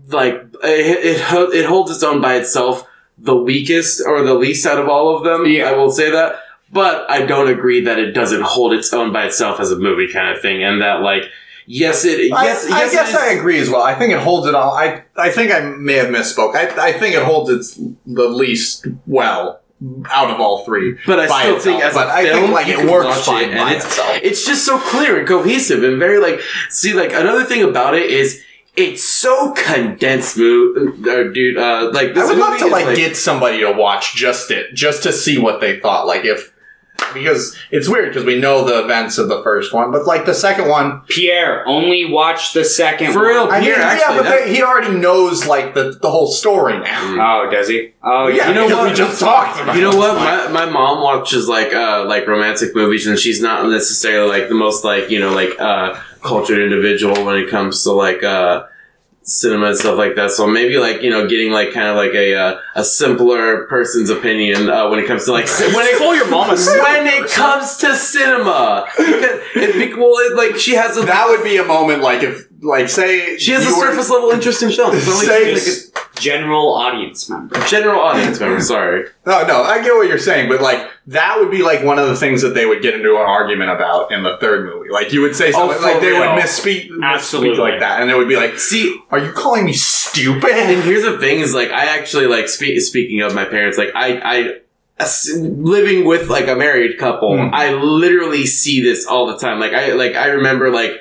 like 0.08 0.34
it 0.62 1.04
it, 1.04 1.20
ho- 1.20 1.50
it 1.50 1.66
holds 1.66 1.90
its 1.90 2.02
own 2.02 2.20
by 2.20 2.36
itself 2.36 2.86
the 3.18 3.34
weakest 3.36 4.02
or 4.06 4.22
the 4.22 4.34
least 4.34 4.66
out 4.66 4.78
of 4.78 4.88
all 4.88 5.16
of 5.16 5.24
them. 5.24 5.46
Yeah. 5.46 5.70
I 5.70 5.72
will 5.72 5.90
say 5.90 6.10
that. 6.10 6.36
But 6.72 7.08
I 7.10 7.24
don't 7.24 7.48
agree 7.48 7.82
that 7.84 7.98
it 7.98 8.12
doesn't 8.12 8.42
hold 8.42 8.72
its 8.72 8.92
own 8.92 9.12
by 9.12 9.26
itself 9.26 9.60
as 9.60 9.70
a 9.70 9.76
movie 9.78 10.12
kind 10.12 10.34
of 10.34 10.42
thing, 10.42 10.64
and 10.64 10.82
that 10.82 11.00
like 11.00 11.22
yes 11.66 12.04
it 12.04 12.32
I, 12.32 12.44
yes 12.44 12.64
I 12.70 12.78
yes 12.80 12.92
guess 12.92 13.10
it 13.14 13.20
I 13.20 13.32
agree 13.38 13.58
as 13.60 13.70
well. 13.70 13.82
I 13.82 13.94
think 13.94 14.12
it 14.12 14.18
holds 14.18 14.46
it 14.48 14.54
all. 14.54 14.72
I 14.72 15.04
I 15.16 15.30
think 15.30 15.52
I 15.52 15.60
may 15.60 15.94
have 15.94 16.08
misspoke. 16.08 16.56
I, 16.56 16.88
I 16.88 16.92
think 16.92 17.14
it 17.14 17.22
holds 17.22 17.50
its 17.50 17.74
the 18.04 18.28
least 18.28 18.86
well 19.06 19.60
out 20.10 20.30
of 20.30 20.40
all 20.40 20.64
three. 20.64 20.96
But 21.06 21.20
I 21.20 21.26
still 21.26 21.56
itself. 21.56 21.62
think 21.62 21.84
as 21.84 21.94
but 21.94 22.08
a 22.08 22.12
I 22.12 22.24
film, 22.24 22.40
think 22.40 22.52
like 22.54 22.68
it 22.68 22.90
works 22.90 23.26
fine 23.26 23.50
it, 23.50 23.56
by 23.58 23.58
and 23.58 23.76
it's 23.76 23.84
itself. 23.84 24.18
it's 24.22 24.46
just 24.46 24.64
so 24.64 24.78
clear 24.78 25.18
and 25.18 25.28
cohesive 25.28 25.84
and 25.84 25.98
very 25.98 26.18
like 26.18 26.40
see 26.70 26.94
like 26.94 27.12
another 27.12 27.44
thing 27.44 27.62
about 27.62 27.94
it 27.94 28.10
is 28.10 28.42
it's 28.74 29.04
so 29.04 29.52
condensed 29.52 30.36
uh, 30.36 31.24
dude 31.32 31.58
uh 31.58 31.90
like 31.92 32.14
this 32.14 32.24
I 32.24 32.26
would 32.26 32.38
love 32.38 32.58
to 32.58 32.66
is, 32.66 32.72
like, 32.72 32.96
get 32.96 33.16
somebody 33.16 33.60
to 33.60 33.72
watch 33.72 34.14
just 34.14 34.50
it, 34.50 34.74
just 34.74 35.02
to 35.04 35.12
see 35.12 35.36
what 35.38 35.60
they 35.60 35.78
thought. 35.80 36.06
Like 36.06 36.24
if 36.24 36.52
because 37.14 37.56
it's 37.70 37.88
weird 37.88 38.10
because 38.10 38.24
we 38.24 38.38
know 38.38 38.64
the 38.64 38.84
events 38.84 39.18
of 39.18 39.28
the 39.28 39.42
first 39.42 39.72
one, 39.72 39.90
but 39.92 40.06
like 40.06 40.26
the 40.26 40.34
second 40.34 40.68
one, 40.68 41.00
Pierre, 41.08 41.66
only 41.66 42.04
watched 42.10 42.54
the 42.54 42.64
second 42.64 43.12
For 43.12 43.20
one. 43.20 43.28
real? 43.28 43.42
I 43.50 43.54
mean, 43.60 43.62
Here, 43.62 43.78
yeah, 43.78 44.16
but 44.16 44.22
they, 44.28 44.54
he 44.54 44.62
already 44.62 44.96
knows 44.98 45.46
like 45.46 45.74
the 45.74 45.98
the 46.00 46.10
whole 46.10 46.26
story 46.28 46.78
now. 46.78 47.44
Oh, 47.46 47.50
does 47.50 47.68
he? 47.68 47.92
Oh, 48.02 48.28
yeah, 48.28 48.36
yeah. 48.36 48.48
you 48.48 48.54
know 48.68 48.76
what? 48.76 48.90
we 48.90 48.94
just 48.96 49.18
talked 49.20 49.60
about. 49.60 49.74
you 49.76 49.82
know 49.82 49.96
what 49.96 50.14
my, 50.16 50.48
my 50.64 50.70
mom 50.70 51.02
watches 51.02 51.48
like 51.48 51.72
uh 51.72 52.04
like 52.06 52.26
romantic 52.26 52.74
movies 52.74 53.06
and 53.06 53.18
she's 53.18 53.40
not 53.40 53.68
necessarily 53.68 54.28
like 54.40 54.48
the 54.48 54.54
most 54.54 54.84
like 54.84 55.10
you 55.10 55.18
know 55.20 55.32
like 55.32 55.58
uh 55.58 55.94
cultured 56.22 56.60
individual 56.60 57.24
when 57.24 57.36
it 57.36 57.48
comes 57.50 57.82
to 57.84 57.92
like 57.92 58.22
uh 58.22 58.64
cinema 59.26 59.66
and 59.66 59.76
stuff 59.76 59.98
like 59.98 60.14
that. 60.14 60.30
So 60.30 60.46
maybe 60.46 60.78
like 60.78 61.02
you 61.02 61.10
know 61.10 61.28
getting 61.28 61.50
like 61.50 61.72
kind 61.72 61.88
of 61.88 61.96
like 61.96 62.14
a 62.14 62.34
uh, 62.34 62.58
a 62.74 62.84
simpler 62.84 63.66
person's 63.66 64.08
opinion 64.08 64.70
uh, 64.70 64.88
when 64.88 64.98
it 64.98 65.06
comes 65.06 65.24
to 65.26 65.32
like 65.32 65.46
ci- 65.46 65.74
when 65.74 65.86
it 65.86 65.98
Call 65.98 66.14
your 66.14 66.30
mom 66.30 66.50
a 66.50 66.56
when 66.56 67.06
it 67.06 67.30
comes 67.30 67.76
to 67.78 67.94
cinema. 67.94 68.86
Because 68.96 69.40
it, 69.54 69.90
bec- 69.90 69.98
well 69.98 70.14
it, 70.18 70.36
like 70.36 70.56
she 70.56 70.74
has 70.74 70.96
a 70.96 71.02
That 71.02 71.28
would 71.28 71.42
be 71.44 71.56
a 71.56 71.64
moment 71.64 72.02
like 72.02 72.22
if 72.22 72.45
like 72.66 72.88
say 72.88 73.38
she 73.38 73.52
has 73.52 73.64
a 73.64 73.68
you 73.70 73.76
were- 73.78 73.86
surface 73.90 74.10
level 74.10 74.30
interest 74.30 74.62
in 74.62 74.70
film 74.70 74.98
so 75.00 75.10
like, 75.12 75.26
Say- 75.26 75.54
she's 75.54 75.92
like 75.94 76.02
a 76.02 76.20
General 76.20 76.72
audience 76.72 77.28
member. 77.28 77.58
a 77.60 77.66
general 77.68 78.00
audience 78.00 78.40
member 78.40 78.58
sorry 78.62 79.04
No, 79.26 79.46
no, 79.46 79.62
I 79.62 79.82
get 79.82 79.92
what 79.94 80.08
you're 80.08 80.16
saying, 80.16 80.48
but 80.48 80.62
like 80.62 80.88
that 81.08 81.38
would 81.38 81.50
be 81.50 81.62
like 81.62 81.84
one 81.84 81.98
of 81.98 82.08
the 82.08 82.16
things 82.16 82.40
that 82.40 82.54
they 82.54 82.64
would 82.64 82.80
get 82.80 82.94
into 82.94 83.10
an 83.10 83.16
argument 83.26 83.70
about 83.70 84.10
in 84.12 84.22
the 84.22 84.38
third 84.40 84.64
movie. 84.64 84.88
Like 84.90 85.12
you 85.12 85.20
would 85.20 85.36
say 85.36 85.52
something 85.52 85.76
for 85.76 85.82
like 85.84 86.00
they 86.00 86.12
would 86.12 86.20
real. 86.22 86.30
misspeak, 86.30 86.88
misspeak 86.88 87.04
Absolutely. 87.04 87.58
like 87.58 87.80
that, 87.80 88.00
and 88.00 88.10
it 88.10 88.16
would 88.16 88.28
be 88.28 88.36
like, 88.36 88.58
see 88.58 88.98
"Are 89.10 89.18
you 89.18 89.30
calling 89.32 89.66
me 89.66 89.74
stupid?" 89.74 90.50
And 90.52 90.82
here's 90.82 91.02
the 91.04 91.18
thing: 91.18 91.40
is 91.40 91.52
like 91.54 91.70
I 91.70 91.98
actually 91.98 92.26
like 92.28 92.48
spe- 92.48 92.78
speaking 92.80 93.20
of 93.20 93.34
my 93.34 93.44
parents, 93.44 93.76
like 93.76 93.90
I 93.94 94.16
I 94.24 94.54
as- 94.98 95.30
living 95.38 96.06
with 96.06 96.28
like 96.30 96.48
a 96.48 96.56
married 96.56 96.96
couple, 96.98 97.36
Hmm. 97.36 97.50
I 97.54 97.72
literally 97.74 98.46
see 98.46 98.80
this 98.80 99.06
all 99.06 99.26
the 99.26 99.36
time. 99.36 99.60
Like 99.60 99.74
I 99.74 99.92
like 99.92 100.14
I 100.16 100.28
remember 100.28 100.70
like 100.70 100.92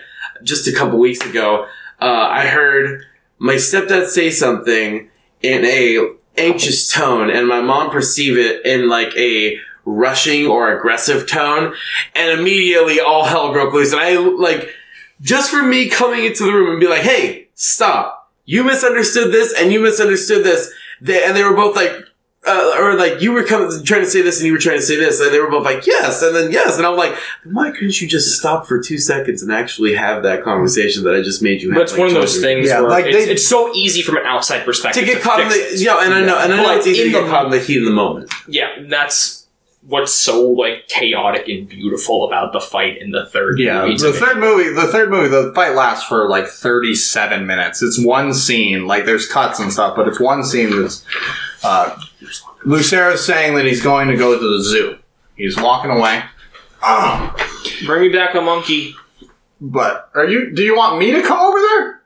just 0.46 0.68
a 0.68 0.74
couple 0.74 0.98
weeks 0.98 1.26
ago, 1.26 1.66
uh, 2.02 2.28
I 2.32 2.48
heard 2.48 3.04
my 3.38 3.56
stepdad 3.56 4.08
say 4.08 4.30
something 4.30 5.10
in 5.42 5.66
a 5.66 6.16
anxious 6.38 6.92
tone, 6.92 7.30
and 7.30 7.48
my 7.48 7.62
mom 7.62 7.90
perceive 7.92 8.38
it 8.38 8.66
in 8.66 8.88
like 8.88 9.16
a 9.18 9.58
rushing 9.84 10.48
or 10.48 10.76
aggressive 10.78 11.28
tone, 11.28 11.74
and 12.16 12.40
immediately 12.40 13.00
all 13.00 13.26
hell 13.26 13.52
broke 13.52 13.74
loose. 13.74 13.92
And 13.92 14.02
I 14.02 14.18
like 14.18 14.70
just 15.22 15.52
for 15.52 15.62
me 15.62 15.90
coming 15.90 16.26
into 16.26 16.46
the 16.46 16.54
room 16.54 16.72
and 16.72 16.80
be 16.80 16.88
like, 16.88 17.02
"Hey, 17.02 17.50
stop! 17.56 18.32
You 18.46 18.64
misunderstood 18.64 19.32
this, 19.32 19.54
and 19.54 19.72
you 19.74 19.80
misunderstood 19.80 20.44
this." 20.44 20.72
They, 21.02 21.24
and 21.24 21.36
they 21.36 21.44
were 21.44 21.56
both 21.56 21.76
like, 21.76 22.05
uh, 22.48 22.76
or 22.80 22.96
like 22.96 23.22
you 23.22 23.32
were 23.32 23.44
coming 23.44 23.70
trying 23.84 24.02
to 24.02 24.10
say 24.10 24.22
this, 24.22 24.38
and 24.40 24.46
you 24.48 24.54
were 24.54 24.60
trying 24.60 24.78
to 24.78 24.82
say 24.84 24.96
this, 24.96 25.20
and 25.20 25.34
they 25.34 25.40
were 25.40 25.50
both 25.50 25.66
like, 25.66 25.86
"Yes," 25.88 26.22
and 26.22 26.36
then 26.36 26.52
yes, 26.52 26.78
and 26.78 26.86
I'm 26.86 26.96
like, 26.96 27.16
"Why 27.44 27.72
couldn't 27.72 28.00
you 28.02 28.08
just 28.08 28.38
stop 28.38 28.68
for 28.68 28.80
two 28.82 28.98
seconds 28.98 29.42
and 29.42 29.52
actually 29.52 29.96
have 29.96 30.24
that 30.24 30.44
conversation 30.44 31.04
that 31.06 31.16
I 31.16 31.22
just 31.22 31.42
made 31.42 31.62
you 31.62 31.70
have?" 31.72 31.76
But 31.78 31.82
it's 31.84 31.92
like, 31.94 32.00
one 32.00 32.08
of 32.10 32.14
those 32.14 32.40
things 32.40 32.68
Yeah, 32.68 32.82
where 32.82 32.90
like 32.90 33.06
it's, 33.06 33.26
they- 33.26 33.32
it's 33.32 33.48
so 33.48 33.74
easy 33.74 34.02
from 34.02 34.18
an 34.18 34.26
outside 34.26 34.64
perspective 34.66 35.04
to 35.06 35.12
get 35.14 35.22
caught 35.24 35.40
in 35.42 35.50
fix 35.50 35.70
the 35.70 35.74
it. 35.76 35.80
yeah, 35.82 36.04
and 36.06 36.14
I 36.14 36.22
know, 36.22 36.38
and 36.40 36.54
I 36.54 36.58
know 36.58 36.64
But 36.64 36.78
it's 36.78 36.88
easy 36.88 37.06
to 37.06 37.10
get 37.12 37.24
the- 37.24 37.30
caught 37.30 37.46
in 37.46 37.52
the 37.52 37.60
heat 37.60 37.80
of 37.80 37.86
the 37.86 37.92
moment. 37.92 38.32
Yeah, 38.48 38.70
that's 38.90 39.44
what's 39.88 40.12
so 40.12 40.50
like 40.50 40.88
chaotic 40.88 41.48
and 41.48 41.70
beautiful 41.70 42.26
about 42.28 42.52
the 42.54 42.60
fight 42.60 43.00
in 43.00 43.12
the 43.12 43.24
third 43.28 43.60
Yeah, 43.60 43.86
movie. 43.86 43.98
the 43.98 44.14
third 44.14 44.38
movie, 44.40 44.70
the 44.74 44.88
third 44.88 45.12
movie, 45.12 45.28
the 45.30 45.52
fight 45.54 45.76
lasts 45.76 46.08
for 46.08 46.28
like 46.28 46.48
thirty-seven 46.48 47.46
minutes. 47.48 47.82
It's 47.84 48.04
one 48.04 48.34
scene, 48.34 48.88
like 48.88 49.06
there's 49.06 49.28
cuts 49.28 49.60
and 49.60 49.72
stuff, 49.74 49.96
but 49.96 50.08
it's 50.08 50.20
one 50.20 50.44
scene 50.44 50.82
that's. 50.82 51.04
Uh, 51.64 51.96
Lucero's 52.66 53.26
saying 53.26 53.56
that 53.56 53.66
he's 53.66 53.82
going 53.82 54.08
to 54.10 54.18
go 54.18 54.38
to 54.40 54.58
the 54.58 54.64
zoo. 54.64 54.98
He's 55.36 55.58
walking 55.58 55.92
away. 55.92 56.24
Ah, 56.82 57.36
Bring 57.86 58.02
me 58.04 58.10
back 58.10 58.36
a 58.36 58.42
monkey. 58.42 58.96
but 59.62 60.10
are 60.16 60.26
you? 60.26 60.52
Do 60.54 60.64
you 60.64 60.76
want 60.76 61.00
me 61.00 61.12
to 61.12 61.22
come 61.24 61.40
over 61.40 61.60
there? 61.60 62.02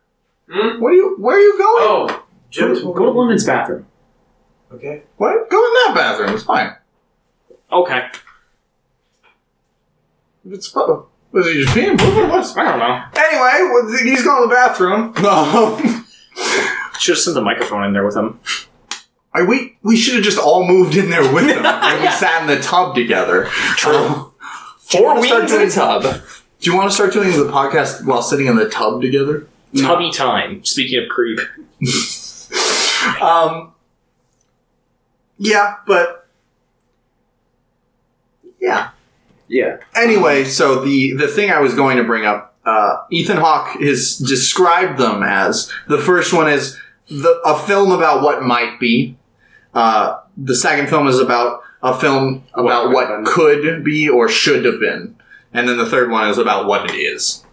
Hmm? 0.52 0.82
What 0.82 0.90
are 0.90 0.96
you? 0.96 1.16
Where 1.20 1.38
are 1.38 1.40
you 1.40 1.58
going? 1.58 1.84
Oh, 2.12 2.24
Jim, 2.50 2.74
Go 2.74 3.06
to 3.06 3.12
women's 3.12 3.46
bathroom. 3.46 3.86
okay. 4.72 5.04
What? 5.18 5.50
Go 5.50 5.58
in 5.66 5.74
that 5.74 5.92
bathroom. 5.96 6.34
It's 6.34 6.44
fine. 6.44 6.76
Okay. 7.72 8.08
It's 10.50 10.74
was 10.74 11.46
he 11.46 11.62
just 11.62 11.76
being 11.76 11.92
moving? 11.92 12.30
What's 12.30 12.58
I 12.58 12.64
don't 12.64 12.80
know. 12.80 13.04
anyway? 13.16 13.70
well, 13.72 13.98
He's 14.04 14.24
going 14.24 14.44
to 14.44 14.48
the 14.50 14.56
bathroom. 14.56 15.14
Um, 15.26 16.06
Should 17.00 17.16
have 17.16 17.20
sent 17.22 17.36
the 17.36 17.42
microphone 17.42 17.84
in 17.86 17.94
there 17.94 18.06
with 18.06 18.16
him. 18.16 18.40
I, 19.34 19.44
we 19.44 19.78
we 19.84 19.96
should 19.96 20.16
have 20.16 20.24
just 20.24 20.40
all 20.40 20.66
moved 20.68 20.96
in 20.96 21.10
there 21.10 21.32
with 21.32 21.48
them 21.48 21.66
and 21.66 22.02
we 22.02 22.08
sat 22.10 22.42
in 22.42 22.48
the 22.48 22.62
tub 22.62 22.96
together. 22.96 23.46
True. 23.76 24.34
Four 24.80 25.24
start 25.24 25.42
wings 25.44 25.54
in 25.54 25.62
a 25.68 25.70
tub. 25.70 26.04
Do 26.60 26.72
you 26.72 26.76
want 26.76 26.90
to 26.90 26.96
start 26.96 27.14
doing 27.14 27.32
the 27.32 27.52
podcast 27.52 28.06
while 28.06 28.22
sitting 28.22 28.48
in 28.48 28.56
the 28.56 28.70
tub 28.70 29.02
together? 29.02 29.48
Tubby 29.78 30.12
time. 30.12 30.66
Speaking 30.66 31.04
of 31.04 31.10
creep. 31.10 31.40
Um. 33.22 33.74
Yeah, 35.38 35.76
but 35.88 36.28
yeah. 38.60 38.90
Yeah. 39.48 39.78
Anyway, 39.96 40.44
so 40.44 40.84
the 40.84 41.14
the 41.14 41.28
thing 41.28 41.50
I 41.52 41.60
was 41.60 41.74
going 41.74 41.98
to 41.98 42.04
bring 42.04 42.26
up, 42.26 42.58
uh, 42.66 43.04
Ethan 43.10 43.38
Hawke 43.38 43.80
has 43.82 44.18
described 44.18 45.00
them 45.00 45.24
as 45.24 45.72
the 45.88 45.98
first 45.98 46.34
one 46.34 46.50
is 46.50 46.78
the 47.10 47.42
a 47.46 47.58
film 47.58 47.92
about 47.92 48.22
what 48.22 48.44
might 48.44 48.80
be. 48.80 49.18
Uh, 49.74 50.20
the 50.38 50.56
second 50.56 50.90
film 50.90 51.08
is 51.08 51.20
about 51.20 51.62
a 51.84 51.98
film 51.98 52.44
about 52.54 52.92
What 52.92 53.10
what, 53.10 53.26
could 53.26 53.58
have 53.58 53.64
been. 53.64 53.74
could 53.76 53.84
be 53.84 54.10
or 54.10 54.28
should 54.30 54.66
have 54.66 54.80
been, 54.80 55.16
and 55.54 55.68
then 55.68 55.78
the 55.78 55.86
third 55.86 56.10
one 56.12 56.30
is 56.30 56.38
about 56.38 56.66
what 56.68 56.90
it 56.90 56.96
is. 56.96 57.44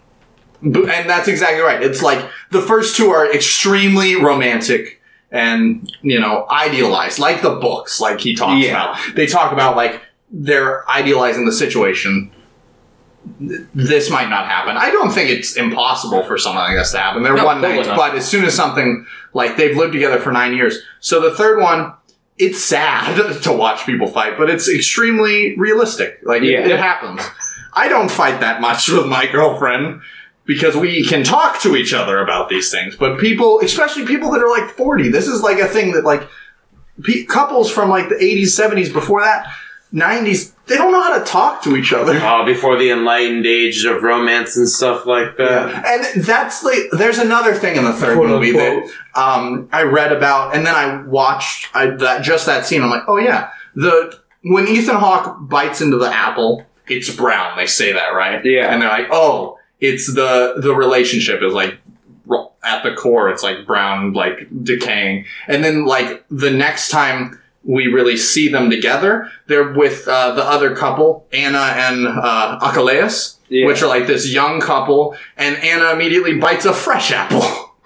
And 0.62 0.83
that's 1.09 1.28
exactly 1.28 1.61
right. 1.61 1.83
It's 1.83 2.03
like 2.03 2.27
the 2.51 2.62
first 2.62 2.97
two 2.97 3.11
are 3.11 3.31
extremely 3.33 4.16
romantic 4.16 5.01
and 5.31 5.91
you 6.03 6.19
know 6.19 6.47
idealized, 6.51 7.19
like 7.19 7.43
the 7.43 7.57
books, 7.57 8.01
like 8.01 8.20
he 8.20 8.35
talks 8.35 8.65
Yeah. 8.65 8.70
about. 8.93 9.15
They 9.15 9.27
talk 9.27 9.53
about 9.53 9.77
like 9.77 10.01
they're 10.31 10.89
idealizing 10.91 11.45
the 11.45 11.53
situation 11.53 12.33
this 13.40 14.11
might 14.11 14.28
not 14.28 14.47
happen. 14.47 14.77
I 14.77 14.90
don't 14.90 15.11
think 15.11 15.31
it's 15.31 15.57
impossible 15.57 16.23
for 16.23 16.39
something 16.39 16.59
like 16.59 16.77
this 16.77 16.93
to 16.93 16.98
happen. 16.98 17.23
They're 17.23 17.35
No, 17.35 17.44
one 17.44 17.61
night, 17.61 17.86
but 17.97 18.15
as 18.15 18.27
soon 18.28 18.44
as 18.44 18.55
something 18.55 19.07
like 19.35 19.57
they've 19.57 19.77
lived 19.77 19.93
together 19.93 20.19
for 20.19 20.32
nine 20.32 20.55
years. 20.55 20.78
So 21.01 21.20
the 21.20 21.35
third 21.35 21.61
one, 21.61 21.93
it's 22.39 22.62
sad 22.62 23.16
to 23.43 23.53
watch 23.53 23.85
people 23.86 24.07
fight, 24.07 24.39
but 24.39 24.48
it's 24.51 24.69
extremely 24.69 25.57
realistic. 25.59 26.20
Like 26.23 26.43
it- 26.43 26.66
it, 26.70 26.78
happens. 26.78 27.20
I 27.74 27.89
don't 27.89 28.11
fight 28.11 28.40
that 28.40 28.61
much 28.61 28.89
with 28.93 29.07
my 29.07 29.27
girlfriend 29.27 30.01
because 30.44 30.77
we 30.77 31.05
can 31.05 31.24
talk 31.24 31.61
to 31.62 31.74
each 31.74 31.93
other 31.93 32.20
about 32.20 32.48
these 32.48 32.70
things. 32.70 32.94
But 32.97 33.19
people, 33.19 33.61
especially 33.61 34.07
people 34.07 34.31
that 34.32 34.40
are 34.43 34.48
like 34.48 34.70
forty, 34.70 35.09
this 35.09 35.27
is 35.27 35.43
like 35.43 35.59
a 35.59 35.66
thing 35.66 35.93
that 35.93 36.05
like 36.05 36.28
pe- 37.03 37.24
couples 37.24 37.70
from 37.70 37.89
like 37.90 38.09
the 38.09 38.15
80s, 38.15 38.59
70s, 38.59 38.93
before 38.93 39.23
that, 39.23 39.47
90s, 39.97 40.52
they 40.66 40.77
don't 40.77 40.93
know 40.93 41.02
how 41.02 41.18
to 41.18 41.24
talk 41.24 41.62
to 41.62 41.74
each 41.74 41.93
other. 41.93 42.12
Uh, 42.12 42.44
before 42.44 42.77
the 42.77 42.90
enlightened 42.90 43.47
age 43.47 43.85
of 43.85 44.02
romance 44.02 44.56
and 44.56 44.68
stuff 44.68 45.06
like 45.06 45.36
that. 45.39 45.85
And 45.86 46.23
that's 46.23 46.62
like, 46.62 46.78
there's 46.93 47.18
another 47.18 47.55
thing 47.55 47.77
in 47.77 47.85
the 47.85 47.94
third 47.94 48.16
Quote, 48.16 48.28
movie 48.28 48.51
unquote. 48.51 48.90
that 49.14 49.20
um, 49.20 49.68
I 49.73 49.82
read 49.85 50.12
about, 50.12 50.55
and 50.55 50.66
then 50.66 50.74
I 50.74 51.02
watched 51.02 51.74
I, 51.74 51.86
that 51.86 52.23
just 52.23 52.44
that 52.47 52.66
scene. 52.66 52.82
I'm 52.82 52.90
like, 52.90 53.05
oh 53.09 53.16
yeah, 53.16 53.51
the 53.74 54.18
when 54.43 54.68
Ethan 54.68 54.97
Hawke 54.97 55.39
bites 55.40 55.81
into 55.81 55.97
the 55.97 56.12
apple, 56.12 56.64
it's 56.86 57.14
brown. 57.14 57.56
They 57.56 57.66
say 57.66 57.93
that, 57.93 58.10
right? 58.10 58.44
Yeah. 58.44 58.73
And 58.73 58.82
they're 58.82 58.89
like, 58.89 59.09
oh, 59.10 59.59
it's 59.81 60.12
the 60.14 60.55
the 60.59 60.74
relationship 60.74 61.43
is 61.43 61.52
like 61.52 61.78
at 62.62 62.82
the 62.82 62.94
core, 62.94 63.31
it's 63.31 63.43
like 63.43 63.66
brown, 63.66 64.12
like 64.12 64.48
decaying, 64.62 65.24
and 65.48 65.64
then 65.64 65.86
like 65.86 66.24
the 66.31 66.51
next 66.51 66.90
time. 66.90 67.40
We 67.68 67.88
really 67.88 68.16
see 68.16 68.48
them 68.48 68.70
together. 68.70 69.28
They're 69.48 69.72
with 69.72 70.06
uh, 70.06 70.32
the 70.36 70.44
other 70.44 70.74
couple, 70.76 71.26
Anna 71.32 71.59
and 71.59 72.06
uh, 72.06 72.59
Achilles 72.62 73.38
Yeah. 73.48 73.66
which 73.66 73.82
are 73.82 73.88
like 73.88 74.06
this 74.06 74.32
young 74.32 74.60
couple, 74.60 75.16
and 75.36 75.56
Anna 75.56 75.90
immediately 75.93 76.38
bites 76.38 76.64
a 76.64 76.72
fresh 76.72 77.10
apple. 77.10 77.43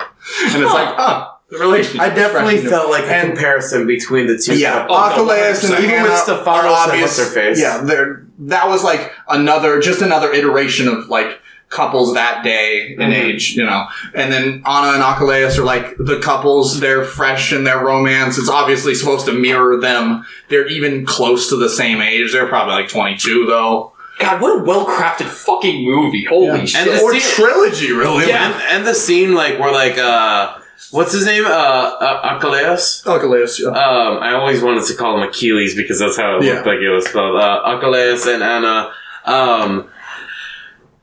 and 0.53 0.63
it's 0.63 0.73
like, 0.73 0.95
oh, 0.99 1.39
the 1.51 1.59
relationship. 1.59 2.01
I 2.01 2.11
definitely 2.11 2.59
felt 2.59 2.91
like 2.91 3.05
a 3.05 3.27
comparison 3.29 3.87
between 3.87 4.27
the 4.27 4.37
two. 4.39 4.59
Yeah, 4.59 4.87
couples. 4.87 5.13
Achilles 5.13 5.65
and 5.65 5.85
Even 5.85 6.03
with 6.03 6.13
are 6.13 6.17
Stephanos 6.19 6.65
and 6.65 6.75
obvious- 6.93 7.19
what's-her-face. 7.19 7.61
Yeah, 7.61 7.83
that 8.41 8.69
was 8.69 8.85
like 8.85 9.13
another, 9.29 9.81
just 9.81 10.03
another 10.03 10.31
iteration 10.33 10.89
of 10.89 11.09
like 11.09 11.40
couples 11.71 12.15
that 12.15 12.43
day 12.43 12.95
in 12.99 13.11
Mhm. 13.11 13.15
age, 13.25 13.53
you 13.57 13.65
know. 13.65 13.85
And 14.15 14.33
then 14.33 14.63
Anna 14.67 14.93
and 14.95 15.03
Achilles 15.03 15.59
are 15.59 15.65
like 15.65 15.95
the 15.99 16.17
couples, 16.19 16.81
they're 16.81 17.05
fresh 17.05 17.53
in 17.53 17.65
their 17.65 17.79
romance. 17.79 18.37
It's 18.39 18.49
obviously 18.51 18.95
supposed 18.95 19.25
to 19.27 19.33
mirror 19.33 19.77
them. 19.81 20.25
They're 20.49 20.67
even 20.67 21.07
close 21.07 21.49
to 21.49 21.57
the 21.57 21.69
same 21.69 22.03
age. 22.03 22.33
They're 22.33 22.49
probably 22.49 22.75
like 22.75 22.89
22 22.89 23.47
though. 23.47 23.93
God, 24.19 24.41
what 24.43 24.61
a 24.61 24.65
well 24.65 24.85
crafted 24.85 25.27
fucking 25.27 25.85
movie. 25.85 26.25
Holy 26.25 26.47
Yeah. 26.59 26.65
shit. 26.67 26.81
And 26.89 26.91
the 26.99 27.01
Or 27.03 27.13
scene- 27.13 27.21
trilogy, 27.37 27.93
really. 27.93 28.31
And, 28.31 28.55
and 28.69 28.87
the 28.87 28.93
scene, 28.95 29.35
like, 29.35 29.59
where, 29.59 29.73
like, 29.73 29.97
uh, 29.97 30.49
what's 30.91 31.13
his 31.13 31.25
name? 31.25 31.47
Uh, 31.47 31.49
uh 31.49 32.37
Achilles? 32.37 33.03
Achilles, 33.07 33.61
yeah. 33.61 33.69
Um, 33.71 34.19
I 34.21 34.35
always 34.35 34.61
wanted 34.61 34.85
to 34.87 34.95
call 34.95 35.17
him 35.17 35.23
Achilles 35.29 35.75
because 35.75 36.01
that's 36.01 36.19
how 36.19 36.37
it 36.37 36.43
Yeah. 36.43 36.55
looked 36.55 36.67
like 36.67 36.81
it 36.81 36.91
was 36.91 37.07
spelled. 37.07 37.37
Uh, 37.41 37.63
Achilles 37.65 38.27
and 38.27 38.43
Anna, 38.43 38.91
um, 39.25 39.85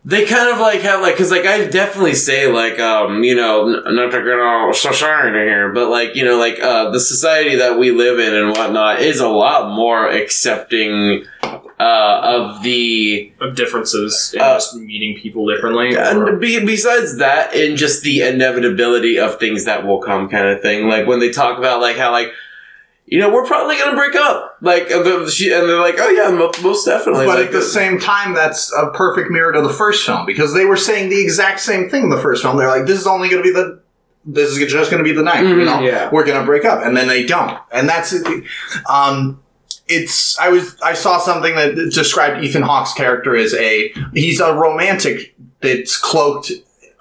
they 0.07 0.25
kind 0.25 0.49
of 0.53 0.57
like 0.59 0.79
have 0.81 1.01
like, 1.01 1.17
cause 1.17 1.31
like 1.31 1.45
I 1.45 1.65
definitely 1.67 2.13
say 2.15 2.49
like, 2.49 2.79
um, 2.79 3.23
you 3.25 3.35
know, 3.35 3.67
n- 3.67 3.95
not 3.95 4.11
to 4.11 4.23
get 4.23 4.39
all 4.39 4.73
society 4.73 5.39
here, 5.39 5.73
but 5.73 5.89
like, 5.89 6.15
you 6.15 6.23
know, 6.23 6.37
like, 6.39 6.61
uh, 6.61 6.91
the 6.91 6.99
society 6.99 7.57
that 7.57 7.77
we 7.77 7.91
live 7.91 8.17
in 8.17 8.33
and 8.33 8.49
whatnot 8.55 9.01
is 9.01 9.19
a 9.19 9.27
lot 9.27 9.75
more 9.75 10.07
accepting, 10.07 11.25
uh, 11.43 12.21
of 12.23 12.63
the, 12.63 13.33
of 13.41 13.55
differences 13.57 14.31
in 14.33 14.41
Uh, 14.41 14.53
just 14.55 14.75
meeting 14.77 15.19
people 15.21 15.45
differently. 15.53 15.93
and 15.97 16.39
be, 16.39 16.65
besides 16.65 17.17
that, 17.17 17.53
and 17.53 17.77
just 17.77 18.01
the 18.03 18.21
inevitability 18.21 19.19
of 19.19 19.37
things 19.41 19.65
that 19.65 19.85
will 19.85 19.99
come, 19.99 20.29
kind 20.29 20.47
of 20.47 20.61
thing. 20.61 20.87
Like 20.87 21.05
when 21.05 21.19
they 21.19 21.31
talk 21.31 21.57
about 21.57 21.81
like 21.81 21.97
how 21.97 22.11
like, 22.13 22.31
you 23.09 23.19
know, 23.19 23.33
we're 23.33 23.45
probably 23.45 23.77
gonna 23.77 23.95
break 23.95 24.15
up. 24.15 24.57
Like, 24.61 24.91
and 24.91 25.05
the- 25.05 25.31
she- 25.31 25.51
and 25.53 25.67
they're 25.67 25.79
like, 25.79 25.95
oh 25.97 26.09
yeah, 26.09 26.29
most 26.31 26.85
definitely. 26.85 27.25
But 27.25 27.37
like, 27.39 27.45
at 27.47 27.51
the 27.53 27.61
same 27.61 27.99
time, 27.99 28.33
that's 28.33 28.71
a 28.73 28.91
perfect 28.91 29.31
mirror 29.31 29.53
to 29.53 29.61
the 29.61 29.69
first 29.73 30.05
film 30.05 30.25
because 30.25 30.53
they 30.53 30.65
were 30.65 30.75
saying 30.77 31.09
the 31.09 31.19
exact 31.21 31.61
same 31.61 31.89
thing 31.89 32.03
in 32.03 32.09
the 32.09 32.19
first 32.21 32.41
film. 32.43 32.57
They're 32.57 32.67
like, 32.67 32.85
this 32.85 32.99
is 32.99 33.07
only 33.07 33.29
going 33.29 33.41
to 33.41 33.47
be 33.49 33.53
the, 33.53 33.79
this 34.25 34.49
is 34.57 34.71
just 34.71 34.91
going 34.91 35.01
to 35.01 35.09
be 35.09 35.15
the 35.15 35.23
night, 35.23 35.43
you 35.43 35.55
Mhm, 35.55 35.65
know? 35.65 35.79
yeah. 35.79 36.09
We're 36.11 36.25
going 36.25 36.37
to 36.39 36.45
break 36.45 36.65
up. 36.65 36.83
And 36.85 36.97
then 36.97 37.07
they 37.07 37.25
don't. 37.25 37.57
And 37.71 37.87
that's, 37.87 38.13
um, 38.89 39.41
it's, 39.87 40.37
I 40.37 40.49
was, 40.49 40.77
I 40.81 40.93
saw 40.93 41.17
something 41.17 41.55
that 41.55 41.75
described 41.75 42.43
Ethan 42.43 42.61
Hawke's 42.63 42.93
character 42.93 43.37
as 43.37 43.53
a, 43.53 43.93
he's 44.13 44.41
a 44.41 44.53
romantic 44.53 45.33
that's 45.61 45.95
cloaked 45.97 46.51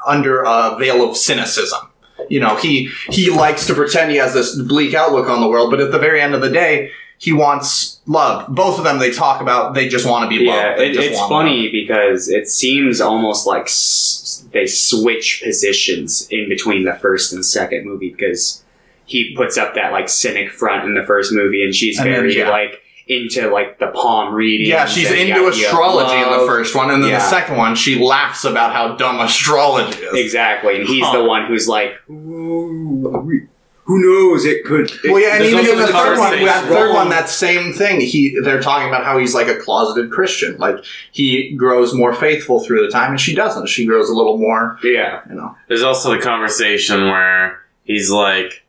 under 0.07 0.43
a 0.45 0.77
veil 0.78 1.09
of 1.09 1.16
cynicism. 1.16 1.81
You 2.28 2.40
know, 2.40 2.57
he, 2.57 2.90
he 3.11 3.31
likes 3.31 3.66
to 3.66 3.74
pretend 3.74 4.11
he 4.11 4.16
has 4.19 4.35
this 4.35 4.57
bleak 4.57 4.94
outlook 4.94 5.28
on 5.28 5.40
the 5.40 5.48
world, 5.48 5.70
but 5.70 5.81
at 5.81 5.93
the 5.93 5.98
very 5.98 6.20
end 6.20 6.35
of 6.35 6.40
the 6.40 6.51
day, 6.51 6.90
he 7.19 7.32
wants 7.32 8.01
love. 8.07 8.55
Both 8.55 8.78
of 8.78 8.85
them, 8.85 8.98
they 8.98 9.11
talk 9.11 9.40
about 9.40 9.74
they 9.74 9.89
just 9.89 10.07
want 10.07 10.31
to 10.31 10.39
be 10.39 10.44
Yeah, 10.44 10.53
loved. 10.69 10.81
They 10.81 10.90
it, 10.90 10.97
it's 10.97 11.19
funny 11.20 11.70
because 11.70 12.28
it 12.28 12.47
seems 12.48 13.01
almost 13.01 13.47
like 13.47 13.65
s- 13.65 14.44
they 14.53 14.66
switch 14.66 15.40
positions 15.44 16.27
in 16.31 16.48
between 16.48 16.85
the 16.85 16.94
first 16.94 17.32
and 17.32 17.44
second 17.44 17.86
movie 17.86 18.11
because 18.11 18.62
he 19.07 19.35
puts 19.36 19.57
up 19.57 19.74
that 19.77 19.93
like 19.93 20.09
cynic 20.09 20.51
front 20.51 20.85
in 20.85 20.94
the 20.94 21.05
first 21.05 21.32
movie 21.32 21.65
and 21.65 21.74
she's 21.74 21.98
And 21.98 22.07
then, 22.07 22.15
very 22.20 22.36
yeah. 22.39 22.51
like 22.51 22.82
into 23.09 23.49
like 23.51 23.78
the 23.78 23.87
palm 23.89 24.35
reading. 24.35 24.66
Yeah, 24.66 24.85
she's 24.87 25.11
into 25.11 25.47
astrology 25.47 26.16
in 26.16 26.28
the 26.41 26.45
first 26.47 26.74
one, 26.74 26.91
and 26.91 27.03
then 27.03 27.11
Yeah. 27.11 27.19
the 27.19 27.24
second 27.31 27.57
one, 27.57 27.74
she 27.77 27.99
laughs 28.03 28.45
about 28.45 28.73
how 28.73 28.97
dumb 28.97 29.20
astrology 29.20 29.97
is. 30.03 30.15
Exactly, 30.15 30.77
and 30.81 30.89
he's 30.89 31.05
Huh. 31.05 31.19
the 31.19 31.24
one 31.24 31.47
who's 31.47 31.69
like, 31.69 31.93
"Ooh, 32.11 33.47
who 33.85 33.99
knows? 34.03 34.45
It 34.45 34.65
could. 34.65 34.91
it- 35.05 35.11
Well, 35.12 35.20
yeah, 35.20 35.37
and 35.37 35.45
even 35.45 35.61
in 35.61 35.78
the 35.78 35.87
the 35.87 35.93
third 35.93 36.19
one, 36.19 36.45
that 36.45 36.65
third 36.65 36.93
one, 36.95 37.09
that 37.11 37.28
same 37.28 37.73
thing. 37.73 38.01
He, 38.01 38.37
they're 38.43 38.61
talking 38.61 38.89
about 38.89 39.05
how 39.05 39.19
he's 39.19 39.35
like 39.37 39.47
a 39.47 39.55
closeted 39.55 40.11
Christian. 40.11 40.57
Like 40.59 40.77
he 41.12 41.53
grows 41.57 41.95
more 41.95 42.12
faithful 42.12 42.59
through 42.65 42.85
the 42.85 42.91
time, 42.91 43.12
and 43.12 43.20
she 43.20 43.37
doesn't. 43.37 43.69
She 43.69 43.87
grows 43.87 44.09
a 44.11 44.15
little 44.15 44.39
more, 44.39 44.78
yeah, 44.83 45.20
you 45.28 45.37
know. 45.37 45.55
There's 45.69 45.83
also 45.83 46.11
the 46.11 46.19
conversation 46.20 47.05
where 47.05 47.61
he's 47.85 48.11
like, 48.11 48.65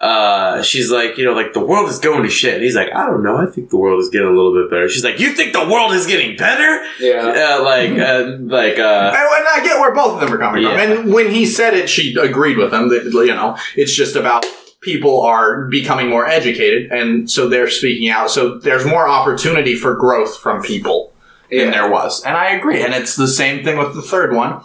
uh, 0.00 0.62
she's 0.62 0.90
like, 0.90 1.18
you 1.18 1.24
know, 1.24 1.32
like 1.34 1.52
the 1.52 1.60
world 1.64 1.90
is 1.90 1.98
going 1.98 2.22
to 2.22 2.30
shit. 2.30 2.54
And 2.54 2.62
he's 2.62 2.74
like, 2.74 2.88
I 2.94 3.06
don't 3.06 3.22
know. 3.22 3.36
I 3.36 3.46
think 3.46 3.68
the 3.68 3.76
world 3.76 4.00
is 4.00 4.08
getting 4.08 4.28
a 4.28 4.32
little 4.32 4.54
bit 4.54 4.70
better. 4.70 4.88
She's 4.88 5.04
like, 5.04 5.20
you 5.20 5.32
think 5.34 5.52
the 5.52 5.68
world 5.68 5.92
is 5.92 6.06
getting 6.06 6.36
better? 6.36 6.82
yeah. 6.98 7.58
Uh, 7.58 7.62
like, 7.62 7.90
uh, 7.90 8.36
like, 8.40 8.78
uh, 8.78 9.12
And, 9.14 9.16
and 9.16 9.48
I 9.48 9.60
get 9.62 9.78
where 9.78 9.94
both 9.94 10.14
of 10.14 10.20
them 10.20 10.32
are 10.32 10.38
coming 10.38 10.62
Yeah. 10.62 10.70
from. 10.70 10.98
And 11.02 11.12
when 11.12 11.30
he 11.30 11.44
said 11.44 11.74
it, 11.74 11.90
she 11.90 12.14
agreed 12.18 12.56
with 12.56 12.72
him. 12.72 12.88
That 12.88 13.04
you 13.12 13.26
know, 13.34 13.58
it's 13.76 13.94
just 13.94 14.16
about 14.16 14.46
people 14.80 15.20
are 15.20 15.66
becoming 15.66 16.08
more 16.08 16.26
educated, 16.26 16.90
and 16.90 17.30
so 17.30 17.48
they're 17.50 17.68
speaking 17.68 18.08
out. 18.08 18.30
So 18.30 18.56
there's 18.58 18.86
more 18.86 19.06
opportunity 19.06 19.74
for 19.74 19.94
growth 19.94 20.38
from 20.38 20.62
people 20.62 21.12
than 21.50 21.72
there 21.72 21.90
was, 21.90 22.24
and 22.24 22.36
I 22.38 22.52
agree. 22.52 22.82
And 22.82 22.94
it's 22.94 23.16
the 23.16 23.28
same 23.28 23.62
thing 23.64 23.76
with 23.76 23.94
the 23.94 24.00
third 24.02 24.32
one. 24.34 24.62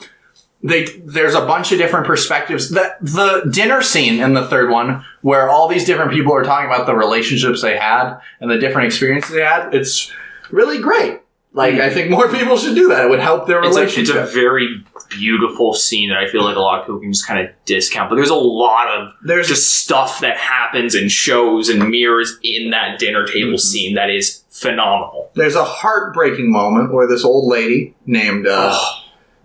They, 0.67 0.85
there's 1.05 1.35
a 1.35 1.41
bunch 1.45 1.71
of 1.71 1.77
different 1.77 2.07
perspectives. 2.07 2.69
The, 2.69 2.95
the 3.01 3.47
dinner 3.51 3.81
scene 3.81 4.19
in 4.21 4.33
the 4.33 4.47
third 4.47 4.69
one, 4.71 5.05
where 5.21 5.49
all 5.49 5.67
these 5.67 5.85
different 5.85 6.11
people 6.11 6.33
are 6.33 6.43
talking 6.43 6.67
about 6.67 6.85
the 6.87 6.95
relationships 6.95 7.61
they 7.61 7.77
had 7.77 8.17
and 8.39 8.49
the 8.49 8.57
different 8.57 8.87
experiences 8.87 9.31
they 9.35 9.41
had, 9.43 9.73
it's 9.75 10.11
really 10.51 10.79
great. 10.79 11.21
Like, 11.53 11.75
I 11.75 11.89
think 11.89 12.09
more 12.09 12.27
people 12.29 12.57
should 12.57 12.75
do 12.75 12.89
that. 12.89 13.05
It 13.05 13.09
would 13.09 13.19
help 13.21 13.47
their 13.47 13.63
It's 13.63 13.75
relationship. 13.77 14.15
it's 14.17 14.31
a 14.31 14.33
very 14.33 14.83
beautiful 15.09 15.73
scene 15.73 16.09
that 16.09 16.17
I 16.17 16.27
feel 16.29 16.43
like 16.43 16.57
a 16.57 16.59
lot 16.59 16.79
of 16.81 16.85
people 16.85 16.99
can 16.99 17.13
just 17.13 17.25
kind 17.25 17.47
of 17.47 17.53
discount. 17.65 18.09
But 18.09 18.15
there's 18.17 18.29
a 18.29 18.35
lot 18.35 18.87
of 18.89 19.13
There's 19.23 19.47
just 19.47 19.75
stuff 19.79 20.19
that 20.19 20.35
happens 20.35 20.95
and 20.95 21.09
shows 21.09 21.69
and 21.69 21.89
mirrors 21.89 22.37
in 22.43 22.71
that 22.71 22.99
dinner 22.99 23.25
table 23.25 23.51
Mm-hmm. 23.51 23.57
scene 23.57 23.95
that 23.95 24.09
is 24.09 24.43
phenomenal. 24.49 25.29
there's 25.35 25.55
a 25.55 25.63
heartbreaking 25.63 26.51
moment 26.51 26.91
where 26.93 27.07
this 27.07 27.23
old 27.23 27.47
lady 27.49 27.95
named 28.05 28.47
uh, 28.47 28.77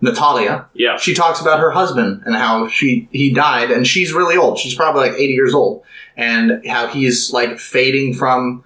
Natalia 0.01 0.65
Yeah. 0.73 0.97
she 0.97 1.13
talks 1.13 1.39
about 1.41 1.59
her 1.59 1.71
husband 1.71 2.23
and 2.25 2.35
how 2.35 2.67
she 2.67 3.07
he 3.11 3.33
died 3.33 3.71
and 3.71 3.85
she's 3.87 4.11
really 4.13 4.35
old 4.37 4.57
she's 4.57 4.73
probably 4.75 5.09
like 5.09 5.17
80 5.19 5.33
years 5.33 5.53
old 5.53 5.83
and 6.17 6.65
how 6.67 6.87
he's 6.87 7.31
like 7.31 7.59
fading 7.59 8.13
from 8.13 8.63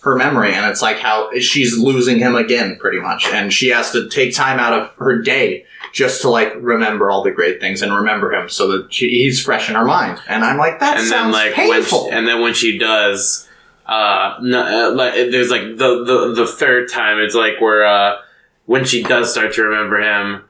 her 0.00 0.14
memory 0.14 0.52
and 0.54 0.64
it's 0.66 0.80
like 0.82 0.98
how 0.98 1.30
she's 1.40 1.76
losing 1.78 2.18
him 2.18 2.36
again 2.36 2.76
pretty 2.78 3.00
much 3.00 3.26
and 3.26 3.52
she 3.52 3.68
has 3.70 3.90
to 3.90 4.08
take 4.08 4.34
time 4.34 4.60
out 4.60 4.72
of 4.72 4.90
her 4.96 5.20
day 5.20 5.64
just 5.92 6.20
to 6.22 6.28
like 6.28 6.52
remember 6.60 7.10
all 7.10 7.22
the 7.24 7.30
great 7.32 7.58
things 7.60 7.82
and 7.82 7.92
remember 7.92 8.32
him 8.32 8.48
so 8.48 8.68
that 8.70 8.92
she, 8.92 9.08
he's 9.08 9.42
fresh 9.42 9.68
in 9.70 9.74
her 9.74 9.84
mind. 9.84 10.20
And 10.28 10.44
I'm 10.44 10.58
like, 10.58 10.78
that 10.80 10.98
and 10.98 11.06
sounds 11.06 11.32
then 11.34 11.48
like 11.48 11.56
when 11.56 11.72
painful. 11.72 12.04
she, 12.04 12.10
and 12.10 12.28
then 12.28 12.40
when 12.42 12.52
she 12.54 12.76
does 12.78 13.48
uh, 13.86 14.36
no, 14.42 14.90
uh 14.90 14.94
like 14.94 15.14
there's 15.14 15.50
like 15.50 15.62
the, 15.62 16.04
the 16.04 16.34
the 16.34 16.46
third 16.46 16.90
time 16.90 17.18
it's 17.18 17.34
like 17.34 17.60
where 17.60 17.84
uh 17.86 18.16
when 18.66 18.84
she 18.84 19.02
does 19.02 19.30
start 19.32 19.54
to 19.54 19.62
remember 19.62 20.00
him 20.00 20.42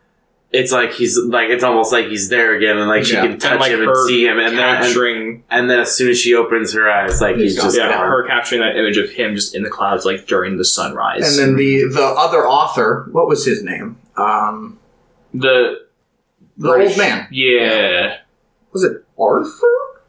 it's 0.56 0.72
like 0.72 0.92
he's 0.92 1.18
like 1.18 1.50
it's 1.50 1.62
almost 1.62 1.92
like 1.92 2.06
he's 2.06 2.28
there 2.28 2.54
again 2.56 2.76
and 2.78 2.88
like 2.88 3.04
she 3.04 3.14
Yeah. 3.14 3.26
can 3.26 3.38
touch 3.38 3.52
and 3.52 3.60
like 3.60 3.70
him 3.72 3.80
and 3.80 3.88
her 3.88 4.06
see 4.08 4.26
him 4.26 4.38
and 4.38 4.56
then 4.58 4.76
and, 4.76 4.84
capturing 4.84 5.44
and 5.50 5.70
then 5.70 5.80
as 5.80 5.92
soon 5.96 6.10
as 6.10 6.18
she 6.18 6.34
opens 6.34 6.72
her 6.72 6.90
eyes 6.90 7.20
like 7.20 7.36
he's, 7.36 7.54
He's 7.54 7.62
just 7.62 7.76
yeah, 7.76 7.88
gone. 7.88 8.06
her 8.08 8.26
capturing 8.26 8.60
that 8.62 8.76
image 8.76 8.96
of 8.96 9.10
him 9.10 9.34
just 9.34 9.54
in 9.54 9.62
the 9.62 9.70
clouds 9.70 10.04
like 10.04 10.26
during 10.26 10.56
the 10.56 10.64
sunrise. 10.64 11.38
and 11.38 11.48
then 11.48 11.56
the 11.56 11.84
the 11.92 12.02
other 12.02 12.46
author, 12.48 13.08
what 13.12 13.28
was 13.28 13.44
his 13.44 13.62
name? 13.62 13.96
Um, 14.16 14.78
the 15.34 15.86
the 16.56 16.68
British- 16.68 16.90
old 16.92 16.98
man. 16.98 17.28
Yeah. 17.30 18.16
Was 18.72 18.82
it 18.84 19.04
Arthur? 19.18 20.02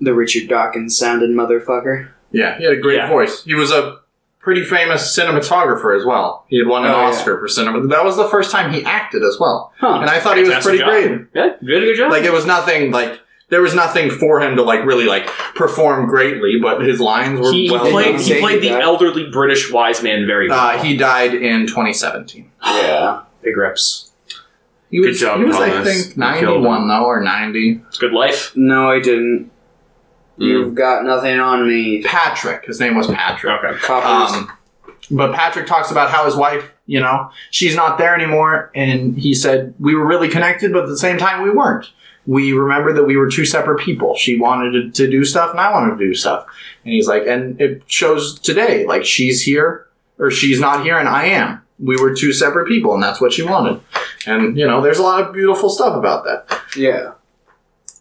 The 0.00 0.14
Richard 0.14 0.48
Dawkins 0.48 0.96
sounding 0.96 1.30
motherfucker. 1.34 2.10
Yeah, 2.30 2.56
he 2.58 2.64
had 2.64 2.72
a 2.74 2.80
great 2.80 2.96
Yeah. 2.96 3.08
voice. 3.08 3.42
He 3.44 3.54
was 3.54 3.70
a 3.72 3.98
pretty 4.48 4.64
famous 4.64 5.14
cinematographer 5.14 5.94
as 5.94 6.06
well. 6.06 6.46
He 6.48 6.56
had 6.58 6.66
won 6.66 6.86
an 6.86 6.90
Oh, 6.90 6.94
yeah. 7.02 7.08
Oscar 7.08 7.38
for 7.38 7.48
cinema. 7.48 7.86
That 7.88 8.02
was 8.02 8.16
the 8.16 8.26
first 8.28 8.50
time 8.50 8.72
he 8.72 8.82
acted 8.82 9.22
as 9.22 9.36
well, 9.38 9.72
Huh. 9.78 9.98
and 10.00 10.08
I 10.08 10.20
thought 10.20 10.36
he 10.38 10.42
was 10.44 10.50
Fantastic 10.52 10.80
pretty 10.86 11.06
job. 11.06 11.18
great. 11.18 11.26
Yeah, 11.34 11.56
you 11.60 11.68
did 11.74 11.82
a 11.82 11.86
good 11.86 11.96
job. 11.98 12.10
Like 12.10 12.24
it 12.24 12.32
was 12.32 12.46
nothing 12.46 12.90
like 12.92 13.20
there 13.50 13.60
was 13.60 13.74
nothing 13.74 14.10
for 14.10 14.40
him 14.40 14.56
to 14.56 14.62
like 14.62 14.86
really 14.86 15.04
like 15.04 15.26
perform 15.54 16.06
greatly, 16.06 16.58
but 16.62 16.80
his 16.80 16.98
lines 16.98 17.38
were 17.40 17.52
he, 17.52 17.66
he 17.66 17.70
well 17.70 17.90
played 17.90 18.06
done. 18.12 18.14
he 18.14 18.24
Say 18.24 18.40
played 18.40 18.62
the 18.62 18.70
elderly 18.70 19.30
British 19.30 19.70
wise 19.70 20.02
man 20.02 20.26
very 20.26 20.48
well. 20.48 20.58
Uh, 20.78 20.82
he 20.82 20.96
died 20.96 21.34
in 21.34 21.66
2017. 21.66 22.50
Yeah. 22.64 23.22
Big 23.42 23.56
reps. 23.56 24.10
He 24.90 24.98
Good 25.02 25.08
was, 25.08 25.20
job, 25.20 25.38
he 25.40 25.44
was 25.44 25.56
I 25.56 25.68
Thomas. 25.68 25.86
think 26.06 26.16
You 26.16 26.22
killed 26.40 26.62
91 26.62 26.88
though, 26.88 27.04
or 27.04 27.20
90. 27.20 27.82
It's 27.88 27.98
good 27.98 28.12
life. 28.14 28.52
No, 28.56 28.90
I 28.90 29.00
didn't. 29.00 29.50
Mm. 30.38 30.46
You've 30.46 30.74
got 30.74 31.04
nothing 31.04 31.38
on 31.40 31.68
me. 31.68 32.02
Patrick, 32.02 32.64
his 32.66 32.80
name 32.80 32.96
was 32.96 33.06
Patrick. 33.06 33.64
Okay. 33.64 33.78
Coppers. 33.80 34.36
Um, 34.36 34.52
but 35.10 35.34
Patrick 35.34 35.66
talks 35.66 35.90
about 35.90 36.10
how 36.10 36.26
his 36.26 36.36
wife, 36.36 36.74
you 36.86 37.00
know, 37.00 37.30
she's 37.50 37.74
not 37.74 37.98
there 37.98 38.14
anymore, 38.14 38.70
and 38.74 39.16
he 39.18 39.34
said 39.34 39.74
we 39.78 39.94
were 39.94 40.06
really 40.06 40.28
connected, 40.28 40.72
but 40.72 40.82
at 40.84 40.88
the 40.88 40.98
same 40.98 41.18
time 41.18 41.42
we 41.42 41.50
weren't. 41.50 41.86
We 42.26 42.52
remembered 42.52 42.96
that 42.96 43.04
we 43.04 43.16
were 43.16 43.30
two 43.30 43.46
separate 43.46 43.80
people. 43.80 44.14
She 44.16 44.38
wanted 44.38 44.72
to, 44.72 44.90
to 45.04 45.10
do 45.10 45.24
stuff, 45.24 45.50
and 45.50 45.60
I 45.60 45.72
wanted 45.72 45.98
to 45.98 46.04
do 46.04 46.14
stuff. 46.14 46.46
And 46.84 46.92
he's 46.92 47.08
like, 47.08 47.26
and 47.26 47.58
it 47.60 47.82
shows 47.86 48.38
today, 48.38 48.84
like 48.86 49.04
she's 49.06 49.42
here 49.42 49.86
or 50.18 50.30
she's 50.30 50.60
not 50.60 50.82
here, 50.84 50.98
and 50.98 51.08
I 51.08 51.26
am. 51.26 51.62
We 51.78 51.96
were 51.96 52.14
two 52.14 52.32
separate 52.32 52.68
people, 52.68 52.92
and 52.92 53.02
that's 53.02 53.20
what 53.20 53.32
she 53.32 53.42
wanted. 53.42 53.80
And 54.26 54.58
you 54.58 54.66
know, 54.66 54.82
there's 54.82 54.98
a 54.98 55.02
lot 55.02 55.22
of 55.22 55.32
beautiful 55.32 55.70
stuff 55.70 55.96
about 55.96 56.24
that. 56.24 56.60
yeah. 56.76 57.12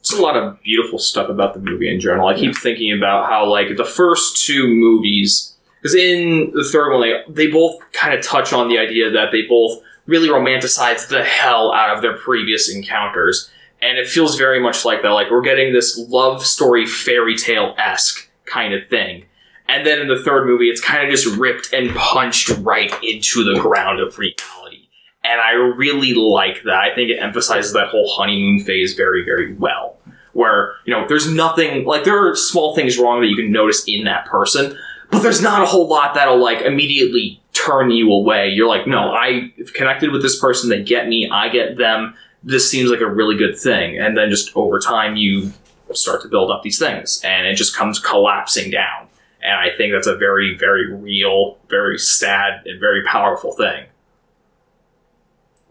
There's 0.10 0.20
a 0.20 0.24
lot 0.24 0.38
of 0.38 0.62
beautiful 0.62 1.00
stuff 1.00 1.30
about 1.30 1.54
the 1.54 1.60
movie 1.60 1.94
in 1.94 2.00
general. 2.00 2.28
I 2.28 2.36
keep 2.36 2.56
thinking 2.56 2.96
about 2.98 3.30
how 3.30 3.50
like 3.50 3.76
the 3.76 3.86
first 3.86 4.46
two 4.46 4.68
movies, 4.68 5.56
because 5.82 5.96
in 5.96 6.52
the 6.54 6.64
third 6.64 6.92
one 6.92 7.02
they 7.02 7.46
they 7.46 7.52
both 7.52 7.80
kind 7.94 8.14
of 8.14 8.24
touch 8.24 8.54
on 8.54 8.70
the 8.70 8.78
idea 8.78 9.12
that 9.12 9.32
they 9.32 9.44
both 9.44 9.82
really 10.06 10.30
romanticize 10.30 11.10
the 11.10 11.24
hell 11.24 11.74
out 11.74 11.96
of 11.96 12.02
their 12.02 12.16
previous 12.18 12.74
encounters, 12.74 13.50
and 13.82 13.98
it 13.98 14.08
feels 14.08 14.38
very 14.38 14.60
much 14.60 14.86
like 14.86 15.02
that. 15.02 15.10
Like 15.10 15.30
we're 15.30 15.42
getting 15.42 15.74
this 15.74 15.98
love 16.10 16.46
story 16.46 16.86
fairy 16.86 17.36
tale 17.36 17.76
esque 17.78 18.30
kind 18.46 18.74
of 18.74 18.88
thing. 18.88 19.26
And 19.70 19.86
then 19.86 20.00
in 20.00 20.08
the 20.08 20.24
third 20.24 20.46
movie, 20.46 20.70
it's 20.70 20.80
kind 20.80 21.04
of 21.04 21.12
just 21.12 21.38
ripped 21.38 21.74
and 21.74 21.94
punched 21.94 22.50
right 22.60 22.92
into 23.04 23.44
the 23.44 23.60
ground 23.60 24.00
of 24.00 24.18
reality. 24.18 24.88
And 25.26 25.42
I 25.42 25.52
really 25.52 26.14
like 26.14 26.64
that. 26.64 26.76
I 26.76 26.96
think 26.96 27.10
it 27.10 27.18
emphasizes 27.22 27.74
that 27.74 27.90
whole 27.90 28.10
honeymoon 28.10 28.64
phase 28.64 28.94
very, 28.94 29.26
very 29.26 29.54
well. 29.56 29.97
Where, 30.38 30.76
you 30.86 30.94
know, 30.94 31.04
there's 31.08 31.28
nothing, 31.34 31.84
like, 31.86 32.04
there 32.04 32.28
are 32.30 32.36
small 32.36 32.76
things 32.76 33.00
wrong 33.00 33.22
that 33.22 33.28
you 33.28 33.36
can 33.36 33.52
notice 33.52 33.84
in 33.88 34.04
that 34.04 34.28
person, 34.28 34.78
but 35.10 35.24
there's 35.24 35.42
not 35.42 35.64
a 35.64 35.66
whole 35.66 35.88
lot 35.88 36.14
that'll, 36.14 36.38
like, 36.38 36.62
immediately 36.62 37.42
turn 37.54 37.90
you 37.90 38.12
away. 38.12 38.50
You're 38.50 38.68
like, 38.68 38.86
no, 38.86 39.12
I 39.16 39.52
connected 39.74 40.12
with 40.12 40.22
this 40.22 40.40
person, 40.40 40.70
they 40.70 40.84
get 40.84 41.08
me, 41.08 41.28
I 41.28 41.50
get 41.50 41.78
them. 41.78 42.14
This 42.44 42.70
seems 42.70 42.92
like 42.92 43.02
a 43.02 43.10
really 43.10 43.36
good 43.36 43.58
thing. 43.58 43.98
And 43.98 44.16
then 44.16 44.30
just 44.30 44.56
over 44.56 44.78
time, 44.78 45.16
you 45.16 45.52
start 45.94 46.22
to 46.22 46.28
build 46.28 46.52
up 46.52 46.62
these 46.62 46.78
things, 46.78 47.20
and 47.24 47.48
it 47.48 47.56
just 47.56 47.76
comes 47.76 47.98
collapsing 47.98 48.70
down. 48.70 49.08
And 49.42 49.54
I 49.54 49.76
think 49.76 49.92
that's 49.92 50.06
a 50.06 50.18
very, 50.18 50.56
very 50.56 50.94
real, 50.94 51.58
very 51.68 51.98
sad, 51.98 52.62
and 52.68 52.80
very 52.80 53.04
powerful 53.06 53.54
thing. 53.54 53.86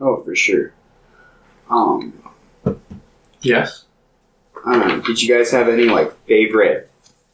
Oh, 0.00 0.24
for 0.24 0.34
sure. 0.34 0.72
Um, 1.70 2.14
Yes. 3.42 3.85
I 4.66 4.72
don't 4.78 4.88
know. 4.88 5.00
Did 5.02 5.22
you 5.22 5.34
guys 5.34 5.50
have 5.52 5.68
any 5.68 5.84
like 5.84 6.12
favorite 6.26 6.90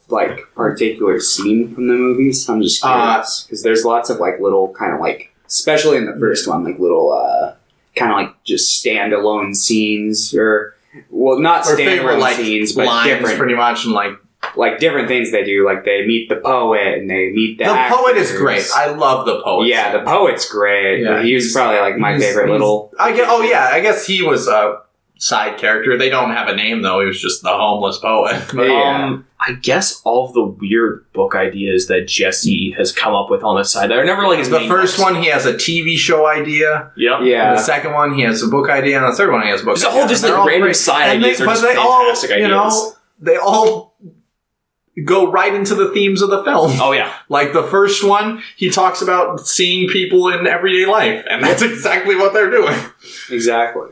like 0.09 0.39
particular 0.55 1.19
scene 1.19 1.73
from 1.73 1.87
the 1.87 1.93
movies? 1.95 2.47
I'm 2.47 2.61
just 2.61 2.83
Uh, 2.85 2.93
curious 3.11 3.43
because 3.43 3.63
there's 3.63 3.83
lots 3.83 4.09
of 4.09 4.19
like 4.19 4.39
little 4.39 4.73
kind 4.73 4.93
of 4.93 4.99
like, 4.99 5.33
especially 5.47 5.97
in 5.97 6.05
the 6.05 6.15
first 6.19 6.47
one, 6.47 6.63
like 6.63 6.77
little 6.79 7.11
uh 7.11 7.55
kind 7.95 8.11
of 8.11 8.17
like 8.17 8.43
just 8.43 8.83
standalone 8.83 9.55
scenes 9.55 10.33
or 10.35 10.75
well, 11.09 11.39
not 11.39 11.65
Or 11.67 11.75
favorite 11.75 12.15
standalone 12.15 12.19
like 12.19 12.35
scenes, 12.35 12.73
but 12.73 13.03
different 13.03 13.37
pretty 13.39 13.55
much, 13.55 13.85
and 13.85 13.93
like 13.93 14.11
like 14.55 14.77
different 14.77 15.07
things 15.07 15.31
they 15.31 15.43
do. 15.43 15.65
Like 15.65 15.85
they 15.85 16.05
meet 16.05 16.29
the 16.29 16.35
poet 16.35 16.99
and 16.99 17.09
they 17.09 17.31
meet 17.31 17.57
the 17.57 17.63
the 17.63 17.87
poet 17.89 18.15
is 18.17 18.31
great. 18.33 18.67
I 18.75 18.87
love 18.91 19.25
the 19.25 19.41
poet. 19.41 19.67
yeah, 19.69 19.91
the 19.97 20.03
poet's 20.03 20.47
great. 20.51 21.01
Yeah, 21.01 21.23
he 21.23 21.33
was 21.33 21.51
probably 21.51 21.79
like 21.79 21.97
my 21.97 22.19
favorite 22.19 22.51
little. 22.51 22.93
I 22.99 23.13
get. 23.15 23.27
Oh 23.27 23.41
yeah, 23.41 23.69
I 23.71 23.79
guess 23.79 24.05
he 24.05 24.21
was 24.21 24.47
a 24.47 24.81
side 25.23 25.57
character. 25.57 25.97
They 25.97 26.09
don't 26.09 26.31
have 26.31 26.49
a 26.49 26.55
name 26.55 26.81
though. 26.81 26.99
He 26.99 27.05
was 27.07 27.21
just 27.21 27.43
the 27.43 27.49
homeless 27.49 27.97
poet. 27.97 28.43
But, 28.53 28.67
Yeah. 28.67 29.05
Um, 29.05 29.27
I 29.39 29.53
guess 29.53 30.01
all 30.05 30.27
of 30.27 30.33
the 30.33 30.43
weird 30.43 31.05
book 31.11 31.33
ideas 31.35 31.87
that 31.87 32.07
Jesse 32.07 32.71
has 32.77 32.91
come 32.91 33.13
up 33.13 33.29
with 33.29 33.43
on 33.43 33.57
the 33.57 33.63
side, 33.63 33.89
they're 33.89 34.05
never 34.05 34.25
like 34.27 34.39
his 34.39 34.49
the 34.49 34.59
main 34.59 34.69
first 34.69 34.99
ones. 34.99 35.15
one, 35.15 35.23
he 35.23 35.29
has 35.29 35.45
a 35.45 35.53
TV 35.53 35.97
show 35.97 36.25
idea. 36.27 36.91
Yep. 36.95 37.19
Yeah, 37.23 37.53
The 37.55 37.61
second 37.61 37.93
one, 37.93 38.13
he 38.13 38.21
has 38.23 38.41
a 38.41 38.47
book 38.47 38.69
idea, 38.69 39.01
and 39.03 39.11
the 39.11 39.15
third 39.17 39.31
one, 39.31 39.41
he 39.43 39.49
has 39.49 39.61
a 39.61 39.65
book. 39.65 39.75
There's 39.75 39.85
idea. 39.85 39.99
whole 39.99 40.07
just 40.07 40.23
And 40.23 40.31
like 40.31 40.39
all 40.39 40.47
random 40.47 40.67
great. 40.67 40.75
side 40.77 41.15
And 41.15 41.23
ideas 41.23 41.39
they, 41.39 41.45
but 41.45 41.61
they 41.61 41.75
all, 41.75 41.99
fantastic 42.05 42.37
you 42.37 42.47
know, 42.47 42.93
they 43.19 43.35
all 43.37 43.97
go 45.05 45.29
right 45.29 45.53
into 45.53 45.75
the 45.75 45.91
themes 45.91 46.21
of 46.21 46.29
the 46.29 46.43
film. 46.43 46.71
oh 46.79 46.91
yeah, 46.93 47.13
Like 47.29 47.51
the 47.53 47.63
first 47.63 48.03
one, 48.03 48.41
he 48.55 48.69
talks 48.69 49.01
about 49.01 49.41
seeing 49.41 49.89
people 49.89 50.29
in 50.29 50.47
everyday 50.47 50.85
life, 50.85 51.25
and 51.29 51.43
that's 51.43 51.61
exactly 51.71 52.15
what 52.15 52.33
they're 52.33 52.51
doing. 52.51 52.77
exactly. 53.29 53.87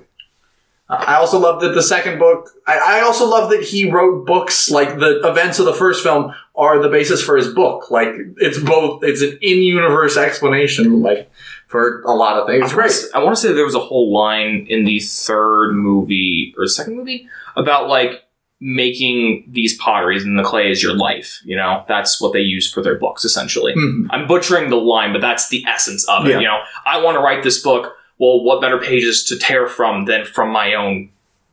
I 0.91 1.15
also 1.15 1.39
love 1.39 1.61
that 1.61 1.69
the 1.73 1.81
second 1.81 2.19
book. 2.19 2.49
I, 2.67 2.97
I 2.97 3.01
also 3.01 3.25
love 3.27 3.49
that 3.51 3.63
he 3.63 3.89
wrote 3.89 4.25
books 4.27 4.69
like 4.69 4.99
the 4.99 5.21
events 5.25 5.57
of 5.59 5.65
the 5.65 5.73
first 5.73 6.03
film 6.03 6.33
are 6.55 6.81
the 6.81 6.89
basis 6.89 7.23
for 7.23 7.37
his 7.37 7.47
book. 7.53 7.89
Like 7.89 8.09
it's 8.37 8.59
both. 8.59 9.03
It's 9.03 9.21
an 9.21 9.37
in-universe 9.41 10.17
explanation, 10.17 11.01
like 11.01 11.31
for 11.67 12.01
a 12.01 12.11
lot 12.11 12.37
of 12.37 12.45
things. 12.47 12.63
I 12.73 12.75
wanna 12.75 12.89
great. 12.89 13.23
want 13.23 13.35
to 13.37 13.41
say 13.41 13.53
there 13.53 13.63
was 13.65 13.75
a 13.75 13.79
whole 13.79 14.13
line 14.13 14.67
in 14.69 14.83
the 14.83 14.99
third 14.99 15.73
movie 15.73 16.53
or 16.57 16.67
second 16.67 16.97
movie 16.97 17.27
about 17.55 17.87
like 17.87 18.23
making 18.59 19.43
these 19.51 19.75
potteries 19.77 20.23
and 20.23 20.37
the 20.37 20.43
clay 20.43 20.69
is 20.69 20.83
your 20.83 20.93
life. 20.95 21.41
You 21.43 21.55
know, 21.55 21.83
that's 21.87 22.21
what 22.21 22.31
they 22.31 22.41
use 22.41 22.71
for 22.71 22.81
their 22.81 22.95
books 22.95 23.25
essentially. 23.25 23.73
Mhm. 23.75 24.05
I'm 24.11 24.27
butchering 24.27 24.69
the 24.69 24.75
line, 24.75 25.13
but 25.13 25.21
that's 25.21 25.49
the 25.49 25.65
essence 25.67 26.07
of 26.07 26.27
it. 26.27 26.31
Yeah. 26.31 26.39
You 26.39 26.45
know, 26.47 26.59
I 26.85 27.01
want 27.01 27.15
to 27.15 27.21
write 27.21 27.43
this 27.43 27.61
book. 27.61 27.95
Well, 28.21 28.43
what 28.43 28.61
better 28.61 28.77
pages 28.77 29.23
to 29.25 29.35
tear 29.35 29.65
from 29.67 30.05
than 30.05 30.25
from 30.25 30.51
my 30.51 30.75
own 30.75 31.09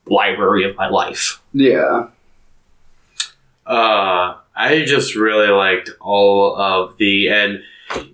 library 0.07 0.69
of 0.69 0.77
my 0.77 0.90
life? 0.90 1.40
Yeah. 1.55 2.09
Uh, 3.66 4.35
I 4.55 4.85
just 4.85 5.15
really 5.15 5.49
liked 5.49 5.89
all 5.99 6.55
of 6.57 6.99
the, 6.99 7.31
and 7.31 7.62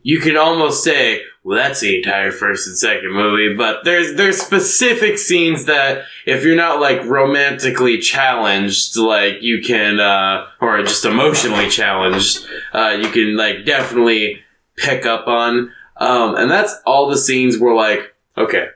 you 0.04 0.20
can 0.20 0.36
almost 0.36 0.84
say, 0.84 1.22
well, 1.42 1.58
that's 1.58 1.80
the 1.80 1.96
entire 1.96 2.30
first 2.30 2.68
and 2.68 2.78
second 2.78 3.12
movie, 3.12 3.56
but 3.56 3.84
there's 3.84 4.14
there's 4.14 4.40
specific 4.40 5.18
scenes 5.18 5.64
that 5.64 6.04
if 6.24 6.44
you're 6.44 6.54
not 6.54 6.80
like 6.80 7.04
romantically 7.06 7.98
challenged, 7.98 8.96
like 8.96 9.42
you 9.42 9.62
can, 9.62 9.98
uh, 9.98 10.46
or 10.60 10.80
just 10.84 11.04
emotionally 11.04 11.68
challenged, 11.68 12.46
uh, 12.72 12.96
you 13.00 13.08
can 13.08 13.36
like 13.36 13.64
definitely 13.64 14.44
pick 14.76 15.06
up 15.06 15.26
on. 15.26 15.72
Um, 15.96 16.36
and 16.36 16.48
that's 16.48 16.72
all 16.86 17.10
the 17.10 17.18
scenes 17.18 17.58
where 17.58 17.74
like, 17.74 18.13
okay, 18.36 18.68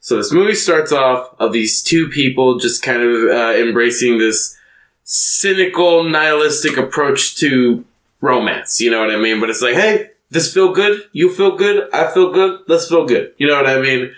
so 0.00 0.16
this 0.16 0.32
movie 0.32 0.54
starts 0.54 0.92
off 0.92 1.34
of 1.38 1.52
these 1.52 1.82
two 1.82 2.08
people 2.08 2.58
just 2.58 2.82
kind 2.82 3.02
of 3.02 3.30
uh, 3.30 3.58
embracing 3.58 4.18
this 4.18 4.56
cynical, 5.04 6.04
nihilistic 6.04 6.76
approach 6.76 7.36
to 7.36 7.84
romance. 8.20 8.80
You 8.80 8.90
know 8.90 9.00
what 9.00 9.10
I 9.10 9.16
mean? 9.16 9.40
But 9.40 9.50
it's 9.50 9.62
like, 9.62 9.74
hey, 9.74 10.10
this 10.30 10.52
feel 10.52 10.72
good. 10.72 11.02
You 11.12 11.34
feel 11.34 11.56
good. 11.56 11.88
I 11.92 12.12
feel 12.12 12.32
good. 12.32 12.60
Let's 12.68 12.88
feel 12.88 13.06
good. 13.06 13.32
You 13.38 13.46
know 13.46 13.56
what 13.56 13.66
I 13.66 13.80
mean? 13.80 14.12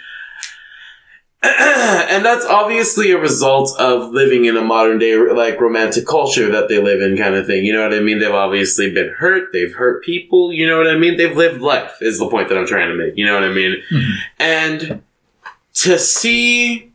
and 1.42 2.24
that's 2.24 2.44
obviously 2.44 3.12
a 3.12 3.18
result 3.18 3.74
of 3.78 4.12
living 4.12 4.44
in 4.44 4.56
a 4.56 4.62
modern 4.62 4.98
day 4.98 5.16
like 5.16 5.58
romantic 5.58 6.06
culture 6.06 6.50
that 6.50 6.68
they 6.68 6.80
live 6.80 7.00
in 7.00 7.16
kind 7.16 7.34
of 7.34 7.46
thing 7.46 7.64
you 7.64 7.72
know 7.72 7.82
what 7.82 7.94
i 7.94 8.00
mean 8.00 8.18
they've 8.18 8.34
obviously 8.34 8.92
been 8.92 9.08
hurt 9.08 9.50
they've 9.52 9.74
hurt 9.74 10.04
people 10.04 10.52
you 10.52 10.66
know 10.66 10.76
what 10.76 10.86
i 10.86 10.98
mean 10.98 11.16
they've 11.16 11.36
lived 11.36 11.62
life 11.62 11.96
is 12.02 12.18
the 12.18 12.28
point 12.28 12.50
that 12.50 12.58
i'm 12.58 12.66
trying 12.66 12.90
to 12.90 12.94
make 12.94 13.16
you 13.16 13.24
know 13.24 13.32
what 13.32 13.44
i 13.44 13.48
mean 13.48 13.76
and 14.38 15.02
to 15.72 15.98
see 15.98 16.90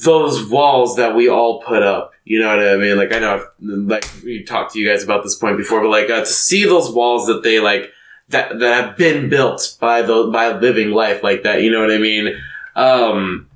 those 0.00 0.48
walls 0.48 0.96
that 0.96 1.14
we 1.14 1.28
all 1.28 1.60
put 1.62 1.82
up. 1.82 2.12
You 2.24 2.40
know 2.40 2.48
what 2.48 2.64
I 2.64 2.76
mean? 2.76 2.96
Like 2.96 3.12
I 3.12 3.18
know, 3.18 3.34
I've, 3.36 3.46
like 3.60 4.08
we 4.24 4.44
talked 4.44 4.74
to 4.74 4.78
you 4.78 4.88
guys 4.88 5.02
about 5.02 5.24
this 5.24 5.34
point 5.34 5.56
before, 5.56 5.80
but 5.80 5.88
like 5.88 6.10
uh, 6.10 6.20
to 6.20 6.26
see 6.26 6.64
those 6.64 6.90
walls 6.90 7.26
that 7.26 7.42
they 7.42 7.58
like 7.58 7.90
that 8.28 8.58
that 8.58 8.84
have 8.84 8.96
been 8.96 9.28
built 9.28 9.76
by 9.80 10.02
the 10.02 10.30
by 10.32 10.52
living 10.52 10.90
life 10.90 11.22
like 11.22 11.42
that. 11.42 11.62
You 11.62 11.70
know 11.70 11.80
what 11.80 11.90
I 11.90 11.98
mean? 11.98 12.36
Um, 12.78 13.48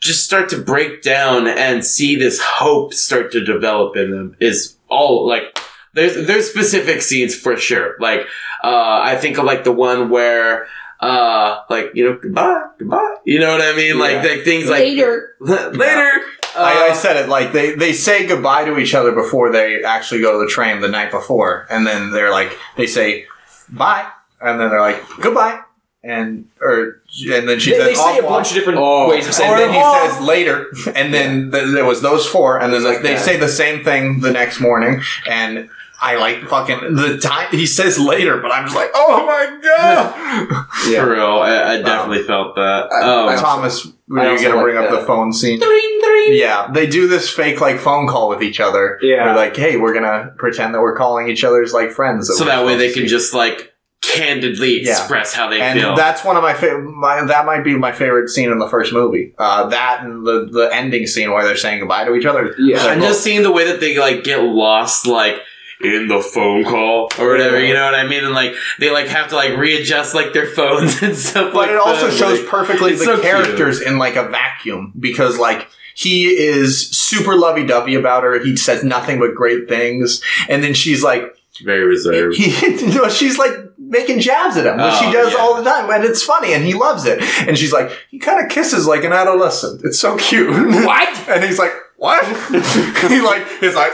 just 0.00 0.24
start 0.24 0.48
to 0.50 0.58
break 0.58 1.02
down 1.02 1.46
and 1.46 1.84
see 1.84 2.16
this 2.16 2.40
hope 2.40 2.92
start 2.94 3.30
to 3.32 3.44
develop 3.44 3.96
in 3.96 4.10
them 4.10 4.36
is 4.40 4.76
all 4.88 5.28
like 5.28 5.56
there's 5.94 6.26
there's 6.26 6.50
specific 6.50 7.02
scenes 7.02 7.34
for 7.34 7.56
sure. 7.56 7.94
Like 8.00 8.22
uh, 8.64 9.00
I 9.02 9.16
think 9.16 9.38
of 9.38 9.44
like 9.44 9.64
the 9.64 9.72
one 9.72 10.08
where 10.10 10.66
uh 11.00 11.62
like 11.68 11.90
you 11.94 12.04
know 12.04 12.16
goodbye 12.16 12.62
goodbye 12.78 13.16
you 13.24 13.40
know 13.40 13.50
what 13.50 13.60
I 13.60 13.74
mean 13.76 13.98
like 13.98 14.22
like 14.24 14.44
things 14.44 14.68
like 14.70 14.80
Later. 14.80 15.34
later. 15.40 16.10
I, 16.54 16.86
I 16.88 16.88
Uh, 16.90 16.94
said 16.94 17.16
it 17.16 17.28
like 17.28 17.52
they, 17.52 17.74
they 17.74 17.92
say 17.92 18.26
goodbye 18.26 18.64
to 18.66 18.78
each 18.78 18.94
other 18.94 19.12
before 19.12 19.50
they 19.50 19.82
actually 19.84 20.20
go 20.20 20.32
to 20.38 20.44
the 20.44 20.50
train 20.50 20.80
the 20.80 20.88
night 20.88 21.10
before, 21.10 21.66
and 21.70 21.86
then 21.86 22.10
they're 22.12 22.30
like 22.30 22.56
they 22.76 22.86
say 22.86 23.26
bye, 23.68 24.06
and 24.40 24.60
then 24.60 24.68
they're 24.70 24.80
like 24.80 25.02
goodbye, 25.20 25.60
and 26.04 26.48
or 26.60 27.01
and 27.30 27.48
then 27.48 27.58
she 27.60 27.70
They, 27.72 27.76
says 27.78 27.86
they 27.88 27.94
say 27.94 28.18
a 28.18 28.22
bunch 28.22 28.48
of 28.50 28.54
different 28.54 28.78
Oh. 28.80 29.08
ways 29.08 29.26
of 29.28 29.34
saying 29.34 29.50
and 29.50 29.60
then 29.60 29.70
he 29.72 29.78
that. 29.78 30.10
says 30.12 30.20
later, 30.26 30.66
and 30.94 31.12
then 31.12 31.50
th- 31.52 31.72
there 31.74 31.84
was 31.84 32.00
those 32.02 32.26
four, 32.26 32.58
and 32.60 32.72
then 32.72 32.82
like 32.84 33.02
they 33.02 33.14
that. 33.14 33.24
say 33.24 33.36
the 33.36 33.48
same 33.48 33.84
thing 33.84 34.20
the 34.20 34.32
next 34.32 34.60
morning, 34.60 35.02
and 35.28 35.68
I 36.00 36.16
like 36.16 36.42
fucking 36.48 36.96
the 36.96 37.18
time 37.18 37.48
he 37.52 37.64
says 37.66 37.96
later, 37.98 38.38
but 38.38 38.52
I'm 38.52 38.64
just 38.64 38.74
like, 38.74 38.90
oh 38.94 39.24
my 39.24 39.60
god, 39.62 40.66
For 40.84 41.10
real, 41.12 41.38
I, 41.38 41.74
I 41.74 41.82
definitely 41.82 42.24
felt 42.24 42.56
that. 42.56 42.90
Um, 42.90 43.38
Thomas, 43.38 43.86
were 44.08 44.18
I 44.20 44.24
you 44.24 44.30
also 44.30 44.42
gonna 44.44 44.56
like 44.56 44.64
bring 44.64 44.76
up 44.78 44.90
the 44.90 45.06
phone 45.06 45.32
scene? 45.32 45.60
Dring, 45.60 46.00
dring. 46.04 46.32
Yeah, 46.32 46.68
they 46.72 46.86
do 46.88 47.06
this 47.08 47.28
fake 47.30 47.60
like 47.60 47.78
phone 47.78 48.08
call 48.08 48.28
with 48.28 48.42
each 48.42 48.58
other. 48.58 48.98
Yeah. 49.00 49.26
They're 49.26 49.36
like, 49.36 49.56
hey, 49.56 49.76
we're 49.76 49.94
gonna 49.94 50.32
pretend 50.38 50.74
that 50.74 50.80
we're 50.80 50.96
calling 50.96 51.28
each 51.28 51.44
other's 51.44 51.72
like 51.72 51.90
friends. 51.92 52.28
so 52.36 52.44
that 52.46 52.66
way 52.66 52.76
they 52.76 52.92
can 52.92 53.06
just 53.06 53.32
like 53.32 53.71
candidly 54.02 54.82
Yeah. 54.84 54.92
express 54.92 55.32
how 55.32 55.48
they 55.48 55.60
And 55.60 55.78
feel. 55.80 55.96
that's 55.96 56.24
one 56.24 56.36
of 56.36 56.42
my 56.42 56.52
favorite. 56.54 56.90
My, 56.90 57.24
that 57.24 57.46
might 57.46 57.62
be 57.64 57.74
my 57.76 57.92
favorite 57.92 58.28
scene 58.28 58.50
in 58.50 58.58
the 58.58 58.68
first 58.68 58.92
movie. 58.92 59.32
Uh, 59.38 59.68
that 59.68 60.02
and 60.04 60.26
the 60.26 60.48
the 60.50 60.68
ending 60.72 61.06
scene 61.06 61.30
where 61.30 61.44
they're 61.44 61.56
saying 61.56 61.78
goodbye 61.80 62.04
to 62.04 62.14
each 62.14 62.26
other. 62.26 62.54
Yeah. 62.58 62.90
And 62.92 63.00
both- 63.00 63.10
just 63.10 63.22
seeing 63.24 63.42
the 63.42 63.52
way 63.52 63.64
that 63.66 63.80
they 63.80 63.96
like 63.98 64.24
get 64.24 64.42
lost, 64.42 65.06
like 65.06 65.36
in 65.80 66.06
the 66.08 66.20
phone 66.20 66.62
call 66.64 67.08
or 67.18 67.28
whatever, 67.30 67.58
you 67.64 67.74
know 67.74 67.84
what 67.84 67.94
I 67.94 68.06
mean? 68.06 68.24
And 68.24 68.34
like 68.34 68.54
they 68.78 68.90
like 68.90 69.06
have 69.08 69.28
to 69.28 69.36
like 69.36 69.56
readjust 69.56 70.14
like 70.14 70.32
their 70.32 70.46
phones 70.46 71.00
and 71.02 71.16
stuff. 71.16 71.52
but 71.52 71.68
like 71.68 71.70
it 71.70 71.76
also 71.76 72.08
that. 72.08 72.16
shows 72.16 72.40
Like, 72.40 72.48
perfectly 72.48 72.92
the 72.92 73.04
so 73.04 73.12
cute. 73.14 73.22
characters 73.24 73.80
in 73.80 73.98
like 73.98 74.16
a 74.16 74.28
vacuum 74.28 74.92
because 74.98 75.38
like 75.38 75.68
he 75.94 76.26
is 76.28 76.88
super 76.90 77.36
lovey 77.36 77.66
dovey 77.66 77.94
about 77.94 78.22
her. 78.24 78.38
He 78.42 78.56
says 78.56 78.82
nothing 78.82 79.18
but 79.20 79.34
great 79.34 79.68
things, 79.68 80.22
and 80.48 80.62
then 80.64 80.72
she's 80.74 81.02
like, 81.04 81.34
very 81.60 81.84
reserved. 81.84 82.36
he, 82.36 82.50
you 82.66 82.94
know, 82.94 83.08
she's 83.08 83.38
like 83.38 83.52
making 83.78 84.20
jabs 84.20 84.56
at 84.56 84.64
him, 84.66 84.76
which 84.78 84.94
she 84.94 85.06
Oh, 85.06 85.12
does 85.12 85.32
yeah. 85.32 85.38
all 85.38 85.56
the 85.56 85.62
time, 85.64 85.90
and 85.90 86.04
it's 86.04 86.22
funny, 86.22 86.54
and 86.54 86.64
he 86.64 86.72
loves 86.74 87.04
it. 87.04 87.20
And 87.46 87.58
she's 87.58 87.72
like, 87.72 87.90
he 88.10 88.18
kind 88.18 88.42
of 88.44 88.50
kisses 88.50 88.86
like 88.86 89.04
an 89.04 89.12
adolescent. 89.12 89.82
It's 89.84 89.98
so 89.98 90.16
cute. 90.16 90.48
What? 90.50 91.08
and 91.28 91.44
he's 91.44 91.58
like, 91.58 91.72
what? 91.96 92.24
he 93.08 93.20
like 93.20 93.46
his 93.60 93.76
eyes. 93.76 93.92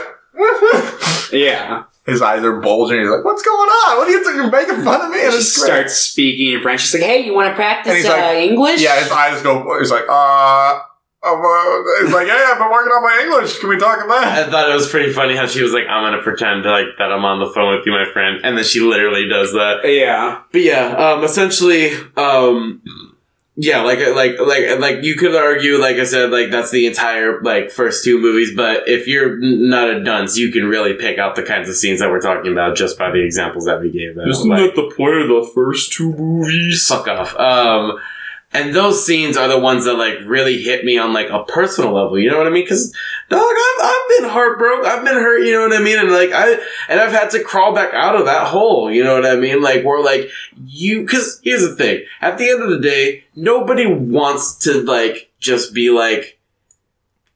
Yeah. 1.31 1.83
His 2.05 2.21
eyes 2.23 2.43
are 2.43 2.59
bulging. 2.59 2.99
He's 3.01 3.09
like, 3.09 3.23
"What's 3.23 3.43
going 3.43 3.69
on? 3.69 3.97
What 3.99 4.07
are 4.07 4.11
you 4.11 4.23
you're 4.33 4.49
making 4.49 4.83
fun 4.83 5.01
of 5.01 5.11
me?" 5.11 5.23
And 5.23 5.31
She 5.33 5.41
starts 5.41 5.93
speaking 5.95 6.53
in 6.55 6.61
French. 6.63 6.81
She's 6.81 6.93
like, 6.95 7.03
Hey, 7.03 7.23
you 7.23 7.35
want 7.35 7.49
to 7.49 7.55
practice 7.55 7.93
he's 7.97 8.05
like- 8.05 8.23
uh, 8.35 8.35
English? 8.39 8.81
Yeah, 8.81 8.99
his 8.99 9.11
eyes 9.11 9.43
go. 9.43 9.77
He's 9.77 9.91
like, 9.91 10.05
"Uh, 10.09 10.79
uh, 11.21 12.01
he's 12.01 12.13
like, 12.13 12.27
yeah, 12.27 12.51
I've 12.51 12.57
been 12.57 12.71
working 12.71 12.91
on 12.91 13.03
my 13.03 13.19
English. 13.23 13.59
Can 13.59 13.69
we 13.69 13.77
talk 13.77 14.03
about 14.03 14.21
that?" 14.21 14.47
I 14.47 14.51
thought 14.51 14.69
it 14.69 14.73
was 14.73 14.89
pretty 14.89 15.11
funny 15.11 15.35
how 15.35 15.47
she 15.47 15.61
was 15.61 15.73
like, 15.73 15.83
"I'm 15.89 16.03
gonna 16.03 16.23
pretend 16.23 16.63
like 16.63 16.97
that 16.97 17.11
I'm 17.11 17.25
on 17.25 17.39
the 17.39 17.51
phone 17.51 17.75
with 17.75 17.85
you, 17.85 17.91
my 17.91 18.05
friend," 18.11 18.39
and 18.43 18.57
then 18.57 18.63
she 18.63 18.79
literally 18.79 19.27
does 19.27 19.51
that. 19.53 19.81
yeah. 19.83 20.41
But 20.51 20.61
yeah, 20.61 20.87
um, 20.95 21.23
essentially, 21.23 21.91
um, 22.15 22.81
yeah, 23.61 23.81
like 23.81 23.99
like 24.15 24.39
like 24.39 24.79
like 24.79 25.03
you 25.03 25.15
could 25.15 25.35
argue, 25.35 25.77
like 25.77 25.97
I 25.97 26.05
said, 26.05 26.31
like 26.31 26.51
that's 26.51 26.71
the 26.71 26.87
entire 26.87 27.41
like 27.41 27.69
first 27.69 28.05
two 28.05 28.17
movies. 28.17 28.55
But 28.55 28.87
if 28.87 29.05
you're 29.05 29.37
not 29.37 29.89
a 29.89 30.01
dunce, 30.01 30.37
you 30.37 30.53
can 30.53 30.67
really 30.67 30.93
pick 30.93 31.17
out 31.17 31.35
the 31.35 31.43
kinds 31.43 31.67
of 31.67 31.75
scenes 31.75 31.99
that 31.99 32.09
we're 32.09 32.21
talking 32.21 32.53
about 32.53 32.77
just 32.77 32.97
by 32.97 33.11
the 33.11 33.21
examples 33.21 33.65
that 33.65 33.81
we 33.81 33.91
gave. 33.91 34.15
Them. 34.15 34.29
Like, 34.29 34.75
the 34.75 34.89
point 34.95 35.15
of 35.15 35.27
the 35.27 35.51
first 35.53 35.91
two 35.91 36.13
movies? 36.13 36.87
fuck 36.87 37.09
off. 37.09 37.35
Um, 37.35 37.97
and 38.51 38.73
those 38.73 39.05
scenes 39.05 39.37
are 39.37 39.47
the 39.47 39.59
ones 39.59 39.85
that 39.85 39.93
like 39.93 40.17
really 40.25 40.61
hit 40.61 40.83
me 40.83 40.97
on 40.97 41.13
like 41.13 41.29
a 41.29 41.43
personal 41.43 41.93
level. 41.93 42.17
You 42.17 42.31
know 42.31 42.37
what 42.37 42.47
I 42.47 42.49
mean? 42.49 42.63
Because 42.63 42.91
dog, 43.29 43.41
I've, 43.41 43.85
I've 43.85 44.17
been 44.17 44.29
heartbroken. 44.29 44.85
I've 44.89 45.05
been 45.05 45.15
hurt. 45.15 45.45
You 45.45 45.53
know 45.53 45.67
what 45.67 45.79
I 45.79 45.83
mean? 45.83 45.99
And 45.99 46.11
like 46.11 46.31
I 46.33 46.53
and 46.89 46.99
I've 46.99 47.11
had 47.11 47.29
to 47.31 47.43
crawl 47.43 47.75
back 47.75 47.93
out 47.93 48.15
of 48.15 48.25
that 48.25 48.47
hole. 48.47 48.91
You 48.91 49.03
know 49.03 49.13
what 49.13 49.25
I 49.25 49.35
mean? 49.35 49.61
Like 49.61 49.83
where 49.83 50.03
like 50.03 50.29
you 50.65 51.01
because 51.01 51.39
here's 51.43 51.61
the 51.61 51.75
thing. 51.75 52.03
At 52.21 52.39
the 52.39 52.49
end 52.49 52.63
of 52.63 52.69
the 52.71 52.79
day, 52.79 53.23
nobody 53.35 53.85
wants 53.85 54.55
to 54.59 54.81
like 54.81 55.29
just 55.39 55.73
be 55.73 55.91
like 55.91 56.39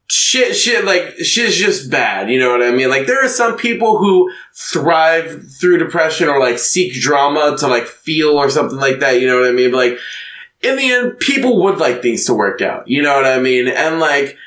shit 0.09 0.55
shit 0.55 0.83
like 0.85 1.17
shit's 1.19 1.55
just 1.55 1.89
bad 1.89 2.29
you 2.29 2.37
know 2.37 2.51
what 2.51 2.61
i 2.61 2.69
mean 2.69 2.89
like 2.89 3.07
there 3.07 3.23
are 3.23 3.29
some 3.29 3.57
people 3.57 3.97
who 3.97 4.29
thrive 4.53 5.43
through 5.59 5.77
depression 5.77 6.27
or 6.27 6.39
like 6.39 6.59
seek 6.59 6.93
drama 6.93 7.55
to 7.57 7.67
like 7.67 7.87
feel 7.87 8.37
or 8.37 8.49
something 8.49 8.77
like 8.77 8.99
that 8.99 9.19
you 9.19 9.25
know 9.25 9.39
what 9.39 9.49
i 9.49 9.51
mean 9.51 9.71
but 9.71 9.77
like 9.77 9.97
in 10.63 10.77
the 10.77 10.91
end 10.91 11.19
people 11.19 11.63
would 11.63 11.77
like 11.77 12.01
things 12.01 12.25
to 12.25 12.33
work 12.33 12.61
out. 12.61 12.87
You 12.87 13.01
know 13.01 13.15
what 13.15 13.25
i 13.25 13.39
mean? 13.39 13.67
And 13.67 13.99
like 13.99 14.37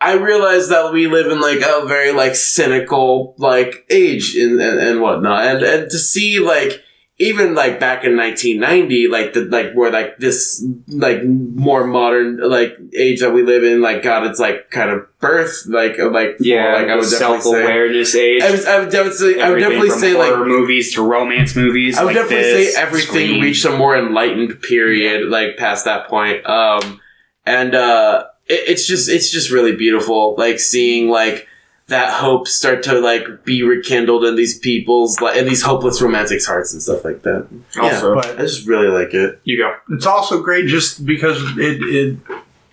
i 0.00 0.14
realize 0.14 0.68
that 0.68 0.92
we 0.92 1.06
live 1.06 1.30
in 1.30 1.40
like 1.40 1.60
a 1.60 1.86
very 1.86 2.12
like 2.12 2.36
cynical 2.36 3.34
like 3.38 3.86
age 3.90 4.36
and, 4.36 4.60
and, 4.60 4.78
and 4.78 5.00
whatnot. 5.00 5.46
And 5.46 5.62
and 5.62 5.90
to 5.90 5.98
see 5.98 6.40
like 6.40 6.82
even 7.18 7.54
like 7.54 7.80
back 7.80 8.04
in 8.04 8.14
1990 8.16 9.08
like 9.08 9.32
the 9.32 9.40
like 9.46 9.72
where 9.72 9.90
like 9.90 10.18
this 10.18 10.62
like 10.88 11.24
more 11.24 11.86
modern 11.86 12.36
like 12.38 12.76
age 12.94 13.20
that 13.20 13.32
we 13.32 13.42
live 13.42 13.64
in 13.64 13.80
like 13.80 14.02
god 14.02 14.26
its 14.26 14.38
like 14.38 14.70
kind 14.70 14.90
of 14.90 15.06
birth 15.18 15.64
like 15.66 15.96
like 15.98 16.36
Yeah. 16.40 16.74
like 16.74 16.88
i 16.88 16.94
would 16.94 17.02
definitely 17.08 17.40
self 17.40 17.42
say 17.42 17.62
awareness 17.62 18.14
age. 18.14 18.42
I 18.42 18.50
would, 18.50 18.66
I 18.66 18.78
would 18.80 18.90
definitely 18.90 19.18
say, 19.34 19.40
I 19.40 19.48
would 19.50 19.60
definitely 19.60 19.88
from 19.90 19.98
say 19.98 20.14
like 20.14 20.46
movies 20.46 20.94
to 20.94 21.02
romance 21.02 21.56
movies. 21.56 21.96
I 21.96 22.04
would 22.04 22.14
like 22.14 22.22
definitely 22.28 22.52
this, 22.52 22.74
say 22.74 22.82
everything 22.82 23.26
Scream. 23.28 23.40
reached 23.40 23.64
a 23.64 23.76
more 23.76 23.96
enlightened 23.96 24.60
period, 24.60 25.28
like 25.28 25.56
past 25.56 25.86
that 25.86 26.08
point. 26.08 26.44
Um, 26.46 27.00
and 27.46 27.74
uh, 27.74 28.24
it, 28.46 28.60
it's 28.70 28.86
just 28.86 29.08
it's 29.08 29.30
just 29.30 29.50
really 29.50 29.74
beautiful, 29.74 30.34
like 30.36 30.58
seeing 30.60 31.08
like 31.08 31.48
that 31.88 32.12
hope 32.12 32.48
start 32.48 32.82
to 32.82 32.98
like 32.98 33.44
be 33.44 33.62
rekindled 33.62 34.24
in 34.24 34.34
these 34.34 34.58
people's 34.58 35.20
like 35.20 35.36
in 35.36 35.44
these 35.46 35.62
hopeless 35.62 36.02
romantics 36.02 36.44
hearts 36.44 36.72
and 36.72 36.82
stuff 36.82 37.04
like 37.04 37.22
that. 37.22 37.46
Also, 37.80 38.14
But 38.16 38.26
I 38.38 38.42
just 38.42 38.66
really 38.66 38.88
like 38.88 39.14
it. 39.14 39.40
you 39.44 39.56
go. 39.58 39.72
it's 39.90 40.06
also 40.06 40.42
great 40.42 40.66
just 40.66 41.06
because 41.06 41.40
it 41.56 41.80
it 41.82 42.16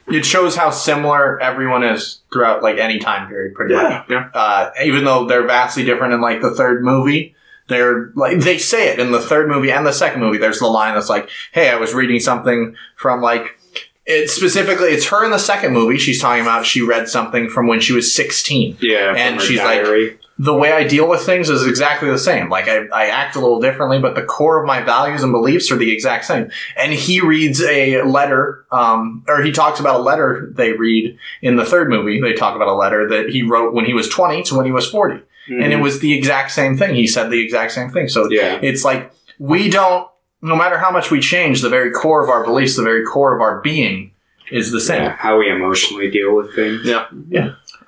it 0.08 0.26
shows 0.26 0.56
how 0.56 0.70
similar 0.72 1.40
everyone 1.42 1.84
is 1.84 2.20
throughout 2.32 2.64
like 2.64 2.78
any 2.78 2.98
time 3.00 3.28
period, 3.30 3.54
pretty 3.56 3.76
Yeah. 3.76 3.82
much. 3.84 4.06
Yeah. 4.10 4.30
Uh, 4.34 4.72
even 4.84 5.04
though 5.06 5.26
they're 5.26 5.46
vastly 5.48 5.84
different 5.86 6.14
in 6.14 6.22
like 6.22 6.42
the 6.42 6.52
third 6.54 6.84
movie. 6.84 7.36
They're 7.70 8.12
like 8.16 8.40
they 8.40 8.58
say 8.58 8.90
it 8.90 9.00
in 9.00 9.12
the 9.14 9.22
third 9.22 9.48
movie 9.48 9.72
and 9.72 9.86
the 9.86 9.94
second 9.94 10.20
movie. 10.20 10.38
There's 10.38 10.60
the 10.60 10.68
line 10.68 10.96
that's 10.96 11.08
like, 11.10 11.30
"Hey, 11.54 11.70
I 11.70 11.78
was 11.78 11.94
reading 11.94 12.20
something 12.20 12.76
from 12.98 13.22
like." 13.22 13.58
It 14.06 14.30
specifically, 14.30 14.90
it's 14.90 15.08
her 15.08 15.24
in 15.24 15.32
the 15.32 15.38
second 15.38 15.74
movie. 15.74 15.98
She's 15.98 16.22
talking 16.22 16.42
about 16.42 16.66
she 16.66 16.82
read 16.82 17.08
something 17.08 17.50
from 17.50 17.68
when 17.68 17.80
she 17.80 17.94
was 17.94 18.14
16. 18.14 18.78
Yeah, 18.82 19.14
And 19.16 19.42
she's 19.42 19.60
like- 19.60 20.20
the 20.40 20.54
way 20.54 20.72
I 20.74 20.84
deal 20.84 21.08
with 21.08 21.22
things 21.22 21.48
is 21.50 21.66
exactly 21.66 22.10
the 22.10 22.18
same. 22.18 22.50
Like 22.50 22.68
I, 22.68 22.86
I 22.92 23.06
act 23.06 23.36
a 23.36 23.40
little 23.40 23.62
differently, 23.62 24.00
but 24.00 24.16
the 24.16 24.24
core 24.24 24.60
of 24.60 24.66
my 24.66 24.82
values 24.82 25.22
and 25.22 25.32
beliefs 25.32 25.72
are 25.72 25.76
the 25.76 25.94
exact 25.94 26.26
same. 26.26 26.50
And 26.76 26.92
he 26.92 27.22
reads 27.22 27.62
a 27.62 28.02
letter, 28.02 28.66
um, 28.72 29.24
or 29.28 29.44
he 29.44 29.52
talks 29.52 29.80
about 29.80 30.00
a 30.00 30.04
letter 30.04 30.52
they 30.56 30.74
read 30.74 31.18
in 31.44 31.56
the 31.56 31.64
third 31.64 31.88
movie. 31.90 32.20
They 32.20 32.34
talk 32.34 32.56
about 32.56 32.68
a 32.68 32.74
letter 32.74 33.08
that 33.10 33.30
he 33.30 33.44
wrote 33.44 33.74
when 33.76 33.86
he 33.86 33.94
was 33.94 34.10
20 34.10 34.42
to 34.44 34.56
when 34.56 34.66
he 34.66 34.72
was 34.72 34.90
40. 34.90 35.22
And 35.48 35.72
it 35.72 35.78
Mhm. 35.78 35.82
was 35.84 36.00
the 36.00 36.14
exact 36.14 36.52
same 36.52 36.78
thing. 36.78 36.96
He 36.96 37.06
said 37.06 37.30
the 37.30 37.40
exact 37.42 37.72
same 37.72 37.90
thing. 37.92 38.08
So 38.10 38.28
yeah, 38.32 38.60
it's 38.62 38.84
like 38.84 39.12
we 39.40 39.70
don't, 39.70 40.08
no 40.44 40.56
matter 40.56 40.78
how 40.78 40.92
much 40.92 41.10
we 41.10 41.20
change, 41.20 41.62
the 41.62 41.70
very 41.70 41.90
core 41.92 42.24
of 42.24 42.30
our 42.30 42.44
beliefs, 42.44 42.76
the 42.76 42.84
very 42.84 43.04
core 43.04 43.34
of 43.34 43.42
our 43.42 43.62
being 43.62 44.12
is 44.52 44.72
the 44.72 44.80
same. 44.82 45.04
yeah, 45.04 45.16
how 45.16 45.40
we 45.40 45.50
emotionally 45.50 46.12
deal 46.12 46.36
with 46.36 46.54
things. 46.54 46.82
Yeah, 46.84 47.08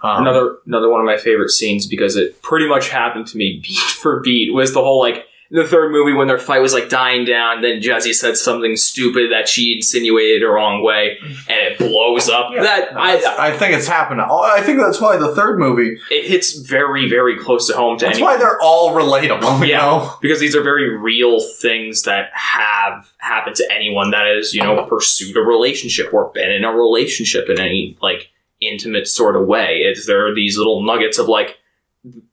Um, 0.01 0.21
another 0.21 0.57
another 0.65 0.89
one 0.89 0.99
of 1.01 1.05
my 1.05 1.17
favorite 1.17 1.49
scenes 1.49 1.85
because 1.85 2.15
it 2.15 2.41
pretty 2.41 2.67
much 2.67 2.89
happened 2.89 3.27
to 3.27 3.37
me 3.37 3.59
beat 3.63 3.77
for 3.77 4.21
beat 4.21 4.53
was 4.53 4.73
the 4.73 4.81
whole 4.81 4.99
like 4.99 5.15
in 5.15 5.21
the 5.51 5.67
third 5.67 5.91
movie 5.91 6.13
when 6.13 6.27
their 6.27 6.39
fight 6.39 6.59
was 6.61 6.73
like 6.73 6.89
dying 6.89 7.25
down, 7.25 7.61
then 7.61 7.81
Jesse 7.81 8.13
said 8.13 8.35
something 8.37 8.75
stupid 8.75 9.31
that 9.31 9.47
she 9.47 9.75
insinuated 9.75 10.41
the 10.41 10.47
wrong 10.47 10.83
way, 10.83 11.17
and 11.21 11.37
it 11.47 11.77
blows 11.77 12.29
up. 12.29 12.51
That 12.53 12.95
I, 12.97 13.49
I 13.49 13.57
think 13.57 13.75
it's 13.75 13.87
happened. 13.87 14.21
I 14.21 14.61
think 14.61 14.79
that's 14.79 14.99
why 14.99 15.17
the 15.17 15.35
third 15.35 15.59
movie. 15.59 15.97
it 16.09 16.25
hits 16.27 16.57
very 16.59 17.09
very 17.09 17.37
close 17.37 17.67
to 17.67 17.73
home 17.75 17.97
to 17.99 18.05
That's 18.05 18.17
anyone. 18.17 18.33
why 18.33 18.37
they're 18.39 18.59
all 18.61 18.93
relatable. 18.93 19.59
You 19.59 19.65
Yeah. 19.73 19.77
know. 19.81 20.17
because 20.21 20.39
these 20.39 20.55
are 20.55 20.61
very 20.63 20.97
real 20.97 21.39
things 21.61 22.03
that 22.03 22.29
have 22.33 23.11
happened 23.17 23.55
to 23.57 23.71
anyone 23.71 24.11
that 24.11 24.25
has 24.25 24.53
you 24.53 24.61
know 24.63 24.83
pursued 24.85 25.35
a 25.37 25.41
relationship 25.41 26.13
or 26.13 26.31
been 26.33 26.51
in 26.51 26.63
a 26.63 26.71
relationship 26.71 27.49
in 27.49 27.59
any 27.59 27.97
like 28.01 28.29
intimate 28.61 29.07
sort 29.07 29.35
of 29.35 29.45
way 29.47 29.79
it's 29.83 30.07
there 30.07 30.25
are 30.27 30.33
these 30.33 30.57
little 30.57 30.81
nuggets 30.83 31.17
of 31.17 31.27
like 31.27 31.57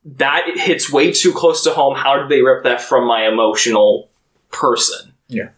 that 0.05 0.43
hits 0.57 0.93
way 0.93 1.11
too 1.13 1.33
close 1.33 1.63
to 1.65 1.71
home 1.71 1.97
how 1.97 2.19
did 2.19 2.29
they 2.29 2.43
rip 2.43 2.65
that 2.65 2.81
from 2.81 3.07
my 3.07 3.27
emotional 3.27 4.09
person 4.51 5.13
Yeah. 5.29 5.49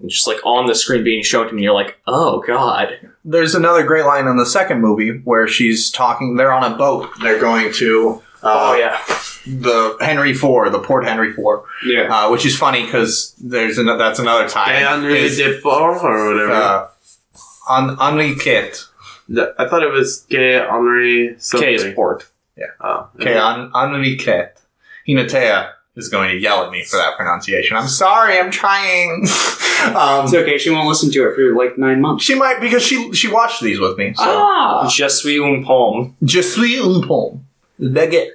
and 0.00 0.08
just 0.10 0.26
like 0.26 0.38
on 0.44 0.66
the 0.66 0.74
screen 0.74 1.04
being 1.04 1.22
shown 1.22 1.46
to 1.48 1.52
me 1.52 1.62
you're 1.62 1.74
like 1.74 1.98
oh 2.06 2.42
god 2.46 2.98
There's 3.24 3.54
another 3.54 3.82
great 3.84 4.04
line 4.04 4.26
in 4.26 4.36
the 4.36 4.46
second 4.46 4.80
movie 4.80 5.18
where 5.24 5.48
she's 5.48 5.90
talking. 5.90 6.36
They're 6.36 6.52
on 6.52 6.70
a 6.72 6.76
boat. 6.76 7.08
They're 7.22 7.40
going 7.40 7.72
to. 7.74 8.22
Uh, 8.42 8.72
oh 8.72 8.76
yeah 8.76 8.98
The 9.46 9.96
Henry 10.00 10.34
Four, 10.34 10.68
the 10.70 10.78
Port 10.78 11.04
Henry 11.06 11.32
Four, 11.32 11.64
Yeah. 11.84 12.02
uh, 12.26 12.30
which 12.30 12.44
is 12.46 12.56
funny 12.56 12.84
because 12.84 13.34
there's 13.42 13.78
an, 13.78 13.86
that's 13.98 14.18
another 14.18 14.46
tie. 14.48 14.74
Hey, 14.74 14.84
Henri 14.84 15.18
Is, 15.18 15.38
de 15.38 15.60
or 15.64 15.92
whatever. 15.92 16.52
uh, 16.52 16.88
Hen- 17.68 17.96
Henriquette. 17.96 18.84
The- 19.28 19.54
I 19.58 19.66
thought 19.68 19.82
it 19.82 19.90
was 19.92 20.20
Gay 20.28 20.58
Henri 20.58 21.34
something. 21.38 21.66
k 21.68 21.74
is 21.74 21.94
port 21.94 22.26
Oh, 22.80 23.08
Okay, 23.20 23.34
Hen- 23.34 23.70
Henriquette. 23.74 24.56
Hinatea 25.08 25.70
is 25.96 26.08
going 26.08 26.30
to 26.30 26.36
yell 26.36 26.64
at 26.64 26.70
me 26.70 26.82
for 26.84 26.96
that 26.96 27.16
pronunciation. 27.16 27.76
I'm 27.76 27.88
sorry, 27.88 28.38
I'm 28.38 28.50
trying. 28.50 29.22
um, 29.94 30.24
It's 30.24 30.34
okay. 30.34 30.58
She 30.58 30.70
won't 30.70 30.88
listen 30.88 31.10
to 31.12 31.28
it 31.28 31.34
for 31.36 31.54
like 31.54 31.76
nine 31.78 32.00
months. 32.00 32.24
she 32.24 32.34
might 32.34 32.60
because 32.60 32.82
she 32.82 33.12
she 33.12 33.28
watched 33.30 33.60
these 33.62 33.78
with 33.78 33.96
me. 33.98 34.14
So 34.14 34.22
Ah. 34.24 34.88
je 34.88 35.08
suis 35.08 35.38
un 35.38 35.62
pomme 35.64 36.14
je 36.24 36.40
suis 36.42 36.78
un 36.78 37.00
pomme. 37.06 37.44
Baguette. 37.78 38.32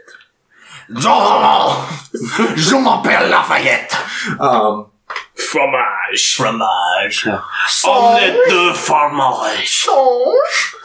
Je 0.90 2.76
m'appelle 2.76 3.30
Lafayette. 3.30 3.96
Um, 4.40 4.88
fromage 5.40 6.36
fromage. 6.36 7.28
Omelette 7.86 8.50
de 8.50 8.74
fromage. 8.74 9.88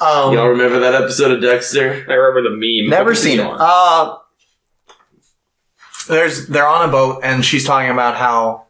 Um, 0.00 0.32
Y'all 0.32 0.48
remember 0.48 0.80
that 0.80 0.94
episode 0.94 1.30
of 1.30 1.40
Dexter? 1.40 2.04
i 2.08 2.12
remember 2.12 2.50
the 2.50 2.56
meme 2.56 2.90
Never 2.90 3.14
seen 3.14 3.40
it. 3.40 3.46
Uh, 3.46 4.18
there's 6.08 6.48
they're 6.48 6.66
on 6.66 6.88
a 6.88 6.92
boat 6.92 7.20
and 7.24 7.44
she's 7.44 7.64
talking 7.64 7.90
about 7.90 8.16
how 8.16 8.64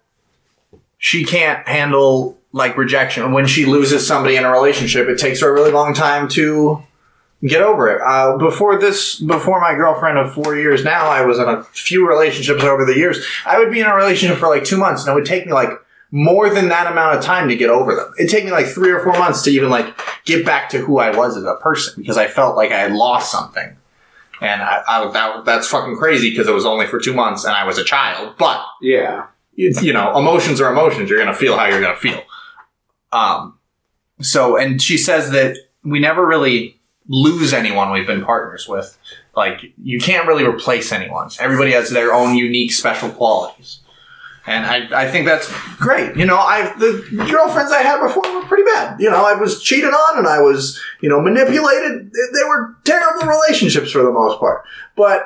she 0.98 1.24
can't 1.24 1.66
handle 1.66 2.39
like 2.52 2.77
rejection 2.77 3.32
when 3.32 3.47
she 3.47 3.65
loses 3.66 4.06
somebody 4.06 4.36
in 4.36 4.44
a 4.44 4.51
relationship. 4.51 5.09
It 5.09 5.19
takes 5.19 5.40
her 5.40 5.48
a 5.48 5.52
really 5.52 5.73
long 5.73 5.94
time 5.94 6.28
to 6.31 6.82
get 7.47 7.62
over 7.62 7.89
it. 7.95 8.01
Uh, 8.03 8.37
before 8.39 8.79
this, 8.79 9.19
before 9.21 9.61
my 9.61 9.75
girlfriend 9.75 10.19
of 10.19 10.33
four 10.35 10.57
years 10.57 10.83
now, 10.85 11.07
I 11.07 11.23
was 11.25 11.39
in 11.39 11.49
a 11.49 11.62
few 11.65 12.09
relationships 12.09 12.62
over 12.62 12.85
the 12.85 12.97
years. 12.97 13.25
I 13.47 13.59
would 13.59 13.71
be 13.71 13.81
in 13.81 13.87
a 13.87 13.95
relationship 13.95 14.39
for 14.39 14.49
like 14.49 14.65
two 14.65 14.77
months, 14.79 15.03
and 15.05 15.12
it 15.12 15.15
would 15.15 15.27
take 15.27 15.47
me 15.47 15.53
like 15.53 15.71
more 16.11 16.49
than 16.49 16.69
that 16.69 16.91
amount 16.91 17.19
of 17.19 17.25
time 17.25 17.49
to 17.49 17.57
get 17.57 17.71
over 17.71 17.95
them. 17.95 18.12
It'd 18.19 18.31
take 18.31 18.45
me 18.45 18.53
like 18.53 18.66
three 18.66 18.91
or 18.91 19.01
four 19.03 19.12
months 19.15 19.43
to 19.43 19.51
even 19.51 19.69
like 19.69 19.87
get 20.25 20.47
back 20.47 20.69
to 20.71 20.79
who 20.79 20.99
I 20.99 21.15
was 21.16 21.37
as 21.37 21.43
a 21.45 21.57
person 21.57 21.95
because 22.01 22.16
I 22.16 22.29
felt 22.29 22.55
like 22.57 22.71
I 22.71 22.79
had 22.79 22.93
lost 22.93 23.33
something. 23.33 23.77
And 24.41 24.62
I, 24.62 24.83
I 24.87 25.11
that, 25.12 25.45
that's 25.45 25.66
fucking 25.69 25.97
crazy 25.97 26.31
because 26.31 26.47
it 26.49 26.53
was 26.55 26.66
only 26.66 26.87
for 26.87 27.01
two 27.01 27.15
months 27.15 27.45
and 27.45 27.55
I 27.55 27.65
was 27.65 27.79
a 27.79 27.85
child. 27.85 28.35
But 28.39 28.65
Yeah. 28.81 29.27
you, 29.55 29.73
you 29.83 29.93
know, 29.93 30.16
emotions 30.19 30.61
are 30.61 30.71
emotions. 30.73 31.11
You're 31.11 31.19
gonna 31.19 31.35
feel 31.35 31.57
how 31.57 31.66
you're 31.66 31.81
gonna 31.81 31.97
feel. 31.97 32.23
Um, 33.12 33.59
so, 34.21 34.57
and 34.57 34.81
she 34.81 34.99
says 34.99 35.31
that 35.33 35.57
we 35.85 35.99
never 35.99 36.25
really 36.27 36.73
lose 37.09 37.52
anyone 37.52 37.90
we've 37.93 38.06
been 38.06 38.24
partners 38.24 38.68
with. 38.68 38.98
Like, 39.36 39.72
you 39.82 40.01
can't 40.01 40.26
really 40.26 40.44
replace 40.44 40.93
anyone. 40.93 41.28
Everybody 41.40 41.72
has 41.72 41.90
their 41.90 42.14
own 42.14 42.36
unique, 42.36 42.72
special 42.72 43.10
qualities. 43.10 43.81
And 44.47 44.66
I, 44.66 45.05
I 45.05 45.10
think 45.10 45.26
that's 45.26 45.51
great. 45.76 46.16
You 46.16 46.26
know, 46.26 46.36
I 46.36 46.74
the 46.78 47.26
girlfriends 47.31 47.72
I 47.72 47.81
had 47.81 48.01
before 48.02 48.22
were 48.35 48.47
pretty 48.47 48.64
bad. 48.64 49.01
You 49.01 49.10
know, 49.10 49.24
I 49.24 49.35
was 49.35 49.62
cheated 49.62 49.93
on 49.94 50.18
and 50.18 50.26
I 50.26 50.40
was, 50.40 50.81
you 51.01 51.09
know, 51.09 51.20
manipulated. 51.20 52.12
They, 52.12 52.44
were 52.44 52.76
terrible 52.85 53.26
relationships 53.26 53.90
for 53.90 54.02
the 54.02 54.12
most 54.12 54.39
part. 54.39 54.64
But 54.97 55.22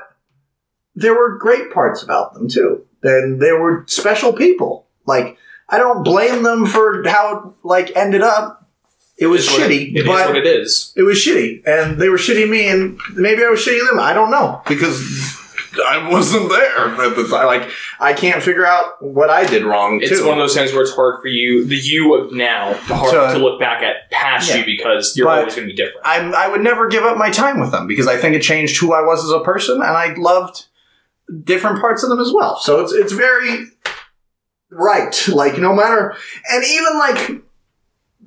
there 0.95 1.15
were 1.15 1.37
great 1.37 1.73
parts 1.73 2.03
about 2.03 2.35
them 2.35 2.49
too. 2.49 2.85
And 3.03 3.41
they 3.41 3.53
were 3.53 3.85
special 3.89 4.33
people. 4.33 4.87
Like, 5.05 5.37
I 5.69 5.79
don't 5.79 6.05
blame 6.05 6.45
them 6.45 6.65
for 6.65 7.03
how 7.09 7.39
it 7.39 7.67
like 7.67 7.97
ended 7.97 8.23
up. 8.23 8.68
It 9.21 9.27
was 9.27 9.47
it- 9.47 9.51
shitty, 9.51 9.95
it 9.95 10.01
is 10.01 10.05
but 10.07 10.29
what 10.29 10.37
it 10.37 10.47
is 10.47 10.93
it 10.97 11.03
was 11.03 11.19
shitty, 11.19 11.67
and 11.67 11.99
they 12.01 12.09
were 12.09 12.19
shitty 12.19 12.49
me, 12.49 12.69
and 12.69 12.99
maybe 13.15 13.45
I 13.45 13.49
was 13.49 13.61
shitty 13.61 13.87
them. 13.89 13.99
I 13.99 14.13
don't 14.13 14.31
know 14.31 14.63
because 14.69 15.37
I 15.87 16.09
wasn't 16.09 16.49
there 16.49 16.87
at 16.89 17.17
the 17.17 17.27
time. 17.29 17.47
Like 17.47 17.69
I 18.01 18.13
can't 18.13 18.43
figure 18.43 18.65
out 18.65 19.03
what 19.03 19.29
I 19.31 19.45
did 19.45 19.65
wrong. 19.65 20.01
It's 20.01 20.21
too. 20.21 20.27
one 20.27 20.39
of 20.39 20.43
those 20.43 20.55
things 20.55 20.73
where 20.73 20.83
it's 20.83 20.95
hard 20.95 21.21
for 21.21 21.27
you, 21.29 21.65
the 21.65 21.77
you 21.77 22.15
of 22.15 22.33
now, 22.33 22.73
to, 22.73 22.95
hard 22.95 23.11
To- 23.33 23.39
to 23.39 23.45
look 23.45 23.59
back 23.61 23.83
at 23.83 24.11
past 24.11 24.49
Yeah. 24.49 24.57
you 24.59 24.65
because 24.65 25.17
you're 25.17 25.27
But- 25.27 25.39
always 25.41 25.55
going 25.57 25.69
to 25.69 25.75
be 25.75 25.77
different. 25.77 26.07
I, 26.07 26.19
I 26.45 26.49
would 26.49 26.63
never 26.63 26.87
give 26.89 27.03
up 27.05 27.17
my 27.17 27.31
time 27.31 27.59
with 27.61 27.71
them 27.73 27.87
because 27.89 28.07
I 28.07 28.17
think 28.17 28.35
it 28.37 28.43
changed 28.43 28.79
who 28.81 28.93
I 28.93 29.03
was 29.03 29.23
as 29.25 29.31
a 29.31 29.41
person, 29.41 29.77
and 29.77 29.85
I 29.97 30.15
loved 30.17 30.67
different 31.45 31.81
parts 31.81 32.03
of 32.03 32.09
them 32.09 32.21
as 32.21 32.33
well. 32.33 32.59
So 32.61 32.81
it's 32.81 32.93
it's 32.93 33.13
very 33.13 33.67
right. 34.71 35.29
Like 35.29 35.59
no 35.59 35.75
matter, 35.75 36.15
and 36.51 36.65
even 36.65 36.99
like 36.99 37.43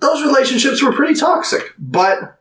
those 0.01 0.23
relationships 0.23 0.83
were 0.83 0.91
pretty 0.91 1.13
toxic, 1.13 1.73
but 1.77 2.39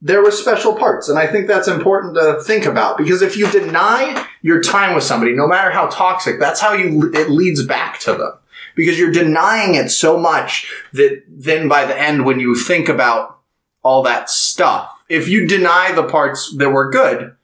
there 0.00 0.22
were 0.22 0.30
special 0.30 0.74
parts, 0.74 1.08
and 1.08 1.18
I 1.18 1.26
think 1.26 1.46
that's 1.46 1.68
important 1.68 2.14
to 2.16 2.40
think 2.42 2.66
about 2.66 2.98
because 2.98 3.22
if 3.22 3.36
you 3.36 3.50
deny 3.50 4.26
your 4.42 4.60
time 4.60 4.94
with 4.94 5.04
somebody, 5.04 5.32
no 5.32 5.46
matter 5.46 5.70
how 5.70 5.86
toxic, 5.86 6.38
that's 6.38 6.60
how 6.60 6.72
you 6.72 7.10
it 7.14 7.30
leads 7.30 7.64
back 7.64 7.98
to 8.00 8.14
them 8.14 8.32
because 8.74 8.98
you're 8.98 9.12
denying 9.12 9.74
it 9.74 9.90
so 9.90 10.18
much 10.18 10.72
that 10.92 11.22
then 11.28 11.68
by 11.68 11.84
the 11.84 11.98
end, 11.98 12.24
when 12.24 12.40
you 12.40 12.54
think 12.54 12.88
about 12.88 13.38
all 13.82 14.02
that 14.02 14.28
stuff, 14.28 15.04
if 15.08 15.28
you 15.28 15.46
deny 15.46 15.92
the 15.92 16.04
parts 16.04 16.54
that 16.56 16.70
were 16.70 16.90
good, 16.90 17.34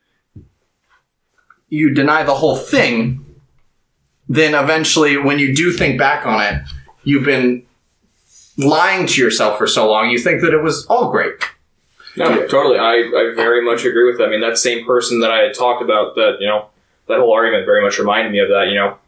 you 1.68 1.94
deny 1.94 2.22
the 2.22 2.34
whole 2.34 2.56
thing, 2.56 3.24
then 4.28 4.54
eventually, 4.54 5.16
when 5.16 5.38
you 5.38 5.54
do 5.54 5.72
think 5.72 5.98
back 5.98 6.26
on 6.26 6.42
it, 6.42 6.62
you've 7.04 7.24
been 7.24 7.64
lying 8.58 9.06
to 9.06 9.20
yourself 9.22 9.56
for 9.58 9.66
so 9.66 9.88
long, 9.90 10.10
you 10.10 10.18
think 10.18 10.42
that 10.42 10.52
it 10.52 10.62
was 10.62 10.84
all 10.86 11.10
great. 11.10 11.34
No, 12.16 12.46
totally. 12.48 12.78
I, 12.78 12.94
I 12.94 13.32
very 13.36 13.64
much 13.64 13.84
agree 13.84 14.04
with 14.06 14.18
that. 14.18 14.24
I 14.26 14.30
mean, 14.30 14.40
that 14.40 14.58
same 14.58 14.84
person 14.84 15.20
that 15.20 15.30
I 15.30 15.38
had 15.38 15.54
talked 15.54 15.82
about, 15.82 16.16
that, 16.16 16.38
you 16.40 16.46
know, 16.48 16.66
that 17.06 17.18
whole 17.20 17.32
argument 17.32 17.64
very 17.64 17.82
much 17.82 17.98
reminded 17.98 18.32
me 18.32 18.40
of 18.40 18.48
that, 18.48 18.66
you 18.68 18.74
know. 18.74 18.98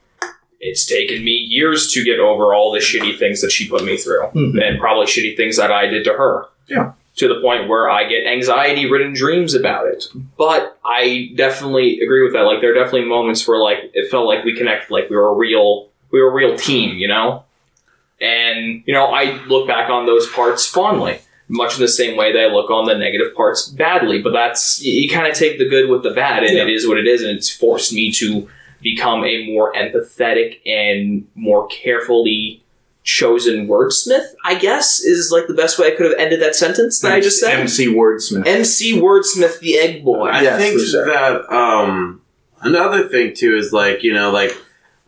It's 0.60 0.84
taken 0.86 1.24
me 1.24 1.32
years 1.32 1.90
to 1.92 2.04
get 2.04 2.20
over 2.20 2.54
all 2.54 2.70
the 2.70 2.78
shitty 2.80 3.18
things 3.18 3.40
that 3.40 3.50
she 3.50 3.66
put 3.68 3.82
me 3.82 3.96
through, 3.96 4.26
Mhm. 4.34 4.62
and 4.62 4.78
probably 4.78 5.06
shitty 5.06 5.36
things 5.36 5.56
that 5.56 5.72
I 5.72 5.86
did 5.86 6.04
to 6.04 6.12
her. 6.12 6.44
Yeah. 6.68 6.92
To 7.16 7.28
the 7.28 7.40
point 7.40 7.68
where 7.68 7.88
I 7.90 8.04
get 8.04 8.26
anxiety 8.26 8.88
ridden 8.88 9.12
dreams 9.14 9.54
about 9.54 9.88
it. 9.88 10.06
But 10.38 10.76
I 10.84 11.30
definitely 11.34 12.00
agree 12.00 12.22
with 12.22 12.34
that. 12.34 12.42
Like, 12.42 12.60
there 12.60 12.70
are 12.70 12.74
definitely 12.74 13.06
moments 13.08 13.48
where, 13.48 13.58
like, 13.58 13.90
it 13.94 14.10
felt 14.10 14.26
like 14.26 14.44
we 14.44 14.54
connected, 14.54 14.92
like 14.92 15.10
we 15.10 15.16
were 15.16 15.28
a 15.28 15.34
real, 15.34 15.88
we 16.12 16.20
were 16.22 16.28
a 16.30 16.32
real 16.34 16.56
team, 16.56 16.96
you 16.98 17.08
know? 17.08 17.44
And, 18.20 18.82
you 18.86 18.92
know, 18.92 19.06
I 19.06 19.42
look 19.46 19.66
back 19.66 19.88
on 19.90 20.06
those 20.06 20.28
parts 20.30 20.66
fondly 20.66 21.18
much 21.50 21.74
in 21.74 21.80
the 21.80 21.88
same 21.88 22.16
way 22.16 22.32
that 22.32 22.40
I 22.40 22.46
look 22.46 22.70
on 22.70 22.84
the 22.86 22.94
negative 22.96 23.34
parts 23.34 23.68
badly. 23.68 24.22
But 24.22 24.32
that's 24.32 24.80
you, 24.82 25.10
kind 25.10 25.26
of 25.26 25.34
take 25.34 25.58
the 25.58 25.68
good 25.68 25.90
with 25.90 26.02
the 26.04 26.10
bad, 26.12 26.44
and 26.44 26.56
it 26.56 26.68
is 26.70 26.86
what 26.86 26.96
it 26.96 27.06
is, 27.08 27.22
and 27.22 27.36
it's 27.36 27.50
forced 27.50 27.92
me 27.92 28.12
to 28.12 28.48
become 28.80 29.24
a 29.24 29.46
more 29.52 29.72
empathetic 29.74 30.60
and 30.64 31.26
more 31.34 31.66
carefully 31.66 32.62
chosen 33.02 33.66
wordsmith. 33.66 34.26
I 34.44 34.54
guess 34.54 35.00
is 35.00 35.30
like 35.32 35.48
the 35.48 35.54
best 35.54 35.78
way 35.78 35.88
I 35.92 35.96
could 35.96 36.06
have 36.06 36.18
ended 36.18 36.40
that 36.40 36.54
sentence 36.54 37.00
that 37.00 37.12
I 37.12 37.20
just 37.20 37.40
said. 37.40 37.58
MC 37.58 37.88
Wordsmith. 37.88 38.46
MC 38.46 39.00
Wordsmith, 39.00 39.58
the 39.58 39.76
Egg 39.78 40.04
Boy. 40.04 40.28
I 40.28 40.42
Yes, 40.42 40.60
think 40.60 40.80
sure. 40.80 41.06
that 41.06 41.52
um 41.52 42.20
another 42.62 43.08
thing 43.08 43.34
too 43.34 43.56
is 43.56 43.72
like 43.72 44.02
you 44.04 44.12
know 44.14 44.30
like 44.30 44.56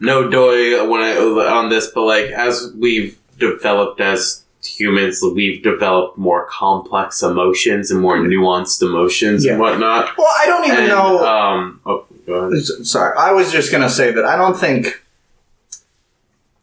no 0.03 0.29
doy 0.29 0.87
when 0.89 1.01
I 1.01 1.17
on 1.17 1.69
this, 1.71 1.87
but 1.95 2.03
like 2.03 2.27
as 2.27 2.73
we've 2.79 3.19
developed 3.39 4.01
as 4.01 4.43
humans, 4.65 5.21
we've 5.35 5.63
developed 5.63 6.17
more 6.19 6.47
complex 6.51 7.23
emotions 7.23 7.91
and 7.91 8.01
more 8.01 8.17
nuanced 8.19 8.81
emotions 8.83 9.45
Yeah. 9.45 9.53
and 9.53 9.61
whatnot. 9.61 10.17
Well, 10.17 10.29
I 10.39 10.47
don't 10.47 10.65
even 10.67 10.79
And, 10.81 10.89
know. 10.89 11.27
Um, 11.27 11.81
oh, 11.87 12.05
go 12.27 12.35
ahead. 12.35 12.63
Sorry, 12.87 13.17
I 13.19 13.33
was 13.33 13.51
just 13.51 13.73
gonna 13.73 13.91
say 13.91 14.13
that 14.13 14.25
I 14.25 14.37
don't 14.37 14.57
think 14.59 15.02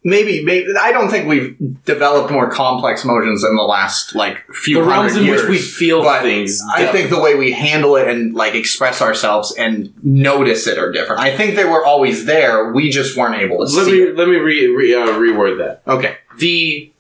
maybe, 0.04 0.44
maybe 0.44 0.74
I 0.80 0.92
don't 0.92 1.10
think 1.10 1.28
we've 1.28 1.84
developed 1.84 2.32
more 2.32 2.50
complex 2.50 3.04
emotions 3.04 3.44
in 3.44 3.56
the 3.56 3.64
last 3.64 4.16
like 4.16 4.46
few 4.54 4.76
The 4.76 4.84
realms 4.84 5.16
in 5.16 5.28
which 5.28 5.48
we 5.48 5.58
feel 5.58 6.04
things. 6.22 6.62
I 6.74 6.88
think 6.88 7.10
the 7.10 7.20
way 7.20 7.36
we 7.36 7.52
handle 7.52 7.96
it 7.96 8.08
and 8.08 8.34
like 8.34 8.56
express 8.56 9.02
ourselves 9.02 9.54
and 9.58 9.94
notice 10.04 10.68
it 10.68 10.78
are 10.78 10.92
different. 10.92 11.22
I 11.22 11.36
think 11.36 11.56
they 11.56 11.66
were 11.66 11.86
always 11.86 12.26
there. 12.26 12.72
We 12.72 12.90
just 12.90 13.18
weren't 13.18 13.42
able 13.42 13.58
to 13.58 13.64
let 13.76 13.86
see 13.86 13.92
me 13.92 14.02
it. 14.04 14.16
let 14.16 14.28
me 14.28 14.38
re, 14.38 14.68
re, 14.68 14.96
uh, 14.96 15.08
reword 15.08 15.58
that. 15.60 15.82
Okay. 15.88 16.18
the 16.38 16.92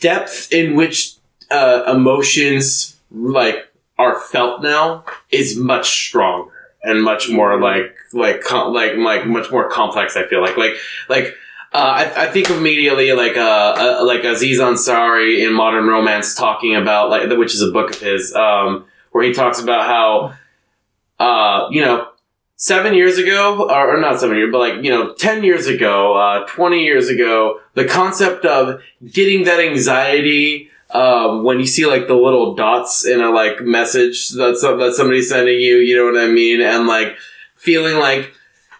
depth 0.00 0.52
in 0.52 0.76
which 0.76 1.14
uh, 1.50 1.84
emotions 1.88 2.96
like 3.10 3.66
are 3.98 4.18
felt 4.20 4.62
now 4.62 5.04
is 5.30 5.56
much 5.56 5.88
stronger 5.88 6.52
and 6.82 7.02
much 7.02 7.28
more 7.28 7.60
like 7.60 7.94
like 8.12 8.42
com- 8.42 8.72
like 8.72 8.94
like 8.96 9.26
much 9.26 9.50
more 9.50 9.68
complex. 9.68 10.16
I 10.16 10.26
feel 10.26 10.42
like 10.42 10.56
like 10.56 10.74
like. 11.08 11.34
Uh, 11.72 11.76
I, 11.76 12.24
I 12.24 12.32
think 12.32 12.48
immediately 12.48 13.12
like 13.12 13.36
uh, 13.36 13.98
uh 14.00 14.04
like 14.04 14.24
Aziz 14.24 14.58
Ansari 14.58 15.46
in 15.46 15.52
Modern 15.52 15.86
Romance 15.86 16.34
talking 16.34 16.74
about 16.76 17.10
like 17.10 17.28
which 17.38 17.54
is 17.54 17.60
a 17.60 17.70
book 17.70 17.90
of 17.90 18.00
his 18.00 18.34
um 18.34 18.86
where 19.12 19.24
he 19.24 19.34
talks 19.34 19.60
about 19.60 19.86
how 19.86 20.34
uh 21.22 21.68
you 21.70 21.82
know 21.82 22.08
seven 22.58 22.92
years 22.92 23.18
ago, 23.18 23.70
or, 23.70 23.96
or 23.96 24.00
not 24.00 24.20
seven 24.20 24.36
years, 24.36 24.50
but 24.52 24.58
like, 24.58 24.84
you 24.84 24.90
know, 24.90 25.14
10 25.14 25.44
years 25.44 25.66
ago, 25.66 26.14
uh, 26.14 26.44
20 26.46 26.84
years 26.84 27.08
ago, 27.08 27.60
the 27.74 27.86
concept 27.86 28.44
of 28.44 28.82
getting 29.10 29.44
that 29.44 29.60
anxiety, 29.60 30.68
um, 30.90 31.44
when 31.44 31.60
you 31.60 31.66
see 31.66 31.86
like 31.86 32.08
the 32.08 32.14
little 32.14 32.54
dots 32.54 33.06
in 33.06 33.20
a 33.20 33.30
like 33.30 33.62
message 33.62 34.30
that, 34.30 34.58
that 34.78 34.94
somebody's 34.94 35.28
sending 35.28 35.60
you, 35.60 35.76
you 35.76 35.96
know 35.96 36.04
what 36.06 36.20
I 36.20 36.26
mean? 36.26 36.60
And 36.60 36.86
like 36.86 37.16
feeling 37.54 37.96
like, 37.98 38.34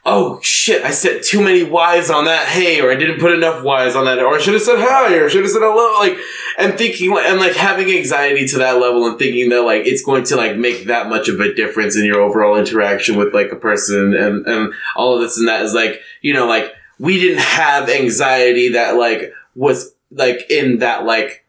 oh 0.04 0.40
shit, 0.42 0.84
I 0.84 0.90
said 0.90 1.22
too 1.22 1.42
many 1.42 1.62
Y's 1.64 2.10
on 2.10 2.24
that 2.24 2.48
hey, 2.48 2.80
or 2.80 2.90
I 2.90 2.96
didn't 2.96 3.20
put 3.20 3.32
enough 3.32 3.62
Y's 3.62 3.94
on 3.96 4.04
that, 4.06 4.18
or 4.18 4.34
I 4.34 4.38
should 4.38 4.54
have 4.54 4.62
said 4.62 4.78
hi, 4.78 5.16
or 5.16 5.26
I 5.26 5.28
should 5.28 5.42
have 5.42 5.50
said 5.50 5.62
hello, 5.62 5.98
like, 6.00 6.18
and 6.58 6.76
thinking, 6.76 7.16
and 7.18 7.38
like 7.38 7.54
having 7.54 7.90
anxiety 7.90 8.46
to 8.48 8.58
that 8.58 8.80
level 8.80 9.06
and 9.06 9.18
thinking 9.18 9.50
that 9.50 9.62
like 9.62 9.86
it's 9.86 10.02
going 10.02 10.24
to 10.24 10.36
like 10.36 10.56
make 10.56 10.86
that 10.86 11.08
much 11.08 11.28
of 11.28 11.40
a 11.40 11.54
difference 11.54 11.96
in 11.96 12.04
your 12.04 12.20
overall 12.20 12.56
interaction 12.56 13.16
with 13.16 13.34
like 13.34 13.52
a 13.52 13.56
person 13.56 14.14
and, 14.14 14.46
and 14.46 14.72
all 14.96 15.14
of 15.14 15.20
this 15.20 15.38
and 15.38 15.48
that 15.48 15.62
is 15.62 15.74
like, 15.74 16.00
you 16.22 16.34
know, 16.34 16.46
like 16.46 16.72
we 16.98 17.20
didn't 17.20 17.40
have 17.40 17.88
anxiety 17.88 18.70
that 18.70 18.96
like 18.96 19.32
was 19.54 19.94
like 20.10 20.50
in 20.50 20.78
that 20.78 21.04
like 21.04 21.44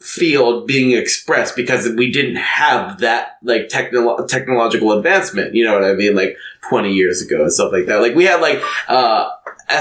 field 0.00 0.66
being 0.66 0.92
expressed 0.92 1.54
because 1.54 1.88
we 1.90 2.10
didn't 2.10 2.36
have 2.36 3.00
that 3.00 3.36
like 3.42 3.68
technolo- 3.68 4.26
technological 4.26 4.92
advancement 4.92 5.54
you 5.54 5.62
know 5.62 5.74
what 5.74 5.84
i 5.84 5.92
mean 5.92 6.14
like 6.14 6.36
20 6.70 6.90
years 6.92 7.20
ago 7.20 7.42
and 7.42 7.52
stuff 7.52 7.70
like 7.70 7.84
that 7.86 7.96
like 8.00 8.14
we 8.14 8.24
had 8.24 8.40
like 8.40 8.62
uh 8.88 9.28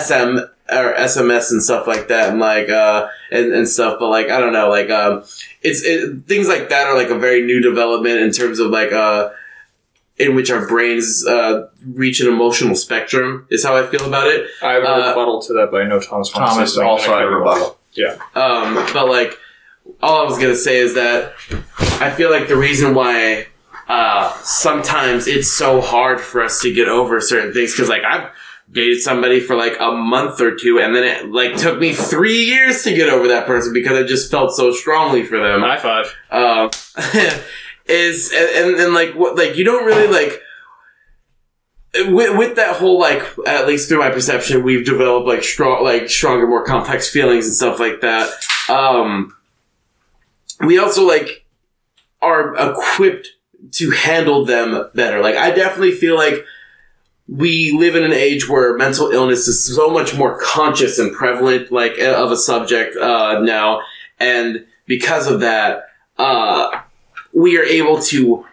sm 0.01 0.39
or 0.69 0.93
sms 0.95 1.51
and 1.51 1.63
stuff 1.63 1.87
like 1.87 2.09
that 2.09 2.31
and 2.31 2.39
like 2.39 2.67
uh 2.69 3.07
and, 3.31 3.53
and 3.53 3.67
stuff 3.69 3.97
but 3.97 4.09
like 4.09 4.27
i 4.29 4.39
don't 4.41 4.51
know 4.51 4.67
like 4.69 4.89
um 4.89 5.23
it's 5.61 5.83
it, 5.83 6.25
things 6.27 6.49
like 6.49 6.67
that 6.67 6.85
are 6.87 6.97
like 6.97 7.09
a 7.09 7.17
very 7.17 7.43
new 7.45 7.61
development 7.61 8.19
in 8.19 8.31
terms 8.31 8.59
of 8.59 8.69
like 8.71 8.91
uh 8.91 9.29
in 10.17 10.35
which 10.35 10.51
our 10.51 10.67
brains 10.67 11.25
uh, 11.25 11.69
reach 11.93 12.19
an 12.19 12.27
emotional 12.27 12.75
spectrum 12.75 13.47
is 13.49 13.63
how 13.63 13.77
I 13.77 13.87
feel 13.87 14.03
about 14.05 14.27
it. 14.27 14.49
I 14.61 14.73
have 14.73 14.83
a 14.83 14.87
Uh, 14.89 15.09
rebuttal 15.11 15.41
to 15.43 15.53
that, 15.53 15.69
but 15.71 15.81
I 15.81 15.85
know 15.85 16.01
Thomas 16.01 16.35
wants 16.35 16.55
Thomas 16.55 16.55
to 16.55 16.67
say 16.67 16.73
something. 16.75 16.89
also 16.89 17.13
had 17.13 17.23
a 17.23 17.27
rebuttal. 17.29 17.77
Yeah. 17.93 18.17
Um, 18.35 18.75
but 18.91 19.07
like, 19.07 19.37
all 20.01 20.21
I 20.21 20.25
was 20.25 20.37
gonna 20.37 20.55
say 20.55 20.77
is 20.77 20.95
that 20.95 21.33
I 22.01 22.11
feel 22.11 22.31
like 22.31 22.47
the 22.47 22.57
reason 22.57 22.93
why 22.93 23.47
uh, 23.87 24.33
sometimes 24.43 25.27
it's 25.27 25.51
so 25.51 25.81
hard 25.81 26.21
for 26.21 26.43
us 26.43 26.61
to 26.61 26.73
get 26.73 26.87
over 26.87 27.19
certain 27.19 27.53
things 27.53 27.71
because 27.71 27.89
like 27.89 28.03
I've 28.03 28.29
dated 28.71 29.01
somebody 29.01 29.39
for 29.39 29.55
like 29.55 29.77
a 29.79 29.91
month 29.91 30.39
or 30.41 30.55
two 30.55 30.79
and 30.79 30.95
then 30.95 31.03
it 31.03 31.31
like 31.31 31.57
took 31.57 31.79
me 31.79 31.93
three 31.93 32.45
years 32.45 32.83
to 32.83 32.93
get 32.93 33.09
over 33.09 33.27
that 33.29 33.47
person 33.47 33.73
because 33.73 33.97
I 33.97 34.03
just 34.03 34.29
felt 34.29 34.55
so 34.55 34.71
strongly 34.71 35.23
for 35.25 35.39
them. 35.39 35.61
High 35.61 35.79
five. 35.79 36.15
um, 36.29 36.69
is 37.89 38.31
and, 38.31 38.49
and, 38.49 38.79
and 38.79 38.93
like 38.93 39.15
what 39.15 39.35
like 39.35 39.55
you 39.55 39.63
don't 39.65 39.85
really 39.85 40.07
like 40.07 40.41
with, 42.13 42.37
with 42.37 42.55
that 42.55 42.75
whole 42.75 42.99
like 42.99 43.23
at 43.47 43.67
least 43.67 43.89
through 43.89 43.99
my 43.99 44.11
perception 44.11 44.63
we've 44.63 44.85
developed 44.85 45.27
like 45.27 45.43
strong 45.43 45.83
like 45.83 46.07
stronger 46.07 46.47
more 46.47 46.63
complex 46.63 47.09
feelings 47.09 47.47
and 47.47 47.55
stuff 47.55 47.79
like 47.79 48.01
that 48.01 48.29
um 48.69 49.35
we 50.61 50.77
also 50.77 51.07
like 51.07 51.45
are 52.21 52.55
equipped 52.55 53.29
to 53.71 53.91
handle 53.91 54.45
them 54.45 54.89
better 54.93 55.21
like 55.21 55.35
i 55.35 55.51
definitely 55.51 55.91
feel 55.91 56.15
like 56.15 56.45
we 57.27 57.71
live 57.71 57.95
in 57.95 58.03
an 58.03 58.13
age 58.13 58.49
where 58.49 58.75
mental 58.75 59.11
illness 59.11 59.47
is 59.47 59.63
so 59.63 59.89
much 59.89 60.15
more 60.17 60.39
conscious 60.39 60.97
and 60.97 61.13
prevalent 61.13 61.71
like 61.71 61.99
of 61.99 62.31
a 62.31 62.37
subject 62.37 62.95
uh 62.97 63.39
now 63.41 63.81
and 64.19 64.65
because 64.85 65.27
of 65.27 65.41
that 65.41 65.89
uh 66.17 66.81
we 67.33 67.57
are 67.57 67.63
able 67.63 68.01
to 68.01 68.45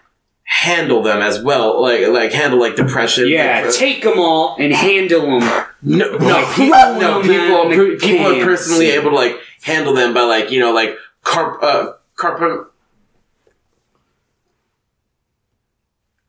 handle 0.47 1.03
them 1.03 1.21
as 1.21 1.43
well, 1.43 1.83
like 1.83 2.07
like 2.09 2.33
handle 2.33 2.59
like 2.59 2.77
depression. 2.77 3.29
Yeah, 3.29 3.63
like, 3.65 3.75
take 3.75 4.03
them 4.03 4.19
all 4.19 4.57
and 4.59 4.73
handle 4.73 5.41
them. 5.41 5.67
no, 5.83 6.17
no, 6.17 6.53
people, 6.55 7.01
no, 7.01 7.23
people, 7.23 7.57
are, 7.57 7.97
people 7.97 8.27
are 8.27 8.45
personally 8.45 8.91
able 8.91 9.11
to 9.11 9.17
like 9.17 9.37
handle 9.63 9.93
them 9.93 10.15
by 10.15 10.23
like 10.23 10.51
you 10.51 10.61
know 10.61 10.73
like 10.73 10.97
carp 11.23 11.63
uh 11.63 11.93
carp 12.17 12.73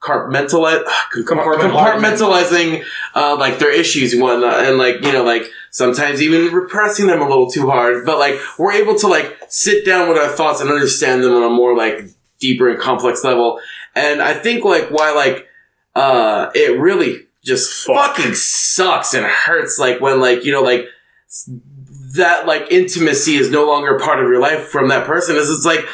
compartmentalize 0.08 0.84
compartmentalizing 1.12 2.84
uh, 3.16 3.36
like 3.38 3.60
their 3.60 3.72
issues 3.72 4.14
and 4.14 4.22
whatnot, 4.22 4.66
and 4.66 4.78
like 4.78 5.02
you 5.02 5.12
know 5.12 5.24
like 5.24 5.50
sometimes 5.72 6.22
even 6.22 6.54
repressing 6.54 7.08
them 7.08 7.22
a 7.22 7.28
little 7.28 7.50
too 7.50 7.70
hard. 7.70 8.06
But 8.06 8.20
like 8.20 8.40
we're 8.58 8.74
able 8.74 8.96
to 9.00 9.08
like 9.08 9.38
sit 9.50 9.86
down 9.86 10.08
with 10.08 10.18
our 10.18 10.30
thoughts 10.30 10.62
and 10.62 10.70
understand 10.70 11.24
them 11.24 11.34
on 11.34 11.44
a 11.44 11.50
more 11.50 11.76
like 11.76 12.06
deeper 12.40 12.70
and 12.70 12.80
complex 12.80 13.24
level. 13.24 13.60
And 13.96 14.22
I 14.22 14.34
think 14.34 14.64
like 14.64 14.90
why 14.90 15.12
like 15.12 15.48
uh 15.96 16.52
it 16.54 16.80
really 16.80 17.26
just 17.44 17.86
fucking 17.86 18.34
sucks 18.34 19.14
and 19.14 19.26
hurts 19.26 19.80
like 19.80 20.02
when 20.02 20.20
like 20.20 20.44
you 20.44 20.52
know 20.52 20.62
like 20.62 20.88
that 22.18 22.46
like 22.46 22.72
intimacy 22.72 23.36
is 23.36 23.50
no 23.50 23.66
longer 23.66 24.00
part 24.00 24.20
of 24.20 24.28
your 24.28 24.40
life 24.40 24.68
from 24.68 24.90
that 24.90 25.06
person. 25.06 25.36
Is 25.36 25.50
it's 25.50 25.66
like 25.66 25.86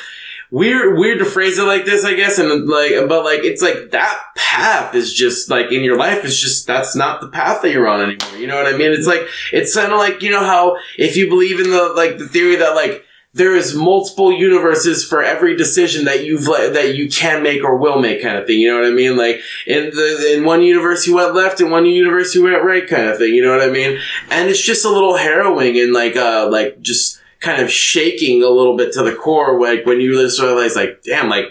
weird 0.51 0.99
weird 0.99 1.17
to 1.17 1.25
phrase 1.25 1.57
it 1.57 1.63
like 1.63 1.83
this 1.83 2.05
i 2.05 2.13
guess 2.13 2.37
and 2.37 2.67
like 2.67 2.91
but 3.09 3.25
like 3.25 3.39
it's 3.39 3.59
like 3.63 3.89
that 3.89 4.21
path 4.35 4.93
is 4.93 5.11
just 5.11 5.49
like 5.49 5.71
in 5.71 5.83
your 5.83 5.97
life 5.97 6.23
it's 6.23 6.39
just 6.39 6.67
that's 6.67 6.95
not 6.95 7.21
the 7.21 7.27
path 7.27 7.63
that 7.63 7.71
you're 7.71 7.87
on 7.87 8.01
anymore. 8.01 8.37
You 8.37 8.45
know 8.45 8.55
what 8.55 8.71
i 8.71 8.77
mean? 8.77 8.91
It's 8.91 9.07
like 9.07 9.27
it's 9.51 9.75
kind 9.75 9.91
of 9.91 9.97
like 9.97 10.21
you 10.21 10.29
know 10.29 10.43
how 10.43 10.77
if 10.97 11.17
you 11.17 11.27
believe 11.27 11.59
in 11.59 11.71
the 11.71 11.93
like 11.95 12.19
the 12.19 12.27
theory 12.27 12.57
that 12.57 12.75
like 12.75 13.03
there 13.35 13.55
is 13.55 13.73
multiple 13.75 14.31
universes 14.31 15.03
for 15.03 15.23
every 15.23 15.55
decision 15.57 16.05
that 16.05 16.23
you've 16.23 16.47
le- 16.47 16.69
that 16.69 16.95
you 16.95 17.09
can 17.09 17.41
make 17.41 17.63
or 17.63 17.77
will 17.77 17.99
make 17.99 18.21
kind 18.21 18.37
of 18.37 18.45
thing 18.45 18.59
you 18.59 18.69
know 18.69 18.79
what 18.79 18.87
i 18.87 18.93
mean? 18.93 19.17
Like 19.17 19.41
in 19.65 19.89
the 19.89 20.35
in 20.35 20.43
one 20.43 20.61
universe 20.61 21.07
you 21.07 21.15
went 21.15 21.33
left 21.33 21.59
in 21.59 21.71
one 21.71 21.85
universe 21.85 22.35
you 22.35 22.43
went 22.43 22.63
right 22.63 22.87
kind 22.87 23.07
of 23.09 23.17
thing 23.17 23.33
you 23.33 23.43
know 23.43 23.55
what 23.55 23.67
i 23.67 23.71
mean? 23.71 23.99
And 24.29 24.49
it's 24.49 24.61
just 24.61 24.85
a 24.85 24.89
little 24.89 25.17
harrowing 25.17 25.79
and 25.79 25.93
like 25.93 26.15
uh 26.15 26.47
like 26.51 26.79
just 26.81 27.19
kind 27.39 27.61
of 27.61 27.69
shaking 27.69 28.43
a 28.43 28.49
little 28.49 28.77
bit 28.77 28.93
to 28.93 29.03
the 29.03 29.13
core 29.15 29.59
like 29.59 29.85
when 29.85 29.99
you 29.99 30.13
just 30.13 30.39
realize 30.39 30.75
like 30.75 31.01
damn 31.03 31.27
like 31.27 31.45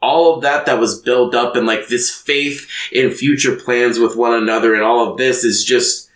all 0.00 0.34
of 0.34 0.42
that 0.42 0.66
that 0.66 0.78
was 0.78 1.00
built 1.00 1.34
up 1.34 1.56
and 1.56 1.66
like 1.66 1.88
this 1.88 2.10
faith 2.10 2.68
in 2.92 3.10
future 3.10 3.56
plans 3.56 3.98
with 3.98 4.16
one 4.16 4.34
another 4.34 4.74
and 4.74 4.82
all 4.82 5.10
of 5.10 5.18
this 5.18 5.44
is 5.44 5.64
just 5.64 6.10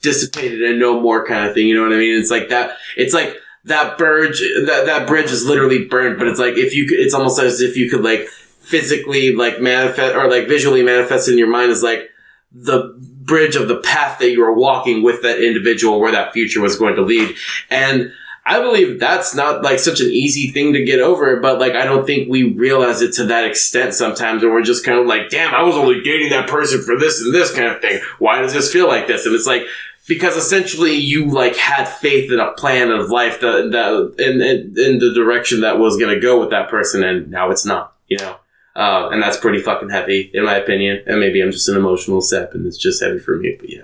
dissipated 0.00 0.62
and 0.62 0.80
no 0.80 0.98
more 1.00 1.24
kind 1.24 1.46
of 1.46 1.54
thing 1.54 1.68
you 1.68 1.76
know 1.76 1.82
what 1.82 1.92
i 1.92 1.98
mean? 1.98 2.18
It's 2.18 2.30
like 2.30 2.48
that 2.48 2.76
it's 2.96 3.14
like 3.14 3.36
that 3.64 3.96
bridge 3.96 4.40
that, 4.66 4.86
that 4.86 5.06
bridge 5.06 5.30
is 5.30 5.46
literally 5.46 5.84
burnt 5.84 6.18
but 6.18 6.26
it's 6.26 6.40
like 6.40 6.54
if 6.56 6.74
you 6.74 6.86
could 6.86 6.98
it's 6.98 7.14
almost 7.14 7.38
as 7.38 7.60
if 7.60 7.76
you 7.76 7.88
could 7.88 8.02
like 8.02 8.26
physically 8.60 9.34
like 9.34 9.60
manifest 9.60 10.14
or 10.14 10.30
like 10.30 10.48
visually 10.48 10.82
manifest 10.82 11.28
in 11.28 11.38
your 11.38 11.48
mind 11.48 11.70
is 11.70 11.82
like 11.82 12.10
the 12.52 12.94
bridge 12.98 13.54
of 13.54 13.68
the 13.68 13.78
path 13.78 14.18
that 14.18 14.30
you 14.30 14.40
were 14.40 14.52
walking 14.52 15.02
with 15.02 15.22
that 15.22 15.38
individual 15.38 16.00
where 16.00 16.12
that 16.12 16.32
future 16.32 16.60
was 16.60 16.76
going 16.76 16.96
to 16.96 17.02
lead 17.02 17.34
and 17.70 18.12
I 18.44 18.60
believe 18.60 18.98
that's 18.98 19.34
not 19.36 19.62
like 19.62 19.78
such 19.78 20.00
an 20.00 20.08
easy 20.08 20.50
thing 20.50 20.72
to 20.72 20.84
get 20.84 20.98
over, 20.98 21.38
but 21.38 21.60
like 21.60 21.74
I 21.74 21.84
don't 21.84 22.04
think 22.04 22.28
we 22.28 22.42
realize 22.42 23.00
it 23.00 23.12
to 23.14 23.24
that 23.26 23.44
extent 23.44 23.94
sometimes, 23.94 24.42
and 24.42 24.52
we're 24.52 24.64
just 24.64 24.84
kind 24.84 24.98
of 24.98 25.06
like, 25.06 25.30
damn, 25.30 25.54
I 25.54 25.62
was 25.62 25.76
only 25.76 26.02
dating 26.02 26.30
that 26.30 26.48
person 26.48 26.82
for 26.82 26.98
this 26.98 27.20
and 27.20 27.32
this 27.32 27.54
kind 27.54 27.68
of 27.68 27.80
thing. 27.80 28.00
Why 28.18 28.40
does 28.40 28.52
this 28.52 28.72
feel 28.72 28.88
like 28.88 29.06
this? 29.06 29.26
And 29.26 29.34
it's 29.34 29.46
like 29.46 29.62
because 30.08 30.36
essentially 30.36 30.94
you 30.94 31.26
like 31.26 31.56
had 31.56 31.84
faith 31.84 32.30
in 32.30 32.40
a 32.40 32.52
plan 32.52 32.90
of 32.90 33.10
life 33.10 33.40
that 33.40 33.70
that 33.72 34.24
in 34.24 34.40
in, 34.40 34.74
in 34.78 34.98
the 34.98 35.12
direction 35.14 35.60
that 35.60 35.78
was 35.78 35.96
going 35.96 36.14
to 36.14 36.20
go 36.20 36.40
with 36.40 36.50
that 36.50 36.68
person, 36.68 37.02
and 37.04 37.30
now 37.30 37.50
it's 37.50 37.64
not. 37.64 37.94
You 38.08 38.18
know. 38.18 38.36
Uh, 38.74 39.10
and 39.12 39.22
that's 39.22 39.36
pretty 39.36 39.58
fucking 39.60 39.90
heavy, 39.90 40.30
in 40.32 40.44
my 40.44 40.56
opinion. 40.56 41.02
And 41.06 41.20
maybe 41.20 41.42
I'm 41.42 41.52
just 41.52 41.68
an 41.68 41.76
emotional 41.76 42.22
sap, 42.22 42.54
and 42.54 42.66
it's 42.66 42.78
just 42.78 43.02
heavy 43.02 43.18
for 43.18 43.36
me. 43.36 43.56
But 43.58 43.68
yeah, 43.68 43.82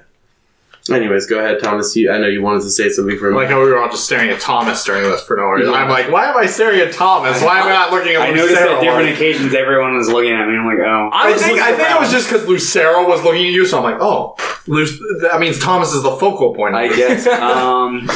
Anyways, 0.90 1.26
go 1.26 1.38
ahead, 1.38 1.60
Thomas. 1.62 1.94
You, 1.96 2.10
I 2.10 2.18
know 2.18 2.26
you 2.26 2.42
wanted 2.42 2.62
to 2.62 2.70
say 2.70 2.88
something 2.88 3.18
for 3.18 3.30
me. 3.30 3.36
like 3.36 3.48
how 3.48 3.60
we 3.60 3.68
were 3.68 3.78
all 3.78 3.88
just 3.90 4.04
staring 4.04 4.30
at 4.30 4.40
Thomas 4.40 4.84
during 4.84 5.02
this 5.02 5.22
for 5.22 5.36
no 5.36 5.44
reason. 5.44 5.72
I'm 5.74 5.88
like, 5.88 6.10
why 6.10 6.26
am 6.26 6.36
I 6.36 6.46
staring 6.46 6.80
at 6.80 6.92
Thomas? 6.92 7.42
Why 7.42 7.60
am 7.60 7.66
I 7.66 7.70
not 7.70 7.92
looking 7.92 8.14
at 8.14 8.22
I 8.22 8.30
Lucero? 8.30 8.46
noticed 8.46 8.62
at 8.62 8.80
different 8.80 9.08
occasions 9.10 9.54
everyone 9.54 9.96
was 9.96 10.08
looking 10.08 10.32
at 10.32 10.46
me. 10.48 10.56
I'm 10.56 10.66
like, 10.66 10.78
oh. 10.78 11.10
I 11.12 11.32
was 11.32 11.42
think 11.42 11.60
I 11.60 11.76
think 11.76 11.90
it 11.90 12.00
was 12.00 12.10
just 12.10 12.28
because 12.30 12.46
Lucero 12.46 13.08
was 13.08 13.22
looking 13.24 13.46
at 13.46 13.52
you, 13.52 13.66
so 13.66 13.78
I'm 13.78 13.84
like, 13.84 14.00
oh, 14.00 14.36
Lu- 14.66 15.18
that 15.20 15.40
means 15.40 15.58
Thomas 15.58 15.92
is 15.94 16.02
the 16.02 16.16
focal 16.16 16.54
point. 16.54 16.74
I 16.74 16.88
guess. 16.88 17.26
um, 17.26 18.08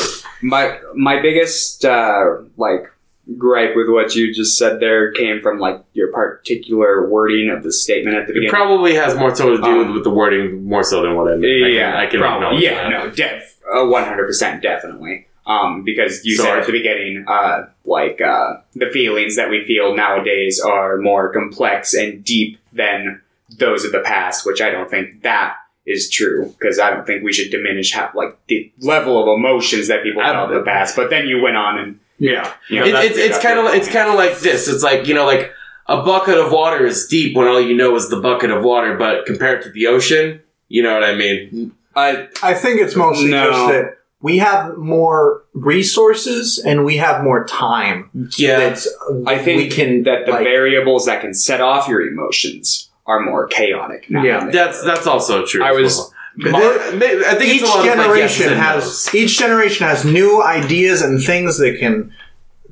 my 0.42 0.78
my 0.94 1.20
biggest 1.22 1.84
uh, 1.84 2.38
like 2.56 2.91
gripe 3.38 3.76
with 3.76 3.88
what 3.88 4.14
you 4.16 4.34
just 4.34 4.58
said 4.58 4.80
there 4.80 5.12
came 5.12 5.40
from 5.40 5.58
like 5.58 5.82
your 5.92 6.10
particular 6.12 7.08
wording 7.08 7.50
of 7.50 7.62
the 7.62 7.72
statement 7.72 8.16
at 8.16 8.26
the 8.26 8.32
beginning. 8.32 8.48
It 8.48 8.52
probably 8.52 8.94
has 8.94 9.16
more 9.16 9.34
so 9.34 9.50
to 9.50 9.58
do 9.58 9.62
Um, 9.62 9.78
with, 9.78 9.90
with 9.96 10.04
the 10.04 10.10
wording 10.10 10.64
more 10.64 10.82
so 10.82 11.02
than 11.02 11.14
what 11.14 11.32
I 11.32 11.36
mean. 11.36 11.64
I 11.64 11.68
can, 11.68 11.74
yeah, 11.74 11.98
I 11.98 12.06
can 12.06 12.20
probably. 12.20 12.64
Yeah, 12.64 12.88
that. 12.88 12.90
no, 12.90 13.10
def, 13.10 13.60
uh, 13.72 13.86
one 13.86 14.04
hundred 14.04 14.26
percent, 14.26 14.60
definitely. 14.62 15.28
Um, 15.46 15.82
because 15.82 16.24
you 16.24 16.36
said 16.36 16.44
Sorry. 16.44 16.60
at 16.60 16.66
the 16.66 16.72
beginning, 16.72 17.24
uh, 17.26 17.66
like 17.84 18.20
uh, 18.20 18.58
the 18.74 18.90
feelings 18.92 19.36
that 19.36 19.50
we 19.50 19.64
feel 19.64 19.94
nowadays 19.94 20.60
are 20.60 20.98
more 20.98 21.32
complex 21.32 21.94
and 21.94 22.24
deep 22.24 22.60
than 22.72 23.20
those 23.58 23.84
of 23.84 23.92
the 23.92 24.00
past, 24.00 24.46
which 24.46 24.60
I 24.60 24.70
don't 24.70 24.88
think 24.88 25.22
that 25.22 25.56
is 25.84 26.08
true. 26.08 26.54
Because 26.58 26.78
I 26.78 26.90
don't 26.90 27.04
think 27.06 27.24
we 27.24 27.32
should 27.32 27.50
diminish 27.50 27.92
how, 27.92 28.10
like 28.14 28.38
the 28.46 28.72
level 28.80 29.20
of 29.20 29.36
emotions 29.36 29.88
that 29.88 30.04
people 30.04 30.22
felt 30.22 30.50
in 30.50 30.58
the 30.58 30.64
past. 30.64 30.94
But 30.94 31.10
then 31.10 31.26
you 31.26 31.42
went 31.42 31.56
on 31.56 31.76
and 31.78 31.98
yeah. 32.30 32.52
you 32.70 32.80
know, 32.80 32.86
It- 32.86 33.10
it's 33.12 33.18
it's 33.18 33.38
kind 33.38 33.58
of 33.58 33.66
it's 33.74 33.88
kind 33.88 34.08
of 34.08 34.14
like 34.14 34.38
this. 34.40 34.68
It's 34.68 34.82
like 34.82 35.06
you 35.08 35.14
know, 35.14 35.26
like 35.26 35.50
a 35.86 36.02
bucket 36.02 36.38
of 36.38 36.52
water 36.52 36.86
is 36.86 37.06
deep 37.08 37.36
when 37.36 37.46
all 37.48 37.60
you 37.60 37.74
know 37.76 37.94
is 37.96 38.08
the 38.08 38.20
bucket 38.20 38.50
of 38.50 38.62
water, 38.62 38.96
but 38.96 39.26
compared 39.26 39.62
to 39.64 39.70
the 39.70 39.86
ocean, 39.88 40.40
you 40.68 40.82
know 40.82 40.94
what 40.94 41.04
I 41.04 41.14
mean? 41.14 41.72
I 41.96 42.28
I 42.42 42.54
think 42.54 42.80
it's 42.80 42.96
mostly 42.96 43.30
No. 43.30 43.50
just 43.50 43.66
that 43.72 43.98
we 44.20 44.38
have 44.38 44.76
more 44.78 45.42
resources 45.54 46.58
and 46.64 46.84
we 46.84 46.96
have 46.98 47.24
more 47.24 47.44
time. 47.44 48.08
Yeah, 48.36 48.58
That's, 48.60 48.86
uh, 48.86 49.22
I 49.26 49.36
think 49.38 49.58
we 49.58 49.68
can 49.68 50.04
that 50.04 50.26
the 50.26 50.32
like, 50.32 50.44
variables 50.44 51.06
that 51.06 51.20
can 51.20 51.34
set 51.34 51.60
off 51.60 51.88
your 51.88 52.00
emotions 52.06 52.88
are 53.06 53.20
more 53.20 53.46
chaotic 53.48 54.08
now. 54.08 54.22
Yeah. 54.22 54.48
that's 54.50 54.82
that's 54.84 55.06
also 55.08 55.44
true. 55.44 55.64
I 55.64 55.72
was- 55.72 55.96
well. 55.98 56.11
I 56.40 57.34
think 57.38 57.54
each 57.54 57.62
it's 57.62 57.62
a 57.62 57.66
lot 57.66 57.80
of, 57.80 57.86
like, 57.86 57.96
generation 57.96 58.52
has 58.54 59.14
each 59.14 59.38
generation 59.38 59.86
has 59.86 60.04
new 60.04 60.42
ideas 60.42 61.02
and 61.02 61.22
things 61.22 61.58
that 61.58 61.78
can 61.78 62.12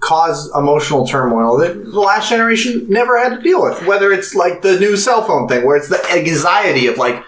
cause 0.00 0.50
emotional 0.56 1.06
turmoil 1.06 1.58
that 1.58 1.74
the 1.74 2.00
last 2.00 2.30
generation 2.30 2.86
never 2.88 3.18
had 3.18 3.36
to 3.36 3.42
deal 3.42 3.62
with. 3.62 3.86
Whether 3.86 4.12
it's 4.12 4.34
like 4.34 4.62
the 4.62 4.80
new 4.80 4.96
cell 4.96 5.22
phone 5.22 5.46
thing, 5.46 5.66
where 5.66 5.76
it's 5.76 5.88
the 5.88 6.02
anxiety 6.10 6.86
of 6.86 6.96
like 6.96 7.22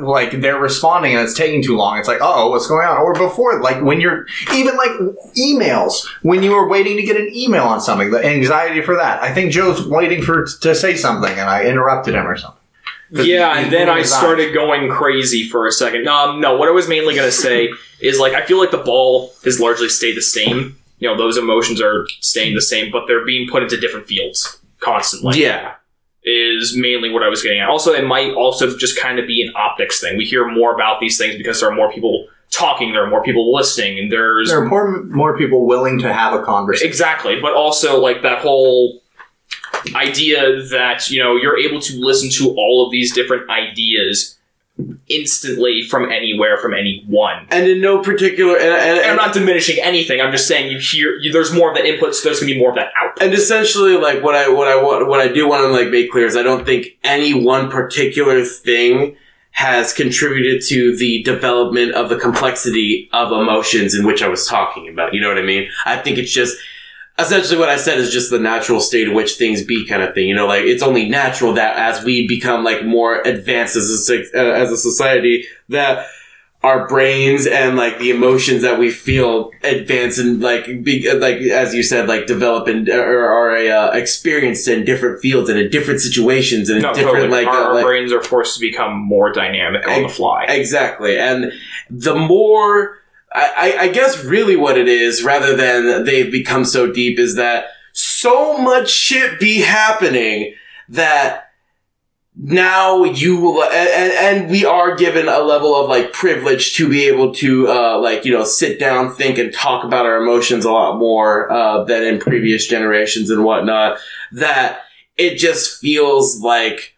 like 0.00 0.40
they're 0.40 0.58
responding 0.58 1.14
and 1.14 1.22
it's 1.22 1.34
taking 1.34 1.62
too 1.62 1.76
long. 1.76 1.98
It's 1.98 2.08
like, 2.08 2.18
oh, 2.20 2.50
what's 2.50 2.66
going 2.66 2.86
on? 2.86 2.98
Or 2.98 3.14
before, 3.14 3.60
like 3.62 3.82
when 3.82 4.00
you're 4.00 4.26
even 4.52 4.76
like 4.76 4.90
emails, 5.36 6.06
when 6.22 6.42
you 6.42 6.50
were 6.50 6.68
waiting 6.68 6.96
to 6.96 7.02
get 7.02 7.16
an 7.16 7.30
email 7.34 7.64
on 7.64 7.80
something, 7.80 8.10
the 8.10 8.24
anxiety 8.24 8.82
for 8.82 8.96
that. 8.96 9.22
I 9.22 9.32
think 9.32 9.52
Joe's 9.52 9.86
waiting 9.86 10.22
for 10.22 10.44
to 10.44 10.74
say 10.74 10.96
something 10.96 11.30
and 11.30 11.48
I 11.48 11.64
interrupted 11.64 12.14
him 12.14 12.26
or 12.26 12.36
something. 12.36 12.60
Yeah, 13.10 13.58
and 13.58 13.72
then 13.72 13.88
I 13.88 14.02
started 14.02 14.52
going 14.52 14.90
crazy 14.90 15.48
for 15.48 15.66
a 15.66 15.72
second. 15.72 16.08
Um, 16.08 16.40
no, 16.40 16.56
what 16.56 16.68
I 16.68 16.72
was 16.72 16.88
mainly 16.88 17.14
going 17.14 17.28
to 17.28 17.36
say 17.36 17.70
is 18.00 18.18
like 18.18 18.34
I 18.34 18.44
feel 18.44 18.58
like 18.58 18.70
the 18.70 18.78
ball 18.78 19.32
has 19.44 19.60
largely 19.60 19.88
stayed 19.88 20.16
the 20.16 20.22
same. 20.22 20.76
You 20.98 21.08
know, 21.08 21.16
those 21.16 21.36
emotions 21.36 21.80
are 21.80 22.06
staying 22.20 22.54
the 22.54 22.62
same, 22.62 22.90
but 22.90 23.06
they're 23.06 23.24
being 23.24 23.48
put 23.48 23.62
into 23.62 23.78
different 23.78 24.06
fields 24.06 24.58
constantly. 24.80 25.40
yeah, 25.40 25.74
is 26.24 26.76
mainly 26.76 27.10
what 27.10 27.22
I 27.22 27.28
was 27.28 27.42
getting 27.42 27.60
at. 27.60 27.68
Also, 27.68 27.92
it 27.92 28.04
might 28.04 28.32
also 28.34 28.76
just 28.76 28.98
kind 28.98 29.18
of 29.18 29.26
be 29.26 29.42
an 29.46 29.52
optics 29.54 30.00
thing. 30.00 30.16
We 30.16 30.24
hear 30.24 30.48
more 30.50 30.74
about 30.74 31.00
these 31.00 31.16
things 31.16 31.36
because 31.36 31.60
there 31.60 31.70
are 31.70 31.74
more 31.74 31.92
people 31.92 32.26
talking, 32.50 32.92
there 32.92 33.04
are 33.04 33.10
more 33.10 33.22
people 33.22 33.54
listening, 33.54 33.98
and 33.98 34.10
there's 34.10 34.48
There 34.48 34.60
are 34.60 34.64
more, 34.64 35.02
more 35.04 35.36
people 35.36 35.66
willing 35.66 35.98
to 36.00 36.12
have 36.12 36.32
a 36.32 36.42
conversation. 36.42 36.88
Exactly, 36.88 37.40
but 37.40 37.54
also 37.54 38.00
like 38.00 38.22
that 38.22 38.38
whole 38.38 39.00
idea 39.94 40.62
that 40.64 41.10
you 41.10 41.22
know 41.22 41.36
you're 41.36 41.58
able 41.58 41.80
to 41.80 41.94
listen 41.98 42.30
to 42.30 42.54
all 42.56 42.84
of 42.84 42.90
these 42.90 43.14
different 43.14 43.48
ideas 43.50 44.36
instantly 45.08 45.82
from 45.82 46.10
anywhere 46.12 46.58
from 46.58 46.74
anyone. 46.74 47.46
and 47.50 47.66
in 47.66 47.80
no 47.80 48.02
particular 48.02 48.56
and, 48.56 48.74
and, 48.74 48.98
And 48.98 49.10
I'm 49.10 49.16
not 49.16 49.32
diminishing 49.32 49.82
anything. 49.82 50.20
I'm 50.20 50.32
just 50.32 50.46
saying 50.46 50.70
you 50.70 50.78
hear 50.78 51.16
you, 51.16 51.32
there's 51.32 51.52
more 51.52 51.70
of 51.70 51.76
that 51.76 51.86
input, 51.86 52.14
so 52.14 52.28
there's 52.28 52.40
gonna 52.40 52.52
be 52.52 52.58
more 52.58 52.70
of 52.70 52.76
that 52.76 52.92
output. 52.98 53.22
and 53.22 53.32
essentially 53.32 53.96
like 53.96 54.22
what 54.22 54.34
I 54.34 54.48
what 54.48 54.68
I 54.68 54.76
want 54.76 55.08
what 55.08 55.20
I 55.20 55.28
do 55.28 55.48
want 55.48 55.62
to 55.62 55.68
like 55.68 55.88
make 55.88 56.10
clear 56.10 56.26
is 56.26 56.36
I 56.36 56.42
don't 56.42 56.66
think 56.66 56.98
any 57.04 57.32
one 57.32 57.70
particular 57.70 58.44
thing 58.44 59.16
has 59.52 59.94
contributed 59.94 60.62
to 60.68 60.94
the 60.98 61.22
development 61.22 61.92
of 61.92 62.10
the 62.10 62.16
complexity 62.16 63.08
of 63.14 63.32
emotions 63.32 63.94
in 63.94 64.04
which 64.04 64.22
I 64.22 64.28
was 64.28 64.46
talking 64.46 64.86
about. 64.86 65.14
You 65.14 65.20
know 65.22 65.28
what 65.28 65.38
I 65.38 65.42
mean? 65.42 65.70
I 65.86 65.96
think 65.96 66.18
it's 66.18 66.30
just 66.30 66.58
essentially 67.18 67.58
what 67.58 67.68
I 67.68 67.76
said 67.76 67.98
is 67.98 68.12
just 68.12 68.30
the 68.30 68.38
natural 68.38 68.80
state 68.80 69.08
in 69.08 69.14
which 69.14 69.34
things 69.34 69.64
be 69.64 69.86
kind 69.86 70.02
of 70.02 70.14
thing. 70.14 70.28
You 70.28 70.34
know, 70.34 70.46
like 70.46 70.64
it's 70.64 70.82
only 70.82 71.08
natural 71.08 71.54
that 71.54 71.76
as 71.76 72.04
we 72.04 72.26
become 72.26 72.64
like 72.64 72.84
more 72.84 73.20
advanced 73.22 73.76
as 73.76 74.10
a 74.10 74.22
uh, 74.38 74.54
as 74.54 74.70
a 74.70 74.76
society 74.76 75.44
that 75.68 76.06
our 76.62 76.88
brains 76.88 77.46
and 77.46 77.76
like 77.76 77.98
the 77.98 78.10
emotions 78.10 78.62
that 78.62 78.76
we 78.78 78.90
feel 78.90 79.52
advance 79.62 80.18
and 80.18 80.40
like 80.40 80.82
be, 80.82 81.12
like 81.12 81.36
as 81.36 81.74
you 81.74 81.82
said 81.82 82.08
like 82.08 82.26
develop 82.26 82.66
and 82.66 82.88
or 82.88 83.28
are 83.28 83.56
uh, 83.56 83.90
experienced 83.92 84.66
in 84.66 84.84
different 84.84 85.20
fields 85.20 85.48
and 85.48 85.60
in 85.60 85.70
different 85.70 86.00
situations 86.00 86.68
and 86.68 86.78
in 86.78 86.82
No, 86.82 86.92
different 86.92 87.16
totally. 87.18 87.44
like, 87.44 87.46
our, 87.46 87.54
uh, 87.54 87.66
our 87.68 87.74
like 87.74 87.84
brains 87.84 88.12
are 88.12 88.22
forced 88.22 88.54
to 88.54 88.60
become 88.60 88.98
more 88.98 89.30
dynamic 89.32 89.86
on 89.86 90.02
the 90.02 90.08
fly. 90.08 90.44
Exactly. 90.48 91.16
And 91.16 91.52
the 91.88 92.16
more, 92.16 92.98
I, 93.36 93.76
I, 93.80 93.88
guess 93.88 94.24
really 94.24 94.56
what 94.56 94.78
it 94.78 94.88
is, 94.88 95.22
rather 95.22 95.54
than 95.54 96.04
they've 96.04 96.32
become 96.32 96.64
so 96.64 96.90
deep, 96.90 97.18
is 97.18 97.36
that 97.36 97.66
so 97.92 98.56
much 98.56 98.88
shit 98.88 99.38
be 99.38 99.60
happening 99.60 100.54
that 100.88 101.50
now 102.34 103.04
you 103.04 103.38
will, 103.38 103.62
and, 103.64 104.12
and 104.42 104.50
we 104.50 104.64
are 104.64 104.94
given 104.94 105.28
a 105.28 105.40
level 105.40 105.74
of 105.76 105.88
like 105.88 106.12
privilege 106.12 106.74
to 106.76 106.88
be 106.88 107.06
able 107.08 107.34
to, 107.34 107.68
uh, 107.68 107.98
like, 107.98 108.24
you 108.24 108.32
know, 108.32 108.44
sit 108.44 108.80
down, 108.80 109.14
think, 109.14 109.36
and 109.38 109.52
talk 109.52 109.84
about 109.84 110.06
our 110.06 110.22
emotions 110.22 110.64
a 110.64 110.72
lot 110.72 110.98
more, 110.98 111.50
uh, 111.52 111.84
than 111.84 112.04
in 112.04 112.18
previous 112.18 112.66
generations 112.66 113.30
and 113.30 113.44
whatnot, 113.44 113.98
that 114.32 114.80
it 115.16 115.36
just 115.36 115.80
feels 115.80 116.40
like, 116.40 116.94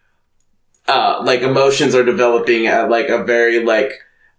uh, 0.87 1.21
like 1.25 1.43
emotions 1.43 1.95
are 1.97 2.05
developing 2.05 2.67
at 2.67 2.91
like 2.91 3.09
a 3.09 3.25
very 3.25 3.65
like 3.65 3.93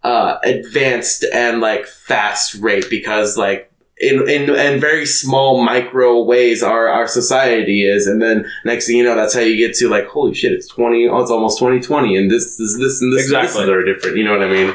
uh 0.04 0.38
advanced 0.44 1.26
and 1.34 1.60
like 1.60 1.86
fast 1.86 2.56
rate 2.56 2.86
because 2.90 3.38
like 3.38 3.70
in 3.98 4.30
in 4.30 4.50
in 4.50 4.80
very 4.80 5.06
small 5.06 5.62
micro 5.62 6.24
ways 6.24 6.64
our 6.64 6.88
our 6.88 7.06
society 7.06 7.84
is 7.86 8.08
and 8.08 8.22
then 8.22 8.46
next 8.64 8.88
thing 8.88 8.96
you 8.96 9.04
know 9.04 9.14
that's 9.16 9.34
how 9.34 9.42
you 9.42 9.58
get 9.58 9.76
to 9.76 9.90
like 9.90 10.08
holy 10.08 10.34
shit 10.34 10.54
it's 10.54 10.68
20 10.68 11.10
oh, 11.10 11.20
it's 11.20 11.30
almost 11.32 11.60
2020 11.60 12.16
and 12.16 12.32
this 12.32 12.56
this 12.56 12.78
this 12.78 13.02
and 13.02 13.12
this 13.12 13.24
Exactly. 13.26 13.62
this 13.62 13.70
are 13.70 13.84
different 13.84 14.16
you 14.16 14.24
know 14.24 14.32
what 14.32 14.42
i 14.42 14.50
mean 14.50 14.74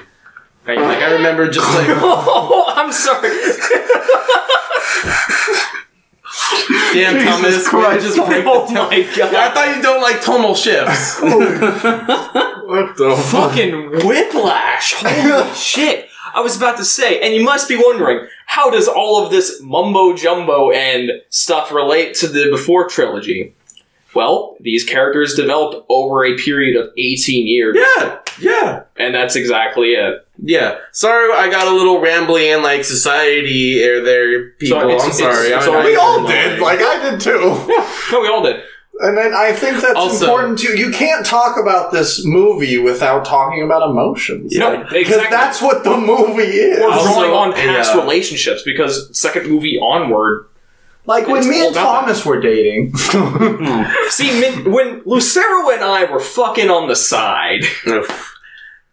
Right? 0.66 0.78
like 0.78 0.98
i 0.98 1.10
remember 1.12 1.48
just 1.50 1.66
like 1.74 1.86
oh, 1.88 2.64
I'm 2.76 2.92
sorry. 2.92 3.30
damn 6.92 7.14
Jesus 7.14 7.24
thomas 7.24 7.68
Christ. 7.68 8.06
just 8.06 8.16
break 8.28 8.44
the 8.44 8.50
oh 8.50 8.66
tempo. 8.68 8.88
my 8.90 9.02
god. 9.16 9.34
i 9.34 9.54
thought 9.54 9.76
you 9.76 9.82
don't 9.82 10.02
like 10.02 10.22
tonal 10.22 10.54
shifts 10.54 11.18
oh. 11.22 12.50
What 12.66 12.96
the 12.96 13.14
fucking 13.14 14.06
whiplash. 14.06 14.94
Holy 14.96 15.54
shit. 15.54 16.08
I 16.34 16.40
was 16.40 16.56
about 16.56 16.78
to 16.78 16.84
say, 16.84 17.20
and 17.20 17.34
you 17.34 17.44
must 17.44 17.68
be 17.68 17.76
wondering, 17.76 18.26
how 18.46 18.70
does 18.70 18.88
all 18.88 19.22
of 19.24 19.30
this 19.30 19.60
mumbo 19.62 20.14
jumbo 20.16 20.70
and 20.70 21.10
stuff 21.28 21.70
relate 21.70 22.14
to 22.16 22.26
the 22.26 22.50
before 22.50 22.88
trilogy? 22.88 23.54
Well, 24.14 24.56
these 24.60 24.84
characters 24.84 25.34
developed 25.34 25.84
over 25.88 26.24
a 26.24 26.36
period 26.36 26.76
of 26.76 26.90
18 26.96 27.46
years. 27.46 27.76
yeah 27.78 28.18
yeah 28.40 28.82
And 28.96 29.14
that's 29.14 29.36
exactly 29.36 29.90
it. 29.94 30.26
Yeah, 30.42 30.78
sorry, 30.92 31.32
I 31.32 31.48
got 31.48 31.68
a 31.68 31.70
little 31.76 31.98
rambly 32.00 32.52
and 32.52 32.62
like 32.64 32.84
society 32.84 33.84
or 33.86 34.02
there, 34.02 34.50
people. 34.52 34.80
So 34.80 34.88
it's- 34.88 35.04
I'm 35.04 35.12
sorry. 35.12 35.46
it's- 35.46 35.62
I'm- 35.68 35.82
so 35.82 35.84
We 35.84 35.96
all 35.96 36.26
did. 36.26 36.58
Like 36.60 36.80
I 36.80 37.10
did 37.10 37.20
too. 37.20 37.40
No, 38.12 38.20
we 38.20 38.28
all 38.28 38.42
did. 38.42 38.62
And 39.00 39.16
then 39.18 39.34
I 39.34 39.52
think 39.52 39.80
that's 39.80 39.94
Also- 39.96 40.24
important 40.26 40.58
too. 40.58 40.76
You 40.76 40.90
can't 40.90 41.24
talk 41.26 41.56
about 41.60 41.90
this 41.92 42.24
movie 42.24 42.78
without 42.78 43.24
talking 43.24 43.62
about 43.64 43.88
emotions. 43.90 44.54
No, 44.56 44.76
Because 44.78 44.92
exactly. 44.96 45.28
that's 45.30 45.60
what 45.62 45.82
the 45.84 45.96
movie 45.96 46.42
is. 46.42 46.78
We're 46.80 46.90
Also, 46.90 47.12
drawing 47.20 47.32
on 47.32 47.52
past 47.52 47.94
yeah. 47.94 48.00
relationships 48.00 48.62
because 48.64 49.08
second 49.18 49.48
movie 49.48 49.78
onward. 49.80 50.46
Like 51.06 51.26
when 51.26 51.48
me 51.48 51.66
and 51.66 51.74
about 51.74 51.92
that. 51.92 52.00
Thomas 52.00 52.24
were 52.26 52.40
dating. 52.40 52.94
See, 54.10 54.40
min- 54.40 54.72
when 54.72 55.02
Lucero 55.04 55.70
and 55.70 55.82
I 55.84 56.04
were 56.10 56.20
fucking 56.20 56.70
on 56.70 56.88
the 56.88 56.96
side. 56.96 57.64
Oof. 57.86 58.30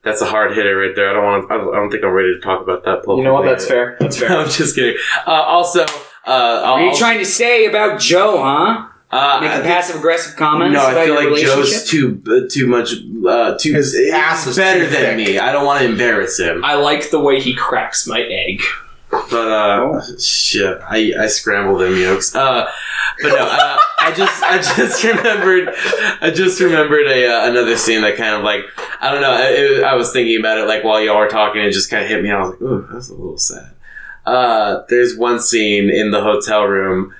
That's 0.03 0.21
a 0.21 0.25
hard 0.25 0.55
hitter 0.55 0.77
right 0.77 0.95
there. 0.95 1.11
I 1.11 1.13
don't 1.13 1.23
want. 1.23 1.51
I 1.51 1.57
don't 1.57 1.73
I 1.73 1.77
don't 1.77 1.91
think 1.91 2.03
I'm 2.03 2.09
ready 2.11 2.33
to 2.33 2.39
talk 2.41 2.61
about 2.63 2.83
that. 2.85 3.03
You 3.07 3.23
know 3.23 3.33
what? 3.33 3.45
That's 3.45 3.67
fair. 3.67 3.97
That's 3.99 4.17
fair. 4.17 4.31
I'm 4.37 4.49
just 4.49 4.75
kidding. 4.75 4.97
Uh, 5.27 5.31
also, 5.31 5.81
uh, 5.83 5.85
What 6.25 6.33
are 6.81 6.85
you 6.85 6.95
trying 6.95 7.19
to 7.19 7.25
say 7.25 7.65
about 7.67 7.99
Joe, 7.99 8.41
huh? 8.41 8.87
Uh, 9.13 9.15
I 9.17 9.39
Making 9.41 9.55
think- 9.57 9.65
passive 9.65 9.97
aggressive 9.97 10.35
comments. 10.37 10.73
no, 10.73 10.85
I 10.87 10.93
feel 11.05 11.21
your 11.21 11.31
like 11.31 11.43
Joe's 11.43 11.55
relationship? 11.57 11.87
too 12.23 12.23
uh, 12.27 12.49
too 12.49 12.65
much 12.67 12.93
uh, 13.27 13.57
too 13.59 13.73
His 13.73 13.95
ass 14.13 14.47
is 14.47 14.55
better 14.57 14.85
too 14.85 14.87
than 14.87 15.17
thick. 15.17 15.27
me. 15.27 15.37
I 15.37 15.51
don't 15.51 15.65
want 15.65 15.81
to 15.81 15.85
embarrass 15.89 16.39
him. 16.39 16.63
I 16.65 16.75
like 16.75 17.11
the 17.11 17.19
way 17.19 17.39
he 17.39 17.53
cracks 17.53 18.07
my 18.07 18.21
egg. 18.21 18.61
But 19.11 19.47
uh, 19.47 20.01
shit, 20.17 20.77
I, 20.89 21.13
I 21.19 21.27
scrambled 21.27 21.81
them 21.81 21.95
yolks. 21.97 22.33
Uh, 22.33 22.65
but 23.21 23.29
no, 23.29 23.45
uh, 23.45 23.77
I 23.99 24.13
just 24.15 24.41
I 24.43 24.57
just 24.57 25.03
remembered 25.03 25.69
I 26.21 26.31
just 26.31 26.59
remembered 26.61 27.07
a 27.07 27.27
uh, 27.27 27.49
another 27.49 27.75
scene 27.77 28.01
that 28.01 28.15
kind 28.17 28.35
of 28.35 28.43
like 28.43 28.61
I 29.01 29.11
don't 29.11 29.21
know. 29.21 29.35
It- 29.37 29.83
I 29.83 29.95
was 29.95 30.11
thinking 30.13 30.39
about 30.39 30.57
it 30.57 30.65
like 30.67 30.83
while 30.83 31.01
y'all 31.01 31.17
were 31.17 31.27
talking, 31.27 31.61
it 31.61 31.71
just 31.71 31.89
kind 31.89 32.03
of 32.03 32.09
hit 32.09 32.23
me. 32.23 32.31
I 32.31 32.39
was 32.41 32.51
like, 32.51 32.61
ooh, 32.61 32.87
that's 32.91 33.09
a 33.09 33.13
little 33.13 33.37
sad. 33.37 33.71
Uh, 34.25 34.83
there's 34.89 35.17
one 35.17 35.39
scene 35.39 35.89
in 35.89 36.11
the 36.11 36.21
hotel 36.21 36.63
room 36.65 37.13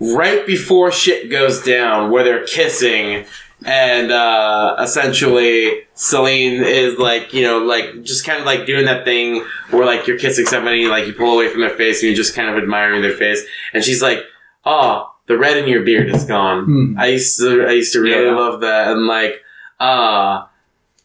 right 0.00 0.44
before 0.46 0.90
shit 0.90 1.30
goes 1.30 1.62
down 1.62 2.10
where 2.10 2.24
they're 2.24 2.44
kissing 2.46 3.24
and 3.66 4.10
uh, 4.12 4.76
essentially 4.80 5.82
Celine 5.94 6.62
is 6.64 6.98
like 6.98 7.32
you 7.32 7.42
know 7.42 7.58
like 7.58 8.02
just 8.02 8.24
kind 8.26 8.38
of 8.40 8.46
like 8.46 8.66
doing 8.66 8.86
that 8.86 9.04
thing 9.04 9.44
where 9.70 9.84
like 9.86 10.06
you're 10.06 10.18
kissing 10.18 10.46
somebody 10.46 10.86
like 10.86 11.06
you 11.06 11.12
pull 11.12 11.34
away 11.34 11.48
from 11.48 11.60
their 11.60 11.76
face 11.76 12.00
and 12.02 12.08
you're 12.08 12.16
just 12.16 12.34
kind 12.34 12.48
of 12.48 12.56
admiring 12.56 13.02
their 13.02 13.16
face 13.16 13.44
and 13.74 13.84
she's 13.84 14.02
like 14.02 14.18
oh 14.64 15.08
the 15.26 15.36
red 15.38 15.56
in 15.56 15.68
your 15.68 15.82
beard 15.82 16.08
is 16.08 16.24
gone 16.24 16.64
Hmm. 16.64 16.98
I 16.98 17.06
used 17.08 17.38
to 17.40 17.64
I 17.66 17.72
used 17.72 17.92
to 17.94 18.00
really 18.00 18.26
Yeah. 18.26 18.36
love 18.36 18.60
that 18.62 18.88
and 18.92 19.06
like 19.06 19.42
uh 19.80 20.44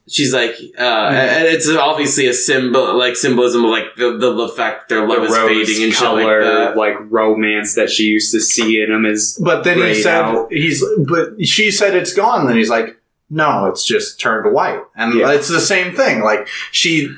she's 0.09 0.33
like 0.33 0.55
uh 0.79 1.09
and 1.11 1.45
it's 1.47 1.67
obviously 1.69 2.27
a 2.27 2.33
symbol 2.33 2.97
like 2.97 3.15
symbolism 3.15 3.65
of 3.65 3.71
like 3.71 3.83
the 3.97 4.17
the, 4.17 4.33
the 4.33 4.47
fact 4.49 4.87
their 4.89 5.05
love 5.07 5.17
the 5.19 5.23
is 5.27 5.31
rose 5.37 5.67
fading 5.67 5.83
and 5.85 5.93
color, 5.93 6.43
like 6.43 6.53
that 6.53 6.77
like 6.77 6.95
romance 7.11 7.75
that 7.75 7.89
she 7.89 8.03
used 8.03 8.31
to 8.31 8.39
see 8.39 8.81
in 8.81 8.91
him 8.91 9.05
is 9.05 9.37
But 9.43 9.63
then 9.63 9.77
he 9.79 10.01
said 10.01 10.21
out. 10.23 10.51
he's 10.51 10.83
but 11.07 11.45
she 11.45 11.71
said 11.71 11.93
it's 11.95 12.13
gone. 12.13 12.47
Then 12.47 12.55
he's 12.55 12.69
like, 12.69 12.99
no, 13.29 13.65
it's 13.65 13.85
just 13.85 14.19
turned 14.19 14.53
white, 14.53 14.79
and 14.95 15.13
Yeah. 15.13 15.33
it's 15.33 15.49
the 15.49 15.59
same 15.59 15.93
thing. 15.93 16.21
Like 16.21 16.47
she 16.71 17.13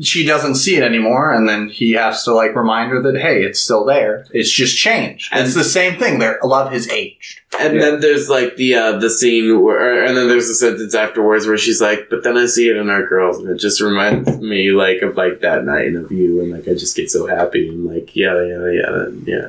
she 0.00 0.26
doesn't 0.26 0.56
see 0.56 0.76
it 0.76 0.82
anymore, 0.82 1.32
and 1.32 1.48
then 1.48 1.68
he 1.68 1.92
has 1.92 2.24
to 2.24 2.34
like 2.34 2.54
remind 2.56 2.90
her 2.90 3.00
that 3.02 3.20
hey, 3.20 3.44
it's 3.44 3.60
still 3.60 3.84
there. 3.84 4.26
It's 4.32 4.50
just 4.50 4.76
changed. 4.76 5.32
And- 5.32 5.44
it's 5.44 5.54
the 5.54 5.64
same 5.64 5.98
thing. 5.98 6.18
Their 6.18 6.38
love 6.42 6.72
has 6.72 6.88
aged. 6.88 7.40
And 7.60 7.80
then 7.80 8.00
there's 8.00 8.28
like 8.28 8.56
the 8.56 8.74
uh, 8.74 8.98
the 8.98 9.08
scene 9.08 9.62
where, 9.62 10.04
and 10.04 10.16
then 10.16 10.26
there's 10.26 10.48
a 10.48 10.54
sentence 10.54 10.94
afterwards 10.94 11.46
where 11.46 11.56
she's 11.56 11.80
like, 11.80 12.08
"But 12.10 12.24
then 12.24 12.36
I 12.36 12.46
see 12.46 12.68
it 12.68 12.76
in 12.76 12.90
our 12.90 13.06
girls, 13.06 13.38
and 13.38 13.48
it 13.48 13.58
just 13.60 13.80
reminds 13.80 14.28
me 14.40 14.72
like 14.72 15.02
of 15.02 15.16
like 15.16 15.40
that 15.42 15.64
night 15.64 15.86
and 15.86 15.96
of 16.04 16.10
you, 16.10 16.40
and 16.40 16.50
like 16.50 16.66
I 16.66 16.74
just 16.74 16.96
get 16.96 17.10
so 17.10 17.28
happy 17.28 17.68
and 17.68 17.84
like 17.86 18.16
yeah, 18.16 18.42
yeah, 18.42 18.70
yeah, 18.70 19.06
yeah." 19.24 19.48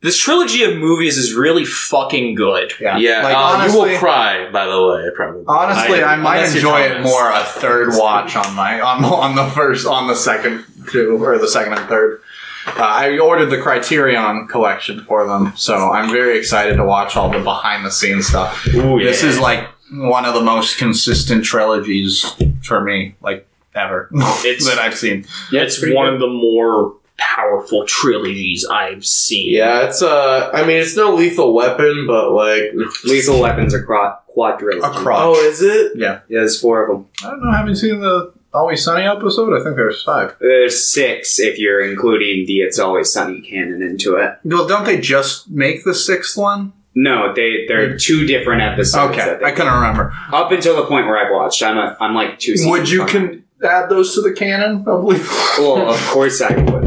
This 0.00 0.16
trilogy 0.16 0.62
of 0.64 0.76
movies 0.78 1.18
is 1.18 1.34
really 1.34 1.66
fucking 1.66 2.34
good. 2.34 2.72
Yeah, 2.80 2.96
Yeah, 2.96 3.22
Like 3.22 3.36
uh, 3.36 3.38
honestly, 3.38 3.80
you 3.80 3.86
will 3.92 3.98
cry. 3.98 4.50
By 4.50 4.64
the 4.66 4.86
way, 4.86 5.06
probably. 5.14 5.44
honestly, 5.46 6.02
I, 6.02 6.14
I- 6.14 6.16
might 6.16 6.44
enjoy 6.54 6.80
it 6.80 7.02
more 7.02 7.30
a 7.30 7.44
third 7.44 7.90
watch 7.94 8.36
on 8.36 8.54
my 8.54 8.80
on 8.80 9.04
on 9.04 9.34
the 9.36 9.46
first 9.50 9.86
on 9.86 10.06
the 10.08 10.14
second 10.14 10.64
two 10.90 11.22
or 11.22 11.38
the 11.38 11.48
second 11.48 11.74
and 11.74 11.86
third. 11.88 12.22
Uh, 12.66 12.72
I 12.82 13.18
ordered 13.18 13.46
the 13.46 13.60
Criterion 13.60 14.46
collection 14.48 15.02
for 15.04 15.26
them, 15.26 15.52
so 15.56 15.90
I'm 15.92 16.10
very 16.10 16.38
excited 16.38 16.76
to 16.76 16.84
watch 16.84 17.16
all 17.16 17.30
the 17.30 17.40
behind 17.40 17.84
the 17.84 17.90
scenes 17.90 18.26
stuff. 18.28 18.66
Ooh, 18.74 18.98
This 18.98 19.22
is 19.22 19.38
like 19.38 19.66
one 19.92 20.24
of 20.24 20.34
the 20.34 20.42
most 20.42 20.78
consistent 20.78 21.44
trilogies 21.44 22.34
for 22.62 22.80
me, 22.82 23.14
like 23.22 23.46
ever 23.74 24.08
It's- 24.44 24.66
that 24.66 24.78
I've 24.78 24.96
seen. 24.96 25.26
yeah, 25.52 25.62
it's 25.62 25.82
one 25.94 26.06
of 26.08 26.18
the 26.20 26.26
more 26.28 26.94
powerful 27.20 27.84
trilogies 27.86 28.66
I've 28.66 29.04
seen. 29.06 29.52
yeah, 29.54 29.86
it's 29.86 30.02
uh, 30.02 30.50
I 30.52 30.64
mean, 30.66 30.78
it's 30.78 30.96
no 30.96 31.14
lethal 31.14 31.54
weapon, 31.54 32.06
but 32.06 32.32
like, 32.32 32.72
Lethal 33.04 33.40
Weapons 33.40 33.72
are 33.74 33.84
quad- 33.84 34.16
quadrilogy. 34.36 34.78
Across. 34.78 35.20
oh, 35.22 35.34
is 35.46 35.62
it? 35.62 35.92
Yeah, 35.96 36.20
yeah. 36.28 36.40
there's 36.40 36.60
four 36.60 36.82
of 36.82 36.88
them. 36.88 37.06
I 37.24 37.30
don't 37.30 37.44
know. 37.44 37.52
Haven't 37.52 37.76
seen 37.76 38.00
the 38.00 38.32
Always 38.52 38.82
Sunny 38.82 39.06
episode. 39.06 39.54
I 39.58 39.62
think 39.62 39.76
there's 39.76 40.02
five. 40.02 40.34
There's 40.40 40.90
six 40.90 41.38
if 41.38 41.58
you're 41.58 41.88
including 41.88 42.46
the 42.46 42.62
It's 42.62 42.78
Always 42.80 43.12
Sunny 43.12 43.40
canon 43.42 43.80
into 43.82 44.16
it. 44.16 44.38
Well, 44.44 44.66
don't 44.66 44.84
they 44.84 44.98
just 45.00 45.48
make 45.50 45.84
the 45.84 45.94
sixth 45.94 46.36
one? 46.36 46.72
No, 46.94 47.32
they 47.32 47.66
they're 47.68 47.96
two 47.96 48.26
different 48.26 48.62
episodes. 48.62 49.12
Okay, 49.12 49.24
that 49.24 49.38
they- 49.40 49.46
I 49.46 49.52
couldn't 49.52 49.72
remember. 49.74 50.12
up 50.32 50.50
until 50.50 50.74
the 50.76 50.86
point 50.86 51.06
where 51.06 51.16
I've 51.18 51.32
watched. 51.32 51.62
I'm 51.62 51.78
a, 51.78 51.96
I'm 52.00 52.14
like 52.14 52.40
two. 52.40 52.54
Would 52.64 52.90
you 52.90 53.04
behind. 53.04 53.44
can 53.60 53.68
add 53.70 53.88
those 53.90 54.14
to 54.16 54.22
the 54.22 54.32
canon? 54.32 54.82
Probably. 54.82 55.18
Well, 55.58 55.90
of 55.90 56.00
course 56.08 56.40
I 56.42 56.56
would. 56.56 56.79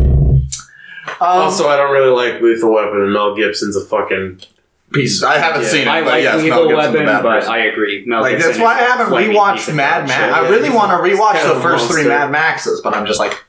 Um, 1.23 1.41
also, 1.43 1.67
I 1.69 1.77
don't 1.77 1.91
really 1.91 2.09
like 2.11 2.41
Lethal 2.41 2.73
Weapon, 2.73 3.01
and 3.01 3.13
Mel 3.13 3.35
Gibson's 3.35 3.75
a 3.75 3.85
fucking. 3.85 4.41
piece. 4.91 5.23
I 5.23 5.37
haven't 5.39 5.63
Yeah. 5.63 5.67
seen 5.69 5.81
it. 5.81 5.87
I 5.87 6.01
but 6.01 6.07
like 6.11 6.23
yes, 6.23 6.41
Lethal 6.43 6.67
Gibson's 6.67 6.93
Weapon, 6.93 7.05
but 7.05 7.21
person. 7.23 7.51
I 7.51 7.57
agree. 7.65 8.03
Mel 8.05 8.21
Like 8.21 8.33
Gibson 8.33 8.49
that's 8.51 8.61
why 8.61 8.73
I 8.75 8.83
haven't 8.83 9.07
flaming 9.07 9.35
rewatched 9.35 9.73
Mad 9.73 10.07
Max. 10.07 10.13
shit. 10.13 10.33
I 10.33 10.49
really 10.49 10.69
want 10.69 10.91
to 10.91 10.97
rewatch 10.97 11.33
kind 11.33 11.49
the 11.49 11.53
of 11.53 11.57
a 11.57 11.61
first 11.61 11.89
three. 11.91 12.05
Mad 12.07 12.29
Maxes, 12.29 12.79
but 12.81 12.93
I'm 12.93 13.05
just 13.07 13.19
like, 13.19 13.43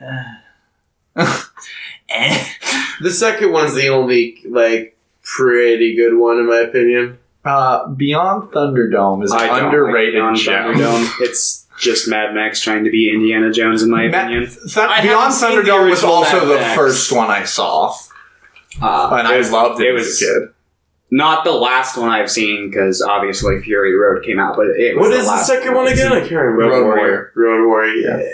eh. 0.00 0.22
The 3.00 3.10
second 3.10 3.52
one's 3.52 3.74
the 3.74 3.88
only 3.90 4.40
like 4.48 4.96
pretty 5.22 5.94
good 5.96 6.16
one 6.16 6.38
in 6.38 6.46
my 6.48 6.60
opinion. 6.60 7.18
Uh, 7.44 7.86
Beyond 7.88 8.50
Thunderdome 8.52 9.22
is 9.22 9.30
I 9.32 9.58
an 9.58 9.66
underrated 9.66 10.22
like 10.22 10.36
show. 10.36 10.72
Beyond 10.72 10.78
Thunderdome. 11.06 11.20
It's 11.20 11.65
just 11.78 12.08
Mad 12.08 12.34
Max 12.34 12.60
trying 12.60 12.84
to 12.84 12.90
be 12.90 13.10
Indiana 13.12 13.52
Jones, 13.52 13.82
in 13.82 13.90
my 13.90 14.08
Ma- 14.08 14.18
opinion. 14.18 14.46
Th- 14.46 14.76
I 14.78 15.02
Beyond 15.02 15.34
haven't 15.34 15.64
Thunderdome 15.64 15.90
was 15.90 16.02
also 16.04 16.38
Mad 16.40 16.48
the 16.48 16.54
Max. 16.56 16.74
first 16.76 17.12
one 17.12 17.30
I 17.30 17.44
saw, 17.44 17.94
Uh, 18.82 19.16
and 19.18 19.28
I 19.28 19.40
loved 19.48 19.80
it, 19.80 19.86
It 19.88 19.94
as 19.98 20.06
was 20.06 20.22
a 20.22 20.24
kid. 20.24 20.48
not 21.10 21.44
the 21.44 21.52
last 21.52 21.96
one 21.96 22.10
I've 22.10 22.30
seen 22.30 22.70
because 22.70 23.00
obviously 23.02 23.60
Fury 23.62 23.94
Road 23.96 24.24
came 24.24 24.38
out, 24.38 24.56
but 24.56 24.66
it 24.68 24.96
was 24.96 25.08
What 25.08 25.16
is 25.18 25.24
the 25.24 25.30
last 25.32 25.46
second 25.46 25.74
one 25.74 25.86
I've 25.86 25.92
again? 25.94 26.12
I 26.12 26.20
seen. 26.20 26.28
can't 26.30 26.42
remember. 26.42 26.68
Road 26.74 26.84
Warrior. 26.84 27.32
Road 27.34 27.66
Warrior. 27.68 28.20
Yeah. 28.20 28.28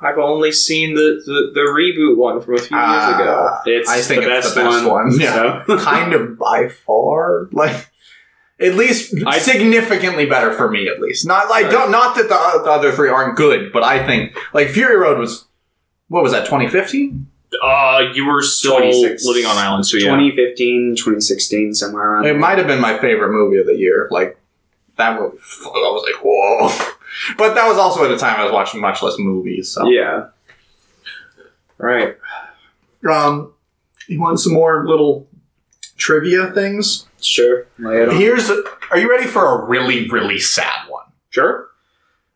I've 0.00 0.18
only 0.18 0.50
seen 0.50 0.94
the, 0.96 1.22
the, 1.24 1.52
the 1.54 1.60
reboot 1.60 2.16
one 2.16 2.40
from 2.40 2.54
a 2.54 2.58
few 2.58 2.76
years 2.76 3.04
ago. 3.14 3.48
Uh, 3.54 3.60
It's 3.66 3.88
I 3.88 4.00
think 4.00 4.24
the 4.24 4.34
it's 4.36 4.46
best, 4.46 4.54
the 4.56 4.62
best 4.64 4.84
one. 4.84 5.12
Yeah. 5.20 5.64
so. 5.64 5.78
kind 5.84 6.12
of 6.12 6.36
by 6.36 6.68
far, 6.68 7.48
like 7.52 7.88
at 8.62 8.74
least 8.74 9.14
I- 9.26 9.38
significantly 9.38 10.26
better 10.26 10.52
for 10.52 10.70
me. 10.70 10.88
At 10.88 11.00
least 11.00 11.26
not 11.26 11.48
like 11.50 11.70
don't 11.70 11.90
not 11.90 12.14
that 12.16 12.28
the, 12.28 12.62
the 12.64 12.70
other 12.70 12.92
three 12.92 13.08
aren't 13.08 13.36
good, 13.36 13.72
but 13.72 13.82
I 13.82 14.04
think 14.06 14.36
like 14.54 14.68
Fury 14.68 14.96
Road 14.96 15.18
was 15.18 15.46
what 16.08 16.22
was 16.22 16.32
that 16.32 16.44
2015? 16.44 17.26
Uh, 17.62 18.04
you 18.14 18.24
were 18.24 18.42
still 18.42 18.78
26. 18.78 19.26
living 19.26 19.44
on 19.44 19.56
island, 19.58 19.86
so 19.86 19.98
yeah. 19.98 20.04
2015, 20.16 20.96
2016, 20.96 21.74
somewhere 21.74 22.02
around. 22.14 22.24
It 22.24 22.28
there. 22.32 22.38
might 22.38 22.56
have 22.56 22.66
been 22.66 22.80
my 22.80 22.98
favorite 22.98 23.30
movie 23.30 23.58
of 23.58 23.66
the 23.66 23.76
year. 23.76 24.08
Like 24.10 24.38
that 24.96 25.20
movie, 25.20 25.36
I 25.64 25.68
was 25.68 26.02
like 26.06 26.24
whoa. 26.24 26.88
But 27.36 27.52
that 27.54 27.68
was 27.68 27.76
also 27.76 28.04
at 28.06 28.10
a 28.10 28.16
time 28.16 28.40
I 28.40 28.44
was 28.44 28.52
watching 28.52 28.80
much 28.80 29.02
less 29.02 29.16
movies. 29.18 29.68
So 29.70 29.86
Yeah. 29.86 30.28
Right. 31.78 32.16
um, 33.10 33.52
you 34.08 34.20
want 34.20 34.40
some 34.40 34.52
more 34.54 34.86
little 34.86 35.28
trivia 35.96 36.50
things? 36.52 37.06
Sure. 37.24 37.66
Lay 37.78 38.02
it 38.02 38.08
on. 38.08 38.16
Here's 38.16 38.50
are 38.50 38.98
you 38.98 39.10
ready 39.10 39.26
for 39.26 39.44
a 39.62 39.64
really 39.66 40.08
really 40.08 40.38
sad 40.38 40.88
one? 40.88 41.04
Sure. 41.30 41.68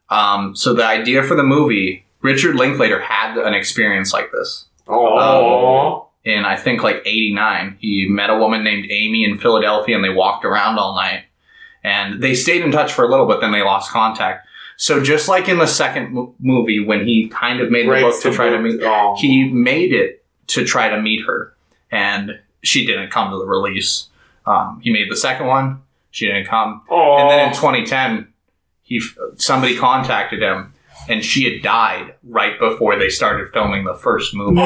Um, 0.08 0.54
so 0.54 0.72
the 0.74 0.84
idea 0.86 1.22
for 1.22 1.34
the 1.34 1.42
movie, 1.42 2.06
Richard 2.22 2.54
Linklater 2.54 3.00
had 3.00 3.36
an 3.38 3.54
experience 3.54 4.12
like 4.12 4.30
this. 4.32 4.66
Oh. 4.88 6.08
In 6.24 6.44
I 6.44 6.56
think 6.56 6.82
like 6.82 7.02
'89, 7.06 7.76
he 7.80 8.06
met 8.08 8.30
a 8.30 8.36
woman 8.36 8.64
named 8.64 8.86
Amy 8.90 9.24
in 9.24 9.38
Philadelphia, 9.38 9.94
and 9.94 10.04
they 10.04 10.10
walked 10.10 10.44
around 10.44 10.78
all 10.78 10.94
night. 10.96 11.24
And 11.84 12.20
they 12.20 12.34
stayed 12.34 12.62
in 12.62 12.72
touch 12.72 12.92
for 12.92 13.04
a 13.04 13.08
little, 13.08 13.26
but 13.26 13.40
then 13.40 13.52
they 13.52 13.62
lost 13.62 13.92
contact. 13.92 14.48
So 14.76 15.00
just 15.02 15.28
like 15.28 15.48
in 15.48 15.58
the 15.58 15.66
second 15.68 16.12
mo- 16.12 16.34
movie, 16.40 16.84
when 16.84 17.06
he 17.06 17.28
kind 17.28 17.60
of 17.60 17.70
made 17.70 17.86
the 17.88 18.00
book 18.00 18.20
to 18.22 18.32
try 18.32 18.50
to 18.50 18.58
meet, 18.58 18.80
Oh. 18.82 19.14
he 19.18 19.48
made 19.48 19.92
it 19.92 20.24
to 20.48 20.64
try 20.64 20.88
to 20.88 21.00
meet 21.00 21.24
her, 21.26 21.54
and 21.92 22.40
she 22.64 22.84
didn't 22.84 23.10
come 23.10 23.30
to 23.30 23.38
the 23.38 23.46
release. 23.46 24.08
Um, 24.46 24.80
he 24.82 24.92
made 24.92 25.10
the 25.10 25.16
second 25.16 25.46
one, 25.46 25.82
she 26.10 26.26
didn't 26.26 26.46
come, 26.46 26.82
Oh. 26.88 27.18
and 27.18 27.28
then 27.30 27.48
in 27.48 27.54
2010, 27.54 28.28
he 28.82 29.00
somebody 29.36 29.76
contacted 29.76 30.40
him, 30.42 30.72
and 31.08 31.24
she 31.24 31.44
had 31.52 31.62
died 31.62 32.14
right 32.22 32.58
before 32.58 32.96
they 32.98 33.08
started 33.08 33.52
filming 33.52 33.84
the 33.84 33.94
first 33.94 34.34
movie. 34.34 34.60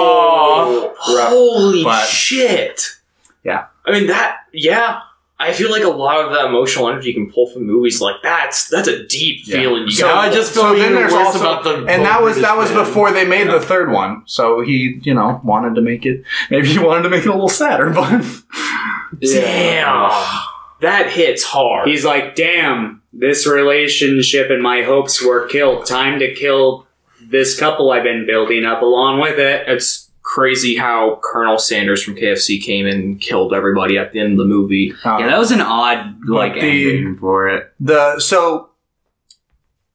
Oh. 0.00 0.94
Holy 0.98 1.84
But- 1.84 2.06
shit. 2.06 2.96
Yeah. 3.44 3.64
I 3.86 3.92
mean 3.92 4.06
that 4.08 4.38
yeah. 4.52 5.00
I 5.40 5.52
feel 5.52 5.70
like 5.70 5.82
a 5.82 5.88
lot 5.88 6.24
of 6.24 6.32
that 6.32 6.44
emotional 6.46 6.88
energy 6.90 7.08
you 7.08 7.14
can 7.14 7.32
pull 7.32 7.46
from 7.46 7.64
movies 7.66 8.00
like 8.00 8.16
that's 8.22 8.68
that's 8.68 8.86
a 8.88 9.04
deep 9.06 9.40
Yeah. 9.46 9.56
feeling 9.56 9.82
you 9.84 9.90
So 9.92 10.06
got. 10.06 10.28
I 10.28 10.32
just 10.32 10.52
feel 10.52 10.62
So 10.64 10.76
then 10.76 10.94
there's 10.94 11.12
also- 11.14 11.40
about 11.40 11.64
the 11.64 11.76
and 11.86 12.04
that 12.04 12.22
was 12.22 12.40
that 12.42 12.56
was 12.56 12.70
British 12.70 12.88
before 12.88 13.10
they 13.12 13.24
made 13.24 13.48
the 13.48 13.60
third 13.60 13.90
one. 13.90 14.22
So 14.26 14.60
he, 14.60 15.00
you 15.02 15.14
know, 15.14 15.40
wanted 15.42 15.74
to 15.76 15.80
make 15.80 16.04
it. 16.06 16.22
Maybe 16.50 16.68
he 16.68 16.78
wanted 16.78 17.02
to 17.02 17.08
make 17.10 17.20
it 17.24 17.28
a 17.28 17.32
little 17.32 17.48
sadder, 17.48 17.90
but 17.94 18.22
Damn. 19.20 20.10
That 20.80 21.10
hits 21.10 21.42
hard. 21.42 21.88
He's 21.88 22.04
like, 22.06 22.34
damn, 22.36 23.02
this 23.12 23.46
relationship 23.46 24.50
and 24.50 24.62
my 24.62 24.82
hopes 24.82 25.22
were 25.22 25.46
killed. 25.46 25.84
Time 25.86 26.18
to 26.20 26.34
kill 26.34 26.86
this 27.22 27.58
couple 27.58 27.90
I've 27.90 28.02
been 28.02 28.26
building 28.26 28.64
up 28.64 28.80
along 28.82 29.20
with 29.20 29.38
it. 29.38 29.64
it's 29.68 29.99
crazy 30.34 30.76
how 30.76 31.18
Colonel 31.24 31.58
Sanders 31.58 32.02
from 32.02 32.14
KFC 32.14 32.62
came 32.62 32.86
and 32.86 33.20
killed 33.20 33.52
everybody 33.52 33.98
at 33.98 34.12
the 34.12 34.20
end 34.20 34.32
of 34.32 34.38
the 34.38 34.44
movie. 34.44 34.92
Uh, 35.04 35.16
Yeah, 35.18 35.26
that 35.26 35.38
was 35.38 35.50
an 35.50 35.60
odd 35.60 36.20
like 36.28 36.54
the- 36.54 36.60
ending 36.60 37.16
for 37.18 37.48
it. 37.48 37.72
the 37.80 38.20
so 38.20 38.70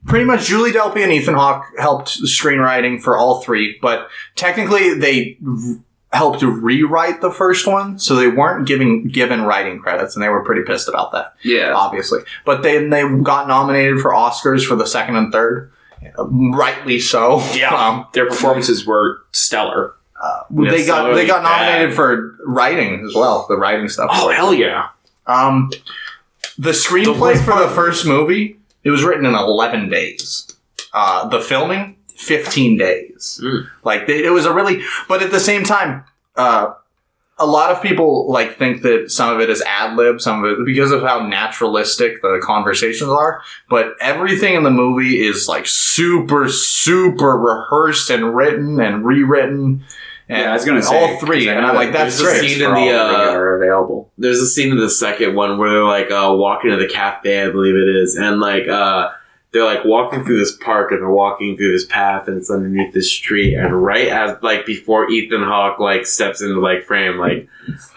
pretty 0.06 0.26
much 0.26 0.46
Julie 0.46 0.72
Delpy 0.72 1.02
and 1.04 1.12
Ethan 1.12 1.36
Hawke 1.36 1.64
helped 1.80 2.20
screenwriting 2.24 3.02
for 3.02 3.18
all 3.18 3.42
three, 3.42 3.78
but 3.82 4.08
technically 4.36 4.94
they 4.94 5.38
r- 5.48 5.78
helped 6.12 6.42
rewrite 6.42 7.22
the 7.22 7.32
first 7.32 7.66
one, 7.68 7.98
so 7.98 8.16
they 8.16 8.28
weren't 8.28 8.68
giving 8.68 9.08
given 9.08 9.42
writing 9.44 9.80
credits, 9.80 10.16
and 10.16 10.24
they 10.24 10.30
were 10.30 10.44
pretty 10.44 10.62
pissed 10.64 10.88
about 10.90 11.12
that, 11.14 11.34
Yeah. 11.44 11.74
obviously. 11.74 12.20
But 12.46 12.62
then 12.62 12.90
they 12.90 13.04
got 13.24 13.48
nominated 13.48 14.00
for 14.02 14.12
Oscars 14.12 14.66
for 14.66 14.76
the 14.76 14.86
second 14.86 15.16
and 15.16 15.32
third, 15.32 15.72
rightly 16.20 17.00
so. 17.00 17.42
Yeah. 17.54 17.74
Um, 17.74 18.06
Their 18.14 18.28
performances 18.28 18.86
were 18.86 19.20
stellar. 19.32 19.94
They 20.50 20.78
Yes, 20.78 20.88
got 20.88 21.14
they 21.14 21.28
got 21.28 21.44
bad. 21.44 21.66
nominated 21.66 21.96
for 21.96 22.36
writing 22.46 23.06
as 23.06 23.14
well, 23.16 23.46
the 23.50 23.58
writing 23.58 23.88
stuff. 23.90 24.10
Oh 24.14 24.30
hell 24.32 24.54
yeah! 24.54 24.90
Um, 25.28 25.72
the 26.58 26.72
screenplay 26.72 27.38
for 27.44 27.58
the 27.60 27.70
first 27.74 28.06
movie 28.06 28.58
it 28.84 28.92
was 28.92 29.04
written 29.04 29.26
in 29.26 29.34
eleven 29.36 29.90
days. 29.90 30.48
Uh, 30.94 31.28
the 31.28 31.42
filming 31.42 31.98
fifteen 32.16 32.78
days. 32.78 33.40
Mm. 33.44 33.68
Like 33.84 34.08
they, 34.08 34.24
it 34.24 34.30
was 34.30 34.46
a 34.46 34.54
really, 34.54 34.82
but 35.10 35.22
at 35.22 35.32
the 35.32 35.40
same 35.40 35.64
time, 35.66 36.06
uh, 36.38 36.74
a 37.38 37.46
lot 37.46 37.70
of 37.72 37.82
people 37.82 38.32
like 38.32 38.58
think 38.58 38.82
that 38.84 39.12
some 39.12 39.34
of 39.34 39.42
it 39.42 39.50
is 39.50 39.62
ad 39.64 39.98
lib, 39.98 40.22
some 40.22 40.42
of 40.46 40.52
it 40.60 40.66
because 40.66 40.92
of 40.92 41.02
how 41.02 41.28
naturalistic 41.28 42.22
the 42.22 42.40
conversations 42.42 43.10
are. 43.10 43.42
But 43.70 43.96
everything 44.00 44.54
in 44.54 44.64
the 44.64 44.72
movie 44.72 45.20
is 45.20 45.48
like 45.50 45.66
super, 45.68 46.48
super 46.48 47.38
rehearsed 47.38 48.10
and 48.10 48.34
written 48.34 48.80
and 48.80 49.04
rewritten. 49.04 49.84
And 50.28 50.40
Yeah, 50.42 50.50
I 50.50 50.54
was 50.54 50.66
gonna 50.66 50.82
say 50.82 51.00
all 51.00 51.20
three, 51.20 51.48
and 51.48 51.66
I'm 51.66 51.76
like, 51.76 51.92
that's 51.94 52.20
there's 52.20 52.38
a 52.38 52.48
scene 52.48 52.64
in 52.66 52.74
the, 52.74 52.92
uh, 52.92 53.32
are 53.32 53.62
available. 53.62 54.12
there's 54.18 54.40
a 54.40 54.48
scene 54.48 54.72
in 54.72 54.78
the 54.78 54.90
second 54.90 55.36
one 55.36 55.58
where 55.58 55.70
they're 55.70 55.84
like 55.84 56.10
uh, 56.12 56.34
walking 56.36 56.72
to 56.72 56.78
the 56.78 56.88
cafe, 56.88 57.44
I 57.44 57.52
believe 57.52 57.76
it 57.76 57.88
is, 57.96 58.16
and 58.16 58.40
like 58.40 58.68
uh, 58.68 59.10
they're 59.52 59.64
like 59.66 59.86
walking 59.86 60.26
through 60.26 60.40
this 60.40 60.56
park 60.58 60.92
and 60.92 61.02
they're 61.02 61.10
walking 61.10 61.56
through 61.58 61.72
this 61.72 61.86
path 61.86 62.28
and 62.28 62.38
it's 62.38 62.50
underneath 62.50 62.94
this 62.94 63.12
tree, 63.12 63.54
and 63.56 63.84
right 63.84 64.08
as 64.08 64.38
like 64.42 64.66
before 64.66 65.10
Ethan 65.12 65.44
Hawke 65.44 65.80
like 65.80 66.06
steps 66.08 66.42
into 66.42 66.60
like 66.60 66.86
frame, 66.86 67.18
like 67.18 67.48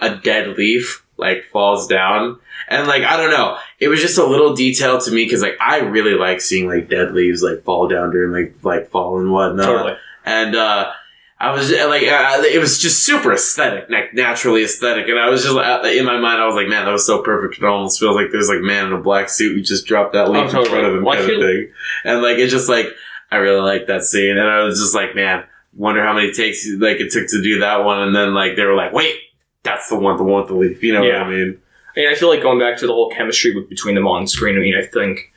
a 0.00 0.16
dead 0.16 0.56
leaf 0.58 1.04
like 1.16 1.44
falls 1.50 1.86
down. 1.86 2.38
And 2.68 2.86
like 2.86 3.02
I 3.04 3.16
don't 3.16 3.30
know, 3.30 3.56
it 3.80 3.88
was 3.88 4.02
just 4.02 4.18
a 4.18 4.26
little 4.26 4.54
detail 4.54 5.00
to 5.00 5.10
me 5.10 5.24
because 5.24 5.40
like 5.40 5.56
I 5.60 5.78
really 5.78 6.14
like 6.14 6.42
seeing 6.42 6.68
like 6.68 6.90
dead 6.90 7.12
leaves 7.14 7.42
like 7.42 7.64
fall 7.64 7.88
down 7.88 8.10
during 8.10 8.30
like 8.32 8.54
like 8.62 8.90
fall 8.90 9.18
and 9.18 9.32
whatnot 9.32 9.64
Totally. 9.66 9.96
and 10.26 10.54
uh, 10.54 10.92
I 11.40 11.52
was 11.52 11.70
like, 11.70 12.02
uh, 12.02 12.42
it 12.50 12.58
was 12.58 12.78
just 12.80 13.04
super 13.04 13.32
aesthetic, 13.32 13.88
like 13.88 14.12
naturally 14.12 14.64
aesthetic, 14.64 15.08
and 15.08 15.18
I 15.18 15.28
was 15.28 15.44
just 15.44 15.56
uh, 15.56 15.82
in 15.86 16.04
my 16.04 16.18
mind, 16.18 16.42
I 16.42 16.46
was 16.46 16.56
like, 16.56 16.66
man, 16.66 16.84
that 16.84 16.90
was 16.90 17.06
so 17.06 17.22
perfect. 17.22 17.58
It 17.62 17.64
almost 17.64 18.00
feels 18.00 18.16
like 18.16 18.32
there's 18.32 18.48
like 18.48 18.60
man 18.60 18.86
in 18.86 18.92
a 18.92 18.98
black 19.00 19.28
suit 19.28 19.54
who 19.54 19.62
just 19.62 19.86
dropped 19.86 20.14
that 20.14 20.30
leaf 20.30 20.50
totally. 20.50 20.64
in 20.64 20.70
front 20.70 20.86
of 20.86 20.94
him, 20.96 21.04
kind 21.04 21.20
of 21.20 21.26
thing. 21.26 21.72
And 22.04 22.22
like, 22.22 22.38
it's 22.38 22.52
just 22.52 22.68
like, 22.68 22.86
I 23.30 23.36
really 23.36 23.60
like 23.60 23.86
that 23.86 24.02
scene, 24.02 24.36
and 24.36 24.48
I 24.48 24.62
was 24.64 24.80
just 24.80 24.94
like, 24.96 25.14
man, 25.14 25.44
wonder 25.76 26.02
how 26.02 26.12
many 26.12 26.32
takes 26.32 26.66
like 26.78 26.98
it 26.98 27.12
took 27.12 27.28
to 27.28 27.40
do 27.42 27.60
that 27.60 27.84
one, 27.84 28.00
and 28.02 28.16
then 28.16 28.34
like 28.34 28.56
they 28.56 28.64
were 28.64 28.74
like, 28.74 28.92
wait, 28.92 29.14
that's 29.62 29.88
the 29.88 29.96
one, 29.96 30.16
the 30.16 30.24
one 30.24 30.40
with 30.42 30.48
the 30.48 30.56
leaf. 30.56 30.82
You 30.82 30.94
know 30.94 31.02
Yeah. 31.04 31.18
what 31.18 31.28
I 31.28 31.30
mean? 31.30 31.60
I 31.96 32.00
mean, 32.00 32.08
I 32.10 32.14
feel 32.16 32.28
like 32.30 32.42
going 32.42 32.58
back 32.58 32.78
to 32.78 32.86
the 32.86 32.92
whole 32.92 33.10
chemistry 33.10 33.54
between 33.68 33.94
them 33.94 34.06
on 34.08 34.26
screen. 34.26 34.56
I 34.56 34.60
mean, 34.60 34.74
I 34.76 34.84
think 34.84 35.32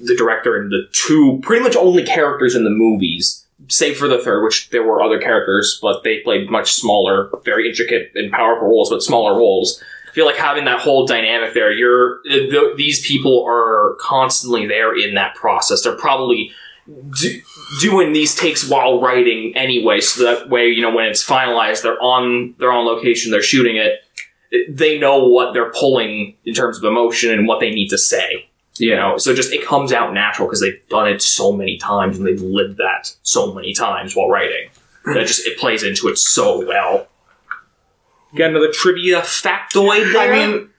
the 0.00 0.16
director 0.16 0.56
and 0.60 0.70
the 0.72 0.88
two 0.92 1.38
pretty 1.42 1.62
much 1.62 1.76
only 1.76 2.02
characters 2.04 2.54
in 2.56 2.64
the 2.64 2.70
movies, 2.70 3.43
save 3.68 3.96
for 3.96 4.08
the 4.08 4.18
third, 4.18 4.44
which 4.44 4.70
there 4.70 4.82
were 4.82 5.02
other 5.02 5.18
characters, 5.18 5.78
but 5.80 6.02
they 6.02 6.20
played 6.20 6.50
much 6.50 6.72
smaller, 6.72 7.30
very 7.44 7.68
intricate 7.68 8.12
and 8.14 8.30
powerful 8.32 8.68
roles, 8.68 8.90
but 8.90 9.02
smaller 9.02 9.36
roles. 9.36 9.82
I 10.08 10.12
feel 10.12 10.26
like 10.26 10.36
having 10.36 10.64
that 10.66 10.80
whole 10.80 11.06
dynamic 11.06 11.54
there, 11.54 11.72
you're 11.72 12.22
th- 12.22 12.76
these 12.76 13.04
people 13.04 13.44
are 13.48 13.96
constantly 14.00 14.66
there 14.66 14.96
in 14.96 15.14
that 15.14 15.34
process. 15.34 15.82
They're 15.82 15.96
probably 15.96 16.52
do, 16.86 17.40
doing 17.80 18.12
these 18.12 18.34
takes 18.34 18.68
while 18.68 19.00
writing 19.00 19.52
anyway, 19.56 20.00
so 20.00 20.22
that 20.24 20.48
way, 20.48 20.68
you 20.68 20.82
know, 20.82 20.94
when 20.94 21.06
it's 21.06 21.24
finalized, 21.24 21.82
they're 21.82 22.00
on 22.00 22.54
they're 22.58 22.72
on 22.72 22.86
location, 22.86 23.32
they're 23.32 23.42
shooting 23.42 23.76
it 23.76 24.00
they 24.68 24.98
know 24.98 25.26
what 25.26 25.52
they're 25.52 25.72
pulling 25.72 26.36
in 26.44 26.54
terms 26.54 26.78
of 26.78 26.84
emotion 26.84 27.30
and 27.30 27.46
what 27.46 27.60
they 27.60 27.70
need 27.70 27.88
to 27.88 27.98
say. 27.98 28.48
You 28.78 28.96
know, 28.96 29.18
so 29.18 29.32
just 29.34 29.52
it 29.52 29.64
comes 29.64 29.92
out 29.92 30.12
natural 30.14 30.48
because 30.48 30.60
they've 30.60 30.80
done 30.88 31.06
it 31.08 31.22
so 31.22 31.52
many 31.52 31.76
times 31.78 32.18
and 32.18 32.26
they've 32.26 32.40
lived 32.40 32.78
that 32.78 33.14
so 33.22 33.54
many 33.54 33.72
times 33.72 34.16
while 34.16 34.28
writing. 34.28 34.68
That 35.04 35.26
just 35.26 35.46
it 35.46 35.58
plays 35.58 35.82
into 35.84 36.08
it 36.08 36.18
so 36.18 36.66
well. 36.66 37.06
Got 38.36 38.50
another 38.50 38.72
trivia 38.72 39.20
factoid 39.20 40.12
there. 40.12 40.32
I 40.32 40.46
mean, 40.48 40.70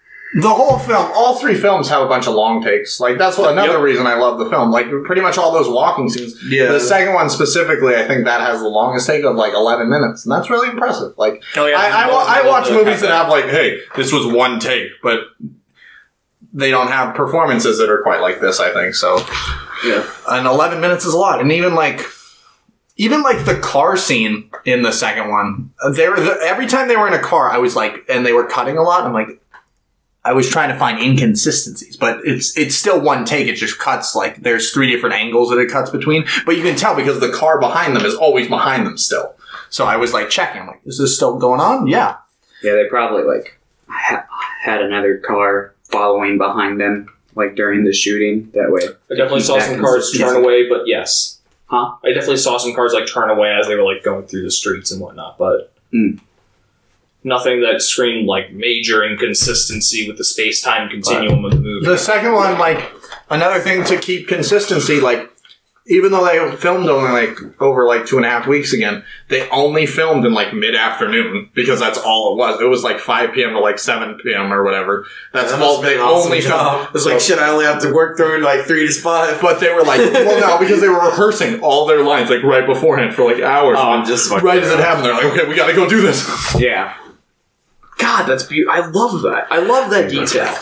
the 0.42 0.50
whole 0.50 0.78
film, 0.80 1.10
all 1.16 1.36
three 1.38 1.56
films 1.56 1.88
have 1.88 2.02
a 2.02 2.08
bunch 2.08 2.28
of 2.28 2.34
long 2.34 2.62
takes. 2.62 3.00
Like 3.00 3.18
that's 3.18 3.38
what, 3.38 3.52
another 3.54 3.74
Yep. 3.74 3.82
reason 3.82 4.08
I 4.08 4.16
love 4.16 4.40
the 4.40 4.50
film. 4.50 4.72
Like 4.72 4.88
pretty 5.06 5.22
much 5.22 5.38
all 5.38 5.54
those 5.54 5.70
walking 5.70 6.10
scenes. 6.10 6.36
Yeah. 6.50 6.74
The 6.74 6.82
second 6.82 7.14
one 7.14 7.30
specifically, 7.30 7.96
I 7.96 8.06
think 8.06 8.26
that 8.26 8.42
has 8.42 8.60
the 8.60 8.68
longest 8.68 9.08
take 9.08 9.24
of 9.24 9.38
like 9.38 9.54
eleven 9.54 9.90
minutes, 9.90 10.26
and 10.26 10.34
that's 10.34 10.50
really 10.50 10.68
impressive. 10.70 11.14
Like 11.18 11.42
Oh, 11.56 11.66
yeah. 11.68 11.78
I, 11.80 12.04
I, 12.04 12.12
wa- 12.12 12.26
I 12.28 12.46
watch 12.46 12.70
movies 12.70 13.00
that 13.00 13.12
have 13.12 13.30
like, 13.30 13.46
hey, 13.46 13.80
this 13.96 14.12
was 14.12 14.26
one 14.28 14.60
take, 14.60 14.90
but 15.02 15.20
they 16.56 16.72
don't 16.72 16.88
have 16.88 17.16
performances 17.16 17.78
that 17.78 17.90
are 17.90 18.02
quite 18.02 18.22
like 18.22 18.40
this. 18.40 18.60
I 18.60 18.74
think 18.74 18.96
so. 18.96 19.18
Yeah. 19.86 20.10
And 20.28 20.48
eleven 20.48 20.82
minutes 20.82 21.06
is 21.06 21.14
a 21.14 21.18
lot, 21.18 21.40
and 21.42 21.52
even 21.52 21.76
like. 21.76 22.02
Even 22.98 23.24
like 23.24 23.44
the 23.44 23.60
car 23.60 23.98
scene 23.98 24.50
in 24.64 24.82
the 24.82 24.94
second 24.94 25.30
one, 25.30 25.74
uh, 25.84 25.92
they 25.92 26.08
were 26.08 26.18
the, 26.18 26.40
every 26.44 26.66
time 26.66 26.88
they 26.88 26.96
were 26.96 27.10
in 27.10 27.14
a 27.14 27.20
car, 27.22 27.52
I 27.52 27.58
was 27.58 27.76
like, 27.76 28.06
and 28.08 28.26
they 28.26 28.32
were 28.32 28.46
cutting 28.48 28.78
a 28.78 28.84
lot. 28.84 29.04
I'm 29.04 29.12
like, 29.12 29.42
I 30.24 30.32
was 30.32 30.50
trying 30.50 30.70
to 30.70 30.80
find 30.80 30.98
inconsistencies, 30.98 31.98
but 31.98 32.22
it's 32.24 32.58
it's 32.58 32.74
still 32.74 33.02
one 33.02 33.26
take. 33.26 33.50
It 33.50 33.56
just 33.56 33.80
cuts 33.80 34.16
like 34.16 34.44
there's 34.44 34.72
three 34.72 34.90
different 34.90 35.14
angles 35.14 35.50
that 35.50 35.58
it 35.58 35.70
cuts 35.70 35.90
between, 35.90 36.24
but 36.46 36.56
you 36.56 36.64
can 36.64 36.78
tell 36.78 36.96
because 36.96 37.20
the 37.20 37.34
car 37.34 37.60
behind 37.60 37.98
them 37.98 38.06
is 38.06 38.16
always 38.16 38.48
behind 38.48 38.88
them 38.88 38.98
still. 38.98 39.36
So 39.70 39.84
I 39.84 39.98
was 39.98 40.14
like 40.14 40.30
checking, 40.30 40.62
I'm 40.62 40.68
like, 40.68 40.82
is 40.86 40.98
this 40.98 41.18
still 41.18 41.38
going 41.38 41.60
on? 41.60 41.88
Yeah. 41.88 42.16
Yeah, 42.64 42.76
they 42.76 42.88
probably 42.88 43.24
like 43.24 43.60
ha- 43.90 44.26
had 44.64 44.82
another 44.82 45.18
car 45.18 45.75
following 45.98 46.38
behind 46.38 46.80
them, 46.80 47.08
like 47.36 47.56
during 47.56 47.84
the 47.84 47.94
shooting. 47.94 48.50
That 48.54 48.70
way, 48.72 48.82
I 49.12 49.16
definitely 49.16 49.42
saw 49.42 49.60
some 49.60 49.80
cars 49.80 50.10
consistency. 50.12 50.24
turn 50.24 50.44
away, 50.44 50.68
but 50.70 50.82
yes. 50.88 51.40
Huh? 51.68 51.96
I 52.04 52.10
definitely 52.14 52.38
saw 52.38 52.58
some 52.58 52.74
cars 52.76 52.94
like 52.94 53.08
turn 53.08 53.30
away 53.30 53.52
as 53.60 53.68
they 53.68 53.76
were 53.76 53.84
like 53.84 54.04
going 54.04 54.26
through 54.28 54.44
the 54.44 54.52
streets 54.52 54.92
and 54.92 55.02
whatnot, 55.02 55.38
but 55.38 55.72
Hmm. 55.92 56.18
nothing 57.24 57.62
that 57.62 57.82
screamed 57.82 58.28
like 58.28 58.52
major 58.52 59.04
inconsistency 59.04 60.08
with 60.08 60.18
the 60.18 60.24
space 60.24 60.62
time 60.62 60.90
continuum 60.90 61.44
of 61.46 61.52
the 61.52 61.58
movie. 61.60 61.86
The 61.86 61.98
second 61.98 62.34
one, 62.34 62.58
like 62.60 62.92
another 63.30 63.60
thing 63.60 63.84
to 63.86 63.98
keep 63.98 64.28
consistency, 64.28 65.00
like 65.00 65.32
even 65.88 66.12
though 66.12 66.26
they 66.26 66.56
filmed 66.58 66.90
only 66.90 67.12
like 67.12 67.38
over 67.62 67.86
like 67.86 68.08
two 68.08 68.18
and 68.18 68.26
a 68.26 68.30
half 68.30 68.48
weeks 68.48 68.74
again, 68.74 69.04
they 69.28 69.48
only 69.50 69.86
filmed 69.86 70.26
in 70.26 70.34
like 70.34 70.54
mid 70.54 70.76
afternoon 70.76 71.50
because 71.54 71.80
that's 71.80 72.00
all 72.00 72.34
it 72.34 72.38
was. 72.38 72.60
It 72.60 72.66
was 72.66 72.84
like 72.84 72.98
five 73.00 73.34
p.m. 73.34 73.52
to 73.52 73.60
like 73.60 73.78
seven 73.78 74.18
p.m. 74.24 74.52
or 74.52 74.64
whatever. 74.64 75.06
That's 75.32 75.52
all 75.54 75.82
they 75.82 76.00
only 76.00 76.42
filmed. 76.42 76.88
It's 76.96 77.06
like 77.06 77.20
shit. 77.20 77.38
I 77.38 77.50
only 77.50 77.66
have 77.66 77.82
to 77.84 77.94
work 77.94 78.18
through 78.18 78.42
like 78.42 78.66
three 78.66 78.88
to 78.88 78.94
five. 78.94 79.40
But 79.40 79.60
they 79.60 79.72
were 79.74 79.84
like, 79.84 80.00
well, 80.00 80.40
no, 80.40 80.58
because 80.58 80.82
they 80.82 80.90
were 80.90 81.06
rehearsing 81.06 81.62
all 81.62 81.86
their 81.86 82.02
lines 82.04 82.32
like 82.32 82.42
right 82.42 82.66
beforehand 82.66 83.14
for 83.14 83.32
like 83.32 83.44
hours. 83.44 83.78
Oh, 83.80 83.92
I'm 83.92 84.06
just 84.06 84.32
right 84.32 84.64
as 84.64 84.72
it 84.72 84.80
happened, 84.80 85.06
they're 85.06 85.14
like, 85.14 85.26
okay, 85.26 85.48
we 85.48 85.56
got 85.56 85.68
to 85.68 85.74
go 85.74 85.88
do 85.88 86.02
this. 86.02 86.28
yeah, 86.60 86.98
God, 88.00 88.26
that's 88.26 88.44
beautiful. 88.44 88.74
I 88.82 88.88
love 88.88 89.22
that. 89.22 89.48
I 89.52 89.60
love 89.60 89.92
that 89.92 90.10
detail. 90.10 90.54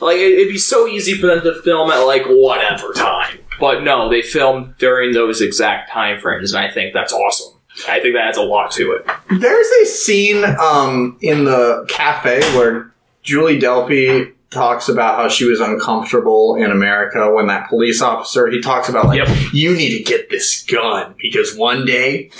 Like 0.00 0.16
it'd 0.16 0.48
be 0.48 0.58
so 0.58 0.86
easy 0.86 1.14
for 1.14 1.26
them 1.28 1.42
to 1.42 1.60
film 1.62 1.90
at 1.90 2.00
like 2.00 2.24
whatever 2.26 2.92
time, 2.92 3.38
but 3.60 3.82
no, 3.82 4.08
they 4.08 4.22
filmed 4.22 4.76
during 4.78 5.12
those 5.12 5.40
exact 5.40 5.90
time 5.90 6.18
frames, 6.20 6.52
and 6.52 6.64
I 6.64 6.70
think 6.72 6.94
that's 6.94 7.12
awesome. 7.12 7.54
I 7.88 8.00
think 8.00 8.14
that 8.16 8.28
adds 8.28 8.38
a 8.38 8.42
lot 8.42 8.72
to 8.72 8.92
it. 8.92 9.06
There's 9.38 9.66
a 9.82 9.86
scene 9.86 10.44
um, 10.44 11.16
in 11.20 11.44
the 11.44 11.86
cafe 11.88 12.40
where 12.56 12.92
Julie 13.22 13.60
Delpy 13.60 14.32
talks 14.50 14.88
about 14.88 15.14
how 15.16 15.28
she 15.28 15.44
was 15.44 15.60
uncomfortable 15.60 16.56
in 16.56 16.72
America 16.72 17.32
when 17.32 17.46
that 17.46 17.68
police 17.68 18.02
officer 18.02 18.48
he 18.50 18.60
talks 18.60 18.88
about 18.88 19.06
like 19.06 19.18
Yep. 19.18 19.52
you 19.52 19.76
need 19.76 19.96
to 19.96 20.02
get 20.02 20.28
this 20.28 20.64
gun 20.64 21.14
because 21.22 21.54
one 21.56 21.84
day 21.84 22.30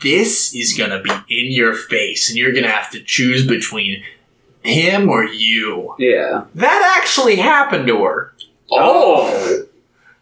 this 0.00 0.54
is 0.54 0.74
gonna 0.78 1.02
be 1.02 1.10
in 1.10 1.50
your 1.50 1.74
face 1.74 2.28
and 2.30 2.38
you're 2.38 2.52
gonna 2.52 2.70
have 2.70 2.88
to 2.92 3.02
choose 3.02 3.44
between 3.46 4.04
him 4.62 5.08
or 5.08 5.24
you. 5.24 5.94
yeah. 5.98 6.44
That 6.54 6.96
actually 7.02 7.36
happened 7.36 7.88
to 7.88 8.04
her. 8.04 8.32
Oh, 8.70 9.64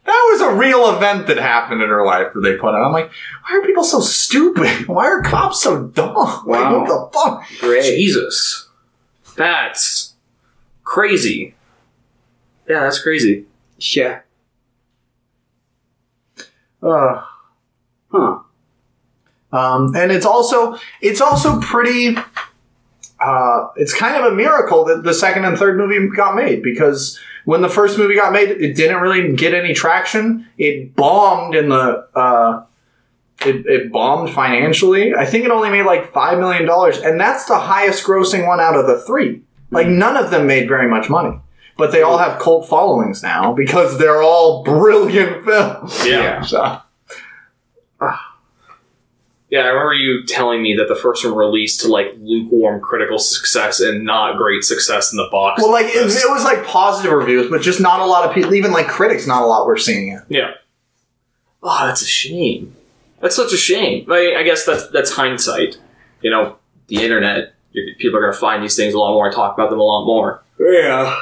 That 0.05 0.29
was 0.33 0.41
a 0.41 0.55
real 0.57 0.95
event 0.97 1.29
that 1.29 1.37
happened 1.39 1.81
in 1.83 1.89
her 1.89 2.05
life 2.05 2.33
that 2.35 2.41
they 2.41 2.57
put 2.57 2.74
on. 2.74 2.83
I'm 2.85 2.93
like, 2.93 3.11
why 3.49 3.57
are 3.59 3.62
people 3.66 3.85
so 3.85 4.01
stupid? 4.01 4.87
Why 4.89 5.07
are 5.07 5.23
cops 5.23 5.62
so 5.62 5.85
dumb? 5.85 6.15
Like, 6.15 6.45
Wow. 6.47 6.81
what 6.81 6.89
the 6.89 7.19
fuck? 7.19 7.45
Great. 7.61 7.83
Jesus, 7.85 8.69
that's 9.37 10.15
crazy. 10.83 11.55
Yeah, 12.69 12.81
that's 12.81 13.01
crazy. 13.01 13.45
Yeah. 13.79 14.20
Uh, 16.83 17.23
Huh. 18.11 18.41
Um, 19.53 19.95
and 19.97 20.12
it's 20.12 20.27
also 20.27 20.77
it's 21.01 21.20
also 21.23 21.61
pretty. 21.61 22.16
Uh, 23.20 23.69
it's 23.77 23.95
kind 23.95 24.16
of 24.23 24.31
a 24.33 24.35
miracle 24.35 24.85
that 24.87 25.03
the 25.05 25.15
second 25.15 25.45
and 25.47 25.57
third 25.57 25.79
movie 25.79 26.15
got 26.15 26.35
made 26.35 26.62
because 26.62 27.19
when 27.44 27.62
the 27.62 27.69
first 27.69 27.98
movie 27.98 28.14
got 28.14 28.32
made, 28.32 28.51
it 28.51 28.74
didn't 28.74 29.01
really 29.01 29.35
get 29.35 29.55
any 29.55 29.74
traction. 29.74 30.47
It 30.59 30.94
bombed 30.94 31.55
in 31.55 31.69
the. 31.69 32.09
Uh, 32.14 32.64
it, 33.44 33.66
it 33.66 33.93
bombed 33.93 34.31
financially. 34.31 35.14
I 35.14 35.24
think 35.24 35.44
it 35.44 35.51
only 35.51 35.70
made 35.70 35.85
like 35.85 36.12
five 36.12 36.39
million 36.39 36.66
dollars, 36.66 36.98
and 36.98 37.19
that's 37.19 37.47
the 37.47 37.59
highest 37.59 38.05
grossing 38.05 38.47
one 38.47 38.60
out 38.60 38.77
of 38.77 38.86
the 38.86 39.01
three. 39.01 39.43
Like 39.70 39.86
none 39.86 40.16
of 40.16 40.31
them 40.31 40.47
made 40.47 40.69
very 40.69 40.89
much 40.89 41.09
money, 41.09 41.40
but 41.77 41.93
they 41.93 42.02
all 42.02 42.19
have 42.19 42.40
cult 42.40 42.69
followings 42.69 43.23
now 43.23 43.52
because 43.52 43.98
they're 43.98 44.23
all 44.23 44.62
brilliant 44.64 45.44
films. 45.44 46.06
Yeah. 46.06 46.43
So, 46.43 46.78
Yeah, 49.53 49.65
I 49.65 49.66
remember 49.66 49.93
you 49.93 50.24
telling 50.24 50.62
me 50.62 50.74
that 50.77 50.89
the 50.89 50.97
first 50.97 51.23
one 51.27 51.35
released 51.35 51.83
to 51.83 51.89
like 51.89 52.15
lukewarm 52.19 52.81
critical 52.81 53.19
success 53.19 53.81
and 53.81 54.03
not 54.03 54.39
great 54.39 54.65
success 54.65 55.12
in 55.12 55.19
the 55.19 55.29
box. 55.31 55.61
well, 55.61 55.70
like 55.70 55.85
it, 55.89 55.97
it 55.97 56.31
was 56.31 56.43
like 56.43 56.65
positive 56.65 57.12
reviews, 57.12 57.51
but 57.51 57.61
just 57.61 57.79
not 57.79 58.01
a 58.01 58.07
lot 58.07 58.27
of 58.27 58.35
people, 58.35 58.55
even 58.55 58.73
like 58.73 58.89
critics, 58.89 59.27
not 59.27 59.43
a 59.43 59.45
lot 59.47 59.66
were 59.66 59.77
seeing 59.77 60.09
it. 60.09 60.23
yeah. 60.31 60.53
Oh, 61.62 61.87
that's 61.87 62.01
a 62.01 62.07
shame. 62.07 62.74
That's 63.20 63.37
such 63.37 63.53
a 63.53 63.59
shame. 63.59 64.11
I, 64.11 64.37
I 64.39 64.43
guess 64.43 64.65
that's 64.65 64.89
that's 64.89 65.11
hindsight. 65.12 65.77
You 66.23 66.31
know, 66.31 66.57
the 66.89 67.03
internet. 67.05 67.53
People 67.99 68.19
are 68.19 68.23
going 68.23 68.33
to 68.33 68.39
find 68.39 68.62
these 68.62 68.74
things 68.74 68.95
a 68.95 68.99
lot 68.99 69.12
more 69.12 69.27
and 69.27 69.35
talk 69.35 69.55
about 69.55 69.69
them 69.69 69.81
a 69.81 69.83
lot 69.83 70.07
more. 70.07 70.43
Yeah. 70.59 71.19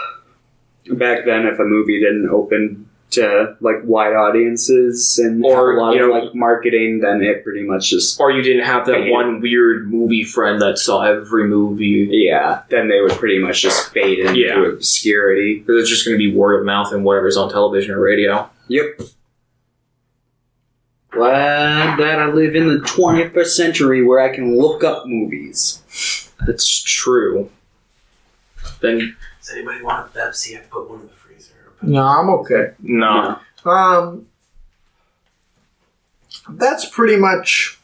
Back 0.93 1.25
then, 1.25 1.47
if 1.47 1.59
a 1.59 1.65
movie 1.65 1.99
didn't 2.01 2.29
open 2.29 2.89
to 3.11 3.57
like 3.61 3.77
wide 3.85 4.15
audiences 4.15 5.19
and 5.19 5.45
Or, 5.45 5.73
a 5.77 5.81
lot 5.81 5.95
you 5.97 6.03
of 6.05 6.09
know- 6.11 6.19
like 6.21 6.35
marketing, 6.35 7.01
then 7.01 7.23
it 7.23 7.43
pretty 7.45 7.63
much 7.63 7.91
just 7.91 8.21
Or 8.21 8.31
you 8.31 8.43
didn't 8.43 8.65
have 8.65 8.87
that 8.87 8.97
Fade. 8.97 9.11
one 9.13 9.41
weird 9.41 9.91
movie 9.91 10.25
friend 10.25 10.61
that 10.63 10.79
saw 10.79 11.03
every 11.03 11.45
movie. 11.49 12.09
yeah. 12.11 12.63
Then 12.69 12.89
they 12.89 13.01
would 13.01 13.13
pretty 13.13 13.39
much 13.39 13.63
just 13.63 13.93
fade 13.93 14.19
into 14.21 14.39
Yeah. 14.39 14.65
obscurity. 14.67 15.59
Because 15.59 15.83
it's 15.83 15.91
just 15.91 16.05
going 16.07 16.15
to 16.15 16.19
be 16.19 16.33
word 16.35 16.61
of 16.61 16.65
mouth 16.67 16.93
and 16.93 17.05
whatever's 17.05 17.37
on 17.37 17.51
television 17.51 17.95
or 17.95 18.01
radio. 18.01 18.49
Yep. 18.69 19.01
Glad 21.11 21.99
that 21.99 22.21
I 22.21 22.27
live 22.27 22.55
in 22.55 22.69
the 22.69 22.79
21st 22.87 23.57
century 23.57 24.05
where 24.05 24.21
I 24.21 24.33
can 24.33 24.57
look 24.57 24.85
up 24.85 25.07
movies. 25.07 25.83
That's 26.47 26.69
true. 26.83 27.51
Then 28.81 29.17
Does 29.41 29.51
anybody 29.53 29.83
want 29.83 30.15
a 30.15 30.19
Pepsi? 30.19 30.57
I 30.57 30.61
put 30.61 30.89
one 30.89 31.01
in 31.01 31.07
the 31.09 31.13
freezer. 31.13 31.20
No, 31.83 32.03
I'm 32.03 32.31
okay. 32.31 32.73
no. 32.81 33.39
Um, 33.65 34.27
that's 36.49 36.89
pretty 36.89 37.17
much 37.17 37.81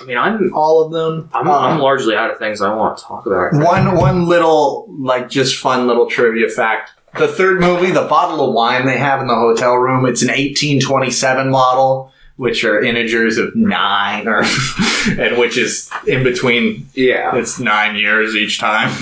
I 0.00 0.04
mean, 0.04 0.18
I'm 0.18 0.52
all 0.54 0.82
of 0.82 0.92
them. 0.92 1.30
I'm, 1.32 1.48
I'm 1.48 1.78
largely 1.78 2.16
out 2.16 2.30
of 2.30 2.38
things 2.38 2.60
I 2.60 2.74
want 2.74 2.98
to 2.98 3.04
talk 3.04 3.26
about. 3.26 3.52
One 3.52 3.94
one 3.96 4.26
little 4.26 4.86
like 4.88 5.28
just 5.28 5.56
fun 5.56 5.86
little 5.86 6.08
trivia 6.08 6.48
fact. 6.48 6.90
The 7.16 7.28
third 7.28 7.60
movie, 7.60 7.92
the 7.92 8.06
bottle 8.06 8.48
of 8.48 8.54
wine 8.54 8.86
they 8.86 8.98
have 8.98 9.20
in 9.20 9.28
the 9.28 9.36
hotel 9.36 9.76
room, 9.76 10.04
it's 10.04 10.22
an 10.22 10.28
1827 10.28 11.48
model, 11.48 12.12
which 12.36 12.64
are 12.64 12.82
integers 12.82 13.38
of 13.38 13.54
nine, 13.54 14.26
or 14.26 14.42
and 15.18 15.38
which 15.38 15.56
is 15.56 15.90
in 16.08 16.24
between. 16.24 16.88
Yeah. 16.94 17.36
It's 17.36 17.60
nine 17.60 17.96
years 17.96 18.34
each 18.34 18.58
time. 18.58 18.92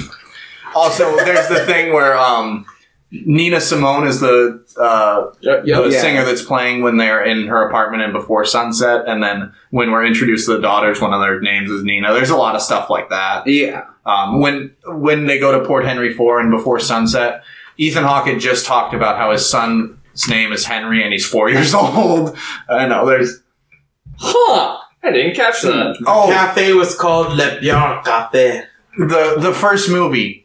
Also, 0.75 1.17
there's 1.17 1.49
the 1.49 1.65
thing 1.65 1.93
where 1.93 2.17
um, 2.17 2.67
Nina 3.13 3.61
Simone 3.61 4.07
is 4.07 4.21
the 4.21 4.65
uh, 4.81 5.27
the 5.43 5.63
Yeah. 5.65 6.01
singer 6.01 6.25
that's 6.25 6.43
playing 6.43 6.81
when 6.83 6.97
they're 6.97 7.23
in 7.23 7.47
her 7.47 7.69
apartment 7.69 8.03
in 8.03 8.13
Before 8.13 8.45
Sunset, 8.47 9.05
and 9.07 9.23
then 9.23 9.53
when 9.71 9.91
we're 9.93 10.05
introduced 10.07 10.47
to 10.47 10.55
the 10.55 10.63
daughters, 10.63 11.01
one 11.01 11.13
of 11.13 11.21
their 11.21 11.39
names 11.41 11.71
is 11.71 11.85
Nina. 11.85 12.13
There's 12.15 12.31
a 12.31 12.37
lot 12.37 12.55
of 12.55 12.63
stuff 12.63 12.89
like 12.89 13.11
that. 13.11 13.47
Yeah. 13.47 13.85
Um, 14.07 14.41
when 14.41 14.75
when 14.87 15.27
they 15.27 15.39
go 15.39 15.53
to 15.61 15.67
Port 15.67 15.85
Henry 15.85 16.13
Four 16.15 16.41
and 16.41 16.51
Before 16.51 16.81
Sunset, 16.81 17.43
Ethan 17.77 18.05
Hawke 18.05 18.29
had 18.29 18.41
just 18.41 18.65
talked 18.65 18.95
about 18.95 19.19
how 19.19 19.31
his 19.33 19.49
son's 19.49 19.95
name 20.29 20.51
is 20.53 20.65
Henry 20.65 21.03
and 21.05 21.13
he's 21.13 21.27
four 21.27 21.51
years 21.55 21.75
old. 21.75 22.37
I 22.71 22.87
know 22.87 23.05
there's 23.07 23.41
Huh. 24.19 24.79
I 25.05 25.11
didn't 25.11 25.35
catch 25.35 25.63
that. 25.63 25.97
oh 26.07 26.29
Cafe 26.29 26.73
was 26.75 26.95
called 26.97 27.33
Le 27.37 27.59
Bien 27.61 28.03
Cafe. 28.05 28.63
the 28.97 29.35
the 29.39 29.53
first 29.53 29.91
movie. 29.91 30.42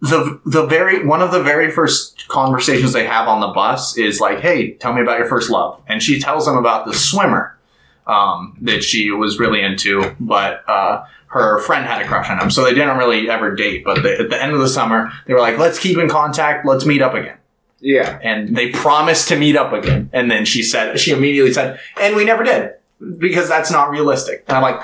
The 0.00 0.40
the 0.44 0.66
very 0.66 1.06
one 1.06 1.22
of 1.22 1.30
the 1.30 1.42
very 1.42 1.70
first 1.70 2.28
conversations 2.28 2.92
they 2.92 3.06
have 3.06 3.28
on 3.28 3.40
the 3.40 3.48
bus 3.48 3.96
is 3.96 4.20
like, 4.20 4.40
"Hey, 4.40 4.72
tell 4.72 4.92
me 4.92 5.00
about 5.00 5.18
your 5.18 5.28
first 5.28 5.50
love," 5.50 5.80
and 5.88 6.02
she 6.02 6.20
tells 6.20 6.46
him 6.46 6.56
about 6.56 6.84
the 6.86 6.92
swimmer 6.92 7.56
um, 8.06 8.56
that 8.60 8.84
she 8.84 9.10
was 9.10 9.38
really 9.38 9.62
into, 9.62 10.14
but 10.20 10.68
uh, 10.68 11.04
her 11.28 11.60
friend 11.60 11.86
had 11.86 12.02
a 12.02 12.06
crush 12.06 12.28
on 12.28 12.38
him, 12.38 12.50
so 12.50 12.62
they 12.62 12.74
didn't 12.74 12.98
really 12.98 13.30
ever 13.30 13.54
date. 13.54 13.84
But 13.84 14.02
they, 14.02 14.16
at 14.16 14.28
the 14.28 14.40
end 14.40 14.52
of 14.52 14.60
the 14.60 14.68
summer, 14.68 15.10
they 15.26 15.32
were 15.32 15.40
like, 15.40 15.58
"Let's 15.58 15.78
keep 15.78 15.96
in 15.96 16.08
contact. 16.10 16.66
Let's 16.66 16.84
meet 16.84 17.00
up 17.00 17.14
again." 17.14 17.38
Yeah. 17.80 18.18
and 18.22 18.56
they 18.56 18.70
promised 18.70 19.28
to 19.28 19.36
meet 19.36 19.56
up 19.56 19.72
again. 19.72 20.10
And 20.12 20.30
then 20.30 20.44
she 20.44 20.62
said, 20.62 20.98
she 20.98 21.12
immediately 21.12 21.52
said, 21.52 21.78
and 22.00 22.16
we 22.16 22.24
never 22.24 22.42
did 22.42 22.72
because 23.18 23.48
that's 23.48 23.70
not 23.70 23.90
realistic. 23.90 24.44
And 24.48 24.56
I'm 24.56 24.62
like, 24.62 24.80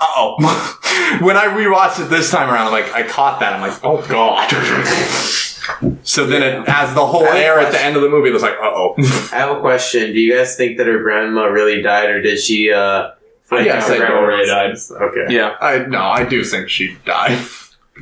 uh 0.00 0.06
oh. 0.16 1.18
when 1.22 1.36
I 1.36 1.46
rewatched 1.46 2.04
it 2.04 2.08
this 2.10 2.30
time 2.30 2.48
around, 2.50 2.66
I'm 2.66 2.72
like, 2.72 2.92
I 2.92 3.06
caught 3.06 3.40
that. 3.40 3.52
I'm 3.54 3.60
like, 3.60 3.78
oh 3.84 4.04
god. 4.08 4.50
so 6.02 6.26
then 6.26 6.42
it, 6.42 6.68
as 6.68 6.94
the 6.94 7.04
whole 7.06 7.24
I 7.24 7.28
have 7.28 7.36
air 7.36 7.58
at 7.60 7.72
the 7.72 7.82
end 7.82 7.96
of 7.96 8.02
the 8.02 8.08
movie, 8.08 8.30
it 8.30 8.32
was 8.32 8.42
like, 8.42 8.54
uh 8.54 8.72
oh. 8.74 8.94
I 9.32 9.36
have 9.36 9.56
a 9.56 9.60
question. 9.60 10.12
Do 10.12 10.20
you 10.20 10.34
guys 10.36 10.56
think 10.56 10.78
that 10.78 10.86
her 10.86 10.98
grandma 11.02 11.44
really 11.46 11.82
died, 11.82 12.10
or 12.10 12.20
did 12.22 12.38
she? 12.40 12.72
uh 12.72 13.10
Yes, 13.52 13.86
her 13.88 13.94
I 13.94 13.98
grandma 13.98 14.20
do. 14.20 14.26
really 14.26 14.46
died. 14.46 14.76
Okay. 14.90 15.34
Yeah. 15.34 15.56
I 15.60 15.78
no, 15.86 16.00
I 16.00 16.24
do 16.24 16.42
think 16.44 16.68
she 16.68 16.96
died. 17.04 17.38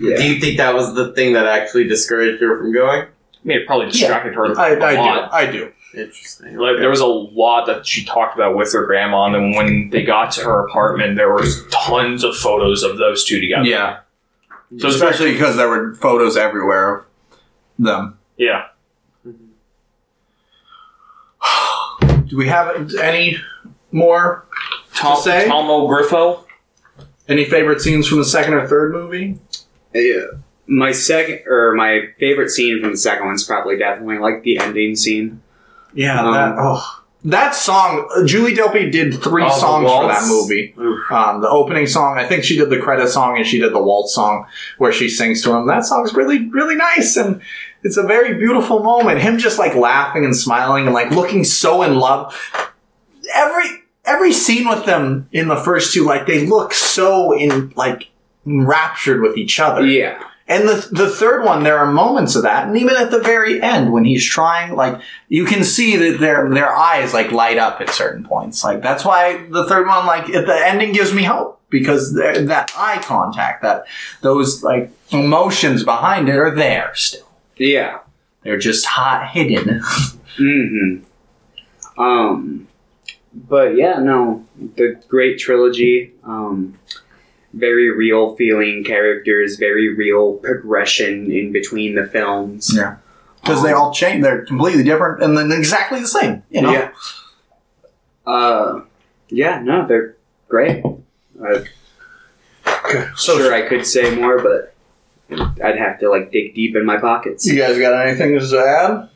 Yeah. 0.00 0.16
Do 0.16 0.24
you 0.26 0.40
think 0.40 0.56
that 0.56 0.74
was 0.74 0.94
the 0.94 1.12
thing 1.12 1.34
that 1.34 1.46
actually 1.46 1.84
discouraged 1.84 2.42
her 2.42 2.58
from 2.58 2.72
going? 2.72 3.02
I 3.02 3.06
mean, 3.46 3.58
it 3.60 3.66
probably 3.66 3.90
distracted 3.90 4.34
her 4.34 4.58
I, 4.58 4.70
a 4.70 4.80
I 4.80 4.94
lot. 4.94 5.30
do. 5.30 5.36
I 5.36 5.46
do. 5.52 5.72
Interesting. 5.96 6.56
Like 6.56 6.78
there 6.78 6.90
was 6.90 7.00
a 7.00 7.06
lot 7.06 7.66
that 7.66 7.86
she 7.86 8.04
talked 8.04 8.34
about 8.34 8.56
with 8.56 8.72
her 8.72 8.84
grandma, 8.86 9.26
and 9.26 9.34
then 9.34 9.54
when 9.54 9.90
they 9.90 10.02
got 10.02 10.32
to 10.32 10.40
her 10.42 10.66
apartment, 10.66 11.16
there 11.16 11.32
was 11.32 11.64
tons 11.70 12.24
of 12.24 12.36
photos 12.36 12.82
of 12.82 12.98
those 12.98 13.24
two 13.24 13.40
together. 13.40 13.64
Yeah. 13.68 14.00
So 14.78 14.88
Especially 14.88 15.32
because 15.32 15.56
there 15.56 15.68
were 15.68 15.94
photos 15.94 16.36
everywhere 16.36 16.96
of 16.98 17.04
them. 17.78 18.18
yeah. 18.36 18.66
Do 22.26 22.36
we 22.36 22.48
have 22.48 22.92
any 23.00 23.36
more 23.92 24.46
Tom, 24.94 25.20
say? 25.20 25.46
Tomo 25.46 25.86
Griffo. 25.86 26.44
Any 27.28 27.44
favorite 27.44 27.80
scenes 27.80 28.08
from 28.08 28.18
the 28.18 28.24
second 28.24 28.54
or 28.54 28.66
third 28.66 28.92
movie? 28.92 29.38
Yeah. 29.94 30.26
My 30.66 30.92
second, 30.92 31.40
or 31.46 31.74
my 31.74 32.08
favorite 32.18 32.50
scene 32.50 32.80
from 32.80 32.90
the 32.92 32.96
second 32.96 33.26
one's 33.26 33.44
probably 33.44 33.76
definitely 33.78 34.18
like 34.18 34.42
the 34.42 34.58
ending 34.58 34.96
scene. 34.96 35.42
Yeah, 35.94 36.22
Um, 36.24 36.32
that, 36.34 36.54
oh. 36.58 37.02
that 37.26 37.54
song. 37.54 38.08
Julie 38.26 38.54
Delpy 38.54 38.90
did 38.90 39.22
three 39.22 39.44
Oh, 39.44 39.50
songs 39.58 39.90
for 39.90 40.08
that 40.08 40.26
movie. 40.28 40.74
Um, 41.10 41.40
the 41.40 41.48
opening 41.48 41.86
song, 41.86 42.18
I 42.18 42.26
think 42.26 42.44
she 42.44 42.56
did 42.56 42.70
the 42.70 42.78
credit 42.78 43.08
song, 43.08 43.36
and 43.36 43.46
she 43.46 43.58
did 43.58 43.72
the 43.72 43.82
waltz 43.82 44.14
song 44.14 44.46
where 44.78 44.92
she 44.92 45.08
sings 45.08 45.42
to 45.42 45.52
him. 45.54 45.66
That 45.66 45.84
song's 45.84 46.14
really, 46.14 46.48
really 46.50 46.74
nice, 46.76 47.16
and 47.16 47.40
it's 47.82 47.96
a 47.96 48.02
very 48.02 48.34
beautiful 48.38 48.82
moment. 48.82 49.20
Him 49.20 49.38
just 49.38 49.58
like 49.58 49.74
laughing 49.74 50.24
and 50.24 50.36
smiling 50.36 50.86
and 50.86 50.94
like 50.94 51.10
looking 51.10 51.44
so 51.44 51.82
in 51.82 51.96
love. 51.96 52.34
Every 53.34 53.64
every 54.04 54.32
scene 54.32 54.68
with 54.68 54.84
them 54.84 55.28
in 55.32 55.48
the 55.48 55.56
first 55.56 55.94
two, 55.94 56.04
like 56.04 56.26
they 56.26 56.46
look 56.46 56.72
so 56.74 57.32
in 57.36 57.72
like 57.76 58.10
enraptured 58.46 59.20
with 59.22 59.36
each 59.36 59.58
other. 59.60 59.86
Yeah. 59.86 60.22
And 60.46 60.68
the 60.68 60.86
the 60.92 61.08
third 61.08 61.44
one, 61.44 61.62
there 61.62 61.78
are 61.78 61.90
moments 61.90 62.36
of 62.36 62.42
that, 62.42 62.66
and 62.68 62.76
even 62.76 62.96
at 62.96 63.10
the 63.10 63.20
very 63.20 63.62
end, 63.62 63.92
when 63.92 64.04
he's 64.04 64.24
trying, 64.24 64.74
like 64.74 65.00
you 65.28 65.46
can 65.46 65.64
see 65.64 65.96
that 65.96 66.20
their 66.20 66.50
their 66.50 66.70
eyes 66.70 67.14
like 67.14 67.32
light 67.32 67.56
up 67.56 67.80
at 67.80 67.88
certain 67.88 68.24
points. 68.24 68.62
Like 68.62 68.82
that's 68.82 69.04
why 69.06 69.46
the 69.48 69.66
third 69.66 69.86
one, 69.86 70.04
like 70.04 70.28
at 70.28 70.46
the 70.46 70.54
ending, 70.54 70.92
gives 70.92 71.14
me 71.14 71.22
hope 71.22 71.62
because 71.70 72.12
that 72.14 72.72
eye 72.76 73.00
contact, 73.02 73.62
that 73.62 73.86
those 74.20 74.62
like 74.62 74.90
emotions 75.10 75.82
behind 75.82 76.28
it 76.28 76.36
are 76.36 76.54
there 76.54 76.94
still. 76.94 77.26
Yeah. 77.56 78.00
They're 78.42 78.58
just 78.58 78.84
hot 78.84 79.30
hidden. 79.30 79.80
hmm 80.36 80.98
Um, 81.98 82.68
but 83.32 83.76
yeah, 83.76 83.98
no, 83.98 84.44
the 84.76 85.00
great 85.08 85.38
trilogy. 85.38 86.12
Um, 86.22 86.78
very 87.54 87.90
real 87.90 88.34
feeling 88.36 88.84
characters, 88.84 89.56
very 89.56 89.94
real 89.94 90.34
progression 90.34 91.30
in 91.30 91.52
between 91.52 91.94
the 91.94 92.06
films. 92.06 92.72
Yeah. 92.74 92.96
Because 93.40 93.62
they 93.62 93.72
all 93.72 93.92
change. 93.92 94.22
They're 94.22 94.44
completely 94.44 94.82
different 94.82 95.22
and 95.22 95.36
then 95.36 95.52
exactly 95.52 96.00
the 96.00 96.08
same. 96.08 96.42
You 96.50 96.62
know. 96.62 96.72
Yeah. 96.72 96.90
Uh, 98.26 98.80
yeah, 99.28 99.60
no, 99.60 99.86
they're 99.86 100.16
great. 100.48 100.82
Uh, 100.84 101.60
So 103.16 103.38
sure, 103.38 103.54
I 103.54 103.68
could 103.68 103.86
say 103.86 104.14
more, 104.14 104.42
but 104.42 104.74
I'd 105.62 105.78
have 105.78 105.98
to 106.00 106.10
like 106.10 106.32
dig 106.32 106.54
deep 106.54 106.76
in 106.76 106.84
my 106.84 106.98
pockets. 106.98 107.46
you 107.46 107.58
guys 107.58 107.78
got 107.78 108.06
anything 108.06 108.38
to 108.38 108.58
add? 108.58 109.08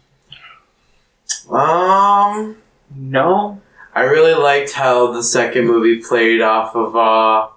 Um, 1.52 2.56
No. 2.94 3.60
I 3.94 4.00
I 4.00 4.04
really 4.04 4.34
liked 4.34 4.72
how 4.72 5.12
the 5.12 5.22
second 5.22 5.66
movie 5.66 6.00
played 6.00 6.40
off 6.40 6.76
of 6.76 6.94
uh, 6.94 7.48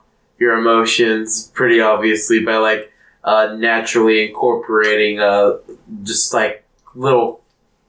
your 0.41 0.57
emotions 0.57 1.51
pretty 1.53 1.79
obviously 1.79 2.43
by 2.43 2.57
like 2.57 2.91
uh, 3.23 3.55
naturally 3.59 4.27
incorporating 4.27 5.19
uh, 5.19 5.57
just 6.01 6.33
like 6.33 6.65
little 6.95 7.41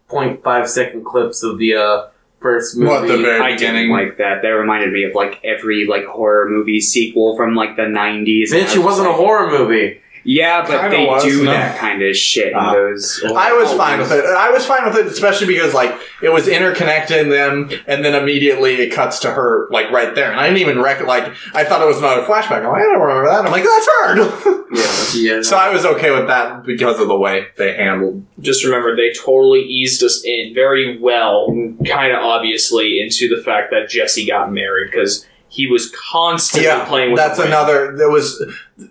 0.5 0.09 0.69
second 0.69 1.03
clips 1.05 1.43
of 1.43 1.57
the 1.57 1.75
uh, 1.75 2.09
first 2.41 2.77
movie. 2.77 2.91
What, 2.91 3.09
the 3.09 3.17
very- 3.17 3.41
I 3.41 3.57
didn't 3.57 3.89
like 3.91 4.19
that. 4.19 4.43
That 4.43 4.49
reminded 4.49 4.93
me 4.93 5.05
of 5.05 5.15
like 5.15 5.41
every 5.43 5.87
like 5.87 6.05
horror 6.05 6.47
movie 6.51 6.81
sequel 6.83 7.35
from 7.37 7.55
like 7.55 7.77
the 7.77 7.83
'90s. 7.83 8.53
and 8.53 8.61
Bitch, 8.61 8.75
it 8.77 8.79
was 8.79 8.85
wasn't 8.85 9.09
a 9.09 9.13
horror 9.15 9.49
movie. 9.51 10.01
Yeah, 10.25 10.63
but 10.67 10.81
Kinda 10.83 10.97
they 10.97 11.07
was, 11.07 11.23
do 11.25 11.45
no? 11.45 11.51
that 11.51 11.79
kind 11.79 12.03
of 12.03 12.17
shit 12.17 12.49
in 12.53 12.55
Uh, 12.59 12.73
those. 12.73 13.23
I 13.25 13.53
was 13.53 13.73
fine 13.73 13.99
with 13.99 14.13
it. 14.13 14.25
I 14.25 14.51
was 14.51 14.65
fine 14.65 14.85
with 14.85 14.97
it, 14.97 15.07
especially 15.07 15.49
because 15.49 15.75
like 15.75 15.95
it 16.23 16.29
was 16.31 16.47
interconnecting 16.47 17.31
them, 17.31 17.71
and 17.87 18.05
then 18.05 18.15
immediately 18.15 18.75
it 18.77 18.91
cuts 18.93 19.19
to 19.21 19.31
her 19.33 19.67
like 19.71 19.91
right 19.91 20.15
there, 20.15 20.31
and 20.31 20.39
I 20.41 20.47
didn't 20.47 20.61
even 20.61 20.81
rec- 20.81 21.07
like 21.07 21.33
I 21.55 21.65
thought 21.65 21.83
it 21.83 21.87
was 21.87 21.99
another 21.99 22.23
flashback. 22.23 22.59
I'm 22.65 22.73
like, 22.73 22.83
I 22.83 22.85
don't 22.85 23.01
remember 23.01 23.29
that. 23.31 23.45
I'm 23.45 23.51
like, 23.53 23.65
that's 23.65 23.87
her. 23.87 24.59
Yeah. 24.73 25.35
Yeah. 25.37 25.43
so 25.43 25.57
I 25.59 25.69
was 25.71 25.85
okay 25.85 26.11
with 26.13 26.29
that 26.29 26.65
because 26.65 26.99
of 26.99 27.07
the 27.07 27.17
way 27.19 27.49
they 27.59 27.75
handled. 27.75 28.25
just 28.41 28.65
remember 28.65 28.97
they 28.97 29.13
totally 29.13 29.61
eased 29.61 30.03
us 30.03 30.25
in 30.25 30.55
very 30.55 30.97
well, 30.99 31.49
kind 31.87 32.11
of 32.13 32.21
obviously, 32.23 32.99
into 33.03 33.29
the 33.29 33.43
fact 33.43 33.71
that 33.73 33.91
Jesse 33.91 34.27
got 34.27 34.51
married 34.51 34.91
because 34.91 35.27
he 35.53 35.67
was 35.67 35.95
constantly 36.11 36.67
Yeah, 36.67 36.85
playing 36.87 37.13
with. 37.13 37.19
That's 37.19 37.39
the 37.39 37.45
another. 37.45 37.95
There 37.97 38.11
was 38.11 38.43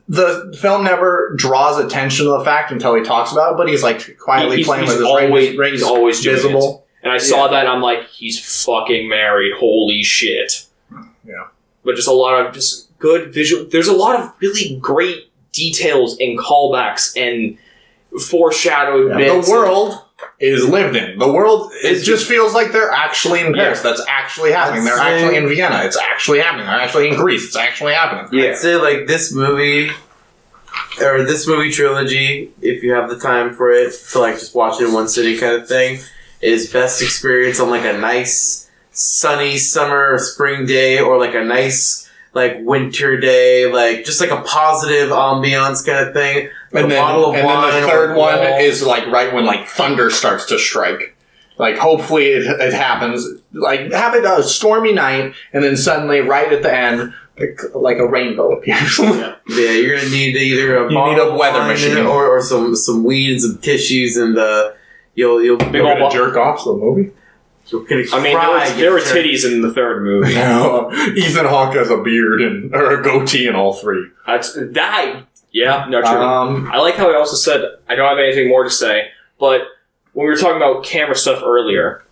the 0.07 0.55
film 0.61 0.83
never 0.83 1.33
draws 1.35 1.83
attention 1.83 2.25
to 2.25 2.31
the 2.37 2.43
fact 2.45 2.71
until 2.71 2.93
he 2.95 3.01
talks 3.03 3.31
about 3.31 3.53
it, 3.53 3.57
but 3.57 3.67
he's 3.67 3.81
like 3.83 4.17
quietly 4.19 4.57
He's- 4.57 4.67
playing 4.67 4.83
he's 4.83 4.91
with 4.91 4.99
his 4.99 5.07
always, 5.07 5.31
rings, 5.47 5.57
rings 5.57 5.73
he's 5.79 5.83
always 5.83 6.23
visible. 6.23 6.85
And 7.03 7.11
I 7.11 7.17
saw 7.17 7.47
that, 7.47 7.65
I'm 7.65 7.81
like, 7.81 8.07
he's 8.09 8.39
fucking 8.63 9.09
married. 9.09 9.53
Holy 9.57 10.03
shit! 10.03 10.67
Yeah. 11.25 11.47
But 11.83 11.95
just 11.95 12.07
a 12.07 12.11
lot 12.13 12.45
of 12.45 12.53
just 12.53 12.95
good 12.99 13.33
visual. 13.33 13.65
There's 13.65 13.87
a 13.87 13.93
lot 13.93 14.19
of 14.19 14.31
really 14.39 14.77
great 14.79 15.31
details 15.51 16.15
and 16.19 16.37
callbacks 16.37 17.17
and 17.17 17.57
foreshadowed 18.21 19.09
Yeah, 19.11 19.17
bits. 19.17 19.47
The 19.47 19.51
world 19.53 19.99
is 20.39 20.67
lived 20.67 20.95
in. 20.95 21.19
The 21.19 21.31
world 21.31 21.71
it 21.73 21.91
It's 21.91 22.05
just 22.05 22.27
feels 22.27 22.53
like 22.53 22.71
they're 22.71 22.91
actually 22.91 23.41
in 23.41 23.53
Paris. 23.53 23.81
That's 23.81 24.01
actually 24.07 24.51
happening. 24.51 24.83
They're 24.85 24.97
actually 24.97 25.37
in 25.37 25.47
Vienna. 25.47 25.81
It's 25.83 25.97
actually 25.97 26.39
happening. 26.39 26.65
They're 26.65 26.79
actually 26.79 27.09
in 27.09 27.15
Greece. 27.15 27.45
It's 27.45 27.55
actually 27.55 27.93
happening. 27.93 28.39
Yeah. 28.39 28.51
I'd 28.51 28.57
say 28.57 28.75
like 28.75 29.07
this 29.07 29.33
movie 29.33 29.91
or 31.01 31.23
this 31.23 31.47
movie 31.47 31.71
trilogy, 31.71 32.51
if 32.61 32.83
you 32.83 32.93
have 32.93 33.09
the 33.09 33.19
time 33.19 33.53
for 33.53 33.71
it 33.71 33.93
to 34.11 34.19
like 34.19 34.35
just 34.35 34.55
watch 34.55 34.81
it 34.81 34.87
in 34.87 34.93
one 34.93 35.07
city 35.07 35.37
kind 35.37 35.61
of 35.61 35.67
thing, 35.67 35.99
is 36.41 36.71
best 36.71 37.01
experience 37.01 37.59
on 37.59 37.69
like 37.69 37.85
a 37.85 37.97
nice 37.97 38.69
sunny 38.91 39.57
summer 39.57 40.13
or 40.13 40.19
spring 40.19 40.65
day 40.65 40.99
or 40.99 41.17
like 41.17 41.35
a 41.35 41.43
nice 41.43 42.09
like 42.33 42.57
winter 42.61 43.19
day, 43.19 43.71
like 43.71 44.05
just 44.05 44.21
like 44.21 44.31
a 44.31 44.41
positive 44.41 45.09
ambiance 45.09 45.85
kind 45.85 46.07
of 46.07 46.13
thing. 46.13 46.49
And 46.71 46.85
A 46.85 46.87
then, 46.87 47.01
bottle 47.01 47.29
of 47.29 47.35
and 47.35 47.47
then 47.47 47.81
the 47.81 47.87
third 47.87 48.15
one 48.15 48.39
wall. 48.39 48.59
is 48.59 48.83
like 48.83 49.05
right 49.07 49.33
when 49.33 49.45
like 49.45 49.67
thunder 49.67 50.09
starts 50.09 50.45
to 50.47 50.57
strike. 50.59 51.15
Like 51.57 51.77
hopefully 51.77 52.27
it, 52.27 52.43
it 52.61 52.73
happens. 52.73 53.27
Like 53.51 53.91
have 53.91 54.15
it 54.15 54.23
a 54.25 54.41
stormy 54.43 54.93
night, 54.93 55.33
and 55.53 55.63
then 55.63 55.75
suddenly 55.77 56.21
right 56.21 56.51
at 56.51 56.63
the 56.63 56.73
end, 56.73 57.13
like, 57.37 57.59
like 57.75 57.97
a 57.97 58.07
rainbow 58.07 58.53
appears. 58.57 58.97
Yeah, 59.49 59.71
you're 59.71 59.97
gonna 59.97 60.09
need 60.09 60.37
either 60.37 60.77
a 60.77 60.89
You 60.89 60.95
bottle 60.95 61.13
need 61.13 61.19
a 61.19 61.25
of 61.33 61.37
weather 61.37 61.65
machine. 61.65 61.97
or, 62.05 62.37
or 62.37 62.41
some 62.41 62.73
some 62.75 63.03
weed 63.03 63.31
and 63.33 63.41
some 63.41 63.57
tissues 63.57 64.15
and 64.15 64.37
the 64.37 64.75
you'll 65.13 65.43
you'll 65.43 65.57
Big 65.57 65.81
old 65.81 65.99
bo- 65.99 66.09
jerk 66.09 66.37
off 66.37 66.63
the 66.63 66.71
movie. 66.73 67.11
You're 67.71 67.83
I 68.13 68.21
mean, 68.21 68.23
there 68.23 68.37
cry, 68.37 68.69
were, 68.69 68.75
there 68.75 68.91
were 68.91 68.99
titties 68.99 69.49
in 69.49 69.61
the 69.61 69.73
third 69.73 70.03
movie. 70.03 70.33
No, 70.41 70.91
Ethan 71.15 71.45
Hawke 71.45 71.75
has 71.75 71.89
a 71.89 71.97
beard 71.97 72.41
and 72.41 72.73
or 72.75 72.99
a 72.99 73.03
goatee 73.03 73.47
in 73.47 73.55
all 73.55 73.73
three. 73.73 74.07
That's 74.25 74.53
that. 74.53 75.23
Yeah, 75.51 75.85
no, 75.89 76.01
true. 76.01 76.09
Um, 76.09 76.69
I 76.71 76.77
like 76.77 76.95
how 76.95 77.09
he 77.09 77.15
also 77.15 77.35
said, 77.35 77.61
I 77.87 77.95
don't 77.95 78.07
have 78.07 78.17
anything 78.17 78.47
more 78.47 78.63
to 78.63 78.69
say, 78.69 79.09
but 79.39 79.61
when 80.13 80.25
we 80.25 80.31
were 80.31 80.37
talking 80.37 80.57
about 80.57 80.83
camera 80.83 81.15
stuff 81.15 81.43
earlier, 81.43 82.03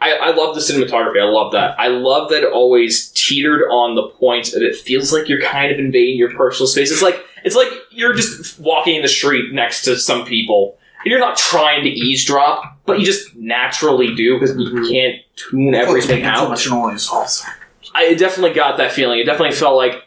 I, 0.00 0.12
I 0.12 0.30
love 0.34 0.54
the 0.54 0.60
cinematography. 0.60 1.20
I 1.20 1.28
love 1.28 1.52
that. 1.52 1.78
I 1.78 1.88
love 1.88 2.30
that 2.30 2.42
it 2.42 2.52
always 2.52 3.10
teetered 3.10 3.62
on 3.70 3.94
the 3.94 4.08
point 4.08 4.52
that 4.52 4.62
it 4.62 4.74
feels 4.74 5.12
like 5.12 5.28
you're 5.28 5.42
kind 5.42 5.70
of 5.70 5.78
invading 5.78 6.16
your 6.16 6.32
personal 6.34 6.66
space. 6.66 6.90
It's 6.90 7.02
like 7.02 7.22
it's 7.44 7.56
like 7.56 7.68
you're 7.90 8.14
just 8.14 8.58
walking 8.58 8.96
in 8.96 9.02
the 9.02 9.08
street 9.08 9.52
next 9.52 9.82
to 9.84 9.96
some 9.96 10.24
people. 10.24 10.78
And 11.04 11.10
you're 11.10 11.20
not 11.20 11.36
trying 11.36 11.82
to 11.84 11.88
eavesdrop, 11.88 12.78
but 12.90 13.00
you 13.00 13.06
just 13.06 13.34
naturally 13.36 14.14
do 14.14 14.38
because 14.38 14.56
you 14.56 14.88
can't 14.90 15.16
tune 15.36 15.74
everything 15.74 16.24
out. 16.24 16.50
noise 16.68 17.08
also. 17.08 17.46
I 17.94 18.14
definitely 18.14 18.54
got 18.54 18.76
that 18.78 18.92
feeling. 18.92 19.18
It 19.20 19.24
definitely 19.24 19.54
felt 19.56 19.76
like, 19.76 20.04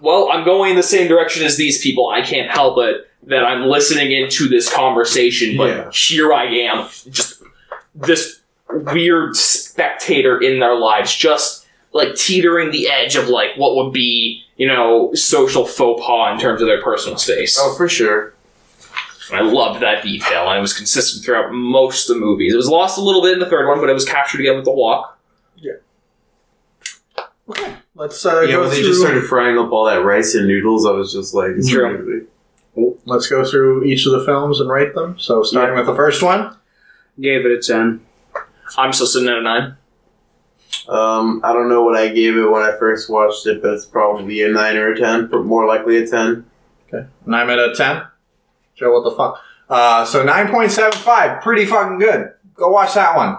well, 0.00 0.30
I'm 0.32 0.44
going 0.44 0.70
in 0.70 0.76
the 0.76 0.82
same 0.82 1.08
direction 1.08 1.44
as 1.44 1.56
these 1.56 1.80
people. 1.82 2.08
I 2.08 2.20
can't 2.22 2.50
help 2.50 2.78
it 2.78 3.08
that 3.28 3.44
I'm 3.44 3.62
listening 3.68 4.12
into 4.12 4.48
this 4.48 4.72
conversation, 4.72 5.56
but 5.56 5.68
Yeah. 5.68 5.90
here 5.92 6.32
I 6.32 6.44
am, 6.46 6.88
just 7.10 7.42
this 7.94 8.40
weird 8.70 9.34
spectator 9.36 10.40
in 10.40 10.58
their 10.60 10.74
lives, 10.74 11.14
just 11.14 11.66
like 11.92 12.14
teetering 12.14 12.70
the 12.70 12.88
edge 12.88 13.16
of 13.16 13.28
like 13.28 13.50
what 13.56 13.74
would 13.76 13.92
be, 13.92 14.42
you 14.56 14.66
know, 14.66 15.12
social 15.14 15.64
faux 15.64 16.04
pas 16.04 16.32
in 16.34 16.38
terms 16.40 16.60
of 16.60 16.66
their 16.68 16.82
personal 16.82 17.16
space. 17.18 17.58
Oh, 17.60 17.74
for 17.76 17.88
sure. 17.88 18.34
I 19.32 19.40
loved 19.40 19.80
that 19.82 20.02
detail, 20.04 20.48
and 20.48 20.58
it 20.58 20.60
was 20.60 20.72
consistent 20.72 21.24
throughout 21.24 21.52
most 21.52 22.08
of 22.08 22.14
the 22.16 22.20
movies. 22.20 22.52
It 22.54 22.56
was 22.56 22.68
lost 22.68 22.96
a 22.98 23.00
little 23.00 23.22
bit 23.22 23.32
in 23.34 23.38
the 23.40 23.46
third 23.50 23.66
one, 23.68 23.80
but 23.80 23.88
it 23.90 23.92
was 23.94 24.04
captured 24.04 24.40
again 24.40 24.56
with 24.56 24.64
the 24.64 24.72
walk. 24.72 25.18
Yeah. 25.56 25.72
Okay. 27.48 27.74
Let's 27.94 28.24
uh, 28.26 28.40
Yeah, 28.42 28.52
go 28.56 28.60
when 28.62 28.70
they 28.70 28.76
through. 28.76 28.88
just 28.88 29.00
started 29.00 29.24
frying 29.24 29.58
up 29.58 29.72
all 29.72 29.84
that 29.86 30.04
rice 30.04 30.34
and 30.34 30.46
noodles, 30.46 30.86
I 30.86 30.90
was 30.90 31.12
just 31.12 31.34
like, 31.34 31.52
it's 31.56 31.68
True. 31.70 32.26
crazy. 32.74 32.92
Let's 33.06 33.26
go 33.28 33.44
through 33.44 33.84
each 33.84 34.04
of 34.06 34.12
the 34.12 34.24
films 34.24 34.60
and 34.60 34.68
rate 34.70 34.94
them. 34.94 35.18
So, 35.18 35.42
starting 35.42 35.76
with 35.76 35.86
the 35.86 35.94
first 35.94 36.22
one, 36.22 36.56
Gave 37.18 37.46
it 37.46 37.52
a 37.52 37.58
ten. 37.62 38.02
I'm 38.76 38.92
still 38.92 39.06
sitting 39.06 39.28
at 39.28 39.38
a 39.38 39.42
nine. 39.42 39.76
Um, 40.86 41.40
I 41.42 41.54
don't 41.54 41.70
know 41.70 41.82
what 41.82 41.96
I 41.96 42.08
gave 42.08 42.36
it 42.36 42.44
when 42.50 42.62
I 42.62 42.76
first 42.78 43.08
watched 43.08 43.46
it, 43.46 43.62
but 43.62 43.72
it's 43.72 43.86
probably 43.86 44.42
a 44.42 44.48
nine 44.48 44.76
or 44.76 44.92
a 44.92 44.98
ten, 44.98 45.28
but 45.28 45.44
more 45.46 45.66
likely 45.66 45.96
a 45.96 46.06
ten. 46.06 46.44
and 46.92 47.34
I'm 47.34 47.48
at 47.48 47.58
a 47.58 47.74
ten. 47.74 48.02
Joe, 48.76 48.92
what 48.92 49.08
the 49.08 49.16
fuck? 49.16 49.40
Uh, 49.68 50.04
so 50.04 50.22
nine 50.22 50.48
point 50.48 50.70
seven 50.70 50.98
five, 50.98 51.42
pretty 51.42 51.64
fucking 51.66 51.98
good. 51.98 52.32
Go 52.54 52.68
watch 52.68 52.94
that 52.94 53.16
one. 53.16 53.38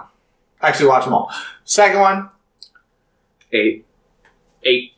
Actually, 0.60 0.88
watch 0.88 1.04
them 1.04 1.14
all. 1.14 1.32
Second 1.64 2.00
one, 2.00 2.30
Eight. 3.52 3.86
Eight. 4.64 4.92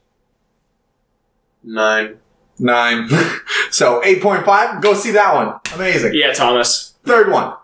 Nine. 1.63 2.17
nine. 2.59 3.09
so 3.71 4.03
eight 4.05 4.21
point 4.23 4.45
five. 4.45 4.83
Go 4.83 4.95
see 4.95 5.11
that 5.13 5.35
one. 5.35 5.61
Amazing. 5.75 6.15
Yeah, 6.15 6.33
Thomas. 6.33 6.95
Third 7.05 7.31
one, 7.31 7.55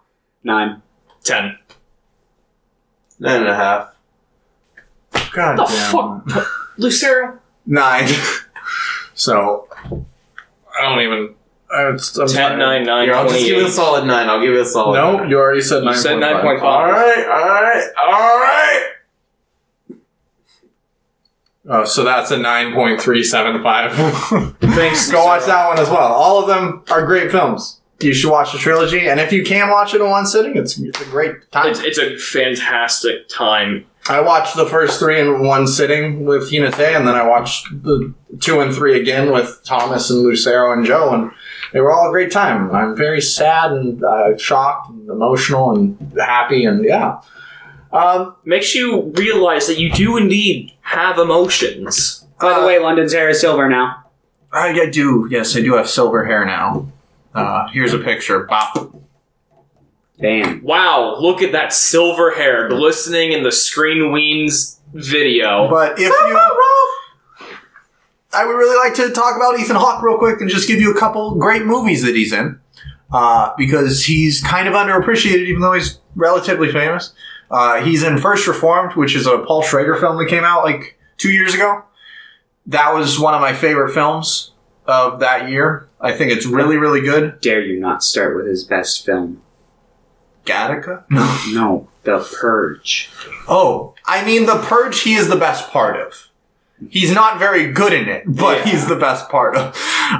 Nine. 0.44 0.82
Ten. 1.24 1.58
Nine 3.18 3.40
and 3.40 3.48
a 3.48 3.54
half. 3.56 3.94
God 5.32 5.56
The 5.58 5.64
damn. 5.64 6.22
fuck? 6.22 6.48
Lucero? 6.78 7.38
Nine. 7.64 8.08
so 9.14 9.66
I 10.78 10.82
don't 10.82 11.00
even. 11.00 11.34
Uh, 11.74 11.94
it's, 11.94 12.16
I'm 12.16 12.28
10, 12.28 12.58
9, 12.58 12.84
9, 12.84 13.04
Here, 13.06 13.14
I'll 13.14 13.28
just 13.28 13.44
give 13.44 13.58
it 13.58 13.66
a 13.66 13.70
solid 13.70 14.04
nine. 14.06 14.28
I'll 14.28 14.40
give 14.40 14.54
it 14.54 14.60
a 14.60 14.64
solid 14.64 14.94
No, 14.96 15.16
nine. 15.18 15.30
you 15.30 15.36
already 15.38 15.60
said 15.60 15.80
You 15.80 15.86
nine. 15.86 15.94
said 15.96 16.16
9.5. 16.18 16.62
Alright, 16.62 17.26
alright, 17.26 17.84
alright! 17.98 18.82
Oh, 21.68 21.84
so 21.84 22.04
that's 22.04 22.30
a 22.30 22.36
nine 22.36 22.72
point 22.74 23.00
three 23.00 23.24
seven 23.24 23.60
five. 23.62 23.92
Thanks. 24.60 25.10
Go 25.10 25.24
watch 25.24 25.46
that 25.46 25.66
one 25.66 25.78
as 25.80 25.88
well. 25.88 26.12
All 26.12 26.40
of 26.40 26.46
them 26.46 26.84
are 26.90 27.04
great 27.04 27.32
films. 27.32 27.80
You 28.00 28.14
should 28.14 28.30
watch 28.30 28.52
the 28.52 28.58
trilogy, 28.58 29.08
and 29.08 29.18
if 29.18 29.32
you 29.32 29.42
can 29.42 29.68
watch 29.70 29.94
it 29.94 30.00
in 30.02 30.08
one 30.08 30.26
sitting, 30.26 30.54
it's, 30.56 30.78
it's 30.78 31.00
a 31.00 31.04
great 31.06 31.50
time. 31.50 31.70
It's, 31.70 31.80
it's 31.80 31.98
a 31.98 32.16
fantastic 32.18 33.26
time. 33.28 33.86
I 34.08 34.20
watched 34.20 34.54
the 34.54 34.66
first 34.66 35.00
three 35.00 35.18
in 35.18 35.42
one 35.44 35.66
sitting 35.66 36.24
with 36.26 36.50
Hinate, 36.50 36.78
and 36.94 37.08
then 37.08 37.14
I 37.16 37.26
watched 37.26 37.66
the 37.82 38.12
two 38.40 38.60
and 38.60 38.72
three 38.72 39.00
again 39.00 39.32
with 39.32 39.60
Thomas 39.64 40.10
and 40.10 40.20
Lucero 40.22 40.72
and 40.72 40.84
Joe, 40.86 41.12
and 41.14 41.30
they 41.72 41.80
were 41.80 41.92
all 41.92 42.08
a 42.08 42.10
great 42.10 42.30
time. 42.32 42.70
I'm 42.72 42.96
very 42.96 43.20
sad 43.20 43.72
and 43.72 44.02
uh, 44.04 44.36
shocked 44.36 44.90
and 44.90 45.08
emotional 45.08 45.74
and 45.76 46.12
happy, 46.18 46.64
and 46.64 46.84
yeah. 46.84 47.20
Um, 47.92 48.36
Makes 48.44 48.74
you 48.74 49.12
realize 49.16 49.66
that 49.68 49.78
you 49.78 49.90
do 49.90 50.16
indeed 50.16 50.72
have 50.82 51.18
emotions. 51.18 52.26
By 52.40 52.50
the 52.54 52.60
Uh, 52.62 52.66
way, 52.66 52.78
London's 52.78 53.12
hair 53.12 53.28
is 53.30 53.40
silver 53.40 53.68
now. 53.68 54.04
I, 54.52 54.68
I 54.80 54.90
do, 54.90 55.26
yes, 55.30 55.56
I 55.56 55.60
do 55.60 55.74
have 55.74 55.88
silver 55.88 56.24
hair 56.24 56.44
now. 56.44 56.88
Uh, 57.34 57.68
here's 57.68 57.92
a 57.94 57.98
picture. 57.98 58.44
Bop. 58.44 58.94
Damn. 60.20 60.62
Wow, 60.62 61.16
look 61.18 61.42
at 61.42 61.52
that 61.52 61.72
silver 61.72 62.30
hair 62.32 62.68
glistening 62.68 63.32
in 63.32 63.42
the 63.42 63.52
Screen 63.52 64.12
Weens 64.12 64.78
video. 64.94 65.68
But 65.68 65.98
if 65.98 66.08
you. 66.08 66.62
I 68.36 68.44
would 68.46 68.52
really 68.54 68.76
like 68.76 68.94
to 68.96 69.10
talk 69.12 69.36
about 69.36 69.58
Ethan 69.58 69.76
Hawke 69.76 70.02
real 70.02 70.18
quick 70.18 70.40
and 70.40 70.50
just 70.50 70.68
give 70.68 70.80
you 70.80 70.90
a 70.94 70.98
couple 70.98 71.34
great 71.36 71.64
movies 71.64 72.02
that 72.02 72.14
he's 72.14 72.32
in. 72.32 72.60
Uh, 73.12 73.52
because 73.56 74.04
he's 74.04 74.42
kind 74.42 74.66
of 74.66 74.74
underappreciated, 74.74 75.46
even 75.46 75.60
though 75.62 75.72
he's 75.72 76.00
relatively 76.16 76.72
famous. 76.72 77.12
Uh, 77.50 77.80
he's 77.80 78.02
in 78.02 78.18
First 78.18 78.48
Reformed, 78.48 78.96
which 78.96 79.14
is 79.14 79.26
a 79.28 79.38
Paul 79.38 79.62
Schrader 79.62 79.94
film 79.94 80.16
that 80.18 80.26
came 80.28 80.42
out 80.42 80.64
like 80.64 80.98
two 81.16 81.30
years 81.30 81.54
ago. 81.54 81.84
That 82.66 82.92
was 82.94 83.20
one 83.20 83.32
of 83.32 83.40
my 83.40 83.52
favorite 83.54 83.94
films 83.94 84.50
of 84.86 85.20
that 85.20 85.48
year. 85.48 85.88
I 86.00 86.12
think 86.12 86.32
it's 86.32 86.46
really, 86.46 86.76
really 86.76 87.00
good. 87.00 87.40
Dare 87.40 87.62
you 87.62 87.78
not 87.78 88.02
start 88.02 88.36
with 88.36 88.46
his 88.48 88.64
best 88.64 89.06
film? 89.06 89.40
Gattaca? 90.44 91.04
No. 91.10 91.38
No, 91.52 91.88
The 92.02 92.18
Purge. 92.40 93.08
Oh, 93.48 93.94
I 94.04 94.24
mean, 94.24 94.46
The 94.46 94.58
Purge, 94.58 95.02
he 95.02 95.14
is 95.14 95.28
the 95.28 95.36
best 95.36 95.70
part 95.70 95.96
of. 95.96 96.28
He's 96.90 97.10
not 97.10 97.38
very 97.38 97.72
good 97.72 97.94
in 97.94 98.06
it, 98.06 98.24
but 98.26 98.58
Yeah. 98.58 98.64
he's 98.72 98.86
the 98.86 98.96
best 98.96 99.30
part 99.30 99.56
of. 99.56 99.74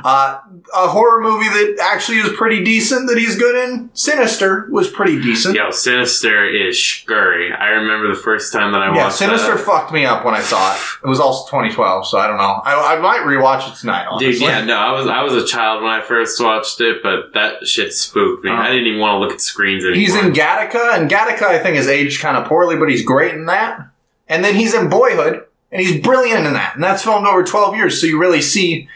Uh, 0.05 0.39
a 0.75 0.89
horror 0.89 1.21
movie 1.21 1.49
that 1.51 1.77
actually 1.83 2.17
is 2.19 2.31
pretty 2.33 2.65
decent 2.65 3.09
that 3.09 3.19
he's 3.19 3.37
good 3.37 3.55
in, 3.69 3.91
Sinister, 3.93 4.67
was 4.71 4.89
pretty 4.89 5.21
decent. 5.21 5.55
Yo, 5.55 5.71
Sinister 5.71 6.49
is 6.49 6.83
scurry. 6.83 7.53
I 7.53 7.69
remember 7.69 8.09
the 8.09 8.19
first 8.21 8.55
time 8.55 8.73
that 8.73 8.81
I 8.83 8.87
Yeah, 8.95 9.05
watched 9.05 9.17
Sinister 9.17 9.55
that. 9.55 9.65
fucked 9.65 9.93
me 9.93 10.07
up 10.07 10.25
when 10.25 10.35
I 10.35 10.41
saw 10.41 10.75
it. 10.75 10.81
It 11.05 11.07
was 11.09 11.21
also 11.21 11.49
2012, 11.51 12.09
so 12.09 12.19
I 12.19 12.27
don't 12.27 12.39
know. 12.39 12.61
I, 12.65 12.95
I 12.97 13.01
might 13.01 13.21
rewatch 13.21 13.71
it 13.71 13.77
tonight. 13.79 14.07
Honestly. 14.11 14.33
Dude, 14.33 14.41
yeah, 14.41 14.65
no, 14.65 14.77
I 14.79 14.93
was 14.93 15.07
I 15.07 15.23
was 15.23 15.35
a 15.35 15.47
child 15.47 15.83
when 15.83 15.93
I 15.93 16.01
first 16.01 16.43
watched 16.43 16.81
it, 16.81 17.03
but 17.03 17.35
that 17.35 17.67
shit 17.67 17.93
spooked 17.93 18.45
me. 18.45 18.51
Oh. 18.51 18.55
I 18.57 18.69
didn't 18.71 18.87
even 18.87 18.99
want 19.01 19.15
to 19.15 19.19
look 19.19 19.33
at 19.33 19.41
screens 19.43 19.85
anymore. 19.85 20.01
He's 20.01 20.15
in 20.17 20.33
Gattaca, 20.33 20.97
and 20.99 21.11
Gattaca 21.11 21.43
I 21.43 21.59
think 21.59 21.77
is 21.77 21.87
aged 21.87 22.23
kind 22.23 22.37
of 22.39 22.47
poorly, 22.49 22.77
but 22.77 22.89
he's 22.89 23.05
great 23.05 23.35
in 23.35 23.45
that. 23.47 23.79
And 24.29 24.43
then 24.43 24.57
he's 24.57 24.75
in 24.75 24.89
Boyhood, 24.89 25.45
and 25.73 25.81
he's 25.83 26.01
brilliant 26.01 26.47
in 26.47 26.53
that. 26.55 26.75
And 26.75 26.83
that's 26.85 27.03
filmed 27.03 27.27
over 27.27 27.43
12 27.45 27.77
years, 27.77 28.01
so 28.01 28.07
you 28.07 28.19
really 28.19 28.41
see 28.43 28.89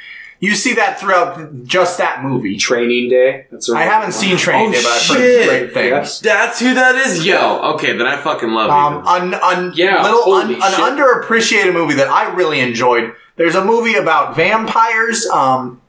you 0.43 0.55
see 0.55 0.73
that 0.73 0.99
throughout 0.99 1.65
just 1.65 1.99
that 1.99 2.23
movie. 2.23 2.57
Training 2.57 3.11
Day. 3.11 3.47
That's 3.51 3.69
a 3.69 3.75
I 3.75 3.83
haven't 3.83 4.13
seen 4.13 4.39
Training 4.39 4.69
Oh, 4.69 4.73
Day, 4.73 4.83
but 4.83 4.91
I've 4.93 5.03
heard 5.09 5.17
shit. 5.19 5.49
great 5.49 5.75
things. 5.75 6.21
That's 6.21 6.59
who 6.61 6.73
that 6.73 6.95
is. 6.95 7.27
Yo, 7.27 7.61
okay, 7.75 7.95
then 7.95 8.07
I 8.07 8.17
fucking 8.23 8.49
love 8.51 8.71
Um, 8.71 8.95
you. 9.05 9.09
un, 9.11 9.35
un, 9.35 9.73
Yeah, 9.75 10.03
little 10.03 10.33
un, 10.33 10.43
holy 10.47 10.55
an 10.55 10.61
shit. 10.63 10.81
underappreciated 10.81 11.75
movie 11.75 11.93
that 11.95 12.09
I 12.09 12.33
really 12.35 12.61
enjoyed. 12.61 13.13
There's 13.37 13.55
a 13.55 13.63
movie 13.65 13.97
about 13.97 14.35
vampires 14.35 15.27
um, 15.27 15.83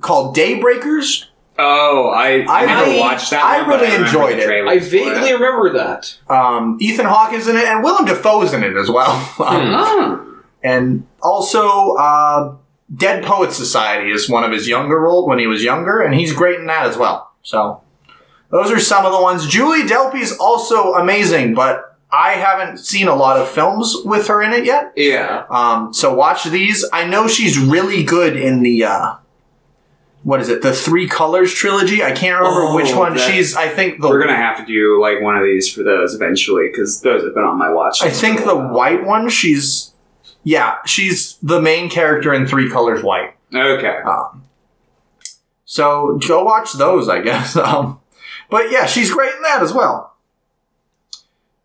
called 0.00 0.36
Daybreakers. 0.36 1.24
Oh, 1.58 2.08
I, 2.08 2.40
I, 2.48 2.62
I 2.62 2.66
never 2.66 2.84
really- 2.86 3.00
watched 3.00 3.30
that. 3.30 3.44
I 3.44 3.58
one, 3.62 3.70
but 3.70 3.80
really 3.80 3.92
remember 3.92 4.06
enjoyed 4.06 4.36
the 4.38 4.42
it. 4.42 4.46
trailers 4.46 4.70
I 4.70 4.78
for 4.80 4.90
vaguely 4.90 5.28
it. 5.30 5.34
remember 5.34 5.72
that. 5.74 6.18
Um, 6.28 6.78
Ethan 6.80 7.06
Hawke 7.06 7.34
is 7.34 7.46
in 7.48 7.56
it, 7.56 7.64
and 7.64 7.84
Willem 7.84 8.04
Dafoe's 8.06 8.52
in 8.54 8.62
it 8.64 8.76
as 8.76 8.88
well. 8.90 9.12
Um, 9.38 9.74
Oh. 9.74 10.34
and 10.62 11.06
also 11.22 11.94
uh, 11.96 12.54
Dead 12.96 13.24
Poets 13.24 13.56
Society 13.56 14.10
is 14.10 14.28
one 14.30 14.44
of 14.44 14.52
his 14.52 14.66
younger 14.68 14.98
roles 15.00 15.28
when 15.28 15.38
he 15.38 15.46
was 15.46 15.62
younger, 15.62 16.00
and 16.00 16.14
he's 16.14 16.32
great 16.32 16.58
in 16.58 16.66
that 16.66 16.86
as 16.86 16.96
well. 16.96 17.32
So 17.42 17.82
those 18.50 18.70
are 18.70 18.78
some 18.78 19.04
of 19.04 19.12
the 19.12 19.20
ones. 19.20 19.46
Julie 19.46 19.86
Delpy's 19.86 20.36
also 20.38 20.94
amazing, 20.94 21.54
but 21.54 21.98
I 22.10 22.32
haven't 22.32 22.78
seen 22.78 23.08
a 23.08 23.14
lot 23.14 23.36
of 23.38 23.48
films 23.48 23.96
with 24.04 24.26
her 24.28 24.42
in 24.42 24.52
it 24.52 24.64
yet. 24.64 24.92
Yeah. 24.96 25.44
Um, 25.50 25.92
so 25.94 26.14
watch 26.14 26.44
these. 26.44 26.84
I 26.92 27.06
know 27.06 27.26
she's 27.28 27.58
really 27.58 28.04
good 28.04 28.36
in 28.36 28.62
the 28.62 28.84
uh, 28.84 29.14
what 30.22 30.40
is 30.40 30.48
it? 30.48 30.62
The 30.62 30.72
Three 30.72 31.08
Colors 31.08 31.52
trilogy. 31.52 32.02
I 32.02 32.12
can't 32.12 32.38
remember 32.38 32.62
Oh, 32.62 32.74
which 32.76 32.94
one. 32.94 33.18
She's 33.18 33.56
I 33.56 33.68
think 33.68 34.00
the 34.00 34.08
We're 34.08 34.20
gonna 34.20 34.36
have 34.36 34.58
to 34.58 34.64
do 34.64 35.00
like 35.00 35.20
one 35.20 35.36
of 35.36 35.42
these 35.42 35.72
for 35.72 35.82
those 35.82 36.14
eventually 36.14 36.68
because 36.68 37.00
those 37.00 37.24
have 37.24 37.34
been 37.34 37.44
on 37.44 37.58
my 37.58 37.70
watch. 37.70 38.02
I 38.02 38.10
think 38.10 38.44
the 38.44 38.56
white 38.56 39.04
one. 39.04 39.28
She's 39.28 39.92
yeah, 40.44 40.76
she's 40.86 41.36
the 41.42 41.60
main 41.60 41.88
character 41.90 42.32
in 42.34 42.46
Three 42.46 42.70
Colors 42.70 43.02
White. 43.02 43.34
Okay. 43.54 43.98
So 45.64 46.18
go 46.26 46.44
watch 46.44 46.72
those, 46.74 47.08
I 47.08 47.20
guess. 47.20 47.56
Um, 47.62 47.98
but 48.50 48.70
yeah, 48.70 48.84
she's 48.84 49.10
great 49.10 49.34
in 49.34 49.40
that 49.42 49.62
as 49.62 49.72
well. 49.72 50.14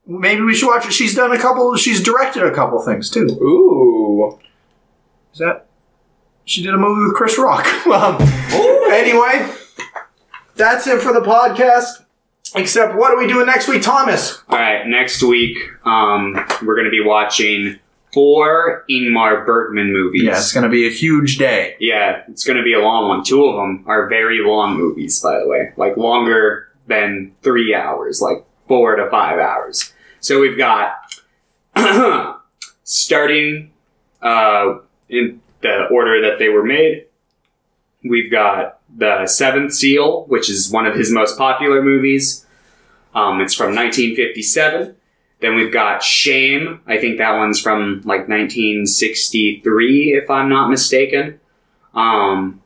Maybe 0.05 0.41
we 0.41 0.55
should 0.55 0.67
watch 0.67 0.85
it. 0.85 0.93
She's 0.93 1.13
done 1.13 1.33
a 1.33 1.37
couple. 1.37 1.75
She's 1.75 2.01
directed 2.01 2.43
a 2.43 2.53
couple 2.55 2.79
things 2.81 3.09
too. 3.09 3.25
Ooh. 3.41 4.39
Is 5.33 5.39
that? 5.39 5.67
She 6.47 6.63
did 6.63 6.73
a 6.73 6.77
movie 6.77 7.05
with 7.05 7.13
Chris 7.13 7.37
Rock. 7.37 7.65
um, 7.87 8.15
anyway, 8.89 9.53
that's 10.55 10.87
it 10.87 11.01
for 11.01 11.11
the 11.11 11.19
podcast. 11.19 12.05
Except, 12.55 12.95
what 12.95 13.11
are 13.11 13.17
we 13.17 13.27
doing 13.27 13.45
next 13.45 13.67
week, 13.67 13.81
Thomas? 13.81 14.41
All 14.47 14.57
right. 14.57 14.87
Next 14.87 15.21
week, 15.21 15.57
um, 15.83 16.33
we're 16.63 16.77
gonna 16.77 16.89
be 16.89 17.03
watching 17.03 17.77
four 18.13 18.85
Ingmar 18.89 19.45
Bergman 19.45 19.91
movies. 19.91 20.23
Yeah, 20.23 20.37
it's 20.37 20.53
going 20.53 20.63
to 20.63 20.69
be 20.69 20.87
a 20.87 20.89
huge 20.89 21.37
day. 21.37 21.75
Yeah, 21.79 22.23
it's 22.29 22.45
going 22.45 22.57
to 22.57 22.63
be 22.63 22.73
a 22.73 22.79
long 22.79 23.09
one. 23.09 23.23
Two 23.23 23.45
of 23.45 23.57
them 23.57 23.83
are 23.85 24.07
very 24.07 24.39
long 24.39 24.77
movies, 24.77 25.21
by 25.21 25.39
the 25.39 25.47
way, 25.47 25.73
like 25.75 25.97
longer 25.97 26.69
than 26.87 27.35
three 27.43 27.75
hours, 27.75 28.21
like 28.21 28.45
four 28.67 28.95
to 28.95 29.09
five 29.11 29.37
hours. 29.37 29.93
So 30.21 30.39
we've 30.39 30.57
got 30.57 30.95
starting 32.85 33.71
uh, 34.21 34.79
in 35.09 35.41
the 35.61 35.87
order 35.91 36.21
that 36.21 36.39
they 36.39 36.49
were 36.49 36.63
made. 36.63 37.05
We've 38.03 38.31
got 38.31 38.79
the 38.95 39.27
Seventh 39.27 39.73
Seal, 39.73 40.25
which 40.25 40.49
is 40.49 40.71
one 40.71 40.85
of 40.85 40.95
his 40.95 41.11
most 41.11 41.37
popular 41.37 41.81
movies. 41.81 42.45
Um, 43.13 43.41
it's 43.41 43.53
from 43.53 43.75
1957. 43.75 44.95
Then 45.39 45.55
we've 45.55 45.73
got 45.73 46.03
Shame. 46.03 46.81
I 46.87 46.97
think 46.97 47.17
that 47.17 47.37
one's 47.37 47.59
from 47.59 48.01
like 48.05 48.27
1963, 48.27 50.13
if 50.13 50.29
I'm 50.29 50.49
not 50.49 50.69
mistaken. 50.69 51.39
Um, 51.93 52.61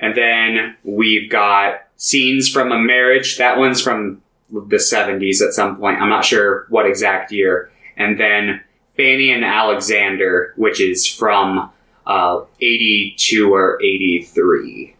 and 0.00 0.16
then 0.16 0.76
we've 0.84 1.30
got 1.30 1.86
Scenes 1.96 2.48
from 2.48 2.72
a 2.72 2.78
Marriage. 2.78 3.38
That 3.38 3.58
one's 3.58 3.80
from 3.80 4.22
the 4.50 4.76
70s 4.76 5.42
at 5.42 5.52
some 5.52 5.76
point. 5.76 6.00
I'm 6.00 6.08
not 6.08 6.24
sure 6.24 6.66
what 6.68 6.86
exact 6.86 7.32
year. 7.32 7.70
And 7.96 8.18
then 8.20 8.60
Fanny 8.96 9.32
and 9.32 9.44
Alexander, 9.44 10.54
which 10.56 10.80
is 10.80 11.06
from 11.06 11.70
uh, 12.06 12.40
82 12.60 13.52
or 13.52 13.80
83. 13.82 14.94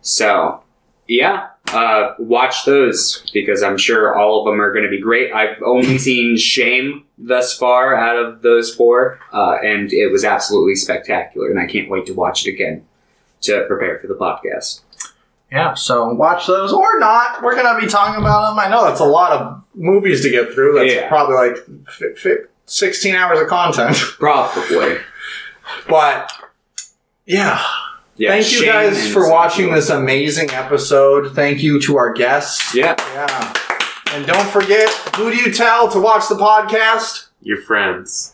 So, 0.00 0.62
yeah, 1.08 1.48
uh, 1.72 2.14
watch 2.18 2.64
those 2.64 3.28
because 3.32 3.62
I'm 3.62 3.78
sure 3.78 4.16
all 4.18 4.40
of 4.40 4.50
them 4.52 4.60
are 4.60 4.72
going 4.72 4.84
to 4.84 4.90
be 4.90 5.00
great. 5.00 5.32
I've 5.32 5.62
only 5.62 5.98
seen 6.08 6.36
Shame 6.36 7.04
thus 7.18 7.56
far 7.56 7.94
out 7.94 8.16
of 8.16 8.42
those 8.42 8.74
four, 8.74 9.18
uh, 9.32 9.56
and 9.64 9.92
it 9.92 10.10
was 10.10 10.24
absolutely 10.24 10.74
spectacular, 10.74 11.50
and 11.50 11.58
I 11.58 11.66
can't 11.66 11.88
wait 11.90 12.06
to 12.06 12.14
watch 12.14 12.46
it 12.46 12.50
again 12.52 12.84
to 13.42 13.64
prepare 13.66 13.98
for 13.98 14.06
the 14.06 14.14
podcast. 14.14 14.80
Yeah, 15.52 15.74
so 15.74 16.12
watch 16.14 16.46
those 16.46 16.72
or 16.72 16.98
not. 16.98 17.42
We're 17.42 17.54
going 17.54 17.74
to 17.74 17.80
be 17.80 17.90
talking 17.90 18.20
about 18.20 18.48
them. 18.50 18.58
I 18.58 18.68
know 18.68 18.84
that's 18.84 19.00
a 19.00 19.04
lot 19.04 19.32
of 19.32 19.64
movies 19.74 20.22
to 20.22 20.30
get 20.30 20.52
through. 20.52 20.78
That's 20.78 20.92
Yeah. 20.94 21.08
probably 21.08 21.36
like 21.36 21.56
fi- 21.88 22.14
fi- 22.16 22.44
16 22.66 23.14
hours 23.14 23.38
of 23.38 23.46
content. 23.46 23.96
Probably. 24.18 24.96
But 25.88 26.30
yeah, 27.26 27.62
Yeah, 28.16 28.30
thank 28.30 28.52
you 28.52 28.64
guys 28.66 29.12
for 29.12 29.30
watching 29.30 29.72
this 29.72 29.90
amazing 29.90 30.50
episode. 30.50 31.34
Thank 31.34 31.62
you 31.62 31.80
to 31.82 31.96
our 31.96 32.12
guests. 32.12 32.74
Yeah. 32.74 32.94
Yeah. 32.98 33.54
And 34.12 34.26
don't 34.26 34.48
forget, 34.48 34.88
who 35.16 35.30
do 35.30 35.36
you 35.36 35.52
tell 35.52 35.90
to 35.90 35.98
watch 36.00 36.28
the 36.28 36.36
podcast? 36.36 37.28
Your 37.42 37.60
friends. 37.62 38.30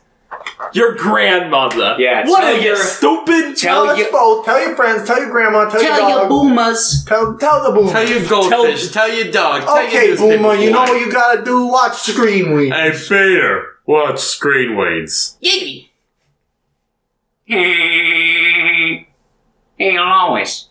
Your 0.72 0.94
grandmother. 0.94 1.96
Yeah, 1.98 2.26
What 2.28 2.44
are 2.44 2.52
you 2.54 2.60
your- 2.68 2.76
stupid? 2.76 3.56
Tell 3.56 3.88
us 3.88 3.98
you- 3.98 4.08
both. 4.12 4.44
Tell 4.44 4.60
your 4.60 4.76
friends. 4.76 5.06
Tell 5.06 5.18
your 5.20 5.30
grandma. 5.30 5.68
Tell, 5.68 5.82
your 5.82 5.90
Tell 5.90 6.00
your 6.00 6.08
your 6.10 6.18
dog. 6.20 6.28
boomers. 6.28 7.04
tell, 7.06 7.36
tell 7.36 7.62
the 7.64 7.70
boomer. 7.72 7.92
Tell 7.92 8.08
your 8.08 8.28
goldfish. 8.28 8.90
Tell, 8.90 9.08
your 9.12 9.30
dog. 9.32 9.62
Tell 9.62 9.78
okay, 9.86 9.92
your 9.92 10.10
newspaper 10.10 10.36
boomer. 10.38 10.54
You 10.54 10.70
know 10.70 10.82
what 10.82 11.00
you 11.00 11.10
gotta 11.10 11.42
do. 11.42 11.66
Watch 11.66 11.98
Screen 12.02 12.54
Week. 12.54 12.72
Hey, 12.72 12.90
Peter. 12.92 13.64
Watch 13.86 14.20
Screen 14.20 14.76
Waits. 14.76 15.36
Giggity. 17.50 19.06
Hey, 19.76 19.98
Lois. 19.98 20.68